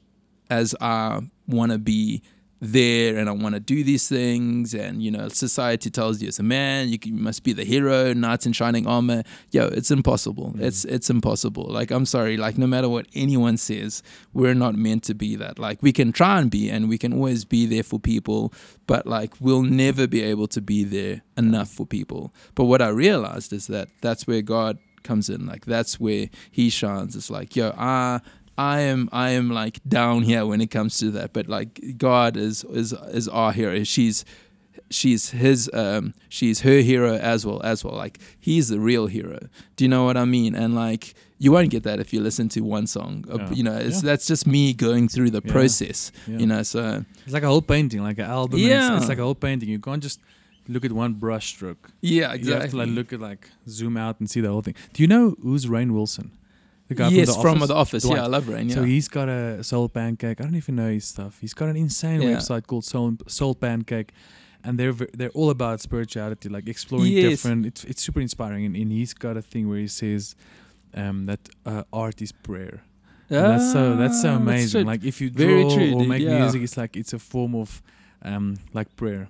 as 0.48 0.74
I 0.80 1.20
want 1.46 1.72
to 1.72 1.78
be 1.78 2.22
there 2.60 3.16
and 3.16 3.28
I 3.28 3.32
want 3.32 3.54
to 3.54 3.60
do 3.60 3.82
these 3.82 4.08
things, 4.08 4.74
and 4.74 5.02
you 5.02 5.10
know, 5.10 5.28
society 5.28 5.90
tells 5.90 6.20
you 6.20 6.28
as 6.28 6.38
a 6.38 6.42
man 6.42 6.88
you, 6.88 6.98
can, 6.98 7.16
you 7.16 7.22
must 7.22 7.42
be 7.42 7.52
the 7.52 7.64
hero, 7.64 8.12
knights 8.12 8.46
in 8.46 8.52
shining 8.52 8.86
armor. 8.86 9.22
Yo, 9.50 9.66
it's 9.68 9.90
impossible. 9.90 10.52
Mm. 10.52 10.60
It's 10.60 10.84
it's 10.84 11.10
impossible. 11.10 11.66
Like 11.68 11.90
I'm 11.90 12.06
sorry. 12.06 12.36
Like 12.36 12.58
no 12.58 12.66
matter 12.66 12.88
what 12.88 13.06
anyone 13.14 13.56
says, 13.56 14.02
we're 14.34 14.54
not 14.54 14.74
meant 14.74 15.04
to 15.04 15.14
be 15.14 15.36
that. 15.36 15.58
Like 15.58 15.82
we 15.82 15.92
can 15.92 16.12
try 16.12 16.38
and 16.38 16.50
be, 16.50 16.68
and 16.70 16.88
we 16.88 16.98
can 16.98 17.12
always 17.12 17.44
be 17.44 17.66
there 17.66 17.82
for 17.82 17.98
people, 17.98 18.52
but 18.86 19.06
like 19.06 19.34
we'll 19.40 19.62
never 19.62 20.06
be 20.06 20.22
able 20.22 20.46
to 20.48 20.60
be 20.60 20.84
there 20.84 21.22
enough 21.36 21.70
for 21.70 21.86
people. 21.86 22.34
But 22.54 22.64
what 22.64 22.82
I 22.82 22.88
realized 22.88 23.52
is 23.52 23.68
that 23.68 23.88
that's 24.02 24.26
where 24.26 24.42
God 24.42 24.78
comes 25.02 25.30
in. 25.30 25.46
Like 25.46 25.64
that's 25.64 25.98
where 25.98 26.28
He 26.50 26.68
shines. 26.68 27.16
It's 27.16 27.30
like 27.30 27.56
yo, 27.56 27.74
I 27.76 28.20
I 28.58 28.80
am 28.80 29.08
I 29.12 29.30
am 29.30 29.50
like 29.50 29.80
down 29.88 30.22
here 30.22 30.44
when 30.46 30.60
it 30.60 30.68
comes 30.68 30.98
to 30.98 31.10
that, 31.12 31.32
but 31.32 31.48
like 31.48 31.96
God 31.96 32.36
is 32.36 32.64
is 32.64 32.92
is 32.92 33.28
our 33.28 33.52
hero. 33.52 33.84
She's 33.84 34.24
she's 34.90 35.30
his 35.30 35.70
um 35.72 36.14
she's 36.28 36.60
her 36.60 36.80
hero 36.80 37.16
as 37.16 37.46
well 37.46 37.62
as 37.62 37.84
well. 37.84 37.94
Like 37.94 38.18
he's 38.38 38.68
the 38.68 38.80
real 38.80 39.06
hero. 39.06 39.38
Do 39.76 39.84
you 39.84 39.88
know 39.88 40.04
what 40.04 40.16
I 40.16 40.24
mean? 40.24 40.54
And 40.54 40.74
like 40.74 41.14
you 41.38 41.52
won't 41.52 41.70
get 41.70 41.84
that 41.84 42.00
if 42.00 42.12
you 42.12 42.20
listen 42.20 42.50
to 42.50 42.60
one 42.60 42.86
song. 42.86 43.24
Uh, 43.30 43.38
yeah. 43.38 43.50
You 43.50 43.62
know, 43.62 43.76
it's, 43.76 44.02
yeah. 44.02 44.10
that's 44.10 44.26
just 44.26 44.46
me 44.46 44.74
going 44.74 45.08
through 45.08 45.30
the 45.30 45.40
yeah. 45.42 45.52
process. 45.52 46.12
You 46.26 46.46
know, 46.46 46.62
so 46.62 47.02
it's 47.24 47.32
like 47.32 47.42
a 47.42 47.46
whole 47.46 47.62
painting, 47.62 48.02
like 48.02 48.18
an 48.18 48.26
album. 48.26 48.58
Yeah, 48.58 48.92
it's, 48.92 49.04
it's, 49.04 49.08
like 49.08 49.18
a 49.18 49.22
whole 49.22 49.34
painting. 49.34 49.70
You 49.70 49.78
can't 49.78 50.02
just 50.02 50.20
look 50.68 50.84
at 50.84 50.92
one 50.92 51.14
brush 51.14 51.48
stroke. 51.48 51.90
Yeah, 52.02 52.34
exactly. 52.34 52.46
You 52.46 52.60
have 52.60 52.70
to 52.70 52.76
like 52.76 52.88
look 52.88 53.12
at 53.14 53.20
like 53.20 53.48
zoom 53.66 53.96
out 53.96 54.20
and 54.20 54.28
see 54.28 54.42
the 54.42 54.50
whole 54.50 54.60
thing. 54.60 54.74
Do 54.92 55.02
you 55.02 55.08
know 55.08 55.34
who's 55.42 55.64
Rainn 55.64 55.92
Wilson? 55.92 56.32
The 56.90 56.96
guy 56.96 57.08
yes, 57.10 57.28
from 57.36 57.36
the 57.36 57.42
from 57.42 57.62
office. 57.62 57.68
The 57.68 57.74
office. 57.76 58.04
Yeah, 58.04 58.24
I 58.24 58.26
love 58.26 58.44
Rainn. 58.46 58.68
Yeah. 58.68 58.74
So 58.74 58.82
he's 58.82 59.06
got 59.06 59.28
a 59.28 59.62
Soul 59.62 59.88
Pancake. 59.88 60.40
I 60.40 60.42
don't 60.42 60.56
even 60.56 60.74
know 60.74 60.90
his 60.90 61.04
stuff. 61.04 61.38
He's 61.40 61.54
got 61.54 61.68
an 61.68 61.76
insane 61.76 62.20
yeah. 62.20 62.30
website 62.30 62.66
called 62.66 62.84
Soul 62.84 63.16
Soul 63.28 63.54
Pancake, 63.54 64.10
and 64.64 64.76
they're 64.76 64.92
they're 64.92 65.30
all 65.30 65.50
about 65.50 65.80
spirituality, 65.80 66.48
like 66.48 66.66
exploring 66.68 67.12
yes. 67.12 67.30
different. 67.30 67.64
It's 67.64 67.84
it's 67.84 68.02
super 68.02 68.20
inspiring, 68.20 68.64
and, 68.66 68.74
and, 68.74 68.90
he's 68.90 69.14
got 69.14 69.36
a 69.36 69.42
thing 69.42 69.68
where 69.68 69.78
he 69.78 69.86
says 69.86 70.34
um, 70.94 71.26
that 71.26 71.48
uh, 71.64 71.84
art 71.92 72.20
is 72.20 72.32
prayer. 72.32 72.82
Ah, 73.30 73.54
that's 73.54 73.72
so 73.72 73.94
that's 73.94 74.20
so 74.20 74.34
amazing. 74.34 74.86
That's 74.86 75.00
like 75.00 75.04
if 75.04 75.20
you 75.20 75.30
draw 75.30 75.72
or 75.94 76.04
make 76.04 76.22
yeah. 76.22 76.40
music, 76.40 76.62
it's 76.62 76.76
like 76.76 76.96
it's 76.96 77.12
a 77.12 77.20
form 77.20 77.54
of 77.54 77.82
um, 78.22 78.56
like 78.72 78.96
prayer. 78.96 79.28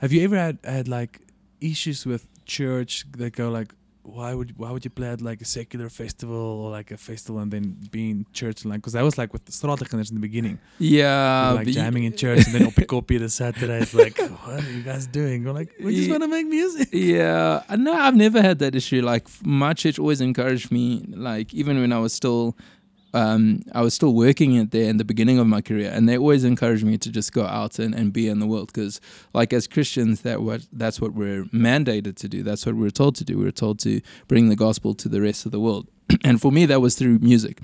Have 0.00 0.12
you 0.12 0.22
ever 0.24 0.36
had 0.36 0.58
had 0.62 0.88
like 0.88 1.22
issues 1.62 2.04
with 2.04 2.26
church 2.44 3.06
that 3.12 3.32
go 3.32 3.48
like, 3.48 3.72
why 4.16 4.32
would 4.38 4.50
why 4.60 4.70
would 4.72 4.84
you 4.84 4.90
play 4.90 5.08
at 5.08 5.20
like 5.20 5.40
a 5.40 5.44
secular 5.44 5.88
festival 5.88 6.36
or 6.36 6.70
like 6.70 6.90
a 6.90 6.96
festival 6.96 7.40
and 7.42 7.50
then 7.52 7.76
be 7.90 8.10
in 8.10 8.26
church 8.32 8.64
like 8.64 8.80
because 8.80 8.94
I 8.94 9.02
was 9.02 9.18
like 9.18 9.32
with 9.34 9.44
the 9.44 9.52
Straatligers 9.52 10.08
in 10.10 10.16
the 10.18 10.20
beginning. 10.28 10.58
Yeah, 10.78 11.52
like 11.56 11.68
jamming 11.68 12.04
in 12.04 12.14
church 12.24 12.46
and 12.46 12.54
then 12.54 12.66
op 12.66 12.78
copy 12.88 13.18
the 13.18 13.28
Saturday 13.28 13.78
it's 13.82 13.94
like 13.94 14.16
what 14.44 14.64
are 14.64 14.70
you 14.72 14.82
guys 14.82 15.06
doing? 15.06 15.44
We're 15.44 15.52
like 15.52 15.70
we 15.84 15.94
just 15.94 16.06
Yeah. 16.08 16.12
want 16.14 16.22
to 16.24 16.28
make 16.36 16.46
music. 16.46 16.88
Yeah 17.18 17.62
no 17.76 17.92
i've 17.92 18.16
never 18.16 18.40
had 18.42 18.58
that 18.60 18.74
issue 18.74 19.00
like 19.02 19.26
my 19.42 19.72
church 19.74 19.98
always 19.98 20.20
encouraged 20.20 20.70
me 20.72 21.04
like 21.30 21.52
even 21.54 21.74
when 21.80 21.92
i 21.92 21.98
was 21.98 22.12
still 22.12 22.56
um 23.14 23.62
i 23.72 23.80
was 23.80 23.94
still 23.94 24.14
working 24.14 24.54
it 24.56 24.70
there 24.70 24.88
in 24.88 24.96
the 24.98 25.04
beginning 25.04 25.38
of 25.38 25.46
my 25.46 25.60
career 25.60 25.90
and 25.92 26.08
they 26.08 26.18
always 26.18 26.44
encouraged 26.44 26.84
me 26.84 26.98
to 26.98 27.10
just 27.10 27.32
go 27.32 27.44
out 27.44 27.78
and, 27.78 27.94
and 27.94 28.12
be 28.12 28.28
in 28.28 28.38
the 28.38 28.46
world 28.46 28.66
because 28.66 29.00
like 29.32 29.52
as 29.52 29.66
christians 29.66 30.20
that 30.22 30.42
what 30.42 30.66
that's 30.72 31.00
what 31.00 31.12
we're 31.14 31.44
mandated 31.46 32.16
to 32.16 32.28
do. 32.28 32.42
That's 32.42 32.64
what 32.66 32.74
we're 32.74 32.90
told 32.90 33.16
to 33.16 33.24
do. 33.24 33.38
We're 33.38 33.50
told 33.50 33.78
to 33.80 34.00
bring 34.26 34.48
the 34.48 34.56
gospel 34.56 34.94
to 34.94 35.08
the 35.08 35.20
rest 35.20 35.46
of 35.46 35.52
the 35.52 35.60
world. 35.60 35.88
And 36.24 36.40
for 36.40 36.50
me 36.50 36.66
that 36.66 36.80
was 36.80 36.94
through 36.94 37.18
music. 37.18 37.60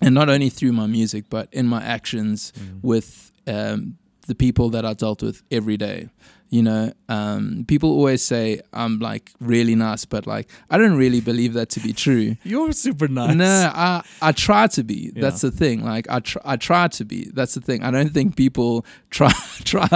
And 0.00 0.14
not 0.14 0.28
only 0.28 0.48
through 0.48 0.72
my 0.72 0.86
music 0.86 1.24
but 1.30 1.48
in 1.52 1.66
my 1.66 1.82
actions 1.82 2.52
with 2.82 3.32
um, 3.46 3.98
the 4.26 4.34
people 4.34 4.70
that 4.70 4.84
I 4.84 4.94
dealt 4.94 5.22
with 5.22 5.42
every 5.50 5.76
day. 5.76 6.08
You 6.52 6.62
know, 6.62 6.92
um, 7.08 7.64
people 7.66 7.88
always 7.88 8.22
say 8.22 8.60
I'm 8.74 8.98
like 8.98 9.32
really 9.40 9.74
nice, 9.74 10.04
but 10.04 10.26
like 10.26 10.50
I 10.68 10.76
don't 10.76 10.98
really 10.98 11.22
believe 11.22 11.54
that 11.54 11.70
to 11.70 11.80
be 11.80 11.94
true. 11.94 12.36
you're 12.44 12.72
super 12.72 13.08
nice 13.08 13.34
No, 13.34 13.72
I 13.74 14.04
I 14.20 14.32
try 14.32 14.66
to 14.66 14.84
be. 14.84 15.12
Yeah. 15.14 15.22
That's 15.22 15.40
the 15.40 15.50
thing. 15.50 15.82
Like 15.82 16.10
I 16.10 16.20
try, 16.20 16.42
I 16.44 16.56
try 16.56 16.88
to 16.88 17.06
be. 17.06 17.30
That's 17.32 17.54
the 17.54 17.62
thing. 17.62 17.82
I 17.82 17.90
don't 17.90 18.10
think 18.10 18.36
people 18.36 18.84
try 19.10 19.32
try. 19.64 19.88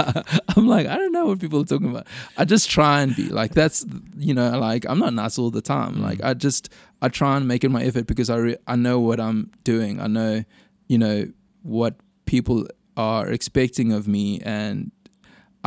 I'm 0.55 0.65
like 0.67 0.87
I 0.87 0.95
don't 0.95 1.11
know 1.11 1.27
what 1.27 1.39
people 1.39 1.61
are 1.61 1.63
talking 1.63 1.91
about. 1.91 2.07
I 2.39 2.43
just 2.43 2.71
try 2.71 3.01
and 3.01 3.15
be 3.15 3.29
like 3.29 3.53
that's 3.53 3.85
you 4.17 4.33
know 4.33 4.57
like 4.57 4.83
I'm 4.89 4.97
not 4.97 5.13
nice 5.13 5.37
all 5.37 5.51
the 5.51 5.61
time. 5.61 5.97
Mm. 5.97 6.01
Like 6.01 6.23
I 6.23 6.33
just 6.33 6.73
I 7.03 7.09
try 7.09 7.37
and 7.37 7.47
make 7.47 7.65
it 7.65 7.69
my 7.69 7.83
effort 7.83 8.07
because 8.07 8.31
I 8.31 8.37
re- 8.37 8.57
I 8.65 8.75
know 8.75 8.99
what 8.99 9.19
I'm 9.19 9.51
doing. 9.63 10.01
I 10.01 10.07
know 10.07 10.43
you 10.87 10.97
know 10.97 11.27
what 11.61 11.97
people 12.25 12.65
are 12.97 13.29
expecting 13.29 13.93
of 13.93 14.07
me 14.07 14.39
and 14.41 14.91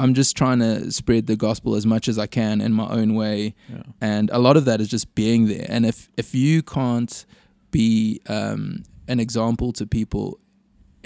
I'm 0.03 0.13
just 0.15 0.33
trying 0.43 0.61
to 0.67 0.91
spread 1.01 1.23
the 1.27 1.37
gospel 1.37 1.71
as 1.81 1.85
much 1.95 2.05
as 2.13 2.17
I 2.27 2.27
can 2.39 2.61
in 2.67 2.73
my 2.83 2.89
own 3.01 3.11
way 3.23 3.39
yeah. 3.69 3.83
and 4.01 4.27
a 4.31 4.39
lot 4.47 4.57
of 4.57 4.65
that 4.69 4.79
is 4.81 4.89
just 4.97 5.07
being 5.23 5.43
there 5.53 5.67
and 5.75 5.83
if 5.93 5.99
if 6.23 6.29
you 6.35 6.63
can't 6.77 7.15
be 7.71 8.21
um, 8.37 8.63
an 9.13 9.19
example 9.21 9.69
to 9.79 9.85
people 9.87 10.27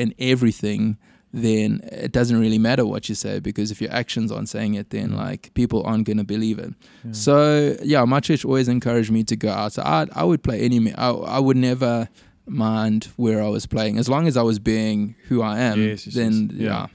in 0.02 0.08
everything 0.18 0.96
then 1.36 1.80
it 2.06 2.12
doesn't 2.18 2.38
really 2.44 2.58
matter 2.68 2.84
what 2.92 3.02
you 3.08 3.14
say 3.26 3.34
because 3.48 3.68
if 3.74 3.78
your 3.84 3.92
actions 4.02 4.28
aren't 4.34 4.48
saying 4.48 4.72
it 4.80 4.86
then 4.90 5.08
Mm. 5.10 5.16
like 5.26 5.42
people 5.54 5.80
aren't 5.88 6.04
going 6.08 6.18
to 6.24 6.28
believe 6.36 6.58
it 6.66 6.72
Yeah. 7.04 7.12
so 7.26 7.36
yeah 7.82 8.04
my 8.14 8.20
church 8.20 8.42
always 8.44 8.68
encouraged 8.68 9.10
me 9.18 9.22
to 9.24 9.36
go 9.36 9.50
out 9.60 9.72
so 9.76 9.82
I, 9.82 10.06
I 10.14 10.24
would 10.30 10.42
play 10.48 10.58
any 10.68 10.78
I, 10.94 11.08
I 11.10 11.40
would 11.46 11.56
never 11.70 12.08
mind 12.46 13.08
where 13.16 13.40
I 13.42 13.48
was 13.56 13.64
playing 13.66 13.98
as 13.98 14.08
long 14.08 14.24
as 14.30 14.36
I 14.36 14.42
was 14.50 14.58
being 14.74 15.16
who 15.28 15.36
I 15.42 15.54
am 15.70 15.76
Yes, 15.80 16.06
yes, 16.06 16.14
then 16.14 16.32
yes. 16.52 16.60
yeah. 16.60 16.68
Yeah. 16.68 16.86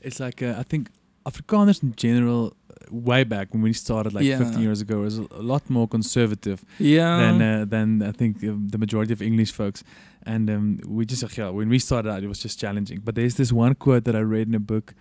it's 0.00 0.20
like 0.20 0.38
uh, 0.42 0.54
I 0.62 0.64
think 0.70 0.88
Afrikaners 1.24 1.82
in 1.82 1.94
general 1.96 2.52
uh, 2.70 2.74
way 2.90 3.24
back 3.24 3.52
when 3.52 3.62
we 3.62 3.72
started 3.72 4.12
like 4.12 4.24
Yeah. 4.24 4.38
15 4.38 4.60
years 4.60 4.80
ago 4.80 5.00
was 5.00 5.18
a 5.18 5.42
lot 5.42 5.68
more 5.70 5.86
conservative 5.88 6.64
yeah 6.78 7.16
than 7.20 7.42
uh, 7.42 7.64
than 7.64 8.02
I 8.02 8.12
think 8.12 8.40
the 8.40 8.78
majority 8.78 9.12
of 9.12 9.20
English 9.22 9.52
folks. 9.52 9.82
And 10.26 10.48
um, 10.50 10.78
we 10.86 11.04
just 11.04 11.22
yeah, 11.38 11.48
when 11.50 11.68
we 11.68 11.78
started 11.78 12.10
out, 12.10 12.22
it 12.22 12.28
was 12.28 12.38
just 12.42 12.60
challenging. 12.60 13.00
But 13.04 13.14
there's 13.14 13.34
this 13.34 13.52
one 13.52 13.74
quote 13.74 14.04
that 14.04 14.14
I 14.14 14.20
read 14.20 14.46
in 14.48 14.54
a 14.54 14.60
book. 14.60 14.94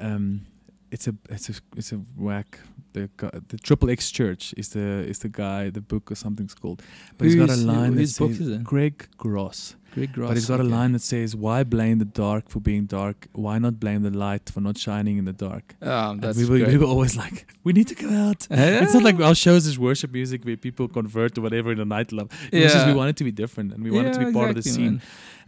Um, 0.00 0.42
it's 0.90 1.08
a 1.08 1.14
it's 1.28 1.48
a 1.50 1.54
it's 1.76 1.92
a 1.92 1.96
whack. 2.16 2.58
The 2.92 3.08
the 3.48 3.58
Triple 3.58 3.90
X 3.90 4.10
Church 4.10 4.54
is 4.56 4.68
the 4.68 5.04
is 5.08 5.18
the 5.18 5.28
guy. 5.28 5.70
The 5.70 5.80
book 5.80 6.10
or 6.10 6.14
something's 6.16 6.54
called. 6.54 6.82
But 7.16 7.26
he's 7.26 7.34
got 7.36 7.50
a 7.50 7.56
line 7.56 7.94
that 7.94 8.00
whose 8.00 8.18
book 8.18 8.30
says 8.30 8.40
is 8.40 8.48
it? 8.48 8.64
Craig 8.64 9.06
Gross. 9.16 9.74
But 10.28 10.34
he's 10.36 10.46
got 10.48 10.60
a 10.60 10.64
line 10.78 10.92
that 10.92 11.02
says, 11.02 11.34
"Why 11.36 11.64
blame 11.64 11.98
the 11.98 12.04
dark 12.26 12.48
for 12.48 12.60
being 12.60 12.86
dark? 12.86 13.26
Why 13.32 13.58
not 13.58 13.78
blame 13.80 14.02
the 14.02 14.10
light 14.10 14.48
for 14.50 14.60
not 14.60 14.76
shining 14.78 15.18
in 15.18 15.24
the 15.24 15.32
dark?" 15.32 15.74
Oh, 15.82 16.10
And 16.10 16.20
that's 16.22 16.38
we 16.38 16.44
were, 16.44 16.58
great. 16.58 16.68
we 16.72 16.78
were 16.78 16.86
always 16.94 17.16
like, 17.16 17.46
"We 17.64 17.72
need 17.72 17.88
to 17.88 17.94
go 17.94 18.10
out." 18.26 18.46
It's 18.82 18.94
not 18.94 19.02
like 19.02 19.20
our 19.20 19.34
shows 19.34 19.66
is 19.66 19.78
worship 19.78 20.10
music 20.12 20.44
where 20.44 20.56
people 20.56 20.86
convert 20.88 21.34
to 21.36 21.40
whatever 21.40 21.72
in 21.72 21.78
the 21.78 21.84
nightclub. 21.96 22.30
It 22.52 22.68
just 22.68 22.86
we 22.86 22.94
wanted 22.94 23.16
to 23.20 23.24
be 23.24 23.32
different 23.32 23.72
and 23.72 23.82
we 23.84 23.90
wanted 23.90 24.12
to 24.14 24.20
be 24.26 24.32
part 24.32 24.50
of 24.50 24.56
the 24.56 24.62
scene. 24.74 25.00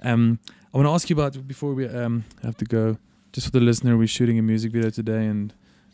Um, 0.03 0.39
I 0.73 0.77
want 0.79 0.87
to 0.89 0.93
ask 0.93 1.11
you 1.11 1.17
about 1.21 1.33
before 1.47 1.73
we 1.75 1.85
um 2.03 2.25
have 2.43 2.57
to 2.57 2.65
go. 2.65 2.97
Just 3.33 3.47
for 3.47 3.53
the 3.59 3.65
listener, 3.71 3.97
we're 3.97 4.09
shooting 4.19 4.39
a 4.39 4.43
music 4.43 4.73
video 4.73 4.91
today, 4.91 5.25
and 5.27 5.53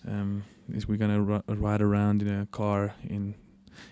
um, 0.08 0.42
is 0.72 0.88
we're 0.88 0.96
gonna 1.04 1.20
ri- 1.20 1.42
ride 1.66 1.82
around 1.82 2.22
in 2.22 2.28
a 2.28 2.46
car 2.46 2.94
in 3.14 3.34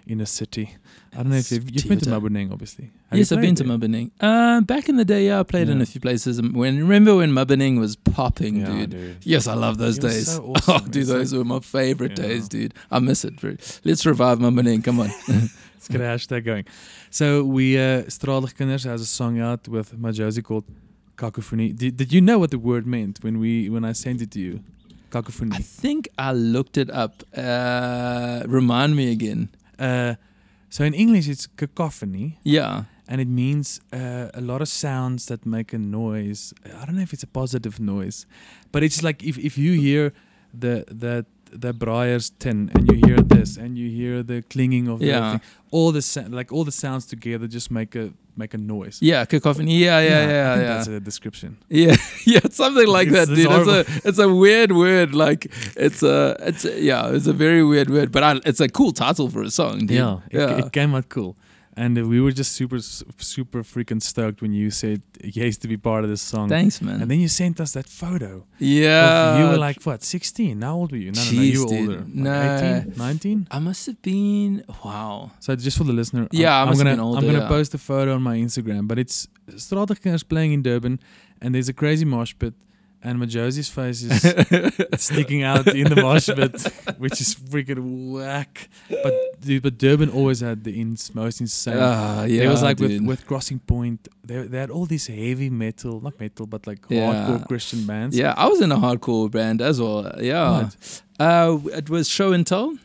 in 0.06 0.20
a 0.20 0.26
city. 0.26 0.76
I 1.12 1.18
don't 1.18 1.30
know 1.30 1.36
if 1.36 1.50
you've, 1.52 1.70
you've 1.70 1.88
been 1.88 1.98
to 2.00 2.06
Toyota. 2.10 2.20
Maboneng, 2.20 2.52
obviously. 2.52 2.90
Have 3.10 3.18
yes, 3.18 3.30
I've 3.32 3.40
been 3.40 3.54
played 3.54 3.56
to 3.68 3.76
there? 3.76 3.78
Maboneng. 3.78 4.10
Uh, 4.20 4.60
back 4.62 4.88
in 4.88 4.96
the 4.96 5.04
day, 5.04 5.26
yeah, 5.26 5.40
I 5.40 5.42
played 5.44 5.68
in 5.68 5.80
a 5.80 5.86
few 5.86 6.00
places. 6.00 6.40
When 6.42 6.78
remember 6.78 7.16
when 7.16 7.30
Maboneng 7.30 7.78
was 7.78 7.94
popping, 7.96 8.56
Yeah, 8.56 8.66
dude. 8.66 8.90
dude. 8.90 9.16
Yes, 9.24 9.46
I 9.46 9.54
love 9.54 9.78
those 9.78 9.98
It 9.98 10.02
days. 10.02 10.26
so 10.32 10.42
awesome. 10.56 10.82
Oh, 10.84 10.88
dude, 10.88 11.06
those 11.06 11.32
were 11.34 11.44
my 11.44 11.60
favorite 11.60 12.18
Yeah. 12.18 12.26
days, 12.26 12.48
dude. 12.48 12.74
I 12.90 12.98
miss 12.98 13.24
it, 13.24 13.36
bro. 13.40 13.56
Let's 13.84 14.04
revive 14.04 14.38
Maboneng. 14.38 14.82
Come 14.84 15.00
on. 15.00 15.10
Let's 15.28 15.88
get 15.88 16.00
a 16.00 16.04
hashtag 16.04 16.44
going. 16.44 16.64
So 17.10 17.44
we 17.44 17.76
uh 17.78 18.02
Straatligkinders 18.04 18.84
has 18.84 19.00
a 19.02 19.06
song 19.06 19.38
out 19.38 19.68
with 19.68 19.92
Majozi 19.96 20.42
called 20.42 20.64
Cacophony. 21.16 21.72
Did, 21.72 21.96
did 21.98 22.12
you 22.12 22.20
know 22.20 22.38
what 22.40 22.50
the 22.50 22.58
word 22.58 22.86
meant 22.86 23.18
when 23.22 23.38
we 23.38 23.68
when 23.70 23.84
I 23.84 23.92
sent 23.92 24.20
it 24.22 24.30
to 24.32 24.40
you? 24.40 24.60
Cacophony. 25.10 25.52
I 25.54 25.58
think 25.60 26.08
I 26.18 26.32
looked 26.32 26.76
it 26.76 26.90
up. 26.90 27.22
Uh, 27.36 28.42
remind 28.46 28.96
me 28.96 29.12
again. 29.12 29.48
Uh, 29.78 30.14
so 30.68 30.84
in 30.84 30.94
English 30.94 31.28
it's 31.28 31.46
cacophony 31.56 32.38
Yeah. 32.44 32.84
and 33.08 33.20
it 33.20 33.28
means 33.28 33.80
uh, 33.92 34.28
a 34.34 34.40
lot 34.40 34.60
of 34.62 34.68
sounds 34.68 35.26
that 35.26 35.44
make 35.46 35.72
a 35.72 35.78
noise. 35.78 36.52
I 36.64 36.84
don't 36.84 36.96
know 36.96 37.02
if 37.02 37.12
it's 37.12 37.22
a 37.24 37.28
positive 37.32 37.78
noise, 37.80 38.26
but 38.72 38.82
it's 38.82 39.02
like 39.02 39.22
if, 39.22 39.38
if 39.38 39.56
you 39.58 39.72
hear 39.80 40.12
the 40.60 40.84
the 40.88 41.24
the 41.60 41.72
briars 41.72 42.30
tin 42.38 42.70
and 42.74 42.90
you 42.90 43.06
hear 43.06 43.22
this 43.22 43.56
and 43.56 43.78
you 43.78 43.88
hear 43.88 44.22
the 44.24 44.42
clinging 44.42 44.88
of 44.88 44.98
the 44.98 45.06
Yeah. 45.06 45.30
thing, 45.32 45.40
all 45.70 45.92
the 45.92 46.02
sa- 46.02 46.26
like 46.28 46.52
all 46.52 46.64
the 46.64 46.72
sounds 46.72 47.06
together 47.06 47.46
just 47.46 47.70
make 47.70 47.94
a 47.94 48.10
make 48.36 48.54
a 48.54 48.58
noise. 48.58 48.98
Yeah, 49.00 49.24
cacophony. 49.24 49.76
Yeah, 49.76 50.00
yeah, 50.00 50.06
I 50.06 50.10
yeah, 50.10 50.54
think 50.54 50.62
yeah. 50.62 50.74
That's 50.74 50.86
a 50.88 51.00
description. 51.00 51.56
Yeah, 51.68 51.96
yeah, 52.26 52.40
it's 52.44 52.56
something 52.56 52.86
like 52.86 53.08
It's- 53.08 53.28
that, 53.28 53.32
it's 53.38 53.42
dude. 53.42 53.68
It's 53.68 54.04
a 54.04 54.08
it's 54.08 54.18
a 54.18 54.32
weird 54.32 54.72
word. 54.72 55.14
Like 55.14 55.46
it's 55.76 56.02
a 56.02 56.36
it's 56.40 56.64
a, 56.64 56.80
yeah, 56.80 57.08
it's 57.10 57.26
a 57.26 57.32
very 57.32 57.64
weird 57.64 57.90
word, 57.90 58.12
but 58.12 58.22
I, 58.22 58.40
it's 58.44 58.60
a 58.60 58.68
cool 58.68 58.92
title 58.92 59.28
for 59.28 59.42
a 59.42 59.50
song, 59.50 59.80
dude. 59.86 59.90
Yeah, 59.92 60.18
it, 60.30 60.38
yeah. 60.38 60.58
it 60.66 60.72
came 60.72 60.94
out 60.94 61.08
cool. 61.08 61.36
And 61.76 61.96
we 62.08 62.20
were 62.20 62.30
just 62.30 62.52
super, 62.52 62.78
super 62.80 63.62
freaking 63.64 64.00
stoked 64.00 64.40
when 64.40 64.52
you 64.52 64.70
said 64.70 65.02
yes 65.24 65.56
to 65.58 65.66
be 65.68 65.76
part 65.76 66.04
of 66.04 66.10
this 66.10 66.22
song. 66.22 66.48
Thanks, 66.48 66.80
man. 66.80 67.02
And 67.02 67.10
then 67.10 67.18
you 67.18 67.26
sent 67.26 67.60
us 67.60 67.72
that 67.72 67.88
photo. 67.88 68.46
yeah, 68.60 69.38
you 69.40 69.46
were 69.50 69.56
like, 69.58 69.82
what, 69.82 70.02
16? 70.04 70.62
How 70.62 70.76
old 70.76 70.92
were 70.92 70.98
you? 70.98 71.10
No, 71.10 71.24
no, 71.24 71.32
no, 71.32 71.42
you 71.42 71.60
were 71.64 71.68
dude. 71.68 71.88
older. 71.88 71.98
Like 72.00 72.14
No. 72.14 72.80
18, 72.86 72.92
19? 72.96 73.48
I 73.50 73.58
must 73.58 73.86
have 73.86 74.00
been 74.02 74.62
wow. 74.84 75.32
So 75.40 75.56
just 75.56 75.76
for 75.78 75.84
the 75.84 75.92
listener, 75.92 76.28
Yeah, 76.30 76.56
I 76.56 76.62
I'm, 76.62 76.68
I'm 76.68 76.76
gonna, 76.78 77.04
older, 77.04 77.18
I'm 77.18 77.26
gonna 77.26 77.40
yeah. 77.40 77.48
post 77.48 77.74
a 77.74 77.78
photo 77.78 78.14
on 78.14 78.22
my 78.22 78.36
Instagram. 78.36 78.86
But 78.86 78.98
it's 79.00 79.26
Straatligkinders 79.50 80.28
playing 80.28 80.52
in 80.52 80.62
Durban, 80.62 81.00
and 81.40 81.54
there's 81.54 81.68
a 81.68 81.74
crazy 81.74 82.04
mosh 82.04 82.34
pit, 82.38 82.54
and 83.04 83.20
Majozi's 83.20 83.68
face 83.68 84.02
is 84.02 84.22
sticking 85.00 85.42
out 85.42 85.66
in 85.68 85.88
the 85.92 85.96
mosh 86.02 86.26
pit, 86.26 86.54
which 86.98 87.20
is 87.20 87.34
freaking 87.34 88.10
whack. 88.12 88.68
But 88.88 89.12
dude, 89.40 89.62
but 89.62 89.78
Durban 89.78 90.10
always 90.10 90.40
had 90.40 90.64
the 90.64 90.72
ins- 90.80 91.14
most 91.14 91.40
insane. 91.40 91.76
Ah, 91.78 92.24
yeah, 92.24 92.40
there 92.40 92.50
was 92.50 92.62
like 92.62 92.78
with, 92.80 92.90
dude. 92.90 93.06
with 93.06 93.26
Crossing 93.26 93.58
Point, 93.60 94.08
they, 94.24 94.38
they 94.50 94.58
had 94.58 94.70
all 94.70 94.86
these 94.86 95.06
heavy 95.06 95.50
metal, 95.50 96.00
not 96.00 96.18
metal, 96.18 96.46
but 96.46 96.66
like 96.66 96.80
Yeah. 96.88 97.12
hardcore 97.12 97.46
Christian 97.46 97.86
bands. 97.86 98.16
yeah, 98.16 98.34
I 98.36 98.46
was 98.48 98.60
in 98.60 98.72
a 98.72 98.76
hardcore 98.76 99.30
band 99.30 99.60
as 99.60 99.80
well. 99.80 100.10
Yeah, 100.20 100.70
uh, 101.20 101.58
it 101.80 101.88
was 101.90 102.08
show 102.08 102.32
and 102.32 102.46
tell. 102.46 102.76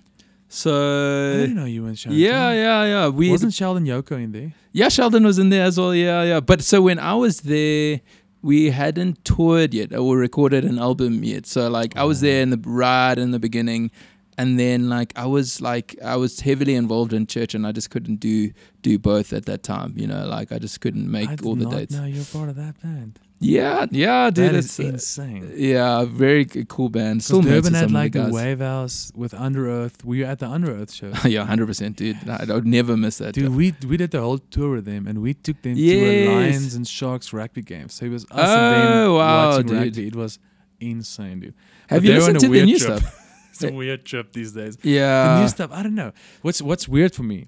So 0.52 0.72
I 0.74 1.38
didn't 1.42 1.56
know 1.58 1.66
you 1.66 1.84
were 1.84 1.90
in 1.90 1.96
Sheldon. 1.96 2.20
yeah, 2.20 2.52
yeah, 2.52 2.84
yeah. 2.86 3.08
We 3.10 3.30
Wasn't 3.30 3.54
Sheldon 3.54 3.86
Yoko 3.86 4.14
in 4.22 4.32
there? 4.32 4.52
Yeah, 4.72 4.90
Sheldon 4.90 5.24
was 5.24 5.38
in 5.38 5.50
there 5.50 5.64
as 5.66 5.78
well. 5.80 5.94
Yeah, 5.94 6.24
yeah. 6.24 6.40
But 6.40 6.64
so 6.64 6.82
when 6.82 6.98
I 6.98 7.14
was 7.14 7.42
there, 7.42 8.02
we 8.42 8.70
hadn't 8.70 9.24
toured 9.26 9.74
yet 9.74 9.94
or 9.94 10.18
recorded 10.18 10.64
an 10.64 10.80
album 10.80 11.24
yet. 11.24 11.46
So 11.46 11.70
like 11.70 11.96
I 11.98 12.04
was 12.04 12.24
oh. 12.24 12.28
there 12.28 12.42
in 12.42 12.50
the 12.50 12.62
right 12.66 13.18
in 13.18 13.32
the 13.32 13.40
beginning, 13.40 13.92
and 14.38 14.60
then 14.60 14.90
like 14.90 15.14
I 15.16 15.26
was 15.26 15.62
like 15.62 15.96
I 16.04 16.16
was 16.16 16.40
heavily 16.40 16.76
involved 16.76 17.14
in 17.14 17.28
church, 17.28 17.54
and 17.54 17.68
I 17.68 17.72
just 17.72 17.90
couldn't 17.90 18.18
do 18.18 18.52
do 18.82 18.98
both 18.98 19.34
at 19.34 19.46
that 19.46 19.64
time. 19.64 19.94
You 19.96 20.08
know, 20.08 20.26
like 20.28 20.52
I 20.52 20.60
just 20.60 20.82
couldn't 20.82 21.10
make 21.10 21.46
all 21.46 21.56
the 21.56 21.70
dates. 21.70 21.94
know 21.94 22.06
you're 22.06 22.26
part 22.26 22.50
of 22.50 22.56
that 22.56 22.82
band. 22.82 23.20
Yeah, 23.42 23.86
yeah, 23.92 24.30
dude. 24.30 24.50
that 24.50 24.56
it's 24.56 24.78
is 24.80 24.86
uh, 24.86 24.90
insane. 24.90 25.54
yeah, 25.56 26.04
very 26.04 26.44
cool 26.46 26.90
band. 26.90 27.24
Still 27.24 27.42
Durban 27.42 27.74
had 27.74 27.90
like 27.90 28.12
the 28.12 28.24
the. 28.24 28.34
Wave 28.34 28.60
House 28.60 29.14
with 29.16 29.32
Underoath. 29.32 30.04
We 30.04 30.20
were 30.20 30.26
at 30.26 30.40
the 30.40 30.48
Underoath 30.48 30.94
show. 30.94 31.14
yeah, 31.28 31.46
hundred 31.46 31.68
percent, 31.68 31.96
dude. 31.96 32.18
I, 32.30 32.46
I 32.50 32.54
would 32.54 32.68
never 32.68 32.98
miss 32.98 33.18
that. 33.20 33.34
Dude, 33.36 33.56
we 33.56 33.74
we 33.88 33.96
did 33.96 34.12
the 34.12 34.20
whole 34.20 34.40
tour 34.40 34.76
with 34.76 34.86
them, 34.86 35.08
and 35.08 35.22
we 35.22 35.34
took 35.34 35.62
them 35.62 35.76
to 35.76 35.82
a 35.82 36.28
Lions 36.36 36.76
and 36.76 36.86
Sharks 36.86 37.32
rugby 37.32 37.62
game. 37.62 37.88
So 37.88 38.06
it 38.06 38.10
was 38.10 38.26
us 38.26 38.32
Oh, 38.34 38.74
and 38.74 38.94
them 39.06 39.14
wow, 39.14 39.50
watching 39.52 39.68
dude. 39.68 39.78
rugby. 39.78 40.08
It 40.08 40.16
was 40.18 40.38
insane, 40.82 41.40
dude. 41.40 41.54
Have 41.88 42.02
But 42.02 42.10
you 42.10 42.16
listened 42.16 42.40
to 42.42 42.50
the 42.50 42.66
new 42.66 42.78
trip. 42.78 43.00
stuff? 43.00 43.26
it's 43.52 43.64
a 43.64 43.72
weird 43.72 44.06
trip 44.06 44.34
these 44.34 44.52
days. 44.52 44.78
Yeah, 44.84 44.84
the 44.84 44.90
Yeah. 45.36 45.42
new 45.44 45.48
stuff, 45.48 45.72
I 45.74 45.82
don't 45.82 45.96
know. 45.96 46.12
What's 46.42 46.62
what's 46.62 46.90
weird 46.90 47.16
for 47.16 47.24
me? 47.24 47.48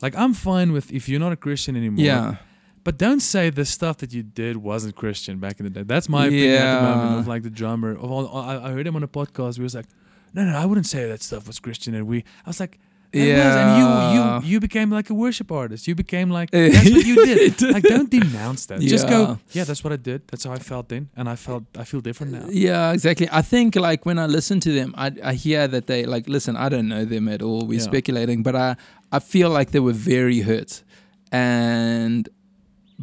Like 0.00 0.14
I'm 0.16 0.34
fine 0.34 0.70
with 0.70 0.92
if 0.92 1.08
you're 1.08 1.20
not 1.20 1.32
a 1.32 1.36
Christian 1.36 1.74
anymore. 1.76 2.04
Yeah. 2.04 2.36
But 2.84 2.98
don't 2.98 3.20
say 3.20 3.50
the 3.50 3.64
stuff 3.64 3.98
that 3.98 4.12
you 4.12 4.22
did 4.22 4.56
wasn't 4.56 4.96
Christian 4.96 5.38
back 5.38 5.60
in 5.60 5.64
the 5.64 5.70
day. 5.70 5.82
That's 5.84 6.08
my 6.08 6.26
opinion 6.26 6.54
at 6.54 6.80
the 6.80 6.82
moment 6.96 7.20
of 7.20 7.26
like 7.28 7.42
the 7.44 7.50
drummer. 7.50 7.96
I, 7.96 8.70
heard 8.72 8.86
him 8.86 8.96
on 8.96 9.02
a 9.04 9.08
podcast. 9.08 9.56
He 9.56 9.62
was 9.62 9.74
like, 9.74 9.86
"No, 10.34 10.44
no, 10.44 10.56
I 10.56 10.64
wouldn't 10.66 10.86
say 10.86 11.06
that 11.08 11.22
stuff 11.22 11.46
was 11.46 11.58
Christian." 11.60 11.94
And 11.94 12.06
we, 12.08 12.24
I 12.44 12.48
was 12.48 12.58
like, 12.58 12.80
"It 13.12 13.20
was." 13.20 13.28
Yeah. 13.28 13.60
And 13.62 13.70
you, 13.78 14.48
you, 14.48 14.54
you 14.54 14.60
became 14.60 14.90
like 14.90 15.10
a 15.10 15.14
worship 15.14 15.52
artist. 15.52 15.86
You 15.86 15.94
became 15.94 16.28
like 16.30 16.50
that's 16.74 16.90
what 16.90 17.06
you 17.06 17.24
did. 17.24 17.62
like, 17.76 17.84
don't 17.84 18.10
denounce 18.10 18.66
that. 18.66 18.80
Just 18.80 19.04
Yeah. 19.04 19.10
go. 19.10 19.38
Yeah, 19.52 19.62
that's 19.62 19.84
what 19.84 19.92
I 19.92 19.96
did. 19.96 20.26
That's 20.26 20.42
how 20.42 20.50
I 20.52 20.58
felt 20.58 20.88
then, 20.88 21.08
and 21.16 21.28
I 21.28 21.36
felt 21.36 21.62
I 21.78 21.84
feel 21.84 22.00
different 22.00 22.32
now. 22.32 22.46
Yeah, 22.50 22.92
exactly. 22.92 23.28
I 23.30 23.42
think 23.42 23.76
like 23.76 24.04
when 24.04 24.18
I 24.18 24.26
listen 24.26 24.58
to 24.60 24.72
them, 24.72 24.92
I 24.96 25.12
I 25.22 25.34
hear 25.34 25.68
that 25.68 25.86
they 25.86 26.04
like 26.04 26.28
listen. 26.28 26.56
I 26.56 26.68
don't 26.68 26.88
know 26.88 27.04
them 27.04 27.28
at 27.28 27.42
all. 27.42 27.64
We're 27.64 27.78
Yeah. 27.78 27.84
speculating, 27.92 28.42
but 28.42 28.56
I 28.56 28.74
I 29.12 29.20
feel 29.20 29.50
like 29.50 29.70
they 29.70 29.80
were 29.88 29.92
very 30.14 30.40
hurt, 30.40 30.82
and 31.30 32.28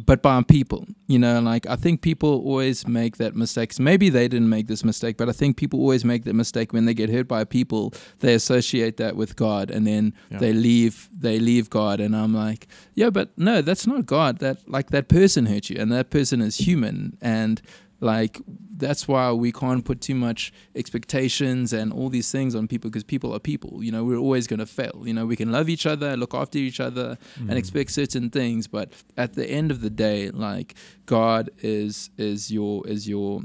but 0.06 0.22
by 0.22 0.42
people, 0.42 0.86
you 1.06 1.18
know, 1.18 1.40
like 1.40 1.66
I 1.66 1.76
think 1.76 2.00
people 2.02 2.42
always 2.44 2.86
make 2.86 3.16
that 3.18 3.34
mistake. 3.34 3.78
Maybe 3.78 4.08
they 4.10 4.28
didn't 4.28 4.48
make 4.48 4.66
this 4.66 4.84
mistake, 4.84 5.16
but 5.16 5.28
I 5.28 5.32
think 5.32 5.56
people 5.56 5.80
always 5.80 6.04
make 6.04 6.24
that 6.24 6.34
mistake 6.34 6.72
when 6.72 6.84
they 6.86 6.94
get 6.94 7.10
hurt 7.10 7.28
by 7.28 7.44
people. 7.44 7.92
They 8.20 8.34
associate 8.34 8.96
that 8.98 9.16
with 9.16 9.36
God, 9.36 9.70
and 9.70 9.86
then 9.86 10.14
Yeah. 10.30 10.38
they 10.38 10.52
leave. 10.52 11.08
They 11.18 11.38
leave 11.38 11.68
God, 11.70 12.00
and 12.00 12.14
I'm 12.16 12.34
like, 12.34 12.66
yeah, 12.94 13.10
but 13.10 13.30
no, 13.36 13.60
that's 13.62 13.86
not 13.86 14.06
God. 14.06 14.38
That 14.38 14.58
like 14.68 14.90
that 14.90 15.08
person 15.08 15.46
hurt 15.46 15.70
you, 15.70 15.76
and 15.80 15.90
that 15.92 16.10
person 16.10 16.40
is 16.40 16.56
human, 16.58 17.16
and 17.20 17.60
like 18.00 18.40
that's 18.76 19.06
why 19.06 19.30
we 19.30 19.52
can't 19.52 19.84
put 19.84 20.00
too 20.00 20.14
much 20.14 20.52
expectations 20.74 21.72
and 21.72 21.92
all 21.92 22.08
these 22.08 22.30
things 22.32 22.54
on 22.54 22.66
people 22.66 22.90
because 22.90 23.04
people 23.04 23.34
are 23.34 23.38
people 23.38 23.82
you 23.84 23.92
know 23.92 24.02
we're 24.04 24.16
always 24.16 24.46
going 24.46 24.58
to 24.58 24.66
fail 24.66 25.02
you 25.04 25.12
know 25.12 25.26
we 25.26 25.36
can 25.36 25.52
love 25.52 25.68
each 25.68 25.86
other 25.86 26.16
look 26.16 26.34
after 26.34 26.58
each 26.58 26.80
other 26.80 27.16
Mm. 27.38 27.48
and 27.50 27.58
expect 27.58 27.90
certain 27.92 28.30
things 28.30 28.66
but 28.66 28.92
at 29.16 29.34
the 29.34 29.46
end 29.48 29.70
of 29.70 29.80
the 29.82 29.90
day 29.90 30.30
like 30.30 30.74
god 31.06 31.50
is 31.62 32.10
is 32.16 32.50
your 32.50 32.86
is 32.88 33.08
your 33.08 33.42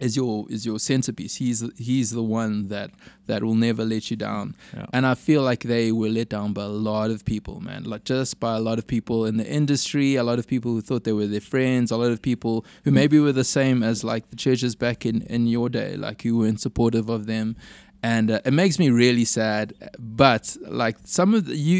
is 0.00 0.16
your 0.16 0.46
is 0.50 0.64
your 0.66 0.78
centerpiece 0.78 1.34
he's 1.36 1.62
he's 1.78 2.10
the 2.10 2.22
one 2.22 2.68
that 2.68 2.90
that 3.26 3.44
will 3.44 3.54
never 3.54 3.84
let 3.84 4.10
you 4.10 4.16
down 4.16 4.54
Yeah. 4.76 4.86
and 4.92 5.06
I 5.06 5.14
feel 5.14 5.42
like 5.42 5.62
they 5.74 5.92
were 5.92 6.08
let 6.08 6.28
down 6.30 6.52
by 6.52 6.64
a 6.64 6.68
lot 6.90 7.10
of 7.10 7.24
people, 7.24 7.60
man. 7.60 7.84
Like 7.84 8.04
just 8.04 8.40
by 8.40 8.56
a 8.56 8.60
lot 8.60 8.78
of 8.78 8.86
people 8.86 9.18
in 9.30 9.36
the 9.36 9.46
industry, 9.60 10.16
a 10.16 10.24
lot 10.24 10.38
of 10.40 10.46
people 10.48 10.70
who 10.72 10.80
thought 10.80 11.04
they 11.04 11.12
were 11.12 11.28
their 11.28 11.40
friends, 11.54 11.90
a 11.92 11.96
lot 11.96 12.10
of 12.16 12.20
people 12.22 12.64
who 12.84 12.90
maybe 12.90 13.18
were 13.20 13.32
the 13.32 13.44
same 13.58 13.82
as 13.90 14.02
like 14.02 14.24
the 14.30 14.36
churches 14.36 14.74
back 14.74 15.06
in 15.06 15.22
in 15.22 15.46
your 15.46 15.68
day, 15.68 15.90
like 15.96 16.22
who 16.22 16.38
weren't 16.38 16.60
supportive 16.60 17.08
of 17.08 17.26
them. 17.26 17.54
And 18.02 18.30
uh, 18.30 18.40
it 18.48 18.52
makes 18.62 18.78
me 18.78 18.88
really 18.90 19.26
sad. 19.26 19.74
But 19.98 20.56
like 20.66 20.96
some 21.04 21.34
of 21.34 21.44
the 21.44 21.54
you, 21.56 21.78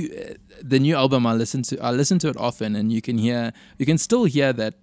the 0.62 0.79
new 0.79 0.95
album 0.95 1.27
I 1.27 1.33
listen 1.35 1.62
to, 1.68 1.75
I 1.83 1.91
listen 1.91 2.18
to 2.21 2.29
it 2.29 2.37
often, 2.37 2.77
and 2.77 2.93
you 2.93 3.01
can 3.01 3.16
hear, 3.18 3.53
you 3.79 3.87
can 3.87 3.99
still 3.99 4.25
hear 4.25 4.53
that. 4.53 4.75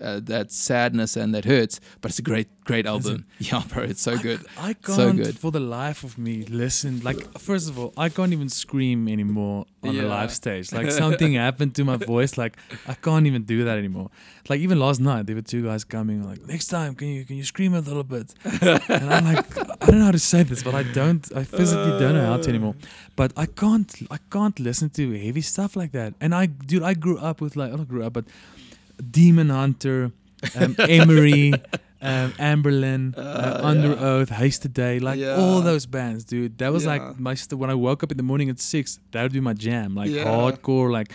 Uh, 0.00 0.20
that 0.24 0.50
sadness 0.52 1.16
and 1.16 1.34
that 1.34 1.44
hurts, 1.44 1.80
but 2.00 2.10
it's 2.10 2.18
a 2.18 2.22
great, 2.22 2.48
great 2.64 2.86
album. 2.86 3.24
Yeah, 3.38 3.62
bro, 3.68 3.84
it's 3.84 4.02
so 4.02 4.16
good. 4.18 4.40
I 4.58 4.72
can't 4.74 4.96
So 4.96 5.12
good. 5.12 5.38
for 5.38 5.50
the 5.52 5.60
life 5.60 6.02
of 6.04 6.18
me 6.18 6.44
listen. 6.44 7.00
Like 7.04 7.38
first 7.38 7.68
of 7.70 7.78
all, 7.78 7.92
I 7.96 8.08
can't 8.08 8.32
even 8.32 8.48
scream 8.48 9.08
anymore 9.08 9.66
on 9.82 9.90
a 9.90 9.92
Yeah. 9.92 10.08
live 10.16 10.32
stage. 10.32 10.72
Like 10.72 10.90
something 11.04 11.34
happened 11.34 11.74
to 11.76 11.84
my 11.84 11.96
voice. 11.96 12.36
Like 12.36 12.56
I 12.86 12.94
can't 12.94 13.26
even 13.26 13.44
do 13.44 13.64
that 13.64 13.78
anymore. 13.78 14.10
Like 14.48 14.60
even 14.60 14.78
last 14.78 15.00
night, 15.00 15.26
there 15.26 15.36
were 15.36 15.42
two 15.54 15.62
guys 15.64 15.84
coming. 15.84 16.22
Like 16.30 16.40
next 16.46 16.66
time, 16.68 16.94
can 16.94 17.08
you 17.08 17.24
can 17.24 17.36
you 17.36 17.44
scream 17.44 17.74
a 17.74 17.80
little 17.80 18.04
bit? 18.04 18.34
and 18.88 19.04
I'm 19.14 19.24
like, 19.32 19.46
I 19.82 19.86
don't 19.86 19.98
know 20.00 20.06
how 20.06 20.10
to 20.12 20.18
say 20.18 20.42
this, 20.42 20.62
but 20.62 20.74
I 20.74 20.82
don't. 20.82 21.24
I 21.36 21.44
physically 21.44 21.94
don't 22.02 22.14
know 22.14 22.26
how 22.26 22.38
to 22.38 22.48
anymore. 22.48 22.74
But 23.16 23.32
I 23.36 23.46
can't. 23.46 23.90
I 24.10 24.18
can't 24.30 24.58
listen 24.58 24.90
to 24.90 25.02
heavy 25.26 25.42
stuff 25.42 25.76
like 25.76 25.92
that. 25.92 26.14
And 26.20 26.34
I, 26.34 26.46
dude, 26.46 26.82
I 26.82 26.94
grew 26.94 27.18
up 27.18 27.40
with 27.40 27.54
like 27.56 27.72
I 27.72 27.76
don't 27.76 27.88
grew 27.88 28.04
up, 28.04 28.12
but 28.14 28.24
Demon 29.10 29.50
Hunter, 29.50 30.12
um, 30.56 30.76
Emery, 30.98 31.52
um, 32.00 32.32
Anberlin, 32.38 33.16
uh, 33.16 33.60
Under 33.62 33.88
yeah. 33.90 34.00
Oath, 34.00 34.28
Haste 34.30 34.62
the 34.62 34.68
Day, 34.68 34.98
like 34.98 35.20
all 35.20 35.60
those 35.60 35.86
bands, 35.86 36.24
dude. 36.24 36.58
That 36.58 36.72
was 36.72 36.84
Yeah. 36.84 36.90
like 36.94 37.18
my 37.20 37.34
st- 37.34 37.58
when 37.58 37.70
I 37.70 37.74
woke 37.74 38.02
up 38.02 38.10
in 38.10 38.16
the 38.16 38.22
morning 38.22 38.48
at 38.50 38.58
six. 38.60 38.98
That 39.12 39.22
would 39.22 39.32
be 39.32 39.40
my 39.40 39.54
jam, 39.54 39.94
like 39.94 40.10
Yeah. 40.10 40.24
hardcore, 40.24 40.90
like, 40.92 41.12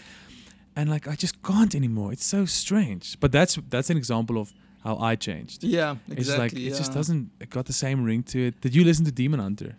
and 0.75 0.89
like 0.89 1.07
I 1.07 1.15
just 1.15 1.41
can't 1.43 1.73
anymore. 1.75 2.11
It's 2.13 2.25
so 2.25 2.45
strange. 2.45 3.17
But 3.19 3.31
that's 3.31 3.57
that's 3.69 3.89
an 3.89 3.97
example 3.97 4.37
of 4.37 4.53
how 4.83 4.97
I 4.97 5.15
changed. 5.15 5.63
Yeah, 5.63 5.95
exactly. 6.09 6.15
It's 6.17 6.37
like 6.37 6.53
it 6.53 6.77
just 6.77 6.93
doesn't 6.93 7.29
it 7.39 7.49
got 7.49 7.65
the 7.65 7.73
same 7.73 8.03
ring 8.03 8.23
to 8.23 8.47
it. 8.47 8.61
Did 8.61 8.75
you 8.75 8.83
listen 8.83 9.05
to 9.05 9.11
Demon 9.11 9.39
Hunter? 9.39 9.75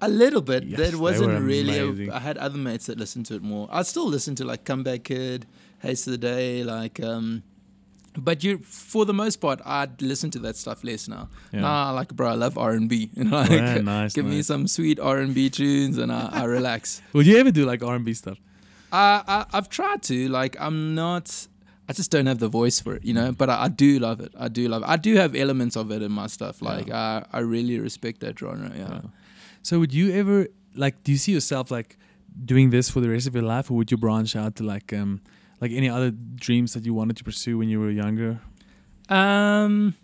A 0.00 0.08
little 0.08 0.42
bit. 0.42 0.64
Yes, 0.64 0.78
that 0.78 0.94
wasn't 0.98 1.40
really. 1.42 2.08
A, 2.08 2.12
I 2.14 2.20
had 2.20 2.36
other 2.38 2.58
mates 2.58 2.84
that 2.86 2.98
listened 2.98 3.24
to 3.26 3.34
it 3.34 3.42
more. 3.42 3.66
I 3.72 3.82
still 3.82 4.06
listen 4.06 4.34
to 4.36 4.44
like 4.44 4.64
Comeback 4.64 5.04
Kid, 5.04 5.46
Haste 5.80 6.06
of 6.06 6.12
the 6.12 6.18
Day, 6.18 6.64
like. 6.64 7.00
um 7.00 7.42
but 8.18 8.42
you, 8.42 8.58
for 8.58 9.04
the 9.04 9.12
most 9.12 9.36
part, 9.42 9.60
I'd 9.64 10.00
listen 10.00 10.30
to 10.30 10.38
that 10.38 10.56
stuff 10.56 10.82
less 10.84 11.06
now. 11.06 11.28
Yeah. 11.52 11.60
Nah, 11.60 11.90
like 11.92 12.14
bro, 12.14 12.28
I 12.28 12.34
love 12.34 12.56
R 12.56 12.72
and 12.72 12.88
B. 12.88 13.10
You 13.14 13.24
know, 13.24 13.36
like 13.40 13.50
Yeah, 13.50 13.78
nice, 13.82 14.14
give 14.14 14.24
me 14.24 14.40
some 14.42 14.66
sweet 14.66 14.98
R 14.98 15.18
and 15.18 15.34
B 15.34 15.50
tunes, 15.50 15.98
and 15.98 16.10
I, 16.10 16.30
I 16.32 16.44
relax. 16.58 17.02
Would 17.12 17.26
you 17.26 17.36
ever 17.36 17.50
do 17.50 17.66
like 17.66 17.82
R 17.82 17.94
and 17.94 18.04
B 18.04 18.14
stuff? 18.14 18.38
I, 18.92 19.22
I 19.26 19.46
I've 19.52 19.68
tried 19.68 20.02
to. 20.04 20.28
Like 20.28 20.56
I'm 20.58 20.94
not. 20.94 21.46
I 21.88 21.92
just 21.92 22.10
don't 22.10 22.26
have 22.26 22.38
the 22.38 22.48
voice 22.48 22.80
for 22.80 22.94
it, 22.94 23.04
you 23.04 23.12
know. 23.14 23.32
But 23.32 23.50
I, 23.50 23.64
I 23.64 23.68
do 23.68 23.98
love 23.98 24.20
it. 24.20 24.32
I 24.38 24.48
do 24.48 24.66
love. 24.68 24.82
It. 24.82 24.88
I 24.88 24.96
do 24.96 25.14
have 25.16 25.36
elements 25.36 25.76
of 25.76 25.92
it 25.92 26.02
in 26.02 26.10
my 26.10 26.26
stuff. 26.26 26.62
Like 26.62 26.90
I 26.90 27.24
I 27.32 27.40
really 27.40 27.78
respect 27.78 28.20
that 28.20 28.38
genre. 28.38 28.72
Yeah. 28.74 28.88
Yeah. 28.88 29.00
So 29.62 29.78
would 29.78 29.92
you 29.92 30.12
ever 30.12 30.46
like? 30.74 31.02
Do 31.04 31.12
you 31.12 31.18
see 31.18 31.32
yourself 31.32 31.70
like 31.70 31.98
doing 32.44 32.70
this 32.70 32.88
for 32.90 33.00
the 33.00 33.10
rest 33.10 33.26
of 33.26 33.34
your 33.34 33.44
life, 33.44 33.70
or 33.70 33.74
would 33.76 33.90
you 33.90 33.98
branch 33.98 34.34
out 34.36 34.56
to 34.56 34.62
like 34.64 34.92
um 34.92 35.20
like 35.60 35.70
any 35.72 35.88
other 35.88 36.10
dreams 36.10 36.72
that 36.74 36.84
you 36.84 36.94
wanted 36.94 37.16
to 37.16 37.24
pursue 37.24 37.58
when 37.58 37.68
you 37.68 37.80
were 37.80 37.90
younger? 37.90 38.40
Um, 39.08 39.94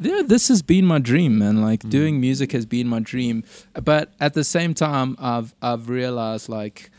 yeah, 0.00 0.22
this 0.24 0.48
has 0.48 0.62
been 0.62 0.84
my 0.84 0.98
dream, 0.98 1.38
man. 1.38 1.60
Like 1.62 1.82
Mm. 1.82 1.90
doing 1.90 2.20
music 2.20 2.52
has 2.52 2.66
been 2.66 2.88
my 2.88 3.00
dream, 3.00 3.44
but 3.82 4.12
at 4.20 4.34
the 4.34 4.44
same 4.44 4.74
time, 4.74 5.16
I've 5.18 5.54
I've 5.62 5.88
realized 5.88 6.48
like 6.48 6.90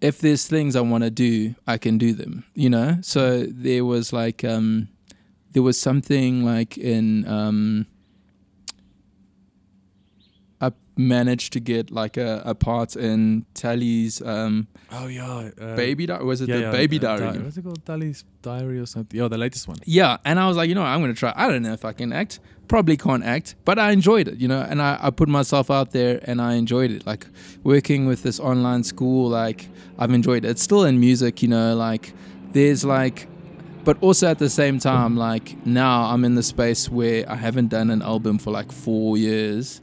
if 0.00 0.18
there's 0.18 0.46
things 0.46 0.76
I 0.76 0.82
want 0.82 1.04
to 1.04 1.10
do, 1.10 1.54
I 1.66 1.78
can 1.78 1.96
do 1.98 2.12
them. 2.12 2.44
You 2.54 2.68
know. 2.70 2.98
So 3.02 3.46
there 3.48 3.84
was 3.84 4.12
like 4.12 4.44
um, 4.44 4.88
there 5.52 5.62
was 5.62 5.80
something 5.80 6.44
like 6.44 6.76
in 6.78 7.26
um. 7.28 7.86
I 10.60 10.72
managed 10.96 11.52
to 11.52 11.60
get 11.60 11.90
like 11.90 12.16
a, 12.16 12.42
a 12.44 12.54
part 12.54 12.96
in 12.96 13.44
Tali's 13.54 14.22
um, 14.22 14.66
Oh 14.90 15.06
yeah, 15.08 15.50
uh, 15.60 15.76
baby 15.76 16.06
diary. 16.06 16.24
Was 16.24 16.40
it 16.40 16.48
yeah, 16.48 16.56
the 16.56 16.62
yeah, 16.62 16.70
baby 16.70 16.96
uh, 16.98 17.00
diary? 17.00 17.38
Di- 17.38 17.44
what's 17.44 17.56
it 17.56 17.62
called? 17.62 17.84
Tali's 17.84 18.24
diary 18.42 18.78
or 18.78 18.86
something? 18.86 19.18
Yeah, 19.18 19.28
the 19.28 19.38
latest 19.38 19.68
one. 19.68 19.78
Yeah, 19.84 20.16
and 20.24 20.38
I 20.38 20.46
was 20.48 20.56
like, 20.56 20.68
you 20.68 20.74
know, 20.74 20.82
what, 20.82 20.88
I'm 20.88 21.00
gonna 21.00 21.14
try. 21.14 21.32
I 21.36 21.48
don't 21.48 21.62
know 21.62 21.72
if 21.72 21.84
I 21.84 21.92
can 21.92 22.12
act. 22.12 22.40
Probably 22.68 22.96
can't 22.96 23.22
act, 23.24 23.54
but 23.64 23.78
I 23.78 23.92
enjoyed 23.92 24.26
it, 24.26 24.38
you 24.38 24.48
know. 24.48 24.60
And 24.60 24.82
I, 24.82 24.98
I 25.00 25.10
put 25.10 25.28
myself 25.28 25.70
out 25.70 25.92
there, 25.92 26.20
and 26.24 26.40
I 26.40 26.54
enjoyed 26.54 26.90
it. 26.90 27.06
Like 27.06 27.26
working 27.62 28.06
with 28.06 28.22
this 28.22 28.40
online 28.40 28.82
school, 28.84 29.28
like 29.28 29.68
I've 29.98 30.10
enjoyed 30.12 30.44
it. 30.44 30.48
It's 30.50 30.62
still 30.62 30.84
in 30.84 30.98
music, 30.98 31.42
you 31.42 31.48
know. 31.48 31.76
Like 31.76 32.12
there's 32.52 32.84
like, 32.84 33.28
but 33.84 33.96
also 34.00 34.28
at 34.28 34.38
the 34.38 34.50
same 34.50 34.78
time, 34.78 35.16
like 35.16 35.64
now 35.66 36.04
I'm 36.06 36.24
in 36.24 36.34
the 36.36 36.42
space 36.42 36.88
where 36.88 37.28
I 37.30 37.36
haven't 37.36 37.68
done 37.68 37.90
an 37.90 38.02
album 38.02 38.38
for 38.38 38.50
like 38.50 38.72
four 38.72 39.16
years, 39.16 39.80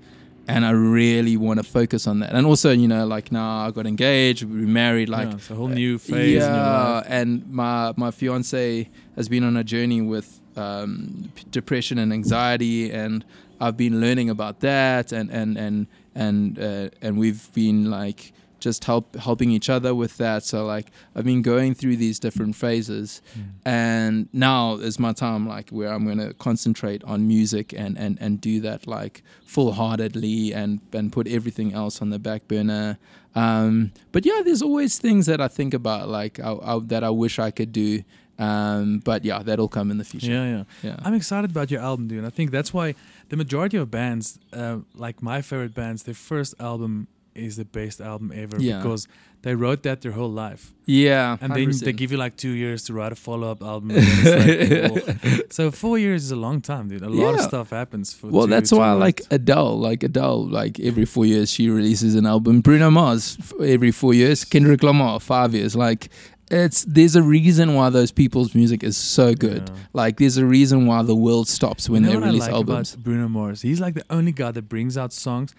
and 0.48 0.66
I 0.66 0.72
really 0.72 1.38
want 1.38 1.60
to 1.60 1.64
focus 1.64 2.08
on 2.08 2.20
that. 2.20 2.34
And 2.34 2.46
also, 2.46 2.72
you 2.72 2.88
know, 2.88 3.06
like 3.06 3.32
now 3.32 3.66
I 3.66 3.72
got 3.72 3.86
engaged, 3.88 4.44
we 4.44 4.66
married, 4.66 5.10
like 5.10 5.30
yeah, 5.30 5.36
it's 5.36 5.50
a 5.50 5.56
whole 5.56 5.68
new 5.70 5.98
phase. 5.98 6.42
yeah, 6.42 6.48
in 6.48 6.56
your 6.56 6.64
life. 6.64 7.06
and 7.08 7.52
my 7.52 7.94
my 7.96 8.12
fiance 8.12 8.90
has 9.16 9.30
been 9.30 9.44
on 9.44 9.56
a 9.58 9.64
journey 9.64 10.02
with 10.02 10.40
um, 10.56 11.32
p- 11.36 11.46
depression 11.52 11.98
and 11.98 12.12
anxiety, 12.12 12.92
and 12.92 13.24
I've 13.60 13.78
been 13.78 14.02
learning 14.02 14.30
about 14.30 14.60
that, 14.62 15.12
and 15.12 15.30
and 15.32 15.58
and 15.58 15.88
and 16.16 16.60
uh, 16.60 16.90
and 17.02 17.18
we've 17.18 17.52
been 17.54 17.90
like 17.90 18.34
just 18.64 18.86
help 18.86 19.06
helping 19.28 19.52
each 19.58 19.70
other 19.70 19.94
with 19.94 20.14
that. 20.24 20.44
So 20.44 20.58
like 20.76 20.88
I've 21.16 21.26
been 21.26 21.42
going 21.42 21.76
through 21.76 21.98
these 22.06 22.18
different 22.26 22.56
phases, 22.56 23.22
Mm. 23.38 23.44
and 23.66 24.28
now 24.34 24.62
is 24.88 24.98
my 25.08 25.14
time 25.26 25.44
like 25.56 25.68
where 25.78 25.92
I'm 25.94 26.06
gonna 26.10 26.34
concentrate 26.48 27.02
on 27.04 27.28
music 27.28 27.68
and 27.84 27.94
and 28.04 28.18
and 28.24 28.40
do 28.50 28.56
that 28.68 28.88
like 28.88 29.16
full 29.46 29.72
heartedly 29.74 30.54
and 30.60 30.80
and 30.94 31.12
put 31.12 31.28
everything 31.28 31.74
else 31.82 32.02
on 32.02 32.10
the 32.10 32.20
back 32.20 32.42
burner. 32.48 32.98
Um, 33.36 33.92
but 34.14 34.26
yeah, 34.26 34.42
there's 34.46 34.62
always 34.62 35.00
things 35.00 35.26
that 35.26 35.40
I 35.42 35.50
think 35.58 35.74
about 35.74 36.08
like 36.22 36.40
I, 36.40 36.52
I, 36.72 36.80
that 36.92 37.04
I 37.04 37.10
wish 37.24 37.40
I 37.40 37.52
could 37.52 37.72
do. 37.72 38.04
Um, 38.40 39.00
but 39.06 39.24
yeah, 39.26 39.44
that'll 39.44 39.68
come 39.78 39.92
in 39.92 39.98
the 40.00 40.04
future. 40.04 40.32
Yeah, 40.32 40.48
yeah. 40.58 40.64
Yeah. 40.88 40.96
I'm 41.06 41.14
excited 41.14 41.52
about 41.52 41.70
your 41.70 41.82
album, 41.82 42.08
dude. 42.08 42.18
And 42.20 42.28
I 42.28 42.32
think 42.32 42.50
that's 42.52 42.74
why 42.74 42.96
the 43.30 43.38
majority 43.38 43.78
of 43.78 43.90
bands, 43.92 44.40
uh, 44.52 44.78
like 45.06 45.22
my 45.22 45.42
favorite 45.42 45.74
bands, 45.76 46.04
their 46.04 46.16
first 46.32 46.54
album 46.60 47.08
is 47.36 47.56
the 47.58 47.66
best 47.66 48.00
album 48.02 48.32
ever 48.36 48.58
Yeah. 48.60 48.78
because 48.78 49.08
they 49.42 49.56
wrote 49.56 49.84
that 49.84 50.00
their 50.02 50.14
whole 50.14 50.32
life, 50.32 50.72
Yeah, 50.86 51.36
and 51.42 51.54
then 51.54 51.72
they 51.82 51.92
give 51.92 52.12
you 52.14 52.18
like 52.18 52.38
two 52.38 52.52
years 52.52 52.84
to 52.86 52.94
write 52.94 53.12
a 53.12 53.16
follow 53.16 53.52
up 53.52 53.62
album. 53.62 53.90
like, 53.90 55.52
so 55.52 55.70
four 55.72 55.98
years 55.98 56.24
is 56.24 56.32
a 56.32 56.36
long 56.36 56.62
time, 56.62 56.88
dude. 56.88 57.02
A 57.02 57.10
lot 57.10 57.36
of 57.36 57.42
stuff 57.42 57.70
happens 57.72 58.14
for. 58.14 58.28
Well, 58.28 58.46
two- 58.46 58.52
that's 58.52 58.70
to 58.70 58.78
why 58.78 58.92
write. 58.94 59.00
like 59.00 59.22
Adele. 59.32 59.78
Like 59.80 60.04
Adele, 60.04 60.46
like 60.48 60.80
every 60.80 61.06
four 61.06 61.26
years 61.26 61.52
she 61.52 61.70
releases 61.70 62.16
an 62.16 62.26
album. 62.26 62.62
Bruno 62.62 62.90
Mars, 62.90 63.38
every 63.62 63.92
four 63.92 64.14
years. 64.14 64.46
Kendrick 64.46 64.82
Lamar, 64.84 65.20
five 65.20 65.54
years. 65.54 65.76
Like 65.76 66.10
it's 66.52 66.86
there's 66.86 67.16
a 67.18 67.24
reason 67.24 67.74
why 67.74 67.90
those 67.90 68.12
people's 68.12 68.56
music 68.56 68.82
is 68.84 68.96
so 68.96 69.34
good. 69.34 69.70
Yeah. 69.70 69.76
Like 69.94 70.18
there's 70.18 70.38
a 70.38 70.46
reason 70.46 70.86
why 70.86 71.04
the 71.04 71.16
world 71.16 71.48
stops 71.50 71.90
when 71.90 72.04
you 72.04 72.10
know 72.10 72.14
they 72.14 72.20
what 72.20 72.26
release 72.28 72.44
I 72.44 72.46
like 72.48 72.54
albums. 72.56 72.94
About 72.94 73.04
Bruno 73.04 73.28
Mars, 73.28 73.62
he's 73.62 73.82
like 73.82 73.96
the 73.96 74.06
only 74.10 74.32
guy 74.32 74.52
that 74.52 74.70
brings 74.70 74.98
out 74.98 75.12
songs 75.12 75.54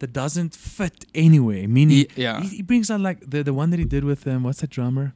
that 0.00 0.12
doesn't 0.12 0.54
fit 0.56 1.04
anyway. 1.14 1.66
Meaning, 1.66 1.96
Ye- 1.98 2.08
yeah. 2.16 2.40
he, 2.42 2.48
he 2.58 2.62
brings 2.62 2.90
out 2.90 3.00
like 3.00 3.20
the 3.30 3.42
the 3.42 3.54
one 3.54 3.70
that 3.70 3.78
he 3.78 3.84
did 3.86 4.04
with 4.04 4.26
um, 4.26 4.42
what's 4.44 4.60
that 4.62 4.70
drummer? 4.70 5.14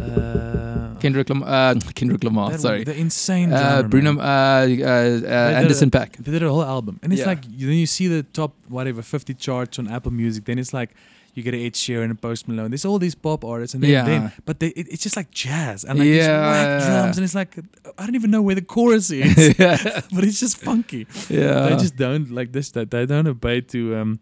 Uh, 0.00 0.94
Kendrick 1.00 1.28
Lamar, 1.28 1.48
uh, 1.48 1.74
Kendrick 1.94 2.24
Lamar, 2.24 2.50
that 2.50 2.60
sorry. 2.60 2.84
the 2.84 2.96
insane 2.96 3.52
Uh, 3.52 3.58
drummer, 3.82 3.88
Bruno, 3.88 4.10
uh, 4.18 4.22
uh, 4.22 4.24
uh, 4.24 5.60
Anderson 5.60 5.88
a- 5.88 5.90
Paak. 5.90 6.16
They 6.24 6.32
did 6.32 6.42
a 6.42 6.48
whole 6.48 6.62
album, 6.64 6.98
and 7.02 7.12
it's 7.12 7.20
Yeah. 7.22 7.28
like 7.32 7.42
then 7.44 7.76
you 7.84 7.86
see 7.86 8.08
the 8.08 8.22
top 8.22 8.52
whatever 8.68 9.02
fifty 9.02 9.34
charts 9.34 9.78
on 9.78 9.88
Apple 9.88 10.12
Music. 10.12 10.44
Then 10.44 10.58
it's 10.58 10.72
like 10.72 10.90
you 11.34 11.42
get 11.42 11.54
an 11.54 11.60
Ed 11.60 11.72
Sheeran 11.74 12.04
and 12.10 12.20
Post 12.20 12.46
Malone. 12.48 12.70
There's 12.70 12.84
all 12.84 12.98
these 12.98 13.14
pop 13.14 13.44
artists, 13.44 13.74
and 13.74 13.82
then, 13.82 13.90
Yeah. 13.90 14.30
but 14.44 14.60
they, 14.60 14.68
it, 14.68 14.88
it's 14.90 15.02
just 15.02 15.16
like 15.16 15.30
jazz 15.30 15.84
and 15.84 15.98
like 15.98 16.06
these 16.06 16.26
whack 16.26 16.82
drums, 16.86 17.16
and 17.18 17.24
it's 17.24 17.34
like 17.34 17.56
I 17.98 18.04
don't 18.06 18.14
even 18.14 18.30
know 18.30 18.42
where 18.42 18.54
the 18.54 18.62
chorus 18.62 19.10
is, 19.10 19.54
yeah, 19.58 19.76
but 20.14 20.24
it's 20.24 20.40
just 20.40 20.58
funky. 20.58 21.06
yeah. 21.30 21.68
they 21.68 21.76
just 21.76 21.96
don't 21.96 22.30
like 22.30 22.52
this. 22.52 22.70
That 22.72 22.90
they 22.90 23.06
don't 23.06 23.26
obey 23.26 23.60
to 23.62 23.96
um 23.96 24.20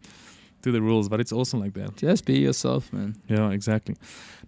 to 0.62 0.70
the 0.70 0.80
rules, 0.82 1.08
but 1.08 1.20
it's 1.20 1.32
awesome 1.32 1.58
like 1.60 1.72
that. 1.74 1.96
just 1.96 2.24
be 2.26 2.38
yourself, 2.38 2.92
man. 2.92 3.16
Yeah, 3.28 3.50
exactly. 3.50 3.96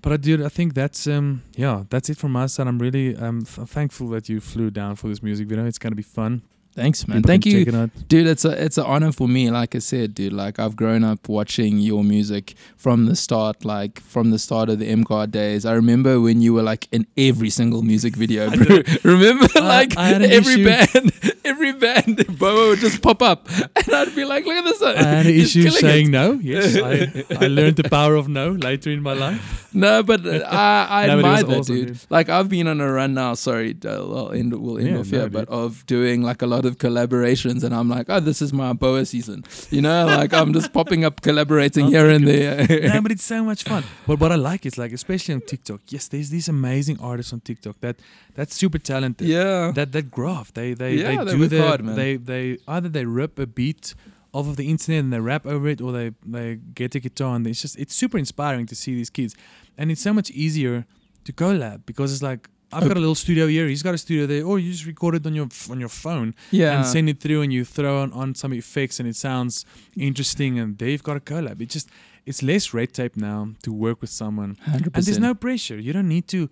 But 0.03 0.13
I 0.13 0.17
dude, 0.19 0.43
I 0.43 0.49
think 0.49 0.75
that's 0.75 1.07
um 1.07 1.43
yeah, 1.57 1.85
that's 1.91 2.11
it 2.11 2.19
from 2.19 2.33
my 2.33 2.47
side. 2.47 2.67
I'm 2.69 2.79
really 2.79 3.17
um 3.17 3.43
th- 3.45 3.67
thankful 3.69 4.09
that 4.11 4.29
you 4.29 4.41
flew 4.41 4.71
down 4.71 4.97
for 4.97 5.09
this 5.09 5.23
music 5.23 5.49
video. 5.49 5.65
It's 5.67 5.79
gonna 5.79 5.97
be 5.97 6.03
fun. 6.03 6.43
Thanks, 6.75 7.07
man. 7.07 7.18
People 7.18 7.29
Thank 7.29 7.47
you. 7.47 7.59
It. 7.66 8.09
Dude, 8.09 8.27
it's 8.27 8.45
a 8.47 8.64
it's 8.64 8.79
an 8.79 8.85
honor 8.87 9.12
for 9.12 9.29
me. 9.29 9.51
Like 9.51 9.75
I 9.75 9.79
said, 9.79 10.14
dude, 10.14 10.33
like 10.33 10.59
I've 10.59 10.75
grown 10.75 11.05
up 11.05 11.29
watching 11.29 11.79
your 11.79 12.03
music 12.03 12.55
from 12.79 13.05
the 13.07 13.14
start, 13.14 13.64
like 13.64 14.01
from 14.01 14.31
the 14.31 14.39
start 14.39 14.70
of 14.70 14.79
the 14.79 14.89
MK 14.91 15.31
days. 15.31 15.66
I 15.66 15.75
remember 15.75 16.18
when 16.20 16.41
you 16.41 16.55
were 16.55 16.62
like 16.62 16.89
in 16.91 17.07
every 17.16 17.51
single 17.51 17.83
music 17.83 18.16
video, 18.16 18.51
bro. 18.51 18.79
remember 19.05 19.47
I- 19.57 19.61
like 19.61 19.99
I 19.99 20.12
every 20.12 20.55
issue. 20.55 20.64
band, 20.64 21.12
every 21.45 21.73
band, 21.75 22.39
Boa 22.39 22.68
would 22.70 22.79
just 22.79 23.03
pop 23.03 23.20
up, 23.20 23.49
and 23.77 23.95
I'd 23.95 24.14
be 24.16 24.25
like, 24.25 24.47
look 24.47 24.57
at 24.57 24.64
this. 24.64 24.81
I 24.83 24.97
had 24.97 25.27
an 25.27 25.33
issue 25.35 25.68
saying 25.68 26.07
it. 26.07 26.11
no. 26.11 26.33
Yes, 26.43 26.77
I, 26.77 27.25
I 27.45 27.49
learned 27.49 27.77
the 27.77 27.89
power 27.91 28.14
of 28.14 28.29
no 28.29 28.51
later 28.53 28.91
in 28.91 29.03
my 29.03 29.12
life. 29.12 29.68
No, 29.75 30.03
but 30.03 30.25
uh, 30.27 30.31
I, 30.49 31.05
I 31.05 31.07
No, 31.07 31.16
but 31.23 31.25
it 31.29 31.31
was 31.33 31.41
admire 31.41 31.43
that, 31.45 31.59
awesome, 31.61 31.75
dude. 31.77 31.87
dude. 31.89 31.99
Like 32.11 32.29
I've 32.31 32.49
been 32.49 32.66
on 32.66 32.81
a 32.81 32.91
run 32.91 33.12
now. 33.14 33.35
Sorry, 33.35 33.73
uh, 33.85 34.05
we'll 34.07 34.33
end, 34.33 34.55
we'll 34.55 34.79
end 34.79 34.89
Yeah, 34.89 34.99
off 35.01 35.12
no, 35.12 35.18
here, 35.20 35.29
but 35.31 35.49
of 35.49 35.85
doing 35.87 36.23
like 36.23 36.41
a 36.43 36.47
lot 36.47 36.62
of 36.65 36.79
collaborations, 36.79 37.63
and 37.65 37.75
I'm 37.75 37.89
like, 37.89 38.07
oh, 38.09 38.21
this 38.21 38.41
is 38.43 38.53
my 38.53 38.73
Boa 38.73 39.05
season. 39.05 39.45
You 39.71 39.83
know, 39.83 40.07
like 40.07 40.33
I'm 40.33 40.53
just 40.53 40.73
popping 40.73 41.05
up, 41.05 41.21
collaborating 41.23 41.87
oh 41.89 41.91
here 41.91 42.09
and 42.09 42.27
there. 42.27 42.67
no, 42.95 43.01
but 43.01 43.13
it's 43.17 43.25
so 43.25 43.45
much 43.45 43.65
fun. 43.65 43.85
But 44.07 44.21
what 44.21 44.33
I 44.33 44.37
like 44.37 44.67
is 44.67 44.79
like, 44.79 44.93
especially 44.93 45.35
on 45.35 45.41
TikTok. 45.43 45.81
Yes, 45.89 46.09
there's 46.09 46.31
these 46.31 46.49
amazing 46.49 46.99
artists 47.01 47.33
on 47.33 47.41
TikTok 47.41 47.81
that 47.81 47.97
that's 48.35 48.55
super 48.55 48.79
talented. 48.79 49.27
yeah, 49.29 49.73
That 49.75 49.93
that 49.93 50.11
graph. 50.11 50.53
They 50.53 50.75
they 50.75 50.95
Yeah, 50.95 51.25
they 51.25 51.33
do 51.37 51.47
the 51.49 51.63
hard, 51.63 51.85
man. 51.85 51.97
they 51.97 52.17
they 52.17 52.59
either 52.69 52.89
they 52.89 53.05
rip 53.05 53.39
a 53.39 53.47
beat 53.47 53.95
off 54.33 54.49
of 54.49 54.57
the 54.57 54.71
internet 54.71 55.01
and 55.05 55.13
they 55.13 55.21
rap 55.21 55.45
over 55.47 55.69
it, 55.69 55.81
or 55.81 55.93
they 55.93 56.13
they 56.25 56.57
get 56.75 56.95
a 56.95 57.01
guitar 57.01 57.37
and 57.37 57.47
it's 57.47 57.61
just 57.63 57.79
it's 57.79 57.95
super 57.95 58.19
inspiring 58.19 58.67
to 58.67 58.75
see 58.75 58.95
these 58.95 59.11
kids, 59.11 59.35
and 59.77 59.91
it's 59.91 60.01
so 60.01 60.13
much 60.13 60.31
easier 60.31 60.87
to 61.25 61.33
collab 61.33 61.87
because 61.87 62.13
it's 62.13 62.23
like. 62.23 62.49
I've 62.73 62.89
got 62.89 62.97
a 62.97 63.01
little 63.01 63.14
studio 63.14 63.47
here. 63.47 63.66
He's 63.68 63.83
got 63.83 63.95
a 63.95 63.99
studio 63.99 64.27
there. 64.27 64.45
Or 64.45 64.59
you 64.59 64.73
just 64.73 64.87
record 64.87 65.14
it 65.14 65.27
on 65.27 65.35
your 65.35 65.49
on 65.70 65.79
your 65.79 65.89
phone 65.89 66.35
yeah. 66.51 66.77
and 66.77 66.87
send 66.87 67.09
it 67.09 67.20
through 67.20 67.43
and 67.43 67.53
you 67.53 67.64
throw 67.64 68.03
on, 68.03 68.12
on 68.12 68.35
some 68.35 68.53
effects 68.53 69.01
and 69.01 69.09
it 69.09 69.16
sounds 69.16 69.64
interesting 69.97 70.59
and 70.59 70.79
there 70.79 70.89
you've 70.89 71.03
got 71.03 71.16
a 71.16 71.20
collab. 71.20 71.61
It 71.61 71.68
just 71.68 71.89
it's 72.25 72.43
less 72.43 72.73
red 72.73 72.93
tape 72.93 73.16
now 73.16 73.49
to 73.62 73.73
work 73.73 74.01
with 74.01 74.11
someone. 74.11 74.57
100%. 74.66 74.95
And 74.95 75.05
there's 75.05 75.18
no 75.18 75.35
pressure. 75.35 75.79
You 75.79 75.93
don't 75.93 76.09
need 76.09 76.29
to 76.29 76.49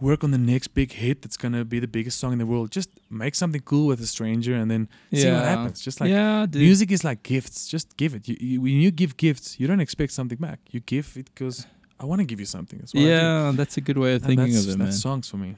work 0.00 0.24
on 0.24 0.30
the 0.32 0.38
next 0.38 0.68
big 0.68 0.92
hit 0.92 1.22
that's 1.22 1.36
gonna 1.36 1.64
be 1.64 1.78
the 1.78 1.88
biggest 1.88 2.18
song 2.18 2.32
in 2.32 2.38
the 2.38 2.46
world. 2.46 2.70
Just 2.70 2.90
make 3.10 3.34
something 3.34 3.60
cool 3.62 3.86
with 3.86 4.00
a 4.00 4.06
stranger 4.06 4.54
and 4.54 4.70
then 4.70 4.88
see 5.12 5.30
what 5.30 5.44
happens. 5.44 5.80
Just 5.80 6.00
like 6.00 6.10
yeah, 6.10 6.46
dude. 6.48 6.62
music 6.62 6.90
is 6.90 7.04
like 7.04 7.22
gifts. 7.22 7.68
Just 7.68 7.96
give 7.96 8.14
it. 8.14 8.28
You, 8.28 8.36
you, 8.40 8.60
when 8.60 8.72
you 8.72 8.90
give 8.90 9.16
gifts, 9.16 9.58
you 9.58 9.66
don't 9.66 9.80
expect 9.80 10.12
something 10.12 10.38
back. 10.38 10.60
You 10.70 10.80
give 10.80 11.16
it 11.16 11.26
because 11.34 11.66
I 12.00 12.04
want 12.06 12.20
to 12.20 12.24
give 12.24 12.40
you 12.40 12.46
something. 12.46 12.78
That's. 12.78 12.94
Yeah, 12.94 13.52
that's 13.54 13.76
a 13.76 13.80
good 13.80 13.98
way 13.98 14.14
of 14.14 14.22
And 14.24 14.36
thinking 14.36 14.56
of 14.56 14.62
it, 14.64 14.66
that's 14.66 14.78
man. 14.78 14.92
songs 14.92 15.28
for 15.28 15.36
me. 15.36 15.56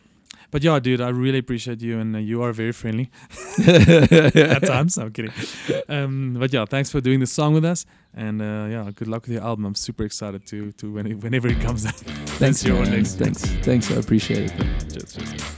But 0.52 0.62
yeah, 0.62 0.78
dude, 0.78 1.00
I 1.00 1.08
really 1.08 1.38
appreciate 1.38 1.80
you, 1.82 1.98
and 1.98 2.14
uh, 2.14 2.18
you 2.20 2.40
are 2.42 2.52
very 2.52 2.70
friendly 2.72 3.10
at 3.66 4.62
times. 4.64 4.96
I'm 4.96 5.10
kidding. 5.10 5.32
Um, 5.88 6.36
but 6.38 6.52
yeah, 6.52 6.64
thanks 6.66 6.90
for 6.90 7.00
doing 7.00 7.18
the 7.20 7.26
song 7.26 7.52
with 7.54 7.64
us, 7.64 7.84
and 8.14 8.40
uh, 8.40 8.66
yeah, 8.70 8.90
good 8.94 9.08
luck 9.08 9.22
with 9.22 9.32
your 9.32 9.42
album. 9.42 9.64
I'm 9.66 9.74
super 9.74 10.04
excited 10.04 10.46
to 10.46 10.70
to 10.72 10.92
when 10.92 11.06
it, 11.06 11.14
whenever 11.22 11.48
it 11.48 11.60
comes 11.60 11.84
out. 11.84 11.94
Thanks, 12.38 12.64
your 12.66 12.80
man. 12.84 13.04
Thanks, 13.04 13.42
thanks. 13.66 13.90
I 13.90 13.96
appreciate 13.96 14.52
it. 14.52 14.90
Cheers, 14.92 15.14
cheers. 15.14 15.55